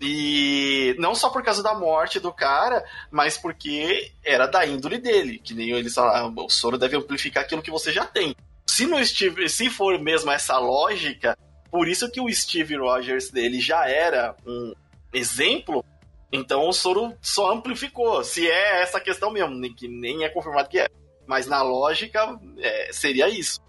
E 0.00 0.96
não 0.98 1.14
só 1.14 1.28
por 1.28 1.42
causa 1.42 1.62
da 1.62 1.74
morte 1.74 2.18
do 2.18 2.32
cara, 2.32 2.82
mas 3.10 3.36
porque 3.36 4.12
era 4.24 4.46
da 4.46 4.64
índole 4.66 4.98
dele. 4.98 5.38
Que 5.38 5.52
nem 5.52 5.70
eles 5.70 5.94
falaram, 5.94 6.32
o 6.34 6.48
soro 6.48 6.78
deve 6.78 6.96
amplificar 6.96 7.44
aquilo 7.44 7.62
que 7.62 7.70
você 7.70 7.92
já 7.92 8.06
tem. 8.06 8.34
Se, 8.66 8.86
no 8.86 9.04
Steve, 9.04 9.48
se 9.48 9.68
for 9.68 9.98
mesmo 9.98 10.30
essa 10.30 10.58
lógica, 10.58 11.36
por 11.70 11.86
isso 11.86 12.10
que 12.10 12.20
o 12.20 12.32
Steve 12.32 12.76
Rogers 12.76 13.30
dele 13.30 13.60
já 13.60 13.86
era 13.88 14.34
um 14.46 14.72
exemplo, 15.12 15.84
então 16.32 16.66
o 16.66 16.72
soro 16.72 17.14
só 17.20 17.52
amplificou. 17.52 18.24
Se 18.24 18.48
é 18.48 18.82
essa 18.82 19.00
questão 19.00 19.30
mesmo, 19.30 19.60
que 19.74 19.86
nem 19.86 20.24
é 20.24 20.28
confirmado 20.28 20.68
que 20.68 20.78
é. 20.78 20.88
Mas 21.26 21.46
na 21.46 21.62
lógica, 21.62 22.38
é, 22.58 22.92
seria 22.92 23.28
isso. 23.28 23.60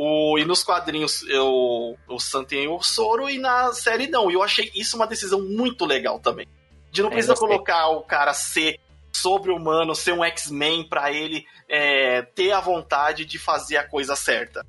O, 0.00 0.38
e 0.38 0.44
nos 0.44 0.62
quadrinhos 0.62 1.22
eu, 1.24 1.98
o 2.06 2.20
Sam 2.20 2.44
tem 2.44 2.68
o 2.68 2.80
soro 2.80 3.28
e 3.28 3.36
na 3.36 3.72
série 3.72 4.06
não. 4.06 4.30
E 4.30 4.34
eu 4.34 4.44
achei 4.44 4.70
isso 4.72 4.94
uma 4.94 5.08
decisão 5.08 5.42
muito 5.42 5.84
legal 5.84 6.20
também. 6.20 6.46
De 6.92 7.02
não 7.02 7.08
é, 7.08 7.12
precisa 7.14 7.34
colocar 7.34 7.88
o 7.88 8.02
cara 8.02 8.32
ser 8.32 8.78
sobre-humano, 9.12 9.96
ser 9.96 10.12
um 10.12 10.22
X-Men 10.22 10.88
para 10.88 11.12
ele 11.12 11.44
é, 11.68 12.22
ter 12.22 12.52
a 12.52 12.60
vontade 12.60 13.24
de 13.24 13.40
fazer 13.40 13.76
a 13.76 13.88
coisa 13.88 14.14
certa. 14.14 14.64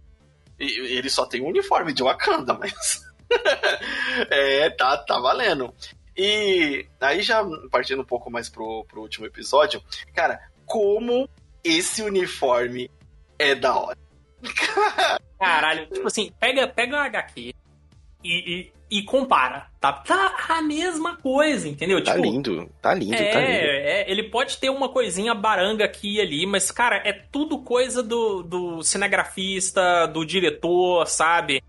E, 0.60 0.98
ele 0.98 1.12
só 1.12 1.28
tem 1.28 1.42
o 1.42 1.46
um 1.46 1.50
uniforme 1.50 1.94
de 1.94 2.02
Wakanda, 2.02 2.56
mas. 2.58 3.08
é, 4.32 4.72
tá, 4.72 4.98
tá 4.98 5.20
valendo. 5.20 5.72
E 6.18 6.88
aí, 7.00 7.22
já 7.22 7.46
partindo 7.70 8.02
um 8.02 8.06
pouco 8.06 8.32
mais 8.32 8.50
pro, 8.50 8.84
pro 8.86 9.02
último 9.02 9.28
episódio, 9.28 9.80
cara, 10.16 10.42
como 10.66 11.30
esse 11.64 12.02
uniforme 12.02 12.90
é 13.38 13.54
da 13.54 13.78
hora. 13.78 14.09
Caralho, 15.40 15.88
tipo 15.88 16.08
assim, 16.08 16.32
pega, 16.40 16.68
pega 16.68 16.96
o 16.96 17.00
HQ 17.00 17.54
e, 18.24 18.72
e, 18.92 19.00
e, 19.00 19.04
compara, 19.04 19.68
tá? 19.80 19.94
Tá 19.94 20.36
a 20.50 20.62
mesma 20.62 21.16
coisa, 21.16 21.68
entendeu? 21.68 22.04
Tá 22.04 22.14
tipo, 22.14 22.26
lindo, 22.26 22.70
tá 22.82 22.94
lindo, 22.94 23.16
é, 23.16 23.32
tá 23.32 23.40
lindo. 23.40 23.52
É, 23.52 24.12
ele 24.12 24.24
pode 24.24 24.58
ter 24.58 24.70
uma 24.70 24.90
coisinha 24.90 25.34
baranga 25.34 25.86
aqui 25.86 26.16
e 26.16 26.22
ali, 26.22 26.46
mas, 26.46 26.72
cara, 26.72 26.98
é 27.06 27.14
tudo 27.14 27.60
coisa 27.60 28.04
do, 28.04 28.44
do 28.44 28.84
cinegrafista, 28.84 30.06
do 30.08 30.26
diretor, 30.26 31.08
sabe? 31.08 31.64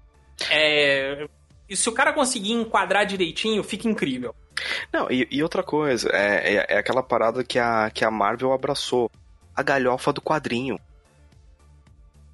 É, 0.50 1.28
e 1.68 1.76
se 1.76 1.88
o 1.88 1.92
cara 1.92 2.12
conseguir 2.12 2.52
enquadrar 2.52 3.06
direitinho, 3.06 3.62
fica 3.62 3.88
incrível. 3.88 4.34
Não, 4.92 5.10
e, 5.10 5.26
e 5.30 5.42
outra 5.42 5.62
coisa, 5.62 6.10
é, 6.12 6.56
é, 6.56 6.66
é, 6.68 6.78
aquela 6.78 7.02
parada 7.02 7.44
que 7.44 7.58
a, 7.58 7.90
que 7.90 8.04
a 8.04 8.10
Marvel 8.10 8.52
abraçou. 8.52 9.10
A 9.54 9.62
galhofa 9.62 10.12
do 10.12 10.22
quadrinho. 10.22 10.78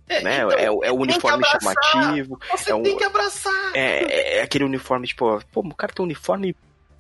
É, 0.09 0.23
né? 0.23 0.37
Então, 0.37 0.53
é, 0.53 0.65
é, 0.65 0.93
o 0.93 0.97
uniforme 0.97 1.45
chamativo. 1.45 2.39
Você 2.51 2.70
é 2.70 2.74
um, 2.74 2.83
tem 2.83 2.97
que 2.97 3.05
abraçar. 3.05 3.73
É, 3.74 4.05
é, 4.05 4.39
é, 4.39 4.43
aquele 4.43 4.65
uniforme, 4.65 5.07
tipo, 5.07 5.41
pô, 5.53 5.61
o 5.61 5.74
cara 5.74 5.93
tem 5.93 6.03
um 6.03 6.07
uniforme. 6.07 6.55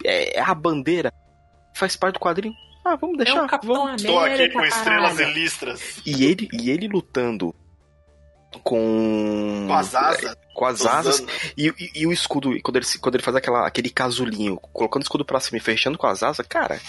É, 0.04 0.38
é, 0.38 0.40
a 0.40 0.54
bandeira. 0.54 1.12
Faz 1.74 1.94
parte 1.94 2.14
do 2.14 2.20
quadrinho. 2.20 2.54
Ah, 2.84 2.96
vamos 2.96 3.18
deixar. 3.18 3.38
É 3.38 3.42
um 3.42 3.46
Capitão 3.46 3.74
vamos. 3.74 4.04
América, 4.04 4.12
Tô 4.12 4.18
aqui 4.20 4.48
com 4.50 4.64
estrelas 4.64 5.18
e 5.20 5.24
listras. 5.24 6.02
E 6.06 6.24
ele, 6.24 6.48
e 6.52 6.70
ele 6.70 6.88
lutando 6.88 7.54
com. 8.62 9.64
Com 9.66 9.74
as 9.74 9.94
asas. 9.94 10.36
Com 10.54 10.64
as 10.64 10.86
asas. 10.86 11.24
E, 11.56 11.68
e, 11.78 11.90
e, 12.02 12.06
o 12.06 12.12
escudo, 12.12 12.50
quando 12.62 12.76
ele, 12.76 12.86
quando 13.00 13.14
ele 13.14 13.22
faz 13.22 13.36
aquela, 13.36 13.66
aquele 13.66 13.90
casulinho, 13.90 14.56
colocando 14.72 15.02
o 15.02 15.04
escudo 15.04 15.24
pra 15.24 15.40
cima 15.40 15.58
e 15.58 15.60
fechando 15.60 15.98
com 15.98 16.06
as 16.06 16.22
asas, 16.22 16.46
cara. 16.46 16.80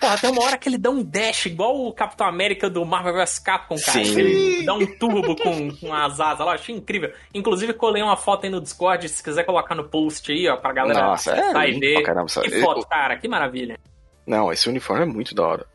Porra, 0.00 0.18
tem 0.18 0.30
uma 0.30 0.44
hora 0.44 0.58
que 0.58 0.68
ele 0.68 0.78
dá 0.78 0.90
um 0.90 1.02
dash, 1.02 1.46
igual 1.46 1.86
o 1.86 1.92
Capitão 1.92 2.26
América 2.26 2.68
do 2.68 2.84
Marvel 2.84 3.14
vs 3.14 3.38
Capcom, 3.38 3.76
cara. 3.76 4.04
Sim. 4.04 4.18
Ele 4.18 4.64
dá 4.64 4.74
um 4.74 4.86
turbo 4.98 5.34
com, 5.36 5.74
com 5.74 5.94
as 5.94 6.20
asas 6.20 6.46
lá, 6.46 6.54
achei 6.54 6.74
incrível. 6.74 7.12
Inclusive, 7.32 7.72
colei 7.72 8.02
uma 8.02 8.16
foto 8.16 8.44
aí 8.44 8.50
no 8.50 8.60
Discord, 8.60 9.08
se 9.08 9.22
quiser 9.22 9.44
colocar 9.44 9.74
no 9.74 9.88
post 9.88 10.30
aí, 10.30 10.48
ó, 10.48 10.56
pra 10.56 10.72
galera 10.72 11.00
Nossa, 11.00 11.32
é 11.32 11.56
aí 11.56 11.78
ver. 11.78 12.02
Caramba, 12.02 12.28
que 12.28 12.60
foto, 12.60 12.86
cara, 12.86 13.16
que 13.16 13.26
maravilha. 13.26 13.78
Não, 14.26 14.52
esse 14.52 14.68
uniforme 14.68 15.02
é 15.02 15.06
muito 15.06 15.34
da 15.34 15.46
hora. 15.46 15.66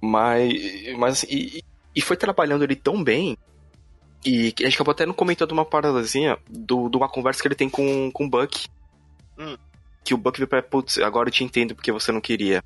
Mas, 0.00 0.52
mas 0.96 1.12
assim, 1.18 1.26
e, 1.30 1.64
e 1.94 2.00
foi 2.00 2.16
trabalhando 2.16 2.64
ele 2.64 2.74
tão 2.74 3.02
bem 3.02 3.36
e 4.24 4.52
a 4.60 4.64
gente 4.64 4.74
acabou 4.74 4.92
até 4.92 5.06
não 5.06 5.14
comentando 5.14 5.52
uma 5.52 5.64
paradazinha 5.64 6.38
do, 6.48 6.88
de 6.88 6.96
uma 6.96 7.08
conversa 7.08 7.40
que 7.40 7.48
ele 7.48 7.54
tem 7.54 7.70
com, 7.70 8.10
com 8.10 8.26
o 8.26 8.28
Buck. 8.28 8.68
Hum. 9.38 9.56
Que 10.04 10.14
o 10.14 10.18
Buck 10.18 10.38
veio 10.38 10.48
pra, 10.48 10.62
putz, 10.62 10.98
agora 10.98 11.28
eu 11.28 11.32
te 11.32 11.44
entendo 11.44 11.74
porque 11.74 11.92
você 11.92 12.12
não 12.12 12.20
queria. 12.20 12.62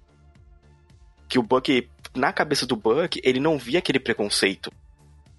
Que 1.34 1.38
o 1.40 1.42
Buck, 1.42 1.90
na 2.14 2.32
cabeça 2.32 2.64
do 2.64 2.76
Buck, 2.76 3.20
ele 3.24 3.40
não 3.40 3.58
via 3.58 3.80
aquele 3.80 3.98
preconceito 3.98 4.72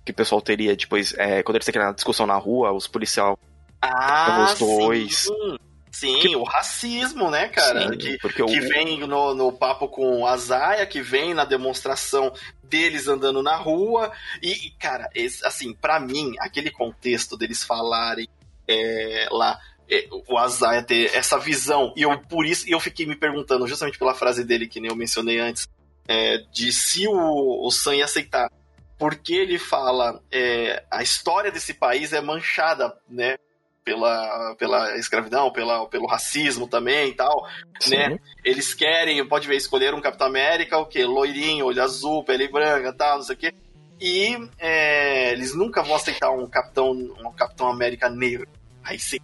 que 0.04 0.12
o 0.12 0.14
pessoal 0.14 0.42
teria 0.42 0.76
depois, 0.76 1.14
é, 1.14 1.42
quando 1.42 1.56
eles 1.56 1.70
aquela 1.70 1.94
discussão 1.94 2.28
na 2.28 2.36
rua, 2.36 2.74
os 2.74 2.86
policiais. 2.86 3.38
Ah, 3.82 4.46
os 4.52 4.60
dois. 4.60 5.20
Sim. 5.20 5.58
Sim, 5.90 6.20
que... 6.20 6.36
o 6.36 6.44
racismo, 6.44 7.32
né, 7.32 7.48
cara? 7.48 7.94
Sim, 7.94 7.98
que, 7.98 8.18
que 8.18 8.44
o... 8.44 8.48
vem 8.48 9.08
no, 9.08 9.34
no 9.34 9.54
papo 9.54 9.88
com 9.88 10.28
a 10.28 10.36
Zaya, 10.36 10.86
que 10.86 11.02
vem 11.02 11.34
na 11.34 11.46
demonstração 11.46 12.34
deles 12.62 13.08
andando 13.08 13.42
na 13.42 13.56
rua. 13.56 14.12
E, 14.44 14.72
cara, 14.78 15.10
esse, 15.16 15.46
assim, 15.46 15.74
para 15.74 15.98
mim, 15.98 16.36
aquele 16.42 16.72
contexto 16.72 17.38
deles 17.38 17.64
falarem 17.64 18.28
é, 18.68 19.30
lá. 19.32 19.58
É, 19.90 20.10
o 20.28 20.38
Azaya 20.38 20.84
ter 20.84 21.16
essa 21.16 21.38
visão, 21.38 21.94
e 21.96 22.02
eu 22.02 22.20
por 22.28 22.46
isso 22.46 22.66
eu 22.68 22.80
fiquei 22.80 23.06
me 23.06 23.16
perguntando, 23.16 23.68
justamente 23.68 24.00
pela 24.00 24.16
frase 24.16 24.44
dele 24.44 24.68
que 24.68 24.82
nem 24.82 24.90
eu 24.90 24.98
mencionei 24.98 25.40
antes, 25.40 25.70
é, 26.08 26.38
de 26.52 26.72
se 26.72 27.08
o, 27.08 27.66
o 27.66 27.72
Sam 27.72 27.96
ia 27.96 28.06
aceitar 28.06 28.50
porque 28.98 29.34
ele 29.34 29.60
fala 29.60 30.22
é, 30.32 30.84
a 30.90 31.04
história 31.04 31.52
desse 31.52 31.74
país 31.74 32.14
é 32.14 32.22
manchada, 32.22 32.96
né? 33.10 33.38
Pela, 33.84 34.56
pela 34.56 34.98
escravidão, 34.98 35.52
pela, 35.52 35.86
pelo 35.88 36.08
racismo 36.08 36.68
também 36.68 37.10
e 37.10 37.14
tal, 37.14 37.48
Sim. 37.80 37.98
né? 37.98 38.20
Eles 38.44 38.74
querem, 38.74 39.24
pode 39.28 39.48
ver, 39.48 39.58
escolher 39.58 39.94
um 39.94 40.02
Capitão 40.02 40.26
América, 40.26 40.80
o 40.80 40.88
quê? 40.88 41.06
Loirinho, 41.06 41.68
olho 41.68 41.84
azul, 41.84 42.24
pele 42.24 42.48
branca, 42.48 42.92
tal, 42.92 43.18
não 43.18 43.24
sei 43.24 43.36
o 43.36 43.38
quê. 43.38 43.54
E 44.02 44.36
é, 44.58 45.34
eles 45.34 45.54
nunca 45.54 45.84
vão 45.84 45.96
aceitar 45.96 46.32
um 46.32 46.48
Capitão, 46.48 46.94
um 46.94 47.32
Capitão 47.32 47.68
América 47.68 48.10
negro. 48.10 48.48
Aí 48.84 48.98
sim, 48.98 49.20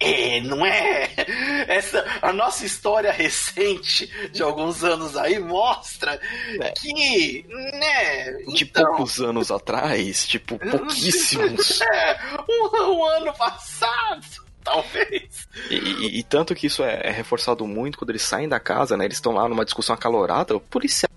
é, 0.00 0.40
não 0.40 0.64
é? 0.64 1.10
Essa, 1.68 2.04
a 2.22 2.32
nossa 2.32 2.64
história 2.64 3.12
recente 3.12 4.10
de 4.32 4.42
alguns 4.42 4.82
anos 4.82 5.14
aí 5.14 5.38
mostra 5.38 6.18
é. 6.58 6.70
que, 6.70 7.44
né? 7.48 8.32
De 8.48 8.64
então... 8.64 8.84
poucos 8.86 9.20
anos 9.20 9.50
atrás, 9.50 10.26
tipo, 10.26 10.56
pouquíssimos. 10.70 11.82
É, 11.82 12.18
um, 12.48 12.94
um 12.94 13.04
ano 13.04 13.32
passado. 13.34 14.24
Talvez. 14.64 15.48
E, 15.70 15.74
e, 15.74 16.18
e, 16.18 16.22
tanto 16.22 16.54
que 16.54 16.66
isso 16.66 16.82
é, 16.82 17.00
é, 17.02 17.10
reforçado 17.10 17.66
muito 17.66 17.98
quando 17.98 18.10
eles 18.10 18.22
saem 18.22 18.48
da 18.48 18.60
casa, 18.60 18.96
né? 18.96 19.04
Eles 19.04 19.16
estão 19.16 19.32
lá 19.32 19.48
numa 19.48 19.64
discussão 19.64 19.94
acalorada, 19.94 20.56
o 20.56 20.60
policial 20.60 21.10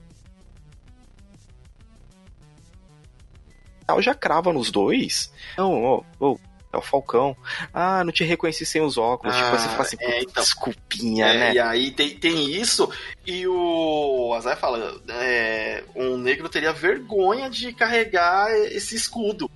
já 4.00 4.16
crava 4.16 4.52
nos 4.52 4.72
dois. 4.72 5.32
Não, 5.58 5.84
ó, 5.84 6.04
oh, 6.20 6.40
é 6.74 6.78
o 6.78 6.82
Falcão. 6.82 7.38
Ah, 7.72 8.04
não 8.04 8.12
te 8.12 8.24
reconheci 8.24 8.66
sem 8.66 8.82
os 8.82 8.98
óculos. 8.98 9.36
Ah, 9.36 9.40
tipo, 9.40 9.58
você 9.58 9.70
fala 9.70 9.82
assim, 9.84 9.98
é, 10.00 10.22
então, 10.22 10.44
desculpinha, 10.44 11.28
é, 11.28 11.38
né? 11.38 11.54
E 11.54 11.60
aí 11.60 11.92
tem, 11.92 12.18
tem 12.18 12.52
isso, 12.52 12.92
e 13.26 13.48
o 13.48 14.34
Azar 14.36 14.58
fala: 14.58 15.00
é, 15.10 15.84
um 15.96 16.18
negro 16.18 16.50
teria 16.50 16.74
vergonha 16.74 17.50
de 17.50 17.72
carregar 17.74 18.52
esse 18.52 18.96
escudo. 18.96 19.50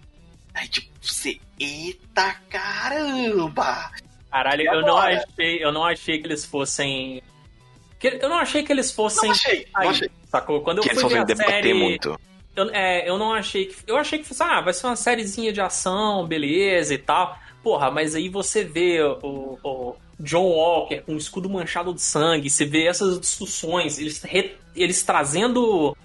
Aí, 0.53 0.67
tipo, 0.67 0.89
você, 1.01 1.39
eita 1.59 2.35
caramba! 2.49 3.91
Caralho, 4.29 4.63
eu 4.63 4.81
não, 4.81 4.97
achei, 4.97 5.63
eu 5.63 5.71
não 5.71 5.83
achei 5.83 6.19
que 6.19 6.27
eles 6.27 6.45
fossem. 6.45 7.23
Eu 8.01 8.29
não 8.29 8.37
achei 8.37 8.61
que 8.61 8.71
eles 8.71 8.91
fossem. 8.91 9.29
Não 9.29 9.35
achei, 9.35 9.67
não 9.73 9.89
achei. 9.89 10.11
Sacou? 10.29 10.61
Quando 10.61 10.81
que 10.81 10.91
eu 10.91 10.95
fui 10.95 11.09
ver 11.09 11.31
a 11.31 11.35
série. 11.35 11.73
Muito. 11.73 12.19
Eu, 12.57 12.69
é, 12.71 13.07
eu 13.07 13.19
não 13.19 13.33
achei 13.33 13.67
que. 13.67 13.75
Eu 13.85 13.97
achei 13.97 14.17
que 14.17 14.25
fosse, 14.25 14.41
ah, 14.41 14.61
vai 14.61 14.73
ser 14.73 14.87
uma 14.87 14.95
sériezinha 14.95 15.53
de 15.53 15.61
ação, 15.61 16.25
beleza 16.25 16.95
e 16.95 16.97
tal. 16.97 17.37
Porra, 17.61 17.91
mas 17.91 18.15
aí 18.15 18.29
você 18.29 18.63
vê 18.63 18.99
o, 19.03 19.59
o 19.63 19.95
John 20.19 20.45
Walker 20.45 21.01
com 21.01 21.13
o 21.13 21.17
escudo 21.17 21.47
manchado 21.47 21.93
de 21.93 22.01
sangue, 22.01 22.49
você 22.49 22.65
vê 22.65 22.87
essas 22.87 23.19
discussões, 23.19 23.99
eles, 23.99 24.23
re, 24.23 24.55
eles 24.75 25.03
trazendo 25.03 25.95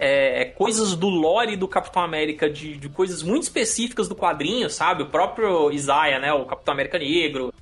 é, 0.00 0.46
coisas 0.46 0.96
do 0.96 1.08
lore 1.08 1.56
do 1.56 1.68
Capitão 1.68 2.02
América, 2.02 2.50
de, 2.50 2.76
de, 2.76 2.88
coisas 2.88 3.22
muito 3.22 3.44
específicas 3.44 4.08
do 4.08 4.16
quadrinho, 4.16 4.68
sabe? 4.68 5.04
O 5.04 5.06
próprio 5.06 5.70
Isaiah, 5.70 6.18
né? 6.18 6.32
O 6.32 6.44
Capitão 6.44 6.74
América 6.74 6.98
Negro. 6.98 7.54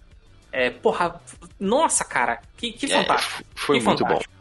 É, 0.50 0.70
porra, 0.70 1.20
nossa, 1.60 2.02
cara, 2.02 2.40
que, 2.56 2.72
que 2.72 2.86
é, 2.86 2.88
fantástico. 2.88 3.42
É, 3.42 3.44
foi 3.54 3.78
que 3.78 3.84
muito 3.84 3.98
fantástico. 3.98 4.32
bom. 4.32 4.37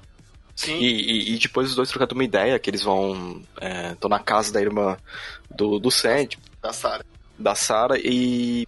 Sim. 0.57 0.79
E, 0.79 0.85
e, 0.85 1.35
e, 1.35 1.37
depois 1.37 1.69
os 1.69 1.75
dois 1.75 1.87
trocando 1.87 2.15
uma 2.15 2.23
ideia 2.23 2.57
que 2.57 2.67
eles 2.67 2.81
vão. 2.81 3.43
Estão 3.91 4.07
é, 4.07 4.09
na 4.09 4.19
casa 4.19 4.51
da 4.51 4.59
irmã 4.59 4.97
do, 5.51 5.77
do 5.77 5.91
Sam. 5.91 6.27
Da 6.59 6.73
Sarah. 6.73 7.05
Da 7.37 7.53
Sarah 7.53 7.95
e. 7.99 8.67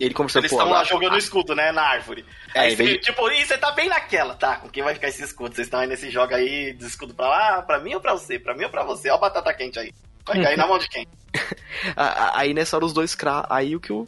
ele 0.00 0.14
conversando 0.14 0.44
Eles 0.44 0.52
estão 0.52 0.70
lá 0.70 0.82
jogando 0.84 1.12
o 1.12 1.18
escudo, 1.18 1.54
né? 1.54 1.70
Na 1.70 1.82
árvore. 1.82 2.24
É, 2.54 2.60
aí. 2.60 2.98
Tipo, 2.98 3.30
e 3.30 3.44
você 3.44 3.58
tá 3.58 3.72
bem 3.72 3.90
naquela, 3.90 4.34
tá? 4.34 4.56
Com 4.56 4.70
quem 4.70 4.82
vai 4.82 4.94
ficar 4.94 5.08
esse 5.08 5.22
escudo? 5.22 5.54
Vocês 5.54 5.66
estão 5.66 5.80
aí 5.80 5.86
nesse 5.86 6.10
jogo 6.10 6.34
aí 6.34 6.72
de 6.72 6.86
escudo 6.86 7.14
pra 7.14 7.28
lá? 7.28 7.62
Pra 7.62 7.78
mim 7.78 7.94
ou 7.94 8.00
pra 8.00 8.14
você? 8.14 8.38
Pra 8.38 8.54
mim 8.56 8.64
ou 8.64 8.70
pra 8.70 8.84
você? 8.84 9.10
Olha 9.10 9.18
o 9.18 9.20
batata 9.20 9.52
quente 9.52 9.78
aí. 9.78 9.92
Vai 10.24 10.42
cair 10.42 10.56
na 10.56 10.66
mão 10.66 10.78
de 10.78 10.88
quem? 10.88 11.06
aí 12.34 12.54
nessa 12.54 12.74
hora 12.74 12.86
os 12.86 12.94
dois 12.94 13.14
cra... 13.14 13.46
Aí 13.50 13.76
o 13.76 13.80
que 13.80 13.92
o. 13.92 14.06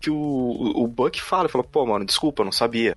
Que 0.00 0.10
o, 0.10 0.14
o 0.16 0.86
Buck 0.86 1.20
fala, 1.20 1.44
ele 1.44 1.52
falou, 1.52 1.66
pô, 1.66 1.84
mano, 1.84 2.04
desculpa, 2.04 2.42
eu 2.42 2.44
não 2.44 2.52
sabia. 2.52 2.94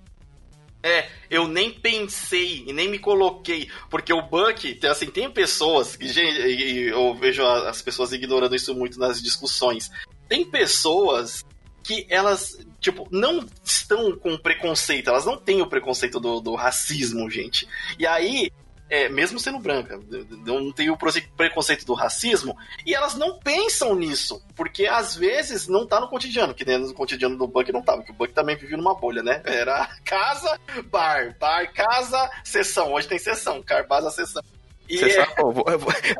É, 0.82 1.08
eu 1.30 1.46
nem 1.46 1.70
pensei 1.70 2.64
e 2.66 2.72
nem 2.72 2.88
me 2.88 2.98
coloquei, 2.98 3.70
porque 3.88 4.12
o 4.12 4.22
Buck, 4.22 4.80
assim, 4.86 5.06
tem 5.06 5.30
pessoas, 5.30 5.96
e 6.00 6.88
eu 6.88 7.14
vejo 7.14 7.46
as 7.46 7.80
pessoas 7.80 8.12
ignorando 8.12 8.56
isso 8.56 8.74
muito 8.74 8.98
nas 8.98 9.22
discussões, 9.22 9.92
tem 10.28 10.44
pessoas 10.44 11.44
que 11.82 12.06
elas, 12.08 12.58
tipo, 12.80 13.06
não 13.10 13.46
estão 13.64 14.16
com 14.16 14.36
preconceito, 14.36 15.08
elas 15.08 15.24
não 15.24 15.36
têm 15.36 15.62
o 15.62 15.66
preconceito 15.66 16.18
do, 16.18 16.40
do 16.40 16.54
racismo, 16.54 17.28
gente. 17.30 17.68
E 17.98 18.06
aí, 18.06 18.50
é, 18.92 19.08
mesmo 19.08 19.40
sendo 19.40 19.58
branca, 19.58 19.98
não 20.44 20.70
tem 20.70 20.90
o 20.90 20.98
preconceito 21.34 21.86
do 21.86 21.94
racismo, 21.94 22.54
e 22.84 22.94
elas 22.94 23.14
não 23.14 23.38
pensam 23.38 23.94
nisso, 23.94 24.44
porque 24.54 24.84
às 24.86 25.16
vezes 25.16 25.66
não 25.66 25.86
tá 25.86 25.98
no 25.98 26.08
cotidiano, 26.08 26.52
que 26.52 26.62
nem 26.62 26.76
no 26.76 26.92
cotidiano 26.92 27.38
do 27.38 27.46
Buck 27.46 27.72
não 27.72 27.80
tava, 27.80 28.02
porque 28.02 28.12
o 28.12 28.14
Buck 28.14 28.34
também 28.34 28.54
vivia 28.54 28.76
numa 28.76 28.94
bolha, 28.94 29.22
né? 29.22 29.40
Era 29.46 29.88
casa, 30.04 30.60
bar, 30.90 31.34
bar, 31.40 31.72
casa, 31.72 32.30
sessão. 32.44 32.92
Hoje 32.92 33.08
tem 33.08 33.18
sessão, 33.18 33.62
car, 33.62 33.88
base, 33.88 34.14
sessão. 34.14 34.42
E 34.86 34.98
sessão, 34.98 35.24
é... 35.24 35.40
vou, 35.40 35.54
vou, 35.54 35.64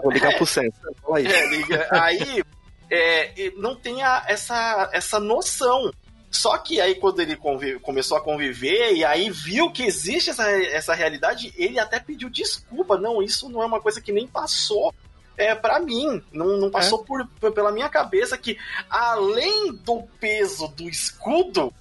vou, 0.03 0.11
ligar 0.11 0.35
pro 0.36 0.47
centro. 0.47 0.97
Aí, 1.15 1.27
é, 1.27 1.89
aí 1.90 2.43
é, 2.90 3.53
não 3.55 3.77
tem 3.77 4.03
a, 4.03 4.24
essa, 4.27 4.89
essa 4.94 5.20
noção. 5.20 5.93
Só 6.33 6.57
que 6.57 6.81
aí, 6.81 6.95
quando 6.95 7.21
ele 7.21 7.37
convive, 7.37 7.79
começou 7.79 8.17
a 8.17 8.21
conviver 8.21 8.95
e 8.95 9.05
aí 9.05 9.29
viu 9.29 9.71
que 9.71 9.83
existe 9.83 10.31
essa, 10.31 10.51
essa 10.51 10.95
realidade, 10.95 11.53
ele 11.57 11.79
até 11.79 12.01
pediu 12.01 12.31
desculpa. 12.31 12.97
Não, 12.97 13.23
isso 13.23 13.51
não 13.51 13.63
é 13.63 13.67
uma 13.67 13.81
coisa 13.81 14.01
que 14.01 14.11
nem 14.11 14.27
passou 14.27 14.95
é, 15.37 15.55
para 15.55 15.79
mim. 15.79 16.23
Não, 16.33 16.57
não 16.57 16.71
passou 16.71 17.03
é. 17.03 17.05
por, 17.05 17.53
pela 17.53 17.71
minha 17.71 17.89
cabeça 17.89 18.39
que, 18.39 18.59
além 18.89 19.75
do 19.75 20.03
peso 20.19 20.69
do 20.69 20.89
escudo, 20.89 21.73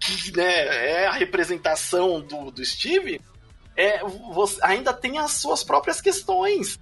que 0.00 0.36
né, 0.36 1.02
é 1.02 1.06
a 1.06 1.12
representação 1.12 2.20
do, 2.20 2.50
do 2.50 2.64
Steve, 2.64 3.20
é, 3.76 4.02
você 4.34 4.58
ainda 4.60 4.92
tem 4.92 5.18
as 5.18 5.32
suas 5.32 5.62
próprias 5.62 6.00
questões. 6.00 6.80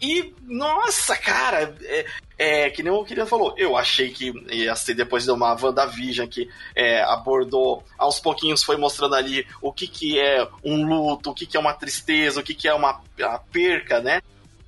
E, 0.00 0.34
nossa, 0.42 1.14
cara, 1.14 1.76
é, 1.82 2.06
é, 2.38 2.70
que 2.70 2.82
nem 2.82 2.90
o 2.90 3.04
Kirian 3.04 3.26
falou, 3.26 3.54
eu 3.58 3.76
achei 3.76 4.10
que 4.10 4.32
ia 4.50 4.74
ser 4.74 4.94
depois 4.94 5.24
de 5.24 5.30
uma 5.30 5.54
WandaVision 5.54 6.26
que 6.26 6.48
é, 6.74 7.02
abordou, 7.02 7.84
aos 7.98 8.18
pouquinhos 8.18 8.62
foi 8.62 8.78
mostrando 8.78 9.14
ali 9.14 9.46
o 9.60 9.70
que, 9.70 9.86
que 9.86 10.18
é 10.18 10.48
um 10.64 10.86
luto, 10.86 11.30
o 11.30 11.34
que, 11.34 11.44
que 11.44 11.56
é 11.56 11.60
uma 11.60 11.74
tristeza, 11.74 12.40
o 12.40 12.42
que, 12.42 12.54
que 12.54 12.66
é 12.66 12.72
uma, 12.72 13.02
uma 13.18 13.38
perca, 13.38 14.00
né? 14.00 14.22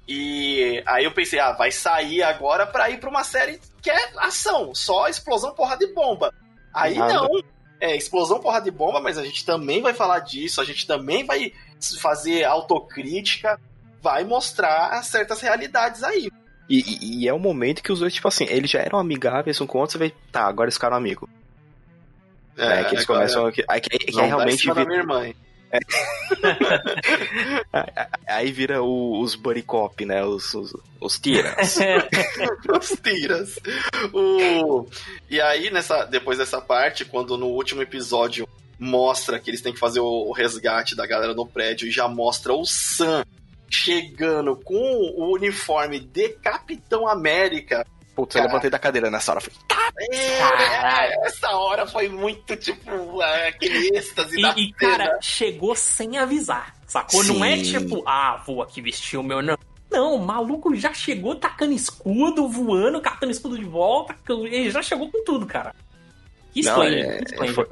E 0.07 0.83
aí 0.85 1.05
eu 1.05 1.13
pensei, 1.13 1.39
ah, 1.39 1.53
vai 1.53 1.71
sair 1.71 2.23
agora 2.23 2.67
pra 2.67 2.91
ir 2.91 3.01
pra 3.01 3.09
uma 3.09 3.25
série 3.25 3.59
que 3.81 3.91
é 3.91 4.11
ação, 4.19 4.75
só 4.75 5.09
explosão, 5.09 5.55
porra 5.55 5.77
de 5.77 5.87
bomba. 5.95 6.35
Aí 6.75 6.97
Nada. 6.97 7.15
não, 7.15 7.29
é 7.81 7.97
explosão, 7.97 8.39
porra 8.39 8.61
de 8.61 8.71
bomba, 8.71 9.01
mas 9.01 9.17
a 9.17 9.25
gente 9.25 9.47
também 9.47 9.81
vai 9.81 9.95
falar 9.95 10.19
disso, 10.19 10.61
a 10.61 10.65
gente 10.65 10.87
também 10.87 11.25
vai 11.25 11.53
fazer 12.01 12.45
autocrítica, 12.45 13.59
vai 14.03 14.25
mostrar 14.25 15.03
certas 15.05 15.41
realidades 15.41 16.03
aí. 16.03 16.31
E, 16.69 16.79
e, 16.79 17.23
e, 17.23 17.29
é 17.29 17.33
o 17.33 17.39
momento 17.39 17.83
que 17.83 17.93
os 17.93 18.01
dois, 18.01 18.15
tipo 18.15 18.29
assim, 18.29 18.47
eles 18.49 18.71
já 18.71 18.81
eram 18.81 18.99
amigáveis 18.99 19.61
um 19.61 19.67
com 19.67 19.79
o 19.79 19.81
outro, 19.81 19.93
você 19.93 19.99
vê, 19.99 20.15
tá, 20.31 20.47
agora 20.47 20.67
eles 20.67 20.75
ficaram 20.75 20.97
amigos. 20.97 21.29
É, 22.57 22.81
é, 22.81 22.85
que 22.85 22.95
eles 22.95 23.07
começam. 23.07 23.49
É, 23.49 23.53
que, 23.53 23.63
que, 23.63 23.99
que 23.99 24.21
realmente. 24.21 24.67
Vira... 24.67 24.85
minha 24.85 24.99
irmã. 24.99 25.27
É. 25.27 25.35
Aí 28.29 28.53
vira 28.53 28.83
o, 28.83 29.21
os 29.21 29.35
buddy 29.35 29.63
cop, 29.63 30.05
né? 30.05 30.23
Os, 30.23 30.53
os, 30.53 30.77
os 31.01 31.19
tiras. 31.19 31.79
os 32.79 32.89
tiras. 33.03 33.59
O... 34.13 34.87
E 35.31 35.41
aí, 35.41 35.71
nessa, 35.71 36.05
depois 36.05 36.37
dessa 36.37 36.61
parte, 36.61 37.07
quando 37.07 37.39
no 37.39 37.47
último 37.47 37.81
episódio 37.81 38.47
mostra 38.79 39.39
que 39.39 39.49
eles 39.49 39.63
têm 39.63 39.73
que 39.73 39.79
fazer 39.79 40.01
o, 40.01 40.29
o 40.29 40.33
resgate 40.33 40.95
da 40.95 41.07
galera 41.07 41.33
no 41.33 41.47
prédio 41.47 41.89
e 41.89 41.91
já 41.91 42.07
mostra 42.07 42.53
o 42.53 42.67
Sam 42.67 43.25
chegando 43.73 44.55
com 44.57 44.75
o 45.17 45.33
uniforme 45.33 45.99
de 45.99 46.29
Capitão 46.29 47.09
América. 47.09 47.87
Putz, 48.15 48.37
eu 48.37 48.43
levantei 48.43 48.69
da 48.69 48.79
cadeira 48.79 49.11
nessa 49.11 49.33
hora. 49.33 49.41
Falei, 49.41 49.59
tá, 49.67 49.91
é, 50.13 51.27
essa 51.27 51.49
hora 51.57 51.87
foi 51.87 52.11
muito, 52.11 52.55
tipo, 52.57 53.23
é, 53.23 53.49
aquele 53.49 53.97
êxtase 53.97 54.39
e, 54.39 54.43
da 54.43 54.55
E, 54.55 54.73
cara, 54.73 55.19
chegou 55.23 55.75
sem 55.75 56.19
avisar, 56.19 56.77
sacou? 56.87 57.25
Sim. 57.25 57.39
Não 57.39 57.45
é 57.45 57.57
tipo, 57.63 58.03
ah, 58.07 58.43
vou 58.47 58.61
aqui 58.61 58.83
vestir 58.83 59.17
o 59.17 59.23
meu, 59.23 59.41
não. 59.41 59.57
Não, 59.91 60.17
o 60.17 60.25
maluco 60.25 60.75
já 60.75 60.93
chegou 60.93 61.35
tacando 61.35 61.73
escudo, 61.73 62.49
voando, 62.49 63.01
catando 63.01 63.33
escudo 63.33 63.59
de 63.59 63.65
volta. 63.65 64.15
Ele 64.29 64.71
já 64.71 64.83
chegou 64.83 65.11
com 65.11 65.23
tudo, 65.25 65.47
cara. 65.47 65.75
Que 66.53 66.61
esplêndido. 66.61 67.09
É, 67.09 67.53
foi, 67.53 67.67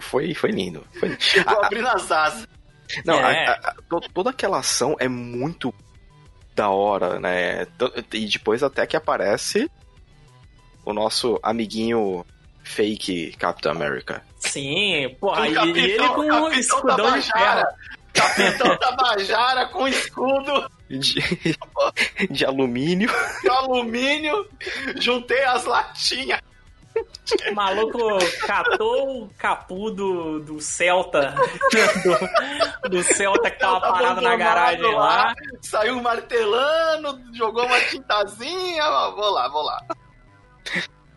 foi, 0.00 0.34
foi, 0.34 0.50
lindo. 0.50 0.84
Foi... 0.98 1.16
Chegou 1.18 1.62
abrindo 1.62 1.88
as 1.88 2.10
asas. 2.10 2.46
Não, 3.04 3.14
é. 3.14 3.46
a, 3.46 3.52
a, 3.52 3.74
toda 4.12 4.30
aquela 4.30 4.58
ação 4.58 4.96
é 4.98 5.08
muito 5.08 5.74
da 6.54 6.68
hora, 6.68 7.18
né? 7.18 7.66
E 8.12 8.26
depois 8.26 8.62
até 8.62 8.86
que 8.86 8.96
aparece 8.96 9.70
o 10.84 10.92
nosso 10.92 11.38
amiguinho 11.42 12.24
fake 12.62 13.34
Capitão 13.38 13.72
América. 13.72 14.22
Sim, 14.38 15.16
porra, 15.20 15.48
e, 15.48 15.54
capitão, 15.54 15.76
ele 15.76 16.08
com 16.08 16.20
um 16.22 16.52
escudão 16.52 17.18
de 17.18 17.32
ferro. 17.32 17.66
Capitão 18.12 18.76
Tabajara 18.78 19.66
com 19.66 19.88
escudo. 19.88 20.70
De, 20.90 21.22
de 22.30 22.44
alumínio. 22.44 23.10
De 23.42 23.48
alumínio. 23.48 24.46
Juntei 24.96 25.42
as 25.44 25.64
latinhas. 25.64 26.40
O 27.50 27.54
maluco 27.54 27.98
catou 28.46 29.22
o 29.24 29.28
capu 29.38 29.90
do, 29.90 30.40
do 30.40 30.60
Celta. 30.60 31.34
Do, 32.82 32.88
do 32.90 33.02
Celta 33.02 33.50
que 33.50 33.58
tava 33.58 33.80
parado 33.80 34.20
na 34.20 34.36
garagem 34.36 34.82
lá. 34.82 34.98
lá. 34.98 35.34
Saiu 35.60 36.02
martelando, 36.02 37.20
jogou 37.34 37.64
uma 37.64 37.80
tintazinha. 37.80 38.84
Vou 39.14 39.30
lá, 39.30 39.48
vou 39.48 39.62
lá. 39.62 39.86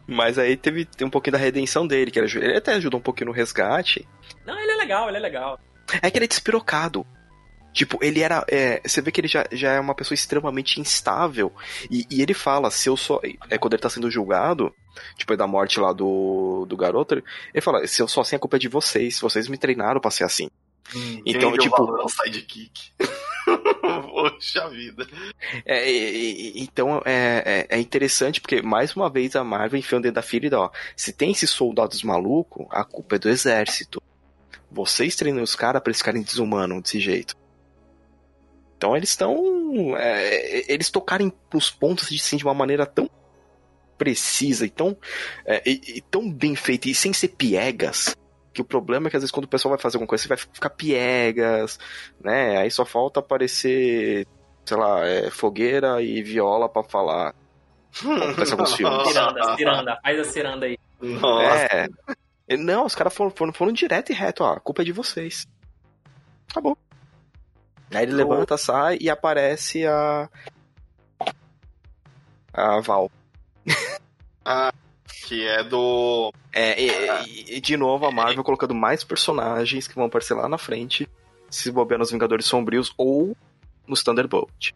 Mas 0.07 0.37
aí 0.37 0.55
teve 0.55 0.87
um 1.01 1.09
pouquinho 1.09 1.33
da 1.33 1.39
redenção 1.39 1.87
dele, 1.87 2.11
que 2.11 2.19
ele 2.19 2.57
até 2.57 2.73
ajudou 2.75 2.99
um 2.99 3.03
pouquinho 3.03 3.27
no 3.27 3.33
resgate. 3.33 4.07
Não, 4.45 4.57
ele 4.59 4.71
é 4.71 4.75
legal, 4.75 5.07
ele 5.07 5.17
é 5.17 5.21
legal. 5.21 5.59
É 6.01 6.09
que 6.11 6.17
ele 6.17 6.25
é 6.25 6.27
despirocado. 6.27 7.05
Tipo, 7.75 7.99
ele 8.01 8.21
era. 8.21 8.45
É, 8.47 8.81
você 8.85 9.01
vê 9.01 9.11
que 9.11 9.19
ele 9.19 9.27
já, 9.27 9.45
já 9.51 9.73
é 9.73 9.79
uma 9.81 9.93
pessoa 9.93 10.15
extremamente 10.15 10.79
instável. 10.79 11.51
E, 11.91 12.07
e 12.09 12.21
ele 12.21 12.33
fala: 12.33 12.71
se 12.71 12.87
eu 12.87 12.95
só. 12.95 13.19
É 13.49 13.57
quando 13.57 13.73
ele 13.73 13.81
tá 13.81 13.89
sendo 13.89 14.09
julgado, 14.09 14.73
tipo, 15.17 15.35
da 15.35 15.45
morte 15.45 15.77
lá 15.77 15.91
do, 15.91 16.65
do 16.69 16.77
garoto, 16.77 17.21
ele 17.53 17.61
fala: 17.61 17.85
se 17.85 18.01
eu 18.01 18.07
sou 18.07 18.21
assim, 18.21 18.37
a 18.37 18.39
culpa 18.39 18.55
é 18.55 18.59
de 18.59 18.69
vocês. 18.69 19.19
Vocês 19.19 19.49
me 19.49 19.57
treinaram 19.57 19.99
pra 19.99 20.09
ser 20.09 20.23
assim. 20.23 20.49
Hum, 20.95 21.21
então, 21.25 21.51
tipo. 21.57 21.75
Valor 21.75 22.09
sidekick. 22.09 22.93
Poxa 24.09 24.69
vida. 24.69 25.05
É, 25.65 25.83
então 26.55 27.01
é, 27.03 27.67
é, 27.69 27.77
é, 27.77 27.79
interessante 27.79 28.39
porque, 28.39 28.61
mais 28.61 28.95
uma 28.95 29.09
vez, 29.09 29.35
a 29.35 29.43
Marvel 29.43 29.77
enfiou 29.77 29.99
dentro 29.99 30.15
da 30.15 30.21
ferida, 30.21 30.61
ó. 30.61 30.71
Se 30.95 31.11
tem 31.11 31.31
esses 31.31 31.49
soldados 31.49 32.03
malucos, 32.03 32.67
a 32.71 32.85
culpa 32.85 33.17
é 33.17 33.19
do 33.19 33.27
exército. 33.27 34.01
Vocês 34.71 35.17
treinam 35.17 35.43
os 35.43 35.55
caras 35.55 35.81
pra 35.81 35.91
eles 35.91 35.97
ficarem 35.97 36.21
desumanos 36.21 36.81
desse 36.81 37.01
jeito. 37.01 37.35
Então 38.77 38.95
eles 38.95 39.09
estão. 39.09 39.95
É, 39.97 40.71
eles 40.71 40.89
tocarem 40.89 41.31
os 41.53 41.69
pontos 41.69 42.11
assim, 42.11 42.37
de 42.37 42.43
uma 42.43 42.53
maneira 42.53 42.85
tão 42.85 43.09
precisa 43.97 44.65
e 44.65 44.69
tão, 44.69 44.97
é, 45.45 45.61
e, 45.65 45.97
e 45.97 46.01
tão 46.01 46.29
bem 46.29 46.55
feita 46.55 46.89
e 46.89 46.95
sem 46.95 47.13
ser 47.13 47.29
piegas. 47.29 48.15
Que 48.53 48.61
o 48.61 48.65
problema 48.65 49.07
é 49.07 49.09
que 49.09 49.17
às 49.17 49.23
vezes 49.23 49.31
quando 49.31 49.45
o 49.45 49.49
pessoal 49.49 49.71
vai 49.71 49.81
fazer 49.81 49.97
alguma 49.97 50.07
coisa, 50.07 50.23
você 50.23 50.29
vai 50.29 50.37
ficar 50.37 50.69
piegas, 50.69 51.79
né? 52.21 52.57
Aí 52.57 52.71
só 52.71 52.85
falta 52.85 53.19
aparecer, 53.19 54.27
sei 54.65 54.77
lá, 54.77 55.05
é, 55.05 55.29
fogueira 55.29 56.01
e 56.01 56.21
viola 56.21 56.69
para 56.69 56.83
falar. 56.83 57.35
Acontece 57.99 58.51
alguns 58.51 58.73
filmes. 58.75 59.07
Ciranda, 59.07 59.55
ciranda, 59.55 59.99
faz 60.01 60.19
a 60.19 60.23
ciranda 60.23 60.65
aí. 60.65 60.77
Nossa. 61.01 61.89
É. 62.47 62.57
Não, 62.57 62.85
os 62.85 62.95
caras 62.95 63.13
foram, 63.13 63.31
foram, 63.31 63.51
foram 63.51 63.71
direto 63.73 64.11
e 64.11 64.15
reto, 64.15 64.43
ó. 64.43 64.53
A 64.53 64.59
culpa 64.59 64.83
é 64.83 64.85
de 64.85 64.91
vocês. 64.91 65.47
Acabou. 66.49 66.77
Aí 67.95 68.03
ele 68.03 68.13
levanta, 68.13 68.57
sai 68.57 68.97
e 68.99 69.09
aparece 69.09 69.85
a. 69.85 70.29
A 72.53 72.79
Val. 72.79 73.11
ah, 74.45 74.73
que 75.25 75.45
é 75.45 75.63
do. 75.63 76.31
É, 76.53 76.81
e, 76.81 77.57
e, 77.57 77.61
de 77.61 77.75
novo 77.75 78.05
a 78.05 78.11
Marvel 78.11 78.43
colocando 78.43 78.73
mais 78.73 79.03
personagens 79.03 79.87
que 79.87 79.95
vão 79.95 80.05
aparecer 80.05 80.33
lá 80.33 80.47
na 80.47 80.57
frente, 80.57 81.09
se 81.49 81.71
bobear 81.71 81.99
nos 81.99 82.11
Vingadores 82.11 82.45
Sombrios 82.45 82.93
ou 82.97 83.35
nos 83.87 84.03
Thunderbolt. 84.03 84.71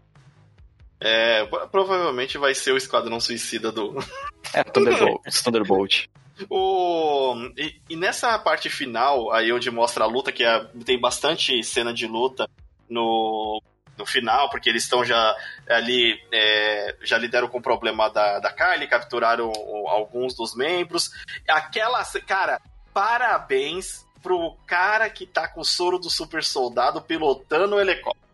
É, 0.99 1.45
provavelmente 1.71 2.37
vai 2.37 2.53
ser 2.53 2.73
o 2.73 2.77
Esquadrão 2.77 3.19
Suicida 3.19 3.71
do. 3.71 3.95
É, 4.51 4.63
Thunderbolt. 4.63 5.21
Thunderbolt. 5.43 6.07
O... 6.49 7.35
E, 7.55 7.75
e, 7.89 7.95
nessa 7.95 8.39
parte 8.39 8.69
final, 8.69 9.31
aí 9.31 9.51
onde 9.51 9.69
mostra 9.69 10.05
a 10.05 10.07
luta, 10.07 10.31
que 10.31 10.43
é, 10.43 10.65
tem 10.83 10.99
bastante 10.99 11.61
cena 11.63 11.93
de 11.93 12.07
luta, 12.07 12.49
no, 12.89 13.61
no 13.97 14.05
final, 14.05 14.49
porque 14.49 14.69
eles 14.69 14.83
estão 14.83 15.03
já 15.03 15.35
ali, 15.69 16.19
é, 16.31 16.95
já 17.01 17.17
lidaram 17.17 17.47
com 17.47 17.59
o 17.59 17.61
problema 17.61 18.09
da, 18.09 18.39
da 18.39 18.51
Kylie, 18.51 18.87
capturaram 18.87 19.51
alguns 19.87 20.33
dos 20.33 20.55
membros. 20.55 21.09
Aquela, 21.47 22.03
cara, 22.25 22.61
parabéns 22.93 24.05
pro 24.21 24.55
cara 24.65 25.09
que 25.09 25.25
tá 25.25 25.47
com 25.47 25.61
o 25.61 25.65
soro 25.65 25.99
do 25.99 26.09
super 26.09 26.43
soldado 26.43 27.01
pilotando 27.01 27.75
o 27.75 27.79
helicóptero. 27.79 28.29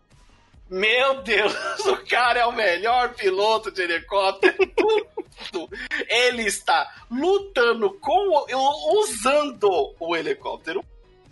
Meu 0.68 1.22
Deus, 1.22 1.54
o 1.86 1.96
cara 2.06 2.40
é 2.40 2.46
o 2.46 2.52
melhor 2.52 3.14
piloto 3.14 3.70
de 3.70 3.82
helicóptero. 3.82 4.56
Ele 6.08 6.42
está 6.42 6.92
lutando 7.10 7.92
com 8.00 8.46
usando 9.00 9.94
o 10.00 10.16
helicóptero. 10.16 10.84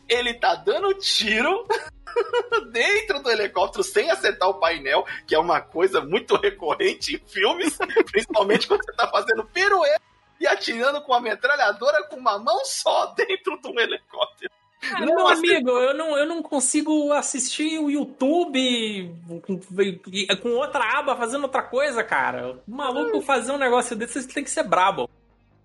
Ele 0.08 0.34
tá 0.34 0.54
dando 0.54 0.94
tiro 0.94 1.66
dentro 2.70 3.22
do 3.22 3.30
helicóptero 3.30 3.82
sem 3.82 4.10
acertar 4.10 4.48
o 4.48 4.54
painel, 4.54 5.04
que 5.26 5.34
é 5.34 5.38
uma 5.38 5.60
coisa 5.60 6.00
muito 6.00 6.36
recorrente 6.36 7.16
em 7.16 7.28
filmes, 7.28 7.78
principalmente 8.10 8.66
quando 8.66 8.84
você 8.84 8.92
tá 8.92 9.08
fazendo 9.08 9.44
pirueta 9.44 10.02
e 10.40 10.46
atirando 10.46 11.00
com 11.02 11.14
a 11.14 11.20
metralhadora 11.20 12.04
com 12.08 12.16
uma 12.16 12.38
mão 12.38 12.64
só 12.64 13.06
dentro 13.14 13.60
de 13.60 13.68
um 13.68 13.78
helicóptero. 13.78 14.52
Cara, 14.80 15.06
meu 15.06 15.26
amigo, 15.26 15.70
eu 15.70 15.94
não, 15.94 16.18
eu 16.18 16.26
não 16.26 16.42
consigo 16.42 17.10
assistir 17.12 17.78
o 17.78 17.90
YouTube 17.90 19.10
com, 19.46 19.58
com 20.42 20.48
outra 20.50 20.98
aba 20.98 21.16
fazendo 21.16 21.44
outra 21.44 21.62
coisa, 21.62 22.04
cara. 22.04 22.58
O 22.68 22.70
maluco 22.70 23.22
fazer 23.22 23.52
um 23.52 23.58
negócio 23.58 23.96
desse, 23.96 24.20
você 24.20 24.28
tem 24.28 24.44
que 24.44 24.50
ser 24.50 24.64
brabo. 24.64 25.08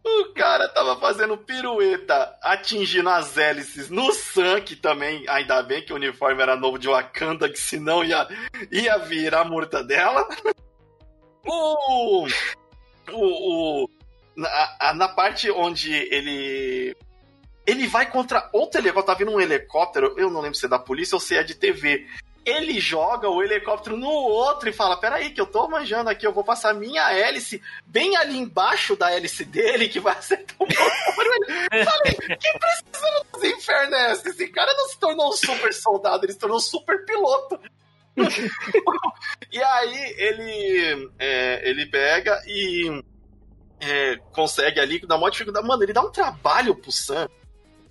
O 0.03 0.33
cara 0.33 0.69
tava 0.69 0.95
fazendo 0.97 1.37
pirueta, 1.37 2.37
atingindo 2.41 3.09
as 3.09 3.37
hélices 3.37 3.89
no 3.89 4.11
Sank 4.13 4.75
também. 4.77 5.25
Ainda 5.27 5.61
bem 5.61 5.83
que 5.83 5.91
o 5.91 5.97
uniforme 5.97 6.41
era 6.41 6.55
novo 6.55 6.79
de 6.79 6.87
Wakanda, 6.87 7.49
que 7.49 7.59
senão 7.59 8.03
ia, 8.03 8.27
ia 8.71 8.97
virar 8.97 9.41
a 9.41 9.83
dela. 9.83 10.27
o, 11.45 12.27
o, 13.11 13.83
o, 13.83 13.89
na, 14.35 14.93
na 14.93 15.07
parte 15.09 15.51
onde 15.51 15.93
ele 15.93 16.95
ele 17.67 17.85
vai 17.85 18.09
contra 18.09 18.49
outro 18.51 18.79
helicóptero. 18.79 19.05
Tá 19.05 19.13
vindo 19.13 19.31
um 19.31 19.39
helicóptero, 19.39 20.15
eu 20.17 20.31
não 20.31 20.41
lembro 20.41 20.57
se 20.57 20.65
é 20.65 20.69
da 20.69 20.79
polícia 20.79 21.15
ou 21.15 21.19
se 21.19 21.35
é 21.35 21.43
de 21.43 21.53
TV 21.53 22.07
ele 22.49 22.79
joga 22.79 23.29
o 23.29 23.43
helicóptero 23.43 23.95
no 23.95 24.09
outro 24.09 24.69
e 24.69 24.73
fala: 24.73 24.97
Peraí, 24.97 25.29
que 25.31 25.39
eu 25.39 25.45
tô 25.45 25.67
manjando 25.67 26.09
aqui, 26.09 26.25
eu 26.25 26.33
vou 26.33 26.43
passar 26.43 26.73
minha 26.73 27.11
hélice 27.11 27.61
bem 27.85 28.15
ali 28.17 28.37
embaixo 28.37 28.95
da 28.95 29.11
hélice 29.11 29.45
dele, 29.45 29.89
que 29.89 29.99
vai 29.99 30.17
acertar 30.17 30.55
o 30.59 30.65
motor. 30.65 30.91
Falei, 31.15 32.37
que 32.37 32.59
precisa 32.59 33.25
dos 33.31 33.43
infernos 33.43 33.99
é 33.99 34.11
esse? 34.11 34.47
Cara 34.47 34.73
não 34.73 34.87
se 34.89 34.99
tornou 34.99 35.29
um 35.29 35.33
super 35.33 35.73
soldado, 35.73 36.25
ele 36.25 36.33
se 36.33 36.39
tornou 36.39 36.57
um 36.57 36.61
super 36.61 37.05
piloto. 37.05 37.59
e 39.51 39.61
aí 39.61 40.15
ele, 40.17 41.11
é, 41.17 41.69
ele 41.69 41.85
pega 41.85 42.41
e 42.45 43.03
é, 43.79 44.17
consegue 44.33 44.79
ali, 44.79 44.99
dá 45.05 45.15
uma 45.15 45.31
dificuldade. 45.31 45.67
Mano, 45.67 45.83
ele 45.83 45.93
dá 45.93 46.01
um 46.01 46.11
trabalho 46.11 46.75
pro 46.75 46.91
Sam 46.91 47.29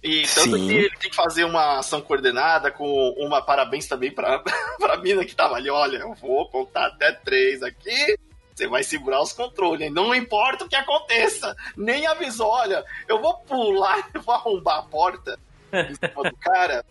e 0.02 0.22
tanto 0.22 0.56
Sim. 0.56 0.66
que 0.66 0.74
ele 0.74 0.96
tem 0.96 1.10
que 1.10 1.16
fazer 1.16 1.44
uma 1.44 1.78
ação 1.78 2.00
coordenada 2.00 2.70
com 2.70 3.10
uma 3.18 3.42
parabéns 3.42 3.86
também 3.86 4.12
pra, 4.12 4.38
pra 4.78 4.96
mina 4.96 5.24
que 5.24 5.34
tava 5.34 5.56
ali. 5.56 5.70
Olha, 5.70 5.98
eu 5.98 6.14
vou 6.14 6.48
contar 6.48 6.86
até 6.86 7.12
três 7.12 7.62
aqui. 7.62 8.18
Você 8.54 8.66
vai 8.66 8.82
segurar 8.82 9.22
os 9.22 9.32
controles. 9.32 9.92
Não 9.92 10.14
importa 10.14 10.64
o 10.64 10.68
que 10.68 10.76
aconteça. 10.76 11.56
Nem 11.76 12.06
avisou, 12.06 12.48
olha, 12.48 12.84
eu 13.06 13.20
vou 13.20 13.34
pular, 13.38 14.08
eu 14.14 14.20
vou 14.20 14.34
arrombar 14.34 14.78
a 14.78 14.82
porta 14.82 15.38
do 15.70 16.36
cara 16.38 16.84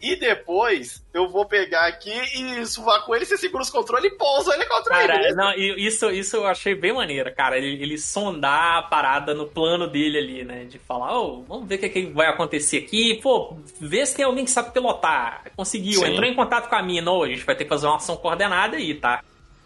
e 0.00 0.14
depois 0.16 1.02
eu 1.12 1.28
vou 1.28 1.46
pegar 1.46 1.86
aqui 1.86 2.12
e 2.12 2.66
suvar 2.66 3.04
com 3.04 3.14
ele, 3.14 3.24
você 3.24 3.36
segura 3.36 3.62
os 3.62 3.70
controles 3.70 4.12
e 4.12 4.16
pousa 4.16 4.50
o 4.50 4.54
helicóptero 4.54 4.94
cara, 4.94 5.16
aí. 5.16 5.34
Não, 5.34 5.52
isso, 5.54 6.10
isso 6.10 6.36
eu 6.36 6.46
achei 6.46 6.74
bem 6.74 6.92
maneiro, 6.92 7.34
cara. 7.34 7.56
Ele, 7.56 7.82
ele 7.82 7.96
sondar 7.96 8.78
a 8.78 8.82
parada 8.82 9.32
no 9.32 9.46
plano 9.46 9.86
dele 9.86 10.18
ali, 10.18 10.44
né? 10.44 10.64
De 10.64 10.78
falar, 10.78 11.18
oh, 11.18 11.42
vamos 11.42 11.66
ver 11.66 11.76
o 11.76 11.78
que, 11.78 11.88
que 11.88 12.06
vai 12.06 12.26
acontecer 12.26 12.78
aqui. 12.78 13.18
Pô, 13.22 13.56
vê 13.80 14.04
se 14.04 14.16
tem 14.16 14.24
alguém 14.24 14.44
que 14.44 14.50
sabe 14.50 14.72
pilotar. 14.72 15.44
Conseguiu, 15.56 16.00
Sim. 16.00 16.12
entrou 16.12 16.28
em 16.28 16.34
contato 16.34 16.68
com 16.68 16.76
a 16.76 16.82
mina. 16.82 17.10
Ou 17.10 17.24
a 17.24 17.28
gente 17.28 17.44
vai 17.44 17.56
ter 17.56 17.64
que 17.64 17.70
fazer 17.70 17.86
uma 17.86 17.96
ação 17.96 18.16
coordenada 18.16 18.76
aí, 18.76 18.94
tá? 18.94 19.22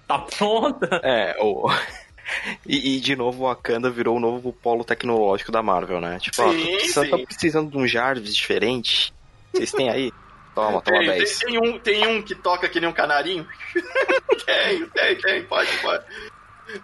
Tá 0.07 0.19
pronta. 0.19 1.01
É, 1.03 1.37
o. 1.41 1.69
E, 2.65 2.97
e, 2.97 3.01
de 3.01 3.17
novo, 3.17 3.43
o 3.43 3.47
Wakanda 3.49 3.91
virou 3.91 4.17
o 4.17 4.21
novo 4.21 4.53
polo 4.53 4.85
tecnológico 4.85 5.51
da 5.51 5.65
Marvel, 5.65 6.01
né? 6.01 6.17
Tipo, 6.21 6.37
sim, 6.37 6.77
ó, 6.77 6.81
você 6.81 7.09
tá 7.09 7.19
precisando 7.19 7.71
de 7.73 7.77
um 7.77 7.89
Jarvis 7.89 8.37
diferente. 8.37 9.13
Vocês 9.53 9.73
têm 9.73 9.91
aí? 9.91 10.13
Toma, 10.55 10.81
toma 10.81 10.99
tem, 10.99 11.07
10. 11.07 11.39
Tem, 11.39 11.49
tem, 11.49 11.59
um, 11.59 11.79
tem 11.79 12.07
um 12.07 12.23
que 12.23 12.35
toca 12.35 12.69
que 12.69 12.81
nem 12.81 12.89
um 12.89 12.93
canarinho? 12.93 13.47
tem, 14.47 14.87
tem, 14.89 15.17
tem, 15.17 15.45
pode, 15.45 15.71
pode. 15.79 16.05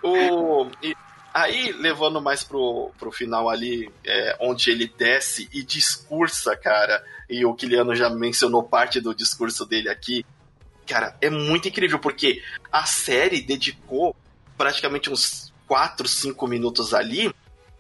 O, 0.03 0.71
e, 0.83 0.95
aí, 1.33 1.73
levando 1.73 2.21
mais 2.21 2.43
pro, 2.43 2.91
pro 2.99 3.13
final 3.13 3.49
ali, 3.49 3.91
é, 4.05 4.37
onde 4.41 4.71
ele 4.71 4.87
desce 4.87 5.49
e 5.53 5.63
discursa, 5.63 6.57
cara, 6.57 7.05
e 7.29 7.45
o 7.45 7.55
Kiliano 7.55 7.95
já 7.95 8.09
mencionou 8.09 8.63
parte 8.63 9.01
do 9.01 9.15
discurso 9.15 9.67
dele 9.67 9.89
aqui. 9.89 10.25
Cara, 10.87 11.17
é 11.21 11.29
muito 11.29 11.69
incrível, 11.69 11.99
porque 11.99 12.43
a 12.71 12.85
série 12.85 13.41
dedicou 13.41 14.15
praticamente 14.57 15.11
uns 15.11 15.53
4, 15.67 16.07
5 16.07 16.47
minutos 16.47 16.95
ali 16.95 17.35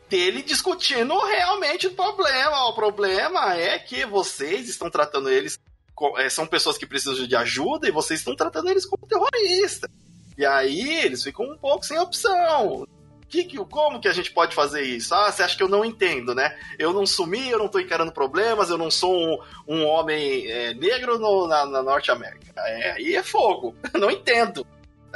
dele 0.08 0.42
discutindo 0.42 1.18
realmente 1.18 1.86
o 1.86 1.94
problema. 1.94 2.68
O 2.68 2.74
problema 2.74 3.54
é 3.54 3.78
que 3.78 4.04
vocês 4.06 4.68
estão 4.68 4.90
tratando 4.90 5.28
eles 5.28 5.58
é, 6.18 6.28
são 6.28 6.46
pessoas 6.46 6.76
que 6.76 6.86
precisam 6.86 7.26
de 7.26 7.36
ajuda 7.36 7.88
e 7.88 7.92
vocês 7.92 8.20
estão 8.20 8.36
tratando 8.36 8.68
eles 8.68 8.84
como 8.84 9.06
terroristas. 9.06 9.90
E 10.36 10.44
aí 10.44 10.98
eles 11.04 11.22
ficam 11.22 11.46
um 11.46 11.56
pouco 11.56 11.86
sem 11.86 11.98
opção. 11.98 12.86
Que, 13.28 13.44
que, 13.44 13.56
como 13.56 14.00
que 14.00 14.06
a 14.06 14.12
gente 14.12 14.30
pode 14.30 14.54
fazer 14.54 14.82
isso? 14.82 15.14
Ah, 15.14 15.32
você 15.32 15.42
acha 15.42 15.56
que 15.56 15.62
eu 15.62 15.68
não 15.68 15.84
entendo, 15.84 16.34
né? 16.34 16.56
Eu 16.78 16.92
não 16.92 17.04
sumi, 17.04 17.48
eu 17.48 17.58
não 17.58 17.66
tô 17.66 17.80
encarando 17.80 18.12
problemas, 18.12 18.70
eu 18.70 18.78
não 18.78 18.90
sou 18.90 19.12
um, 19.12 19.38
um 19.66 19.84
homem 19.86 20.46
é, 20.48 20.74
negro 20.74 21.18
no, 21.18 21.48
na, 21.48 21.66
na, 21.66 21.82
Norte 21.82 22.10
América. 22.10 22.52
É, 22.56 22.92
aí 22.92 23.16
é 23.16 23.22
fogo. 23.22 23.74
não 23.98 24.10
entendo. 24.10 24.64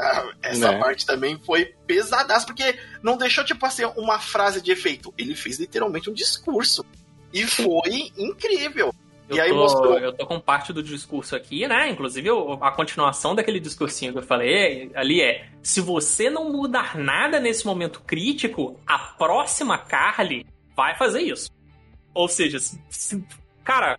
Essa 0.43 0.73
né? 0.73 0.79
parte 0.79 1.07
também 1.07 1.39
foi 1.39 1.75
pesadaça, 1.87 2.47
porque 2.47 2.79
não 3.03 3.17
deixou, 3.17 3.45
tipo 3.45 3.65
assim, 3.67 3.85
uma 3.97 4.19
frase 4.19 4.61
de 4.61 4.71
efeito. 4.71 5.13
Ele 5.17 5.35
fez 5.35 5.59
literalmente 5.59 6.11
um 6.11 6.15
discurso. 6.15 6.85
E 7.33 7.47
foi 7.47 8.11
incrível. 8.17 8.93
Eu, 9.29 9.37
e 9.37 9.41
aí 9.41 9.51
tô, 9.51 9.57
mostrou... 9.57 9.99
eu 9.99 10.13
tô 10.13 10.27
com 10.27 10.41
parte 10.41 10.73
do 10.73 10.83
discurso 10.83 11.37
aqui, 11.37 11.67
né? 11.69 11.89
Inclusive, 11.89 12.29
a 12.61 12.71
continuação 12.73 13.35
daquele 13.35 13.61
discursinho 13.61 14.13
que 14.13 14.19
eu 14.19 14.23
falei 14.23 14.91
ali 14.95 15.21
é: 15.21 15.49
se 15.63 15.81
você 15.81 16.29
não 16.29 16.51
mudar 16.51 16.97
nada 16.97 17.39
nesse 17.39 17.65
momento 17.65 18.01
crítico, 18.01 18.79
a 18.85 18.99
próxima 18.99 19.79
Carly 19.79 20.45
vai 20.77 20.97
fazer 20.97 21.21
isso. 21.21 21.49
Ou 22.13 22.27
seja, 22.27 22.59
se, 22.59 23.25
cara, 23.63 23.97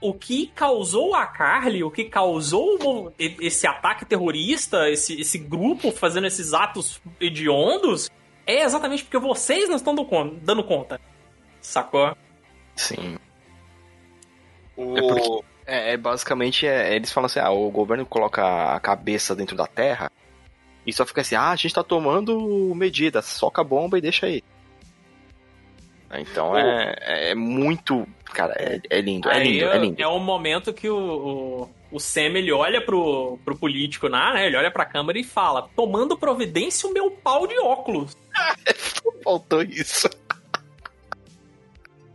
o 0.00 0.14
que 0.14 0.46
causou 0.48 1.14
a 1.14 1.26
Carly, 1.26 1.84
o 1.84 1.90
que 1.90 2.04
causou 2.04 3.12
esse 3.18 3.66
ataque 3.66 4.04
terrorista, 4.04 4.88
esse, 4.88 5.20
esse 5.20 5.38
grupo 5.38 5.90
fazendo 5.92 6.26
esses 6.26 6.54
atos 6.54 7.00
hediondos, 7.20 8.10
é 8.46 8.62
exatamente 8.62 9.04
porque 9.04 9.18
vocês 9.18 9.68
não 9.68 9.76
estão 9.76 9.94
dando 10.42 10.64
conta. 10.64 11.00
Sacou? 11.60 12.16
Sim. 12.74 13.18
O... 14.76 14.96
É, 14.96 15.02
porque, 15.02 15.44
é, 15.66 15.92
é 15.92 15.96
basicamente, 15.96 16.66
é, 16.66 16.96
eles 16.96 17.12
falam 17.12 17.26
assim, 17.26 17.38
ah, 17.38 17.50
o 17.50 17.70
governo 17.70 18.06
coloca 18.06 18.74
a 18.74 18.80
cabeça 18.80 19.36
dentro 19.36 19.56
da 19.56 19.66
terra 19.66 20.10
e 20.86 20.92
só 20.92 21.04
fica 21.04 21.20
assim, 21.20 21.34
ah, 21.34 21.50
a 21.50 21.56
gente 21.56 21.74
tá 21.74 21.84
tomando 21.84 22.74
medidas, 22.74 23.26
soca 23.26 23.60
a 23.60 23.64
bomba 23.64 23.98
e 23.98 24.00
deixa 24.00 24.26
aí. 24.26 24.42
Então 26.12 26.56
é, 26.56 27.30
é 27.30 27.34
muito. 27.34 28.06
Cara, 28.32 28.54
é, 28.58 28.80
é 28.90 29.00
lindo, 29.00 29.28
é 29.28 29.42
lindo, 29.42 29.64
é 29.64 29.78
lindo. 29.78 30.02
É 30.02 30.06
o 30.06 30.18
momento 30.18 30.72
que 30.72 30.88
o, 30.88 30.96
o, 30.96 31.70
o 31.92 32.00
Sam 32.00 32.36
ele 32.38 32.52
olha 32.52 32.80
pro, 32.80 33.38
pro 33.44 33.56
político 33.56 34.08
lá, 34.08 34.34
né? 34.34 34.46
Ele 34.46 34.56
olha 34.56 34.70
pra 34.70 34.84
câmera 34.84 35.18
e 35.18 35.24
fala: 35.24 35.68
tomando 35.76 36.16
providência 36.16 36.88
o 36.88 36.92
meu 36.92 37.10
pau 37.10 37.46
de 37.46 37.58
óculos. 37.58 38.16
Faltou 39.22 39.62
isso. 39.62 40.08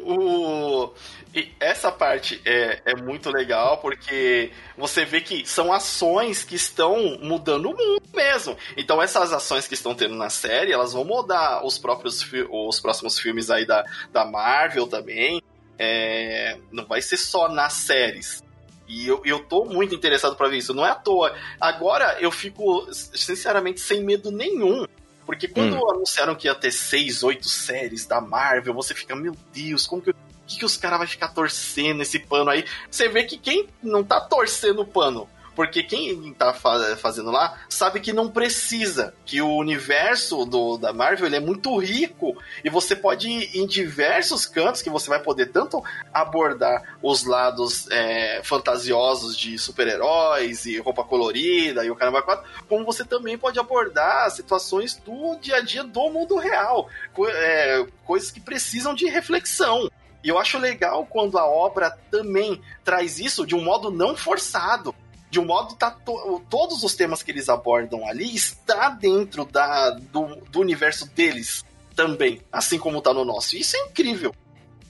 o... 0.06 0.94
E 1.36 1.52
essa 1.60 1.92
parte 1.92 2.40
é, 2.46 2.82
é 2.86 2.96
muito 2.96 3.32
legal 3.32 3.78
porque 3.78 4.52
você 4.78 5.04
vê 5.04 5.20
que 5.20 5.46
são 5.48 5.74
ações 5.74 6.44
que 6.44 6.56
estão 6.56 7.18
mudando 7.22 7.72
o 7.72 7.76
mundo 7.76 8.04
mesmo. 8.14 8.56
Então 8.78 9.02
essas 9.02 9.34
ações 9.34 9.68
que 9.68 9.74
estão 9.74 9.96
tendo 9.96 10.14
na 10.16 10.30
série, 10.30 10.72
elas 10.72 10.94
vão 10.94 11.04
mudar 11.04 11.66
os 11.66 11.80
próprios 11.80 12.24
os 12.50 12.80
próximos 12.80 13.18
filmes 13.18 13.50
aí 13.50 13.66
da, 13.66 13.84
da 14.12 14.26
Marvel 14.26 14.86
também. 14.86 15.42
É, 15.80 16.60
não 16.72 16.86
vai 16.86 17.02
ser 17.02 17.18
só 17.18 17.50
nas 17.50 17.74
séries. 17.74 18.44
E 18.88 19.08
eu, 19.08 19.22
eu 19.26 19.40
tô 19.40 19.66
muito 19.66 19.96
interessado 19.96 20.36
para 20.36 20.50
ver 20.50 20.58
isso. 20.58 20.74
Não 20.74 20.86
é 20.86 20.92
à 20.92 20.96
toa. 20.96 21.36
Agora 21.60 22.18
eu 22.20 22.30
fico, 22.30 22.88
sinceramente, 22.92 23.80
sem 23.80 24.04
medo 24.04 24.30
nenhum 24.30 24.86
porque 25.26 25.48
quando 25.48 25.76
hum. 25.76 25.92
anunciaram 25.92 26.36
que 26.36 26.48
ia 26.48 26.56
ter 26.56 26.72
seis, 26.72 27.24
oito 27.24 27.48
séries 27.48 28.06
da 28.06 28.22
Marvel, 28.22 28.74
você 28.74 28.94
fica, 28.94 29.16
meu 29.16 29.36
Deus, 29.54 29.88
como 29.88 30.02
que, 30.02 30.14
que, 30.46 30.60
que 30.60 30.66
os 30.66 30.78
caras 30.78 31.00
vão 31.00 31.08
ficar 31.08 31.30
torcendo 31.30 32.02
esse 32.02 32.20
pano 32.20 32.50
aí? 32.50 32.66
Você 32.90 33.08
vê 33.10 33.24
que 33.24 33.38
quem 33.38 33.68
não 33.82 34.04
tá 34.04 34.20
torcendo 34.22 34.82
o 34.82 34.86
pano 34.86 35.28
porque 35.56 35.84
quem 35.84 36.34
tá 36.34 36.54
fazendo 36.54 37.32
lá 37.32 37.60
sabe 37.70 38.00
que 38.00 38.14
não 38.14 38.30
precisa, 38.30 39.14
que 39.26 39.42
o 39.42 39.56
universo 39.56 40.46
do, 40.46 40.78
da 40.78 40.92
Marvel 40.92 41.28
ele 41.28 41.36
é 41.36 41.40
muito 41.40 41.76
rico 41.78 42.36
e 42.64 42.70
você 42.70 42.96
pode 42.96 43.30
ir 43.30 43.58
em 43.58 43.68
diversos 43.68 44.46
cantos 44.46 44.82
que 44.82 44.90
você 44.90 45.10
vai 45.10 45.20
poder 45.20 45.48
tanto 45.48 45.84
abordar 46.14 46.98
os 47.02 47.24
lados 47.24 47.90
é, 47.92 48.42
fantasiosos 48.44 49.38
de 49.38 49.58
super-heróis 49.58 50.66
e 50.66 50.80
roupa 50.80 51.04
colorida 51.04 51.86
e 51.86 51.92
o 51.92 51.96
caramba 51.96 52.22
4, 52.22 52.44
como 52.68 52.86
você 52.86 53.04
também 53.06 53.38
pode 53.38 53.60
abordar 53.60 54.30
situações 54.32 54.96
do 54.96 55.36
dia 55.40 55.58
a 55.58 55.62
dia 55.62 55.84
do 55.84 56.10
mundo 56.10 56.38
real, 56.38 56.90
co 57.14 57.28
é, 57.28 57.86
coisas 58.06 58.32
que 58.32 58.40
precisam 58.40 58.94
de 58.94 59.06
reflexão. 59.06 59.90
E 60.24 60.30
eu 60.30 60.40
acho 60.40 60.58
legal 60.58 61.06
quando 61.06 61.38
a 61.38 61.46
obra 61.46 61.92
também 62.10 62.62
traz 62.84 63.20
isso 63.20 63.46
de 63.46 63.56
um 63.56 63.62
modo 63.62 63.92
não 63.92 64.16
forçado 64.16 64.96
de 65.34 65.40
um 65.40 65.46
modo 65.46 65.74
tá 65.74 65.90
to 65.90 66.44
todos 66.48 66.84
os 66.84 66.94
temas 66.94 67.24
que 67.24 67.32
eles 67.32 67.50
abordam 67.50 68.08
ali 68.08 68.36
está 68.36 68.90
dentro 68.90 69.46
da, 69.46 69.90
do, 69.90 70.36
do 70.52 70.60
universo 70.60 71.10
deles 71.10 71.66
também, 71.96 72.40
assim 72.52 72.78
como 72.78 73.02
tá 73.02 73.12
no 73.12 73.26
nosso. 73.26 73.58
Isso 73.58 73.76
é 73.76 73.80
incrível. 73.80 74.34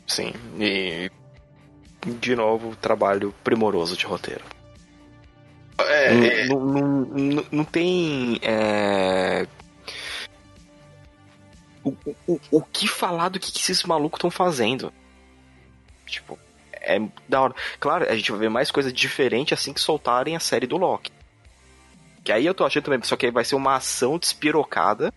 Sim, 0.06 0.34
e 0.60 1.10
de 2.06 2.36
novo, 2.36 2.76
trabalho 2.76 3.34
primoroso 3.42 3.96
de 3.96 4.06
roteiro. 4.06 4.44
É, 5.80 6.14
não, 6.14 6.26
é... 6.26 6.46
Não, 6.48 6.66
não, 6.66 7.46
não, 7.50 7.64
tem. 7.64 8.38
É... 8.42 9.48
O, 11.86 11.96
o, 12.28 12.40
o 12.52 12.62
que 12.62 12.86
falar 12.86 13.30
do 13.30 13.40
que, 13.40 13.50
que 13.50 13.60
esses 13.60 13.84
malucos 13.84 14.18
estão 14.18 14.30
fazendo? 14.30 14.94
Tipo, 16.06 16.38
é 16.84 17.02
da 17.28 17.42
hora. 17.42 17.56
Claro, 17.80 18.10
a 18.10 18.16
gente 18.16 18.32
vai 18.32 18.42
ver 18.42 18.50
mais 18.50 18.70
coisa 18.70 18.92
diferente 18.92 19.54
assim 19.54 19.74
que 19.74 19.80
soltarem 19.80 20.36
a 20.36 20.40
série 20.40 20.68
do 20.68 20.78
Loki. 20.78 21.12
Que 22.24 22.32
aí 22.32 22.46
eu 22.46 22.54
tô 22.54 22.66
achando 22.66 22.86
também, 22.86 23.02
só 23.04 23.16
que 23.16 23.26
aí 23.26 23.32
vai 23.32 23.44
ser 23.44 23.56
uma 23.56 23.76
ação 23.76 24.18
despirocada 24.18 25.14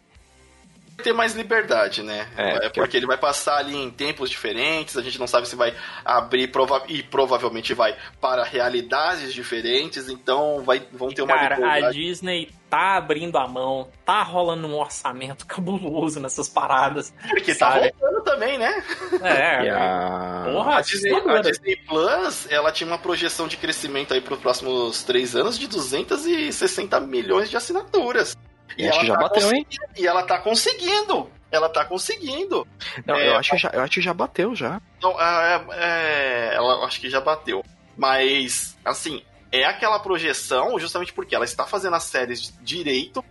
ter 1.02 1.12
mais 1.12 1.34
liberdade, 1.34 2.02
né? 2.02 2.28
É, 2.36 2.66
é 2.66 2.68
porque 2.70 2.96
ele 2.96 3.06
vai 3.06 3.18
passar 3.18 3.58
ali 3.58 3.76
em 3.76 3.90
tempos 3.90 4.30
diferentes, 4.30 4.96
a 4.96 5.02
gente 5.02 5.18
não 5.18 5.26
sabe 5.26 5.48
se 5.48 5.56
vai 5.56 5.74
abrir 6.04 6.48
prova 6.48 6.82
e 6.88 7.02
provavelmente 7.02 7.74
vai 7.74 7.96
para 8.20 8.44
realidades 8.44 9.32
diferentes, 9.32 10.08
então 10.08 10.62
vai, 10.62 10.82
vão 10.92 11.08
ter 11.08 11.22
uma 11.22 11.34
Cara, 11.34 11.56
liberdade. 11.56 11.86
a 11.86 11.90
Disney 11.90 12.50
tá 12.68 12.96
abrindo 12.96 13.38
a 13.38 13.46
mão, 13.46 13.88
tá 14.04 14.22
rolando 14.22 14.66
um 14.66 14.74
orçamento 14.74 15.46
cabuloso 15.46 16.18
nessas 16.18 16.48
paradas. 16.48 17.12
Porque 17.28 17.54
tá 17.54 17.72
sabe? 17.72 17.90
tá 17.90 17.96
rolando 18.00 18.24
também, 18.24 18.58
né? 18.58 18.82
É. 19.22 19.70
a... 19.70 20.44
Porra, 20.52 20.78
a 20.78 20.80
Disney, 20.80 21.14
a 21.14 21.40
Disney 21.42 21.76
Plus, 21.86 22.50
ela 22.50 22.72
tinha 22.72 22.86
uma 22.86 22.98
projeção 22.98 23.46
de 23.46 23.56
crescimento 23.56 24.14
aí 24.14 24.20
para 24.20 24.34
os 24.34 24.40
próximos 24.40 25.02
três 25.02 25.36
anos 25.36 25.58
de 25.58 25.66
260 25.68 26.98
milhões 27.00 27.50
de 27.50 27.56
assinaturas. 27.56 28.36
E, 28.76 28.88
acho 28.88 29.00
que 29.00 29.06
já 29.06 29.14
tá 29.14 29.20
bateu, 29.20 29.52
hein? 29.52 29.66
E 29.96 30.06
ela 30.06 30.22
tá 30.22 30.38
conseguindo. 30.38 31.30
Ela 31.50 31.68
tá 31.68 31.84
conseguindo. 31.84 32.66
Não, 33.04 33.14
é, 33.14 33.28
eu, 33.28 33.36
acho 33.36 33.50
que 33.52 33.58
já, 33.58 33.70
eu 33.70 33.80
acho 33.80 33.92
que 33.92 34.00
já 34.00 34.12
bateu 34.12 34.54
já. 34.54 34.80
Não, 35.00 35.20
é, 35.20 35.64
é, 35.72 36.54
ela 36.54 36.84
acho 36.84 37.00
que 37.00 37.08
já 37.08 37.20
bateu. 37.20 37.64
Mas, 37.96 38.76
assim, 38.84 39.22
é 39.50 39.64
aquela 39.64 39.98
projeção 39.98 40.78
justamente 40.78 41.12
porque 41.12 41.34
ela 41.34 41.44
está 41.44 41.64
fazendo 41.64 41.94
as 41.96 42.04
séries 42.04 42.52
direito, 42.60 43.24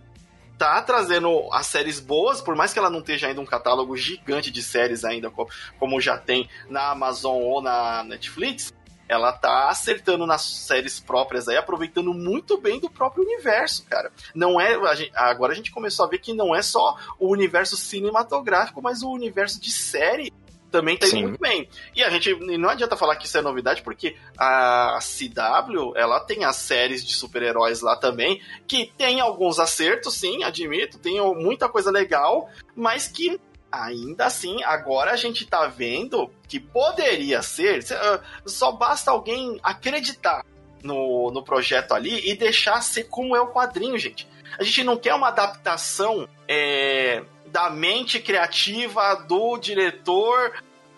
tá 0.58 0.80
trazendo 0.82 1.48
as 1.52 1.66
séries 1.66 2.00
boas, 2.00 2.40
por 2.40 2.56
mais 2.56 2.72
que 2.72 2.78
ela 2.78 2.90
não 2.90 3.00
esteja 3.00 3.28
ainda 3.28 3.40
um 3.40 3.46
catálogo 3.46 3.96
gigante 3.96 4.50
de 4.50 4.62
séries 4.62 5.04
ainda, 5.04 5.30
como 5.78 6.00
já 6.00 6.16
tem 6.16 6.48
na 6.68 6.90
Amazon 6.90 7.40
ou 7.42 7.62
na 7.62 8.02
Netflix, 8.04 8.72
ela 9.08 9.32
tá 9.32 9.68
acertando 9.68 10.26
nas 10.26 10.42
séries 10.42 11.00
próprias 11.00 11.48
aí, 11.48 11.56
aproveitando 11.56 12.12
muito 12.12 12.60
bem 12.60 12.80
do 12.80 12.90
próprio 12.90 13.24
universo, 13.24 13.84
cara. 13.88 14.12
Não 14.34 14.60
é. 14.60 14.74
A 14.74 14.94
gente, 14.94 15.12
agora 15.14 15.52
a 15.52 15.56
gente 15.56 15.70
começou 15.70 16.06
a 16.06 16.08
ver 16.08 16.18
que 16.18 16.32
não 16.32 16.54
é 16.54 16.62
só 16.62 16.96
o 17.18 17.30
universo 17.30 17.76
cinematográfico, 17.76 18.82
mas 18.82 19.02
o 19.02 19.10
universo 19.10 19.60
de 19.60 19.70
série 19.70 20.32
também 20.70 20.96
tá 20.96 21.06
indo 21.06 21.16
Sim. 21.16 21.22
muito 21.22 21.40
bem. 21.40 21.68
E 21.94 22.02
a 22.02 22.10
gente 22.10 22.34
não 22.58 22.68
adianta 22.68 22.96
falar 22.96 23.16
que 23.16 23.26
isso 23.26 23.38
é 23.38 23.42
novidade, 23.42 23.82
porque 23.82 24.16
a 24.36 24.98
CW, 25.00 25.92
ela 25.96 26.20
tem 26.20 26.44
as 26.44 26.56
séries 26.56 27.04
de 27.04 27.14
super-heróis 27.14 27.80
lá 27.80 27.96
também, 27.96 28.42
que 28.66 28.92
tem 28.98 29.20
alguns 29.20 29.58
acertos, 29.58 30.14
sim, 30.14 30.42
admito, 30.42 30.98
tem 30.98 31.20
muita 31.34 31.68
coisa 31.68 31.90
legal, 31.90 32.50
mas 32.74 33.08
que 33.08 33.40
ainda 33.84 34.26
assim, 34.26 34.62
agora 34.64 35.12
a 35.12 35.16
gente 35.16 35.46
tá 35.46 35.66
vendo 35.66 36.30
que 36.48 36.58
poderia 36.58 37.42
ser. 37.42 37.84
Ah, 37.92 38.20
só 38.44 38.72
basta 38.72 39.10
alguém 39.10 39.58
acreditar 39.62 40.44
no, 40.82 41.30
no 41.30 41.42
projeto 41.42 41.92
ali 41.92 42.28
e 42.28 42.34
deixar 42.34 42.80
ser 42.82 43.04
como 43.04 43.36
é 43.36 43.40
o 43.40 43.48
quadrinho, 43.48 43.98
gente. 43.98 44.26
A 44.58 44.62
gente 44.62 44.84
não 44.84 44.96
quer 44.96 45.14
uma 45.14 45.28
adaptação 45.28 46.28
é, 46.48 47.22
da 47.46 47.70
mente 47.70 48.20
criativa 48.20 49.14
do 49.14 49.56
diretor 49.58 50.52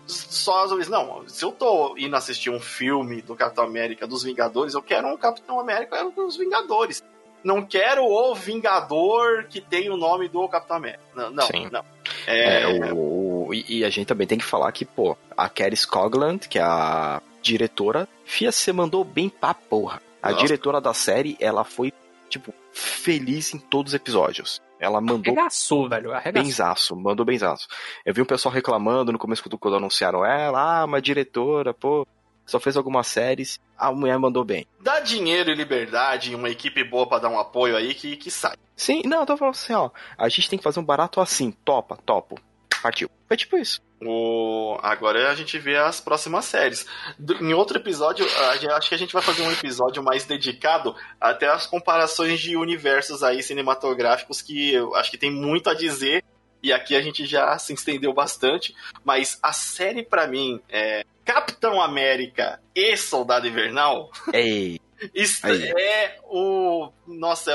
só 0.07 0.65
não, 0.89 1.29
se 1.29 1.45
eu 1.45 1.51
tô 1.51 1.95
indo 1.95 2.15
assistir 2.15 2.49
um 2.49 2.59
filme 2.59 3.21
do 3.21 3.35
Capitão 3.35 3.63
América 3.63 4.07
dos 4.07 4.23
Vingadores, 4.23 4.73
eu 4.73 4.81
quero 4.81 5.07
um 5.07 5.15
Capitão 5.15 5.59
América 5.59 6.03
dos 6.09 6.35
Vingadores 6.35 7.03
não 7.43 7.65
quero 7.65 8.03
o 8.03 8.35
Vingador 8.35 9.45
que 9.49 9.61
tem 9.61 9.89
o 9.89 9.97
nome 9.97 10.27
do 10.27 10.47
Capitão 10.47 10.77
América. 10.77 11.03
Não, 11.15 11.29
não. 11.29 11.47
Não. 11.71 11.85
É... 12.29 12.61
é 12.63 12.93
o, 12.93 13.49
e 13.51 13.83
a 13.83 13.89
gente 13.89 14.07
também 14.07 14.27
tem 14.27 14.37
que 14.37 14.45
falar 14.45 14.71
que, 14.71 14.85
pô, 14.85 15.17
a 15.35 15.49
Kerry 15.49 15.75
Scogland, 15.75 16.47
que 16.47 16.59
é 16.59 16.61
a 16.61 17.21
diretora, 17.41 18.07
Fia, 18.23 18.51
você 18.51 18.71
mandou 18.71 19.03
bem 19.03 19.27
pra 19.27 19.53
porra. 19.55 20.01
A 20.21 20.31
Nossa. 20.31 20.43
diretora 20.43 20.79
da 20.79 20.93
série, 20.93 21.35
ela 21.39 21.63
foi, 21.63 21.91
tipo, 22.29 22.53
feliz 22.71 23.53
em 23.53 23.57
todos 23.57 23.91
os 23.91 23.95
episódios. 23.95 24.61
Ela 24.79 25.01
mandou. 25.01 25.33
Arregaçou, 25.33 25.89
velho. 25.89 26.13
Arregaçou. 26.13 26.43
Benzaço, 26.43 26.95
mandou 26.95 27.25
benzaço. 27.25 27.67
Eu 28.05 28.13
vi 28.13 28.21
um 28.21 28.25
pessoal 28.25 28.53
reclamando 28.53 29.11
no 29.11 29.17
começo 29.17 29.43
quando 29.57 29.77
anunciaram 29.77 30.23
ela, 30.23 30.81
ah, 30.81 30.85
uma 30.85 31.01
diretora, 31.01 31.73
pô, 31.73 32.07
só 32.49 32.59
fez 32.59 32.75
algumas 32.75 33.07
séries, 33.07 33.59
a 33.77 33.91
mulher 33.91 34.17
mandou 34.17 34.43
bem. 34.43 34.65
Dá 34.81 34.99
dinheiro 34.99 35.51
e 35.51 35.55
liberdade 35.55 36.31
e 36.31 36.35
uma 36.35 36.49
equipe 36.49 36.83
boa 36.83 37.07
para 37.07 37.19
dar 37.19 37.29
um 37.29 37.39
apoio 37.39 37.77
aí 37.77 37.93
que, 37.93 38.17
que 38.17 38.31
sai. 38.31 38.55
Sim, 38.75 39.01
não, 39.05 39.21
eu 39.21 39.25
tô 39.25 39.37
falando 39.37 39.53
assim, 39.53 39.73
ó, 39.73 39.89
a 40.17 40.29
gente 40.29 40.49
tem 40.49 40.57
que 40.57 40.63
fazer 40.63 40.79
um 40.79 40.85
barato 40.85 41.21
assim, 41.21 41.51
topa, 41.63 41.97
topo. 42.05 42.39
Partiu. 42.81 43.09
Foi 43.27 43.35
tipo 43.35 43.57
isso. 43.57 43.81
O... 44.01 44.77
Agora 44.81 45.29
a 45.29 45.35
gente 45.35 45.59
vê 45.59 45.77
as 45.77 45.99
próximas 45.99 46.45
séries. 46.45 46.85
Em 47.41 47.53
outro 47.53 47.77
episódio, 47.77 48.25
acho 48.71 48.87
que 48.87 48.95
a 48.95 48.97
gente 48.97 49.13
vai 49.13 49.21
fazer 49.21 49.41
um 49.41 49.51
episódio 49.51 50.01
mais 50.01 50.25
dedicado 50.25 50.95
até 51.19 51.47
as 51.49 51.67
comparações 51.67 52.39
de 52.39 52.55
universos 52.55 53.21
aí 53.21 53.43
cinematográficos 53.43 54.41
que 54.41 54.73
eu 54.73 54.95
acho 54.95 55.11
que 55.11 55.17
tem 55.17 55.31
muito 55.31 55.69
a 55.69 55.73
dizer. 55.73 56.23
E 56.63 56.73
aqui 56.73 56.95
a 56.95 57.01
gente 57.01 57.25
já 57.25 57.57
se 57.57 57.73
estendeu 57.73 58.13
bastante. 58.13 58.73
Mas 59.03 59.37
a 59.43 59.51
série, 59.51 60.03
para 60.03 60.27
mim, 60.27 60.61
é 60.69 61.05
Capitão 61.29 61.79
América 61.79 62.59
e 62.75 62.97
Soldado 62.97 63.47
Invernal. 63.47 64.09
Ei. 64.33 64.79
Isso 65.13 65.45
Aí. 65.45 65.71
é 65.77 66.17
o. 66.23 66.89
Nossa, 67.05 67.51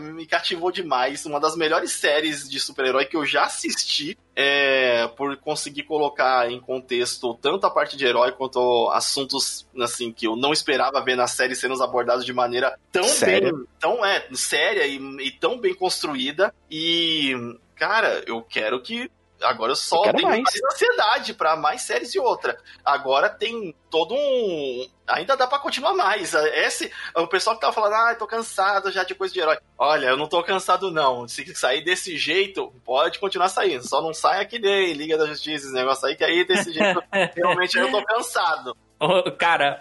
me 0.00 0.24
cativou 0.24 0.72
demais. 0.72 1.26
Uma 1.26 1.38
das 1.38 1.54
melhores 1.54 1.92
séries 1.92 2.48
de 2.48 2.58
super-herói 2.58 3.04
que 3.04 3.14
eu 3.14 3.26
já 3.26 3.44
assisti. 3.44 4.16
É, 4.34 5.08
por 5.08 5.36
conseguir 5.36 5.82
colocar 5.82 6.50
em 6.50 6.58
contexto 6.58 7.34
tanto 7.34 7.66
a 7.66 7.70
parte 7.70 7.98
de 7.98 8.06
herói 8.06 8.32
quanto 8.32 8.90
assuntos 8.90 9.68
assim 9.78 10.10
que 10.10 10.26
eu 10.26 10.34
não 10.34 10.54
esperava 10.54 11.04
ver 11.04 11.14
na 11.14 11.26
série 11.26 11.54
sendo 11.54 11.80
abordados 11.82 12.24
de 12.24 12.32
maneira 12.32 12.78
tão 12.90 13.04
séria? 13.04 13.52
bem, 13.52 13.64
tão 13.78 14.02
é, 14.02 14.26
séria 14.32 14.86
e, 14.86 14.96
e 15.20 15.30
tão 15.32 15.60
bem 15.60 15.74
construída. 15.74 16.54
E 16.70 17.34
cara, 17.76 18.22
eu 18.26 18.40
quero 18.40 18.80
que 18.80 19.10
Agora 19.42 19.72
eu 19.72 19.76
só 19.76 20.04
eu 20.04 20.14
tenho 20.14 20.28
mais, 20.28 20.42
mais 20.42 20.74
ansiedade 20.74 21.34
para 21.34 21.56
mais 21.56 21.82
séries 21.82 22.14
e 22.14 22.18
outra. 22.18 22.56
Agora 22.84 23.28
tem 23.28 23.74
todo 23.90 24.14
um. 24.14 24.88
Ainda 25.06 25.36
dá 25.36 25.46
para 25.46 25.58
continuar 25.58 25.94
mais. 25.94 26.32
Esse, 26.34 26.90
o 27.14 27.26
pessoal 27.26 27.56
que 27.56 27.60
tava 27.60 27.72
falando, 27.72 27.94
ah, 27.94 28.14
tô 28.14 28.26
cansado 28.26 28.90
já 28.90 29.04
de 29.04 29.14
coisa 29.14 29.34
de 29.34 29.40
herói. 29.40 29.58
Olha, 29.78 30.06
eu 30.06 30.16
não 30.16 30.28
tô 30.28 30.42
cansado, 30.42 30.90
não. 30.90 31.28
Se 31.28 31.54
sair 31.54 31.82
desse 31.82 32.16
jeito, 32.16 32.72
pode 32.84 33.18
continuar 33.18 33.48
saindo. 33.48 33.86
Só 33.86 34.00
não 34.00 34.14
sai 34.14 34.40
aqui 34.40 34.58
de 34.58 34.94
Liga 34.94 35.18
da 35.18 35.26
Justiça, 35.26 35.66
esse 35.66 35.74
negócio 35.74 36.06
aí, 36.06 36.16
que 36.16 36.24
aí 36.24 36.44
desse 36.46 36.72
jeito, 36.72 37.02
realmente 37.36 37.76
eu 37.76 37.90
tô 37.90 38.02
cansado. 38.04 38.76
Cara, 39.38 39.80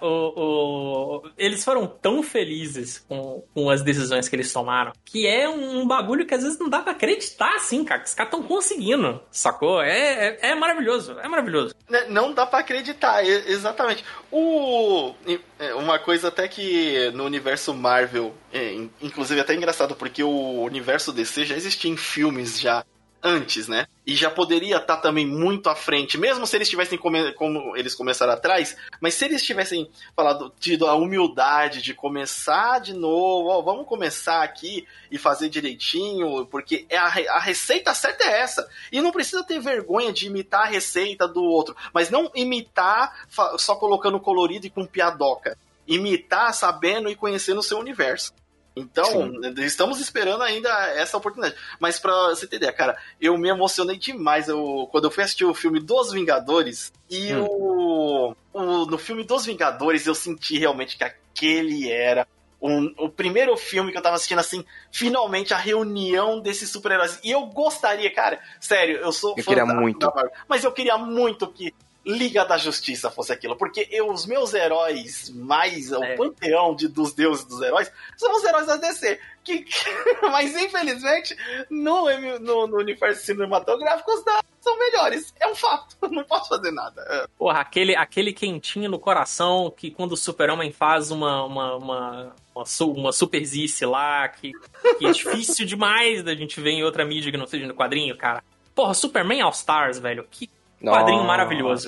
eles 1.37 1.63
foram 1.63 1.87
tão 1.87 2.23
felizes 2.23 2.99
com, 3.07 3.43
com 3.53 3.69
as 3.69 3.81
decisões 3.81 4.27
que 4.27 4.35
eles 4.35 4.51
tomaram 4.51 4.91
que 5.11 5.27
é 5.27 5.47
um 5.49 5.85
bagulho 5.85 6.25
que 6.25 6.33
às 6.33 6.41
vezes 6.41 6.57
não 6.57 6.69
dá 6.69 6.79
pra 6.79 6.93
acreditar, 6.93 7.53
assim, 7.55 7.83
cara. 7.83 7.99
Que 7.99 8.07
os 8.07 8.13
caras 8.13 8.31
estão 8.31 8.47
conseguindo, 8.47 9.21
sacou? 9.29 9.81
É, 9.81 10.37
é, 10.41 10.49
é, 10.51 10.55
maravilhoso, 10.55 11.19
é 11.19 11.27
maravilhoso. 11.27 11.75
Né, 11.89 12.05
não 12.07 12.33
dá 12.33 12.45
para 12.45 12.59
acreditar, 12.59 13.23
exatamente. 13.25 14.05
O, 14.31 15.13
é, 15.59 15.73
uma 15.73 15.99
coisa 15.99 16.29
até 16.29 16.47
que 16.47 17.11
no 17.11 17.25
universo 17.25 17.73
Marvel, 17.73 18.33
é, 18.53 18.73
inclusive 19.01 19.41
até 19.41 19.53
engraçado, 19.53 19.95
porque 19.95 20.23
o 20.23 20.61
universo 20.61 21.11
DC 21.11 21.45
já 21.45 21.55
existia 21.55 21.91
em 21.91 21.97
filmes 21.97 22.59
já 22.59 22.85
antes, 23.23 23.67
né? 23.67 23.87
E 24.05 24.15
já 24.15 24.29
poderia 24.29 24.77
estar 24.77 24.95
tá 24.95 25.01
também 25.01 25.25
muito 25.25 25.69
à 25.69 25.75
frente, 25.75 26.17
mesmo 26.17 26.47
se 26.47 26.55
eles 26.55 26.69
tivessem 26.69 26.97
come, 26.97 27.31
como 27.33 27.75
eles 27.77 27.93
começaram 27.93 28.33
atrás, 28.33 28.75
mas 28.99 29.13
se 29.13 29.25
eles 29.25 29.43
tivessem 29.43 29.89
falado, 30.15 30.51
tido 30.59 30.87
a 30.87 30.95
humildade 30.95 31.81
de 31.81 31.93
começar 31.93 32.79
de 32.79 32.93
novo, 32.93 33.49
ó, 33.49 33.61
vamos 33.61 33.87
começar 33.87 34.43
aqui 34.43 34.87
e 35.11 35.17
fazer 35.17 35.49
direitinho, 35.49 36.45
porque 36.47 36.85
é 36.89 36.97
a, 36.97 37.05
a 37.05 37.39
receita 37.39 37.93
certa 37.93 38.23
é 38.23 38.41
essa. 38.41 38.67
E 38.91 39.01
não 39.01 39.11
precisa 39.11 39.43
ter 39.43 39.59
vergonha 39.59 40.11
de 40.11 40.27
imitar 40.27 40.63
a 40.63 40.69
receita 40.69 41.27
do 41.27 41.43
outro, 41.43 41.75
mas 41.93 42.09
não 42.09 42.31
imitar 42.33 43.25
só 43.57 43.75
colocando 43.75 44.19
colorido 44.19 44.65
e 44.65 44.69
com 44.69 44.85
piadoca. 44.85 45.57
Imitar 45.87 46.53
sabendo 46.53 47.09
e 47.09 47.15
conhecendo 47.15 47.59
o 47.59 47.63
seu 47.63 47.77
universo. 47.77 48.33
Então, 48.81 49.05
Sim. 49.05 49.53
estamos 49.59 49.99
esperando 49.99 50.43
ainda 50.43 50.69
essa 50.95 51.17
oportunidade. 51.17 51.55
Mas 51.79 51.99
pra 51.99 52.29
você 52.29 52.47
ter 52.47 52.57
ideia, 52.57 52.73
cara, 52.73 52.97
eu 53.19 53.37
me 53.37 53.49
emocionei 53.49 53.97
demais 53.97 54.47
eu, 54.47 54.87
quando 54.91 55.05
eu 55.05 55.11
fui 55.11 55.23
assistir 55.23 55.45
o 55.45 55.53
filme 55.53 55.79
Dos 55.79 56.11
Vingadores 56.11 56.91
e 57.09 57.33
hum. 57.33 57.45
o, 57.49 58.35
o, 58.53 58.85
no 58.85 58.97
filme 58.97 59.23
Dos 59.23 59.45
Vingadores 59.45 60.05
eu 60.05 60.15
senti 60.15 60.57
realmente 60.57 60.97
que 60.97 61.03
aquele 61.03 61.91
era 61.91 62.27
um, 62.61 62.93
o 62.97 63.09
primeiro 63.09 63.57
filme 63.57 63.91
que 63.91 63.97
eu 63.97 64.01
tava 64.01 64.15
assistindo 64.15 64.39
assim, 64.39 64.63
finalmente 64.91 65.53
a 65.53 65.57
reunião 65.57 66.39
desses 66.39 66.69
super-heróis. 66.69 67.19
E 67.23 67.31
eu 67.31 67.45
gostaria, 67.47 68.13
cara, 68.13 68.39
sério, 68.59 68.97
eu 68.97 69.11
sou 69.11 69.33
eu 69.35 69.43
queria 69.43 69.65
muito. 69.65 70.11
mas 70.47 70.63
eu 70.63 70.71
queria 70.71 70.97
muito 70.97 71.47
que 71.47 71.73
Liga 72.05 72.43
da 72.43 72.57
Justiça 72.57 73.11
fosse 73.11 73.31
aquilo, 73.31 73.55
porque 73.55 73.87
eu, 73.91 74.09
os 74.09 74.25
meus 74.25 74.53
heróis 74.55 75.29
mais, 75.29 75.91
é. 75.91 75.97
o 75.97 76.17
panteão 76.17 76.75
de, 76.75 76.87
dos 76.87 77.13
deuses 77.13 77.45
dos 77.45 77.61
heróis, 77.61 77.91
são 78.17 78.35
os 78.35 78.43
heróis 78.43 78.65
da 78.65 78.77
DC. 78.77 79.19
Que, 79.43 79.65
mas 80.31 80.55
infelizmente, 80.55 81.35
no, 81.69 82.05
no, 82.39 82.67
no 82.67 82.77
universo 82.77 83.23
cinematográfico, 83.23 84.11
os 84.11 84.23
da, 84.23 84.43
são 84.59 84.77
melhores. 84.79 85.33
É 85.39 85.47
um 85.47 85.55
fato, 85.55 85.95
não 86.09 86.23
posso 86.23 86.49
fazer 86.49 86.71
nada. 86.71 87.01
É. 87.07 87.27
Porra, 87.37 87.59
aquele, 87.59 87.95
aquele 87.95 88.33
quentinho 88.33 88.89
no 88.89 88.99
coração 88.99 89.71
que 89.75 89.91
quando 89.91 90.13
o 90.13 90.17
Super-Homem 90.17 90.71
faz 90.71 91.11
uma, 91.11 91.43
uma, 91.43 91.75
uma, 91.75 92.35
uma, 92.55 92.63
uma 92.95 93.11
superzice 93.11 93.85
lá, 93.85 94.27
que, 94.27 94.51
que 94.97 95.05
é 95.05 95.11
difícil 95.13 95.67
demais 95.67 96.23
da 96.23 96.33
gente 96.33 96.59
ver 96.59 96.71
em 96.71 96.83
outra 96.83 97.05
mídia 97.05 97.31
que 97.31 97.37
não 97.37 97.47
seja 97.47 97.67
no 97.67 97.75
quadrinho, 97.75 98.17
cara. 98.17 98.43
Porra, 98.73 98.93
Superman 98.93 99.41
All 99.41 99.51
Stars, 99.51 99.99
velho, 99.99 100.25
que 100.29 100.49
Quadrinho 100.83 101.17
Nossa. 101.17 101.27
maravilhoso. 101.27 101.87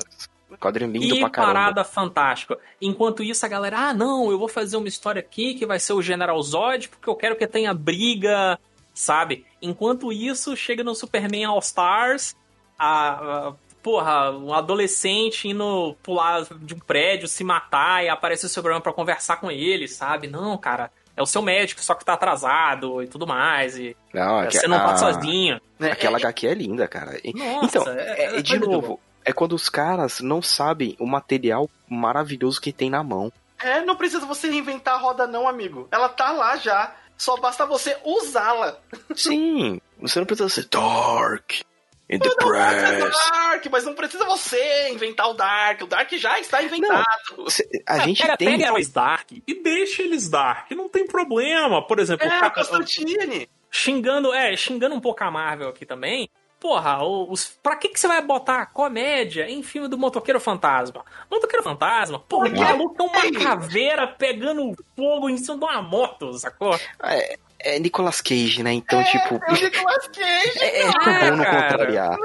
Quadrinho 0.59 0.91
lindo 0.91 1.15
e 1.15 1.19
pra 1.19 1.29
caramba. 1.29 1.53
parada 1.53 1.83
fantástica. 1.83 2.57
Enquanto 2.81 3.23
isso, 3.23 3.45
a 3.45 3.49
galera, 3.49 3.89
ah, 3.89 3.93
não, 3.93 4.31
eu 4.31 4.37
vou 4.37 4.47
fazer 4.47 4.77
uma 4.77 4.87
história 4.87 5.19
aqui 5.19 5.55
que 5.55 5.65
vai 5.65 5.79
ser 5.79 5.93
o 5.93 6.01
General 6.01 6.41
Zod, 6.41 6.89
porque 6.89 7.09
eu 7.09 7.15
quero 7.15 7.35
que 7.35 7.47
tenha 7.47 7.73
briga, 7.73 8.59
sabe? 8.93 9.45
Enquanto 9.61 10.13
isso, 10.13 10.55
chega 10.55 10.83
no 10.83 10.93
Superman 10.93 11.45
All 11.45 11.59
Stars, 11.59 12.35
a, 12.77 13.47
a 13.47 13.53
porra, 13.81 14.31
um 14.31 14.53
adolescente 14.53 15.49
indo 15.49 15.95
pular 16.01 16.45
de 16.61 16.73
um 16.73 16.79
prédio, 16.79 17.27
se 17.27 17.43
matar, 17.43 18.03
e 18.03 18.09
aparece 18.09 18.45
o 18.45 18.49
Superman 18.49 18.81
pra 18.81 18.93
conversar 18.93 19.37
com 19.37 19.51
ele, 19.51 19.87
sabe? 19.87 20.27
Não, 20.27 20.57
cara, 20.57 20.91
é 21.15 21.21
o 21.21 21.25
seu 21.25 21.41
médico, 21.41 21.81
só 21.83 21.93
que 21.93 22.03
tá 22.03 22.13
atrasado 22.13 23.01
e 23.03 23.07
tudo 23.07 23.27
mais. 23.27 23.77
E 23.77 23.95
não, 24.13 24.41
é, 24.41 24.49
você 24.49 24.67
não 24.67 24.77
tá 24.77 24.97
sozinho. 24.97 25.61
Né? 25.77 25.91
Aquela 25.91 26.17
é, 26.17 26.21
HQ 26.21 26.47
é 26.47 26.53
linda, 26.53 26.87
cara. 26.87 27.19
Nossa, 27.35 27.65
então, 27.65 27.93
é, 27.93 28.37
é, 28.37 28.41
de 28.41 28.59
novo, 28.59 28.99
é 29.23 29.31
quando 29.31 29.53
os 29.53 29.69
caras 29.69 30.19
não 30.19 30.41
sabem 30.41 30.95
o 30.99 31.05
material 31.05 31.69
maravilhoso 31.87 32.59
que 32.59 32.73
tem 32.73 32.89
na 32.89 33.03
mão. 33.03 33.31
É, 33.61 33.81
não 33.81 33.95
precisa 33.95 34.25
você 34.25 34.49
reinventar 34.49 34.95
a 34.95 34.97
roda, 34.97 35.27
não, 35.27 35.47
amigo. 35.47 35.87
Ela 35.91 36.09
tá 36.09 36.31
lá 36.31 36.57
já. 36.57 36.93
Só 37.17 37.37
basta 37.37 37.65
você 37.65 37.95
usá-la. 38.03 38.77
Sim, 39.15 39.79
você 39.99 40.19
não 40.19 40.25
precisa 40.25 40.49
ser 40.49 40.67
dark. 40.67 41.61
In 42.09 42.19
the 42.19 42.29
não, 42.29 42.35
press. 42.35 43.15
Dark, 43.31 43.65
mas 43.71 43.85
não 43.85 43.93
precisa 43.93 44.25
você 44.25 44.89
inventar 44.89 45.29
o 45.29 45.33
Dark. 45.33 45.81
O 45.81 45.87
Dark 45.87 46.11
já 46.13 46.39
está 46.39 46.61
inventado. 46.61 47.03
Não, 47.37 47.45
a 47.87 47.99
gente 47.99 48.21
pega, 48.21 48.37
tem. 48.37 48.59
Pega 48.59 48.73
Dark 48.93 49.31
e 49.31 49.63
deixa 49.63 50.03
eles 50.03 50.29
Dark. 50.29 50.71
Não 50.71 50.89
tem 50.89 51.07
problema. 51.07 51.81
Por 51.85 51.99
exemplo, 51.99 52.27
é, 52.27 52.47
o 52.47 52.51
Constantine. 52.51 53.49
Xingando, 53.71 54.33
é, 54.33 54.55
xingando 54.55 54.95
um 54.95 54.99
pouco 54.99 55.23
a 55.23 55.31
Marvel 55.31 55.69
aqui 55.69 55.85
também. 55.85 56.29
Porra, 56.59 57.03
os, 57.03 57.47
pra 57.61 57.75
que, 57.75 57.89
que 57.89 57.99
você 57.99 58.07
vai 58.07 58.21
botar 58.21 58.67
comédia 58.67 59.49
em 59.49 59.61
filme 59.61 59.89
do 59.89 59.97
Motoqueiro 59.97 60.39
Fantasma? 60.39 61.03
Motoqueiro 61.29 61.61
Fantasma, 61.61 62.19
porra, 62.19 62.47
o 62.47 62.57
maluco 62.57 62.95
é 63.01 63.03
uma 63.03 63.43
caveira 63.43 64.07
pegando 64.07 64.73
fogo 64.95 65.29
em 65.29 65.37
cima 65.37 65.57
de 65.57 65.63
uma 65.65 65.81
moto, 65.81 66.31
sacou? 66.39 66.79
É, 67.03 67.37
é 67.63 67.79
Nicolas 67.79 68.21
Cage, 68.21 68.61
né? 68.61 68.73
Então, 68.73 68.99
é, 68.99 69.03
tipo. 69.05 69.35
É 69.35 69.51
o 69.51 69.53
Nicolas 69.53 70.07
Cage! 70.07 70.59
É, 70.63 70.81
é 70.81 71.31
bom 71.31 71.37
não 71.37 71.45
contrariar. 71.45 72.17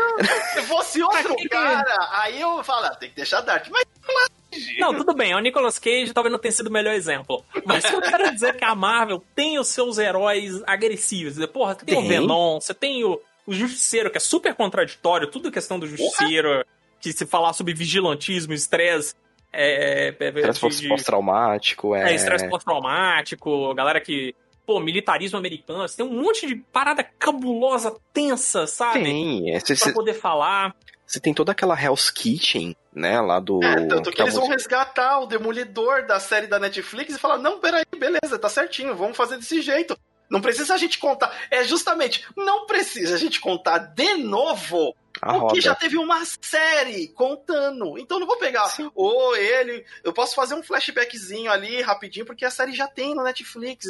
Se 0.52 0.62
fosse 0.62 1.02
outro 1.02 1.36
cara, 1.51 2.09
aí 2.12 2.40
eu 2.40 2.62
falo, 2.62 2.86
ah, 2.86 2.94
tem 2.94 3.09
que 3.10 3.16
deixar 3.16 3.40
Dark. 3.40 3.66
Mas 3.70 3.85
Nicolas 3.97 4.28
Cage. 4.51 4.78
Não, 4.78 4.94
tudo 4.94 5.15
bem, 5.15 5.35
o 5.35 5.39
Nicolas 5.40 5.78
Cage 5.78 6.12
talvez 6.12 6.32
não 6.32 6.39
tenha 6.39 6.52
sido 6.52 6.69
o 6.69 6.73
melhor 6.73 6.94
exemplo. 6.94 7.44
Mas 7.65 7.85
eu 7.85 8.01
quero 8.01 8.32
dizer 8.32 8.56
que 8.56 8.65
a 8.65 8.74
Marvel 8.74 9.23
tem 9.35 9.59
os 9.59 9.69
seus 9.69 9.98
heróis 9.98 10.62
agressivos. 10.66 11.44
Porra, 11.47 11.74
tem, 11.74 11.94
tem. 11.94 12.05
o 12.05 12.09
Venom, 12.09 12.60
você 12.60 12.74
tem 12.74 13.05
o 13.05 13.20
o 13.48 13.55
Justiceiro, 13.55 14.10
que 14.10 14.19
é 14.19 14.20
super 14.20 14.55
contraditório, 14.55 15.27
tudo 15.27 15.51
questão 15.51 15.78
do 15.78 15.86
Justiceiro, 15.86 16.62
que 17.01 17.10
se 17.15 17.24
falar 17.24 17.55
sobre 17.55 17.73
vigilantismo, 17.73 18.52
estresse. 18.52 19.15
É, 19.51 20.15
é, 20.20 20.24
é 20.24 20.51
estresse 20.51 20.86
pós-traumático, 20.86 21.94
é. 21.94 22.12
É, 22.12 22.15
estresse 22.15 22.47
pós-traumático, 22.51 23.74
galera 23.74 24.02
que. 24.02 24.35
Pô, 24.69 24.78
militarismo 24.81 25.39
americano, 25.39 25.89
tem 25.89 26.05
um 26.05 26.23
monte 26.23 26.47
de 26.47 26.57
parada 26.57 27.03
cabulosa, 27.03 27.97
tensa, 28.12 28.66
sabe? 28.66 29.03
Tem, 29.03 29.51
é, 29.51 29.61
cê, 29.61 29.74
pra 29.74 29.95
poder 29.95 30.12
falar. 30.12 30.77
você 31.07 31.19
tem 31.19 31.32
toda 31.32 31.53
aquela 31.53 31.74
Hell's 31.74 32.11
Kitchen, 32.11 32.77
né, 32.95 33.19
lá 33.19 33.40
do... 33.40 33.65
É, 33.65 33.86
tanto 33.86 34.11
que, 34.11 34.16
que 34.16 34.20
eles 34.20 34.35
vão 34.35 34.47
resgatar 34.47 35.20
o 35.20 35.27
Demolidor 35.27 36.07
da 36.07 36.20
série 36.20 36.47
da 36.47 36.59
Netflix 36.59 37.15
e 37.15 37.19
falar, 37.19 37.39
não, 37.39 37.59
peraí, 37.61 37.82
beleza, 37.97 38.39
tá 38.39 38.51
certinho, 38.51 38.95
vamos 38.95 39.16
fazer 39.16 39.39
desse 39.39 39.62
jeito. 39.62 39.97
Não 40.30 40.40
precisa 40.40 40.74
a 40.74 40.78
gente 40.78 40.98
contar. 40.98 41.34
É 41.50 41.64
justamente, 41.64 42.26
não 42.36 42.66
precisa 42.66 43.14
a 43.14 43.18
gente 43.18 43.40
contar 43.40 43.78
de 43.78 44.14
novo 44.14 44.94
a 45.20 45.32
porque 45.32 45.46
roda. 45.46 45.60
já 45.60 45.74
teve 45.74 45.96
uma 45.96 46.22
série 46.40 47.09
contando. 47.09 47.98
Então 47.98 48.20
não 48.20 48.26
vou 48.26 48.38
pegar 48.38 48.72
ou 48.94 49.36
ele. 49.36 49.84
Eu 50.05 50.12
posso 50.12 50.34
fazer 50.34 50.55
um 50.55 50.62
flashbackzinho 50.62 51.50
ali 51.50 51.80
rapidinho, 51.82 52.26
porque 52.26 52.44
a 52.44 52.50
série 52.50 52.72
já 52.72 52.86
tem 52.86 53.14
no 53.14 53.22
Netflix. 53.22 53.86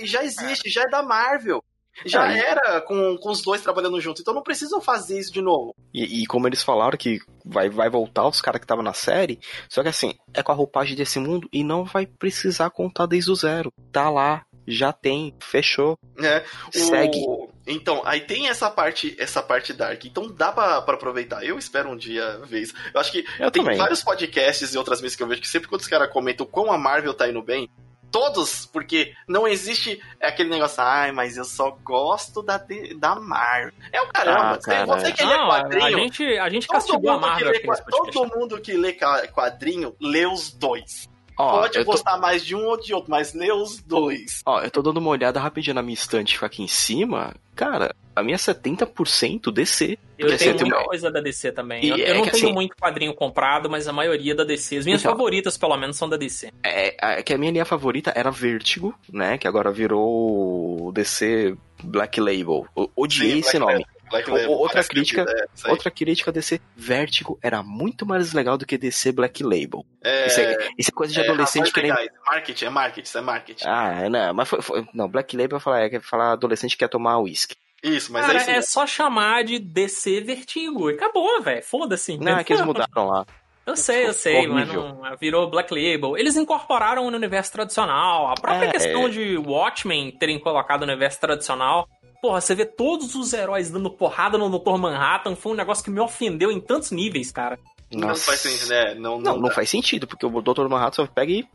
E 0.00 0.06
já 0.06 0.22
existe, 0.22 0.68
é. 0.68 0.70
já 0.70 0.82
é 0.82 0.88
da 0.88 1.02
Marvel. 1.02 1.62
Já 2.04 2.32
é. 2.32 2.38
era 2.38 2.80
com, 2.80 3.16
com 3.18 3.30
os 3.30 3.42
dois 3.42 3.62
trabalhando 3.62 4.00
junto, 4.00 4.20
então 4.20 4.32
não 4.32 4.42
precisam 4.42 4.80
fazer 4.80 5.18
isso 5.18 5.32
de 5.32 5.40
novo. 5.40 5.74
E, 5.92 6.22
e 6.22 6.26
como 6.26 6.46
eles 6.46 6.62
falaram 6.62 6.96
que 6.96 7.18
vai, 7.44 7.68
vai 7.68 7.90
voltar 7.90 8.26
os 8.26 8.40
caras 8.40 8.60
que 8.60 8.64
estavam 8.64 8.84
na 8.84 8.92
série, 8.92 9.40
só 9.68 9.82
que 9.82 9.88
assim, 9.88 10.14
é 10.32 10.42
com 10.42 10.52
a 10.52 10.54
roupagem 10.54 10.96
desse 10.96 11.18
mundo 11.18 11.48
e 11.52 11.64
não 11.64 11.84
vai 11.84 12.06
precisar 12.06 12.70
contar 12.70 13.06
desde 13.06 13.30
o 13.30 13.34
zero. 13.34 13.72
Tá 13.90 14.08
lá, 14.10 14.44
já 14.68 14.92
tem, 14.92 15.34
fechou. 15.40 15.98
É, 16.18 16.44
Segue. 16.70 17.24
O... 17.26 17.48
Então, 17.66 18.02
aí 18.04 18.20
tem 18.20 18.48
essa 18.48 18.70
parte, 18.70 19.16
essa 19.18 19.42
parte 19.42 19.72
dark. 19.72 20.04
Então 20.04 20.28
dá 20.28 20.52
pra, 20.52 20.78
aproveitar. 20.78 21.44
Eu 21.44 21.58
espero 21.58 21.90
um 21.90 21.96
dia 21.96 22.40
ver 22.44 22.62
isso. 22.62 22.74
Eu 22.92 23.00
acho 23.00 23.12
que 23.12 23.24
eu 23.38 23.50
tem 23.50 23.62
também. 23.62 23.78
vários 23.78 24.02
podcasts 24.02 24.74
e 24.74 24.78
outras 24.78 25.00
vezes 25.00 25.16
que 25.16 25.22
eu 25.22 25.26
vejo 25.26 25.40
que 25.40 25.48
sempre 25.48 25.68
quando 25.68 25.80
os 25.80 25.88
caras 25.88 26.12
comentam 26.12 26.46
como 26.46 26.72
a 26.72 26.78
Marvel 26.78 27.14
tá 27.14 27.28
indo 27.28 27.42
bem, 27.42 27.68
todos, 28.10 28.66
porque 28.66 29.14
não 29.26 29.46
existe 29.46 30.00
aquele 30.20 30.50
negócio, 30.50 30.82
ai, 30.82 31.12
mas 31.12 31.36
eu 31.36 31.44
só 31.44 31.70
gosto 31.82 32.42
da, 32.42 32.60
da 32.96 33.16
Marvel. 33.16 33.72
É 33.92 34.00
o 34.00 34.08
caramba, 34.08 34.54
ah, 34.54 34.58
cara. 34.58 34.86
você 34.86 35.12
que 35.12 35.24
lê 35.24 35.36
quadrinho. 35.36 35.84
A 35.84 35.90
gente, 35.90 36.38
a 36.38 36.48
gente 36.48 36.68
castigou 36.68 37.10
a 37.10 37.18
Marvel. 37.18 37.50
Lê, 37.50 37.60
todo 37.90 38.26
mundo 38.26 38.60
que 38.60 38.72
lê 38.72 38.96
quadrinho 39.32 39.94
lê 40.00 40.26
os 40.26 40.50
dois. 40.50 41.08
Ó, 41.38 41.60
Pode 41.60 41.84
gostar 41.84 42.14
tô... 42.14 42.20
mais 42.20 42.44
de 42.44 42.56
um 42.56 42.66
ou 42.66 42.76
de 42.76 42.92
outro, 42.92 43.10
mas 43.10 43.32
lê 43.32 43.52
os 43.52 43.80
dois. 43.80 44.42
Ó, 44.44 44.60
eu 44.60 44.70
tô 44.70 44.82
dando 44.82 44.96
uma 44.96 45.10
olhada 45.10 45.38
rapidinho 45.38 45.74
na 45.74 45.82
minha 45.82 45.94
estante 45.94 46.36
aqui 46.44 46.64
em 46.64 46.66
cima. 46.66 47.32
Cara, 47.54 47.94
a 48.14 48.22
minha 48.22 48.34
é 48.34 48.38
70% 48.38 49.52
DC. 49.52 49.96
Eu 50.18 50.36
tenho 50.36 50.56
muita 50.56 50.76
uma... 50.76 50.84
coisa 50.84 51.10
da 51.10 51.20
DC 51.20 51.52
também. 51.52 51.84
E 51.84 51.90
eu, 51.90 51.96
é 51.96 52.10
eu 52.10 52.14
não 52.16 52.22
tenho 52.24 52.46
assim... 52.46 52.52
muito 52.52 52.76
quadrinho 52.76 53.14
comprado, 53.14 53.70
mas 53.70 53.86
a 53.86 53.92
maioria 53.92 54.34
da 54.34 54.42
DC. 54.42 54.78
As 54.78 54.84
minhas 54.84 55.00
então, 55.00 55.12
favoritas, 55.12 55.56
pelo 55.56 55.76
menos, 55.76 55.96
são 55.96 56.08
da 56.08 56.16
DC. 56.16 56.52
É, 56.64 57.18
é, 57.18 57.22
que 57.22 57.32
a 57.32 57.38
minha 57.38 57.52
linha 57.52 57.64
favorita 57.64 58.12
era 58.16 58.30
Vertigo, 58.30 58.92
né? 59.12 59.38
Que 59.38 59.46
agora 59.46 59.70
virou 59.70 60.90
DC 60.92 61.56
Black 61.84 62.20
Label. 62.20 62.66
Eu 62.76 62.90
odiei 62.96 63.34
Sim, 63.34 63.38
esse 63.38 63.58
Black 63.58 63.72
nome. 63.72 63.86
Black 64.08 64.30
Label, 64.30 64.50
outra 64.50 64.84
crítica, 64.84 65.24
é 65.64 65.70
outra 65.70 65.90
crítica 65.90 66.32
DC 66.32 66.60
Vertigo 66.76 67.38
era 67.42 67.62
muito 67.62 68.06
mais 68.06 68.32
legal 68.32 68.56
do 68.56 68.66
que 68.66 68.78
DC 68.78 69.12
Black 69.12 69.42
Label. 69.42 69.84
É, 70.02 70.26
isso, 70.26 70.40
é, 70.40 70.68
isso 70.78 70.90
é 70.90 70.92
coisa 70.92 71.12
de 71.12 71.20
é, 71.20 71.24
adolescente 71.24 71.72
querendo. 71.72 71.96
Marketing, 72.26 72.64
é 72.64 72.70
marketing, 72.70 73.06
isso 73.06 73.18
é 73.18 73.20
marketing. 73.20 73.64
Ah, 73.66 74.08
não, 74.08 74.34
mas 74.34 74.48
foi, 74.48 74.62
foi, 74.62 74.88
não, 74.92 75.08
Black 75.08 75.36
Label 75.36 75.60
falar 75.60 75.82
é 75.82 76.00
falar 76.00 76.32
adolescente 76.32 76.72
que 76.72 76.78
quer 76.78 76.88
tomar 76.88 77.18
uísque. 77.18 77.56
Isso, 77.82 78.12
mas 78.12 78.26
Cara, 78.26 78.38
é, 78.38 78.40
isso 78.40 78.50
é 78.50 78.62
só 78.62 78.86
chamar 78.86 79.44
de 79.44 79.58
DC 79.58 80.20
Vertigo. 80.20 80.88
Acabou, 80.88 81.40
velho. 81.40 81.62
Foda-se. 81.62 82.16
Não, 82.18 82.38
é 82.38 82.44
que 82.44 82.52
eles 82.52 82.64
mudaram 82.64 83.06
lá. 83.06 83.26
Eu 83.68 83.76
sei, 83.76 84.06
eu 84.06 84.14
sei, 84.14 84.46
mas 84.46 84.66
não, 84.72 84.98
virou 85.20 85.50
Black 85.50 85.74
Label. 85.74 86.16
Eles 86.16 86.36
incorporaram 86.36 87.10
no 87.10 87.16
universo 87.18 87.52
tradicional. 87.52 88.30
A 88.30 88.34
própria 88.34 88.68
é, 88.68 88.72
questão 88.72 89.06
é... 89.06 89.10
de 89.10 89.36
Watchmen 89.36 90.10
terem 90.12 90.38
colocado 90.38 90.86
no 90.86 90.92
universo 90.92 91.20
tradicional 91.20 91.86
Porra, 92.20 92.40
você 92.40 92.54
vê 92.54 92.64
todos 92.64 93.14
os 93.14 93.32
heróis 93.32 93.70
dando 93.70 93.90
porrada 93.90 94.36
no 94.36 94.50
Dr. 94.50 94.76
Manhattan 94.76 95.36
foi 95.36 95.52
um 95.52 95.56
negócio 95.56 95.84
que 95.84 95.90
me 95.90 96.00
ofendeu 96.00 96.50
em 96.50 96.60
tantos 96.60 96.90
níveis, 96.90 97.30
cara. 97.30 97.58
Nossa. 97.92 98.06
Não 98.06 98.16
faz 98.16 98.40
sentido, 98.40 98.68
né? 98.68 98.94
Não, 98.94 99.20
não, 99.20 99.34
não, 99.34 99.40
não 99.42 99.50
faz 99.50 99.70
sentido, 99.70 100.06
porque 100.06 100.26
o 100.26 100.42
Dr. 100.42 100.68
Manhattan 100.68 101.04
só 101.04 101.06
pega 101.06 101.32
e 101.32 101.46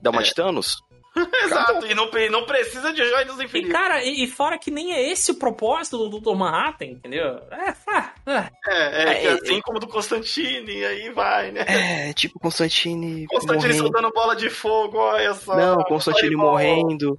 dá 0.00 0.10
uma 0.10 0.20
é. 0.20 0.24
de 0.24 0.34
Thanos. 0.34 0.82
Exato, 1.44 1.86
e 1.86 1.94
não, 1.94 2.10
não 2.30 2.44
precisa 2.44 2.92
de 2.92 3.04
joias 3.04 3.26
dos 3.26 3.40
infinitos. 3.40 3.70
E, 3.70 3.72
cara, 3.72 4.04
e, 4.04 4.24
e, 4.24 4.26
fora 4.26 4.58
que 4.58 4.70
nem 4.70 4.92
é 4.92 5.10
esse 5.10 5.30
o 5.30 5.34
propósito 5.34 6.08
do 6.08 6.20
Dr. 6.20 6.36
Manhattan, 6.36 6.86
entendeu? 6.86 7.40
É, 7.50 7.74
ah, 7.88 8.12
é. 8.26 8.50
É, 8.66 9.02
é, 9.02 9.24
é 9.24 9.32
assim 9.32 9.60
como 9.60 9.78
do 9.78 9.86
Constantine, 9.86 10.84
aí 10.84 11.10
vai, 11.10 11.52
né? 11.52 11.64
É, 11.66 12.12
tipo 12.12 12.38
Constantine. 12.38 13.26
Constantine 13.26 13.68
morrendo. 13.68 13.82
soltando 13.82 14.12
bola 14.12 14.36
de 14.36 14.50
fogo, 14.50 14.98
olha 14.98 15.34
só. 15.34 15.56
Não, 15.56 15.76
Constantine 15.84 16.36
morrendo. 16.36 17.18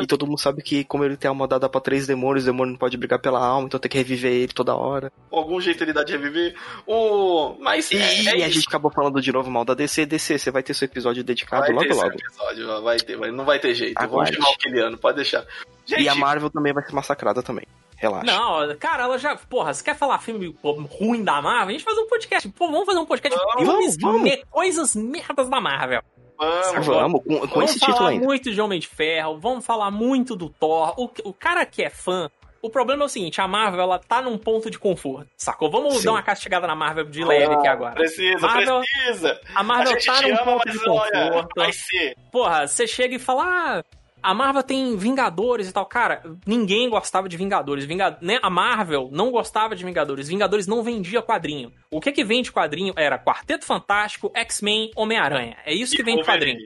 e 0.00 0.06
todo 0.06 0.26
mundo 0.26 0.38
sabe 0.38 0.62
que, 0.62 0.84
como 0.84 1.04
ele 1.04 1.16
tem 1.16 1.30
a 1.30 1.46
dada 1.46 1.68
pra 1.68 1.80
três 1.80 2.06
demônios, 2.06 2.44
o 2.44 2.46
demônio 2.46 2.72
não 2.72 2.78
pode 2.78 2.96
brigar 2.96 3.18
pela 3.18 3.44
alma, 3.44 3.66
então 3.66 3.80
tem 3.80 3.90
que 3.90 3.98
reviver 3.98 4.32
ele 4.32 4.52
toda 4.52 4.76
hora. 4.76 5.12
Algum 5.30 5.60
jeito 5.60 5.82
ele 5.82 5.92
dá 5.92 6.04
de 6.04 6.12
reviver. 6.12 6.54
O... 6.86 7.56
Mas. 7.58 7.90
E, 7.90 7.96
é, 7.96 8.38
e 8.38 8.42
a 8.44 8.48
gente 8.48 8.68
acabou 8.68 8.92
falando 8.92 9.20
de 9.20 9.32
novo 9.32 9.50
mal 9.50 9.64
da 9.64 9.74
DC. 9.74 10.06
DC, 10.06 10.38
você 10.38 10.50
vai 10.50 10.62
ter 10.62 10.74
seu 10.74 10.86
episódio 10.86 11.24
dedicado 11.24 11.62
vai 11.62 11.72
logo 11.72 11.88
ter 11.88 11.94
logo. 11.94 12.14
Episódio, 12.14 12.82
vai 12.82 12.96
ter, 12.98 13.16
vai 13.16 13.31
não 13.32 13.44
vai 13.44 13.58
ter 13.58 13.74
jeito. 13.74 13.98
Aguarde. 13.98 14.32
Vamos 14.32 14.46
chamar 14.46 14.56
o 14.56 14.58
Kiliano, 14.58 14.98
pode 14.98 15.16
deixar. 15.16 15.44
Gente, 15.84 16.02
e 16.02 16.08
a 16.08 16.14
Marvel 16.14 16.50
também 16.50 16.72
vai 16.72 16.84
ser 16.84 16.92
massacrada 16.92 17.42
também. 17.42 17.66
Relaxa. 17.96 18.26
Não, 18.26 18.76
cara, 18.76 19.04
ela 19.04 19.18
já. 19.18 19.36
Porra, 19.36 19.72
você 19.72 19.82
quer 19.82 19.96
falar 19.96 20.18
filme 20.18 20.56
ruim 20.62 21.22
da 21.22 21.40
Marvel? 21.40 21.68
A 21.68 21.72
gente 21.72 21.84
faz 21.84 21.96
um 21.98 22.06
podcast. 22.06 22.48
Pô, 22.48 22.66
vamos 22.66 22.84
fazer 22.84 22.98
um 22.98 23.06
podcast 23.06 23.38
de 23.38 23.64
filmes, 23.64 23.96
vamos. 24.00 24.22
Me, 24.22 24.44
coisas 24.46 24.96
merdas 24.96 25.48
da 25.48 25.60
Marvel. 25.60 26.02
Vamos, 26.38 26.86
vamos 26.86 27.22
com, 27.22 27.38
com 27.38 27.46
vamos 27.46 27.70
esse 27.70 27.78
título 27.78 28.06
ainda. 28.06 28.06
Vamos 28.06 28.18
falar 28.18 28.26
muito 28.26 28.52
de 28.52 28.60
Homem 28.60 28.80
de 28.80 28.88
Ferro, 28.88 29.38
vamos 29.38 29.64
falar 29.64 29.90
muito 29.92 30.34
do 30.34 30.48
Thor. 30.48 30.94
O, 30.98 31.08
o 31.24 31.32
cara 31.32 31.64
que 31.64 31.82
é 31.82 31.90
fã 31.90 32.28
o 32.62 32.70
problema 32.70 33.02
é 33.02 33.06
o 33.06 33.08
seguinte, 33.08 33.40
a 33.40 33.48
Marvel, 33.48 33.80
ela 33.80 33.98
tá 33.98 34.22
num 34.22 34.38
ponto 34.38 34.70
de 34.70 34.78
conforto, 34.78 35.28
sacou? 35.36 35.68
Vamos 35.68 35.98
Sim. 35.98 36.04
dar 36.04 36.12
uma 36.12 36.22
castigada 36.22 36.66
na 36.66 36.76
Marvel 36.76 37.04
de 37.06 37.24
leve 37.24 37.52
aqui 37.54 37.66
agora. 37.66 37.94
Precisa, 37.94 38.38
Marvel, 38.38 38.80
precisa. 38.80 39.40
A 39.52 39.62
Marvel 39.64 39.92
a 39.92 40.00
tá 40.00 40.22
num 40.22 40.28
ama, 40.28 40.44
ponto 40.44 40.70
de 40.70 40.78
conforto. 40.78 41.16
Olha, 41.16 41.48
vai 41.56 41.72
ser. 41.72 42.16
Porra, 42.30 42.68
você 42.68 42.86
chega 42.86 43.16
e 43.16 43.18
fala, 43.18 43.42
ah, 43.44 43.84
a 44.22 44.32
Marvel 44.32 44.62
tem 44.62 44.96
Vingadores 44.96 45.68
e 45.68 45.72
tal. 45.72 45.84
Cara, 45.84 46.22
ninguém 46.46 46.88
gostava 46.88 47.28
de 47.28 47.36
Vingadores. 47.36 47.84
Vingad... 47.84 48.18
Né? 48.22 48.38
A 48.40 48.48
Marvel 48.48 49.08
não 49.10 49.32
gostava 49.32 49.74
de 49.74 49.84
Vingadores. 49.84 50.28
Vingadores 50.28 50.68
não 50.68 50.84
vendia 50.84 51.20
quadrinho. 51.20 51.72
O 51.90 52.00
que 52.00 52.12
que 52.12 52.22
vende 52.22 52.52
quadrinho 52.52 52.94
era 52.96 53.18
Quarteto 53.18 53.64
Fantástico, 53.64 54.30
X-Men, 54.34 54.92
Homem-Aranha. 54.94 55.56
É 55.66 55.74
isso 55.74 55.96
que 55.96 56.04
vende 56.04 56.24
quadrinho. 56.24 56.60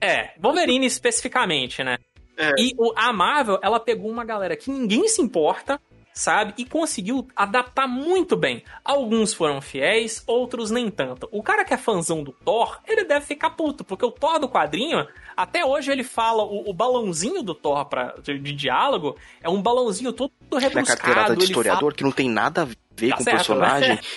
É, 0.00 0.30
Wolverine 0.40 0.86
especificamente, 0.86 1.84
né? 1.84 1.98
É. 2.36 2.52
E 2.58 2.74
o, 2.76 2.92
a 2.94 3.12
Marvel, 3.12 3.58
ela 3.62 3.80
pegou 3.80 4.10
uma 4.10 4.24
galera 4.24 4.56
que 4.56 4.70
ninguém 4.70 5.08
se 5.08 5.22
importa, 5.22 5.80
sabe? 6.12 6.54
E 6.56 6.64
conseguiu 6.64 7.28
adaptar 7.36 7.86
muito 7.86 8.36
bem. 8.36 8.62
Alguns 8.84 9.34
foram 9.34 9.60
fiéis, 9.60 10.22
outros 10.26 10.70
nem 10.70 10.90
tanto. 10.90 11.28
O 11.30 11.42
cara 11.42 11.64
que 11.64 11.74
é 11.74 11.76
fãzão 11.76 12.22
do 12.22 12.32
Thor, 12.32 12.80
ele 12.86 13.04
deve 13.04 13.26
ficar 13.26 13.50
puto, 13.50 13.84
porque 13.84 14.04
o 14.04 14.10
Thor 14.10 14.38
do 14.38 14.48
quadrinho, 14.48 15.06
até 15.36 15.64
hoje 15.64 15.92
ele 15.92 16.02
fala, 16.02 16.42
o, 16.42 16.70
o 16.70 16.72
balãozinho 16.72 17.42
do 17.42 17.54
Thor 17.54 17.84
pra, 17.86 18.14
de, 18.22 18.38
de, 18.38 18.52
diálogo 18.52 19.16
é 19.42 19.48
um 19.48 19.60
balãozinho 19.60 20.12
todo. 20.12 20.32
É 20.52 20.70
carteirada 20.82 21.36
de 21.36 21.44
historiador 21.44 21.80
fala... 21.80 21.92
que 21.92 22.04
não 22.04 22.12
tem 22.12 22.28
nada 22.28 22.62
a 22.62 22.64
ver 22.64 23.10
tá 23.10 23.16
com 23.16 23.22
o 23.22 23.26
personagem. 23.26 24.00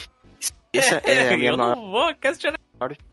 Né? 0.71 0.79
Essa 0.81 1.01
é, 1.03 1.13
é 1.15 1.33
a 1.33 1.37
minha... 1.37 1.49
Eu 1.49 1.57
não 1.57 1.89
vou 1.89 2.13
questionar 2.13 2.59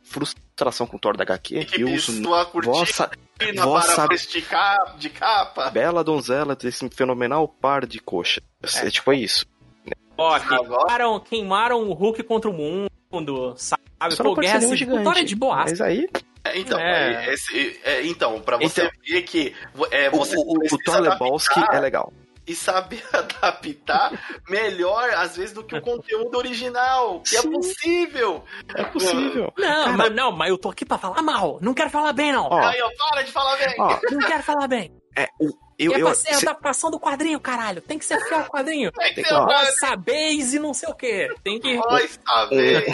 frustração 0.03 0.46
com 0.87 0.97
o 0.97 0.99
Thor 0.99 1.17
da 1.17 1.23
HQ. 1.23 1.65
Que 1.67 1.83
eu 1.83 1.89
uso 1.91 2.23
vossa, 2.63 3.11
vossa 3.57 4.09
esticar 4.13 4.97
de 4.97 5.11
capa. 5.11 5.71
Bela 5.71 6.03
donzela 6.03 6.57
desse 6.57 6.89
fenomenal 6.91 7.47
par 7.47 7.87
de 7.87 8.01
coxa. 8.01 8.41
É, 8.63 8.87
é 8.87 8.91
tipo 8.91 9.13
é 9.13 9.17
isso. 9.17 9.47
Ó, 10.17 10.39
queimaram, 10.39 11.21
queimaram 11.21 11.83
o 11.83 11.93
Hulk 11.93 12.23
contra 12.23 12.51
o 12.51 12.55
mundo, 12.55 13.55
sabe? 13.57 13.83
Só 14.13 14.23
Pô, 14.23 14.35
guerra 14.35 14.59
assim, 14.59 14.87
Thor 14.87 15.19
é 15.19 15.25
de 15.25 15.37
boa. 15.37 15.57
Mas 15.57 15.81
aí... 15.81 16.09
É, 16.45 16.59
então, 16.59 16.79
é. 16.79 17.35
Esse, 17.35 17.81
é, 17.83 18.07
então, 18.07 18.41
pra 18.41 18.57
você 18.57 18.83
então, 18.83 18.93
ver 19.05 19.23
que 19.23 19.53
é, 19.91 20.09
você 20.11 20.37
o, 20.37 20.43
o, 20.43 20.75
o 20.75 20.79
Thor 20.79 21.01
Lebowski 21.01 21.61
é 21.73 21.81
legal 21.81 22.13
e 22.47 22.55
saber 22.55 23.05
adaptar 23.13 24.41
melhor, 24.49 25.11
às 25.11 25.37
vezes, 25.37 25.53
do 25.53 25.65
que 25.65 25.77
o 25.77 25.81
conteúdo 25.81 26.37
original. 26.37 27.21
Que 27.21 27.37
é 27.37 27.43
possível. 27.43 28.45
É 28.75 28.85
possível. 28.85 29.53
Não, 29.57 29.97
mas, 29.97 30.15
não, 30.15 30.33
mas 30.33 30.49
eu 30.51 30.59
tô 30.59 30.71
aqui 30.71 30.85
pra 30.85 30.99
falar 30.99 31.23
mal. 31.23 31.59
Não 31.61 31.75
quero 31.75 31.91
falar 31.91 32.13
bem, 32.13 32.33
não. 32.33 32.47
Ó, 32.47 32.59
Aí, 32.59 32.81
ó, 32.81 32.91
para 33.11 33.23
de 33.23 33.33
falar 33.33 33.57
bem. 33.57 33.75
Ó, 33.79 33.99
não 34.11 34.21
quero 34.21 34.43
falar 34.43 34.69
bem. 34.69 34.93
É, 35.17 35.29
o, 35.41 35.51
eu, 35.79 35.95
é 35.95 35.99
pra 35.99 36.15
ser 36.15 36.35
a 36.35 36.39
adaptação 36.39 36.91
do 36.91 37.01
quadrinho, 37.01 37.41
caralho. 37.41 37.81
Tem 37.81 37.99
que 37.99 38.05
ser 38.05 38.21
fiel 38.21 38.41
ao 38.41 38.47
quadrinho. 38.47 38.93
Tem 38.93 39.15
que 39.15 39.25
ser 39.25 39.73
sabeis 39.79 40.55
e 40.55 40.59
não 40.59 40.73
sei 40.73 40.89
o 40.89 40.95
quê. 40.95 41.35
Tem 41.43 41.61
que. 41.61 41.77
Nós 41.77 42.19
saber. 42.25 42.87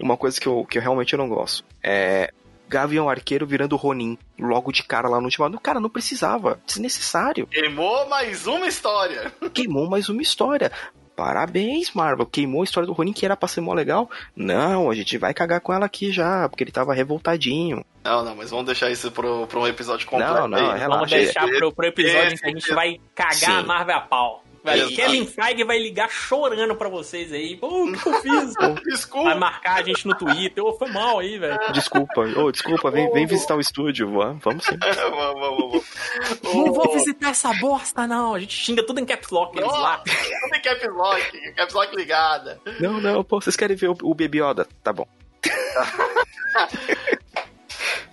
Uma 0.00 0.16
coisa 0.16 0.38
que 0.40 0.46
eu, 0.46 0.66
que 0.68 0.78
eu 0.78 0.82
realmente 0.82 1.16
não 1.16 1.28
gosto 1.28 1.64
é 1.82 2.32
Gavião 2.70 3.10
Arqueiro 3.10 3.44
virando 3.44 3.74
Ronin 3.74 4.16
logo 4.38 4.70
de 4.70 4.84
cara 4.84 5.08
lá 5.08 5.18
no 5.18 5.24
último. 5.24 5.60
Cara, 5.60 5.80
não 5.80 5.90
precisava. 5.90 6.60
Desnecessário. 6.64 7.48
Queimou 7.48 8.08
mais 8.08 8.46
uma 8.46 8.68
história. 8.68 9.32
Queimou 9.52 9.90
mais 9.90 10.08
uma 10.08 10.22
história. 10.22 10.70
Parabéns, 11.16 11.92
Marvel. 11.92 12.24
Queimou 12.26 12.60
a 12.60 12.64
história 12.64 12.86
do 12.86 12.92
Ronin 12.92 13.12
que 13.12 13.26
era 13.26 13.36
pra 13.36 13.48
ser 13.48 13.60
mó 13.60 13.74
legal. 13.74 14.08
Não, 14.36 14.88
a 14.88 14.94
gente 14.94 15.18
vai 15.18 15.34
cagar 15.34 15.60
com 15.60 15.72
ela 15.72 15.84
aqui 15.84 16.12
já, 16.12 16.48
porque 16.48 16.62
ele 16.62 16.70
tava 16.70 16.94
revoltadinho. 16.94 17.84
Não, 18.04 18.24
não, 18.24 18.36
mas 18.36 18.50
vamos 18.50 18.66
deixar 18.66 18.88
isso 18.88 19.10
pro, 19.10 19.48
pro 19.48 19.62
um 19.62 19.66
episódio 19.66 20.06
completo. 20.06 20.32
Não, 20.32 20.48
não, 20.48 20.58
relaxa. 20.58 20.88
Vamos 20.88 21.10
deixar 21.10 21.48
pro, 21.48 21.72
pro 21.72 21.86
episódio 21.86 22.34
em 22.34 22.36
que 22.36 22.46
a 22.46 22.50
gente 22.50 22.72
vai 22.72 23.00
cagar 23.16 23.34
Sim. 23.34 23.50
a 23.50 23.62
Marvel 23.64 23.96
a 23.96 24.00
pau. 24.00 24.44
Vai, 24.62 24.86
Kevin 24.88 25.26
Feige 25.26 25.64
vai 25.64 25.78
ligar 25.78 26.10
chorando 26.10 26.74
pra 26.76 26.88
vocês 26.88 27.32
aí. 27.32 27.56
Pô, 27.56 27.84
o 27.84 27.92
que 27.92 28.06
eu 28.06 28.14
fiz? 28.20 28.54
desculpa. 28.84 29.30
Vai 29.30 29.38
marcar 29.38 29.80
a 29.80 29.82
gente 29.82 30.06
no 30.06 30.14
Twitter. 30.14 30.62
Ô, 30.64 30.72
foi 30.76 30.90
mal 30.90 31.18
aí, 31.18 31.38
velho. 31.38 31.58
Desculpa. 31.72 32.20
Ô, 32.20 32.44
oh, 32.44 32.52
desculpa, 32.52 32.90
vem, 32.90 33.10
vem 33.12 33.26
visitar 33.26 33.56
o 33.56 33.60
estúdio. 33.60 34.10
Vamos 34.10 34.64
sim. 34.64 34.76
vamos, 34.80 35.40
vamos, 35.40 35.58
vamos. 35.58 36.54
Não 36.54 36.72
vou 36.72 36.92
visitar 36.92 37.30
essa 37.30 37.52
bosta, 37.54 38.06
não. 38.06 38.34
A 38.34 38.40
gente 38.40 38.54
xinga 38.54 38.84
tudo 38.84 39.00
em 39.00 39.06
caps 39.06 39.30
lock 39.30 39.56
eles 39.56 39.72
lá. 39.72 39.98
Tudo 39.98 40.54
em 40.54 40.62
caps 40.62 40.94
lock. 40.94 41.52
Caps 41.52 41.74
lock 41.74 41.96
ligada. 41.96 42.60
Não, 42.78 43.00
não, 43.00 43.24
pô, 43.24 43.40
vocês 43.40 43.56
querem 43.56 43.76
ver 43.76 43.88
o, 43.88 43.96
o 44.02 44.14
Baby 44.14 44.42
Yoda? 44.42 44.68
Tá 44.82 44.92
bom. 44.92 45.06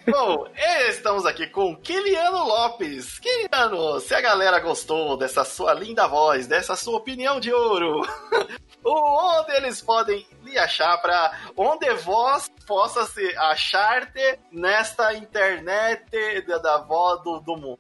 Bom, 0.09 0.47
estamos 0.87 1.25
aqui 1.25 1.47
com 1.47 1.75
Kiliano 1.75 2.45
Lopes. 2.45 3.19
Kiliano, 3.19 3.99
se 3.99 4.15
a 4.15 4.21
galera 4.21 4.57
gostou 4.59 5.17
dessa 5.17 5.43
sua 5.43 5.73
linda 5.73 6.07
voz, 6.07 6.47
dessa 6.47 6.77
sua 6.77 6.97
opinião 6.97 7.41
de 7.41 7.51
ouro, 7.51 8.01
onde 8.85 9.51
eles 9.51 9.81
podem 9.81 10.25
lhe 10.43 10.57
achar 10.57 10.97
para 10.99 11.37
onde 11.57 11.93
vós 11.95 12.49
possa 12.65 13.05
se 13.05 13.35
achar-te 13.37 14.39
nesta 14.49 15.13
internet 15.13 16.41
da, 16.63 16.77
voz 16.77 17.21
do, 17.23 17.41
do 17.41 17.57
mundo? 17.57 17.79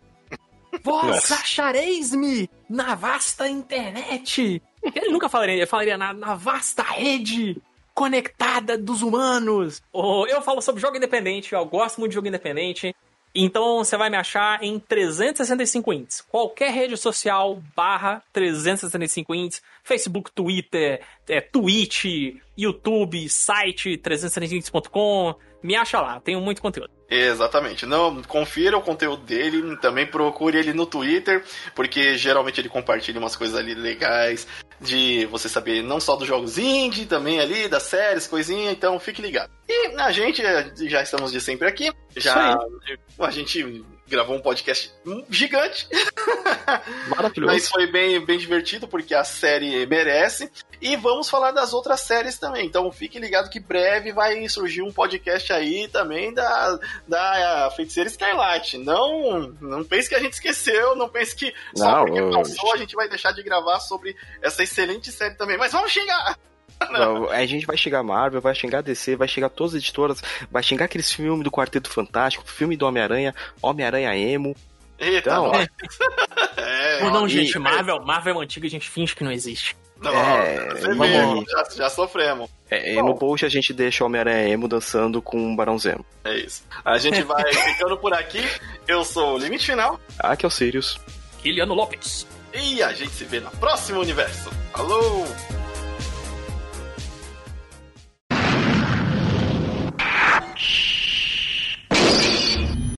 Vós 0.83 1.31
achareis-me 1.31 2.49
na 2.69 2.93
vasta 2.93 3.47
internet. 3.47 4.61
Ele 4.83 5.09
nunca 5.09 5.29
falaria, 5.29 5.55
ele 5.55 5.65
falaria 5.65 5.97
na, 5.97 6.13
na 6.13 6.35
vasta 6.35 6.83
rede 6.83 7.61
conectada 7.97 8.77
dos 8.77 9.01
humanos. 9.01 9.81
Oh, 9.91 10.27
eu 10.27 10.39
falo 10.43 10.61
sobre 10.61 10.79
jogo 10.79 10.97
independente, 10.97 11.55
eu 11.55 11.65
gosto 11.65 11.97
muito 11.97 12.11
de 12.11 12.15
jogo 12.15 12.27
independente. 12.27 12.95
Então 13.33 13.83
você 13.83 13.97
vai 13.97 14.07
me 14.07 14.15
achar 14.15 14.63
em 14.63 14.77
365 14.77 15.91
ints. 15.91 16.21
Qualquer 16.21 16.71
rede 16.71 16.95
social 16.95 17.59
barra 17.75 18.21
365 18.31 19.33
ints. 19.33 19.63
Facebook, 19.83 20.31
Twitter, 20.31 21.01
é, 21.27 21.41
Twitch, 21.41 22.05
YouTube, 22.55 23.27
site 23.29 23.97
365ints.com. 23.97 25.33
Me 25.63 25.75
acha 25.75 25.99
lá, 25.99 26.19
tenho 26.19 26.39
muito 26.39 26.61
conteúdo. 26.61 26.96
Exatamente. 27.09 27.85
Não, 27.85 28.21
confira 28.23 28.77
o 28.77 28.81
conteúdo 28.81 29.23
dele, 29.23 29.77
também 29.77 30.05
procure 30.05 30.57
ele 30.57 30.73
no 30.73 30.85
Twitter, 30.85 31.43
porque 31.73 32.17
geralmente 32.17 32.59
ele 32.59 32.69
compartilha 32.69 33.19
umas 33.19 33.35
coisas 33.35 33.55
ali 33.55 33.73
legais 33.73 34.45
de 34.79 35.25
você 35.27 35.49
saber 35.49 35.81
não 35.81 35.99
só 35.99 36.15
dos 36.15 36.27
jogos 36.27 36.57
indie, 36.57 37.05
também 37.05 37.39
ali 37.39 37.67
das 37.67 37.83
séries, 37.83 38.27
coisinha, 38.27 38.71
então 38.71 38.99
fique 38.99 39.21
ligado. 39.21 39.49
E 39.67 39.95
a 39.97 40.11
gente 40.11 40.43
já 40.87 41.01
estamos 41.01 41.31
de 41.31 41.41
sempre 41.41 41.67
aqui, 41.67 41.91
já 42.15 42.59
a 43.19 43.31
gente 43.31 43.83
gravou 44.07 44.35
um 44.35 44.41
podcast 44.41 44.91
gigante. 45.29 45.87
Maravilhoso. 47.09 47.53
Mas 47.53 47.69
foi 47.69 47.87
bem, 47.87 48.23
bem 48.23 48.37
divertido, 48.37 48.87
porque 48.87 49.13
a 49.13 49.23
série 49.23 49.85
merece. 49.85 50.51
E 50.81 50.95
vamos 50.95 51.29
falar 51.29 51.51
das 51.51 51.73
outras 51.73 52.01
séries 52.01 52.37
também. 52.37 52.65
Então 52.65 52.91
fique 52.91 53.19
ligado 53.19 53.49
que 53.49 53.59
breve 53.59 54.11
vai 54.11 54.47
surgir 54.47 54.81
um 54.81 54.91
podcast 54.91 55.51
aí 55.51 55.87
também 55.87 56.33
da, 56.33 56.79
da 57.07 57.71
Feiticeira 57.75 58.09
Skylight. 58.09 58.77
Não, 58.77 59.53
não 59.59 59.83
pense 59.83 60.07
que 60.07 60.15
a 60.15 60.19
gente 60.19 60.33
esqueceu, 60.33 60.95
não 60.95 61.09
pense 61.09 61.35
que 61.35 61.53
só 61.75 61.97
não, 61.97 62.05
porque 62.05 62.21
passou 62.31 62.73
a 62.73 62.77
gente 62.77 62.95
vai 62.95 63.09
deixar 63.09 63.31
de 63.31 63.43
gravar 63.43 63.79
sobre 63.79 64.15
essa 64.41 64.63
excelente 64.63 65.11
série 65.11 65.35
também. 65.35 65.57
Mas 65.57 65.71
vamos 65.71 65.91
xingar! 65.91 66.37
Não. 66.91 67.29
A 67.29 67.45
gente 67.45 67.65
vai 67.65 67.77
xingar 67.77 68.03
Marvel, 68.03 68.41
vai 68.41 68.53
xingar 68.53 68.81
DC, 68.81 69.15
vai 69.15 69.27
xingar 69.27 69.49
todas 69.49 69.73
as 69.73 69.81
editoras, 69.81 70.21
vai 70.51 70.61
xingar 70.61 70.85
aqueles 70.85 71.11
filmes 71.11 71.43
do 71.43 71.51
Quarteto 71.51 71.89
Fantástico, 71.89 72.49
filme 72.49 72.77
do 72.77 72.85
Homem-Aranha, 72.85 73.33
Homem-Aranha 73.61 74.15
Emo. 74.15 74.55
Eita, 74.99 75.29
então, 75.29 75.51
é, 76.57 77.03
Ou 77.03 77.11
não, 77.11 77.27
gente, 77.27 77.57
Marvel, 77.59 78.03
Marvel 78.03 78.41
é 78.41 78.43
antiga, 78.43 78.65
a 78.65 78.69
gente 78.69 78.89
finge 78.89 79.15
que 79.15 79.23
não 79.23 79.31
existe. 79.31 79.75
Não, 80.01 80.11
é, 80.11 80.73
vamos... 80.95 81.45
já, 81.49 81.63
já 81.75 81.89
sofremos. 81.89 82.49
É, 82.69 83.01
no 83.01 83.15
post 83.15 83.45
a 83.45 83.49
gente 83.49 83.73
deixa 83.73 84.03
o 84.03 84.07
Homem-Aranha 84.07 84.49
Emo 84.49 84.67
dançando 84.67 85.21
com 85.21 85.37
um 85.37 85.55
Barão 85.55 85.77
Zemo. 85.77 86.05
É 86.23 86.37
isso. 86.37 86.63
A 86.83 86.97
gente 86.97 87.21
vai 87.23 87.43
ficando 87.53 87.97
por 87.97 88.13
aqui. 88.13 88.43
Eu 88.87 89.03
sou 89.03 89.35
o 89.35 89.37
Limite 89.37 89.65
Final. 89.65 89.99
Aqui 90.19 90.45
é 90.45 90.47
o 90.47 90.51
Sirius. 90.51 90.99
Kiliano 91.41 91.73
Lopes. 91.73 92.27
E 92.53 92.81
a 92.81 92.93
gente 92.93 93.11
se 93.11 93.23
vê 93.23 93.39
no 93.39 93.51
próximo 93.51 94.01
universo. 94.01 94.49
Falou! 94.71 95.25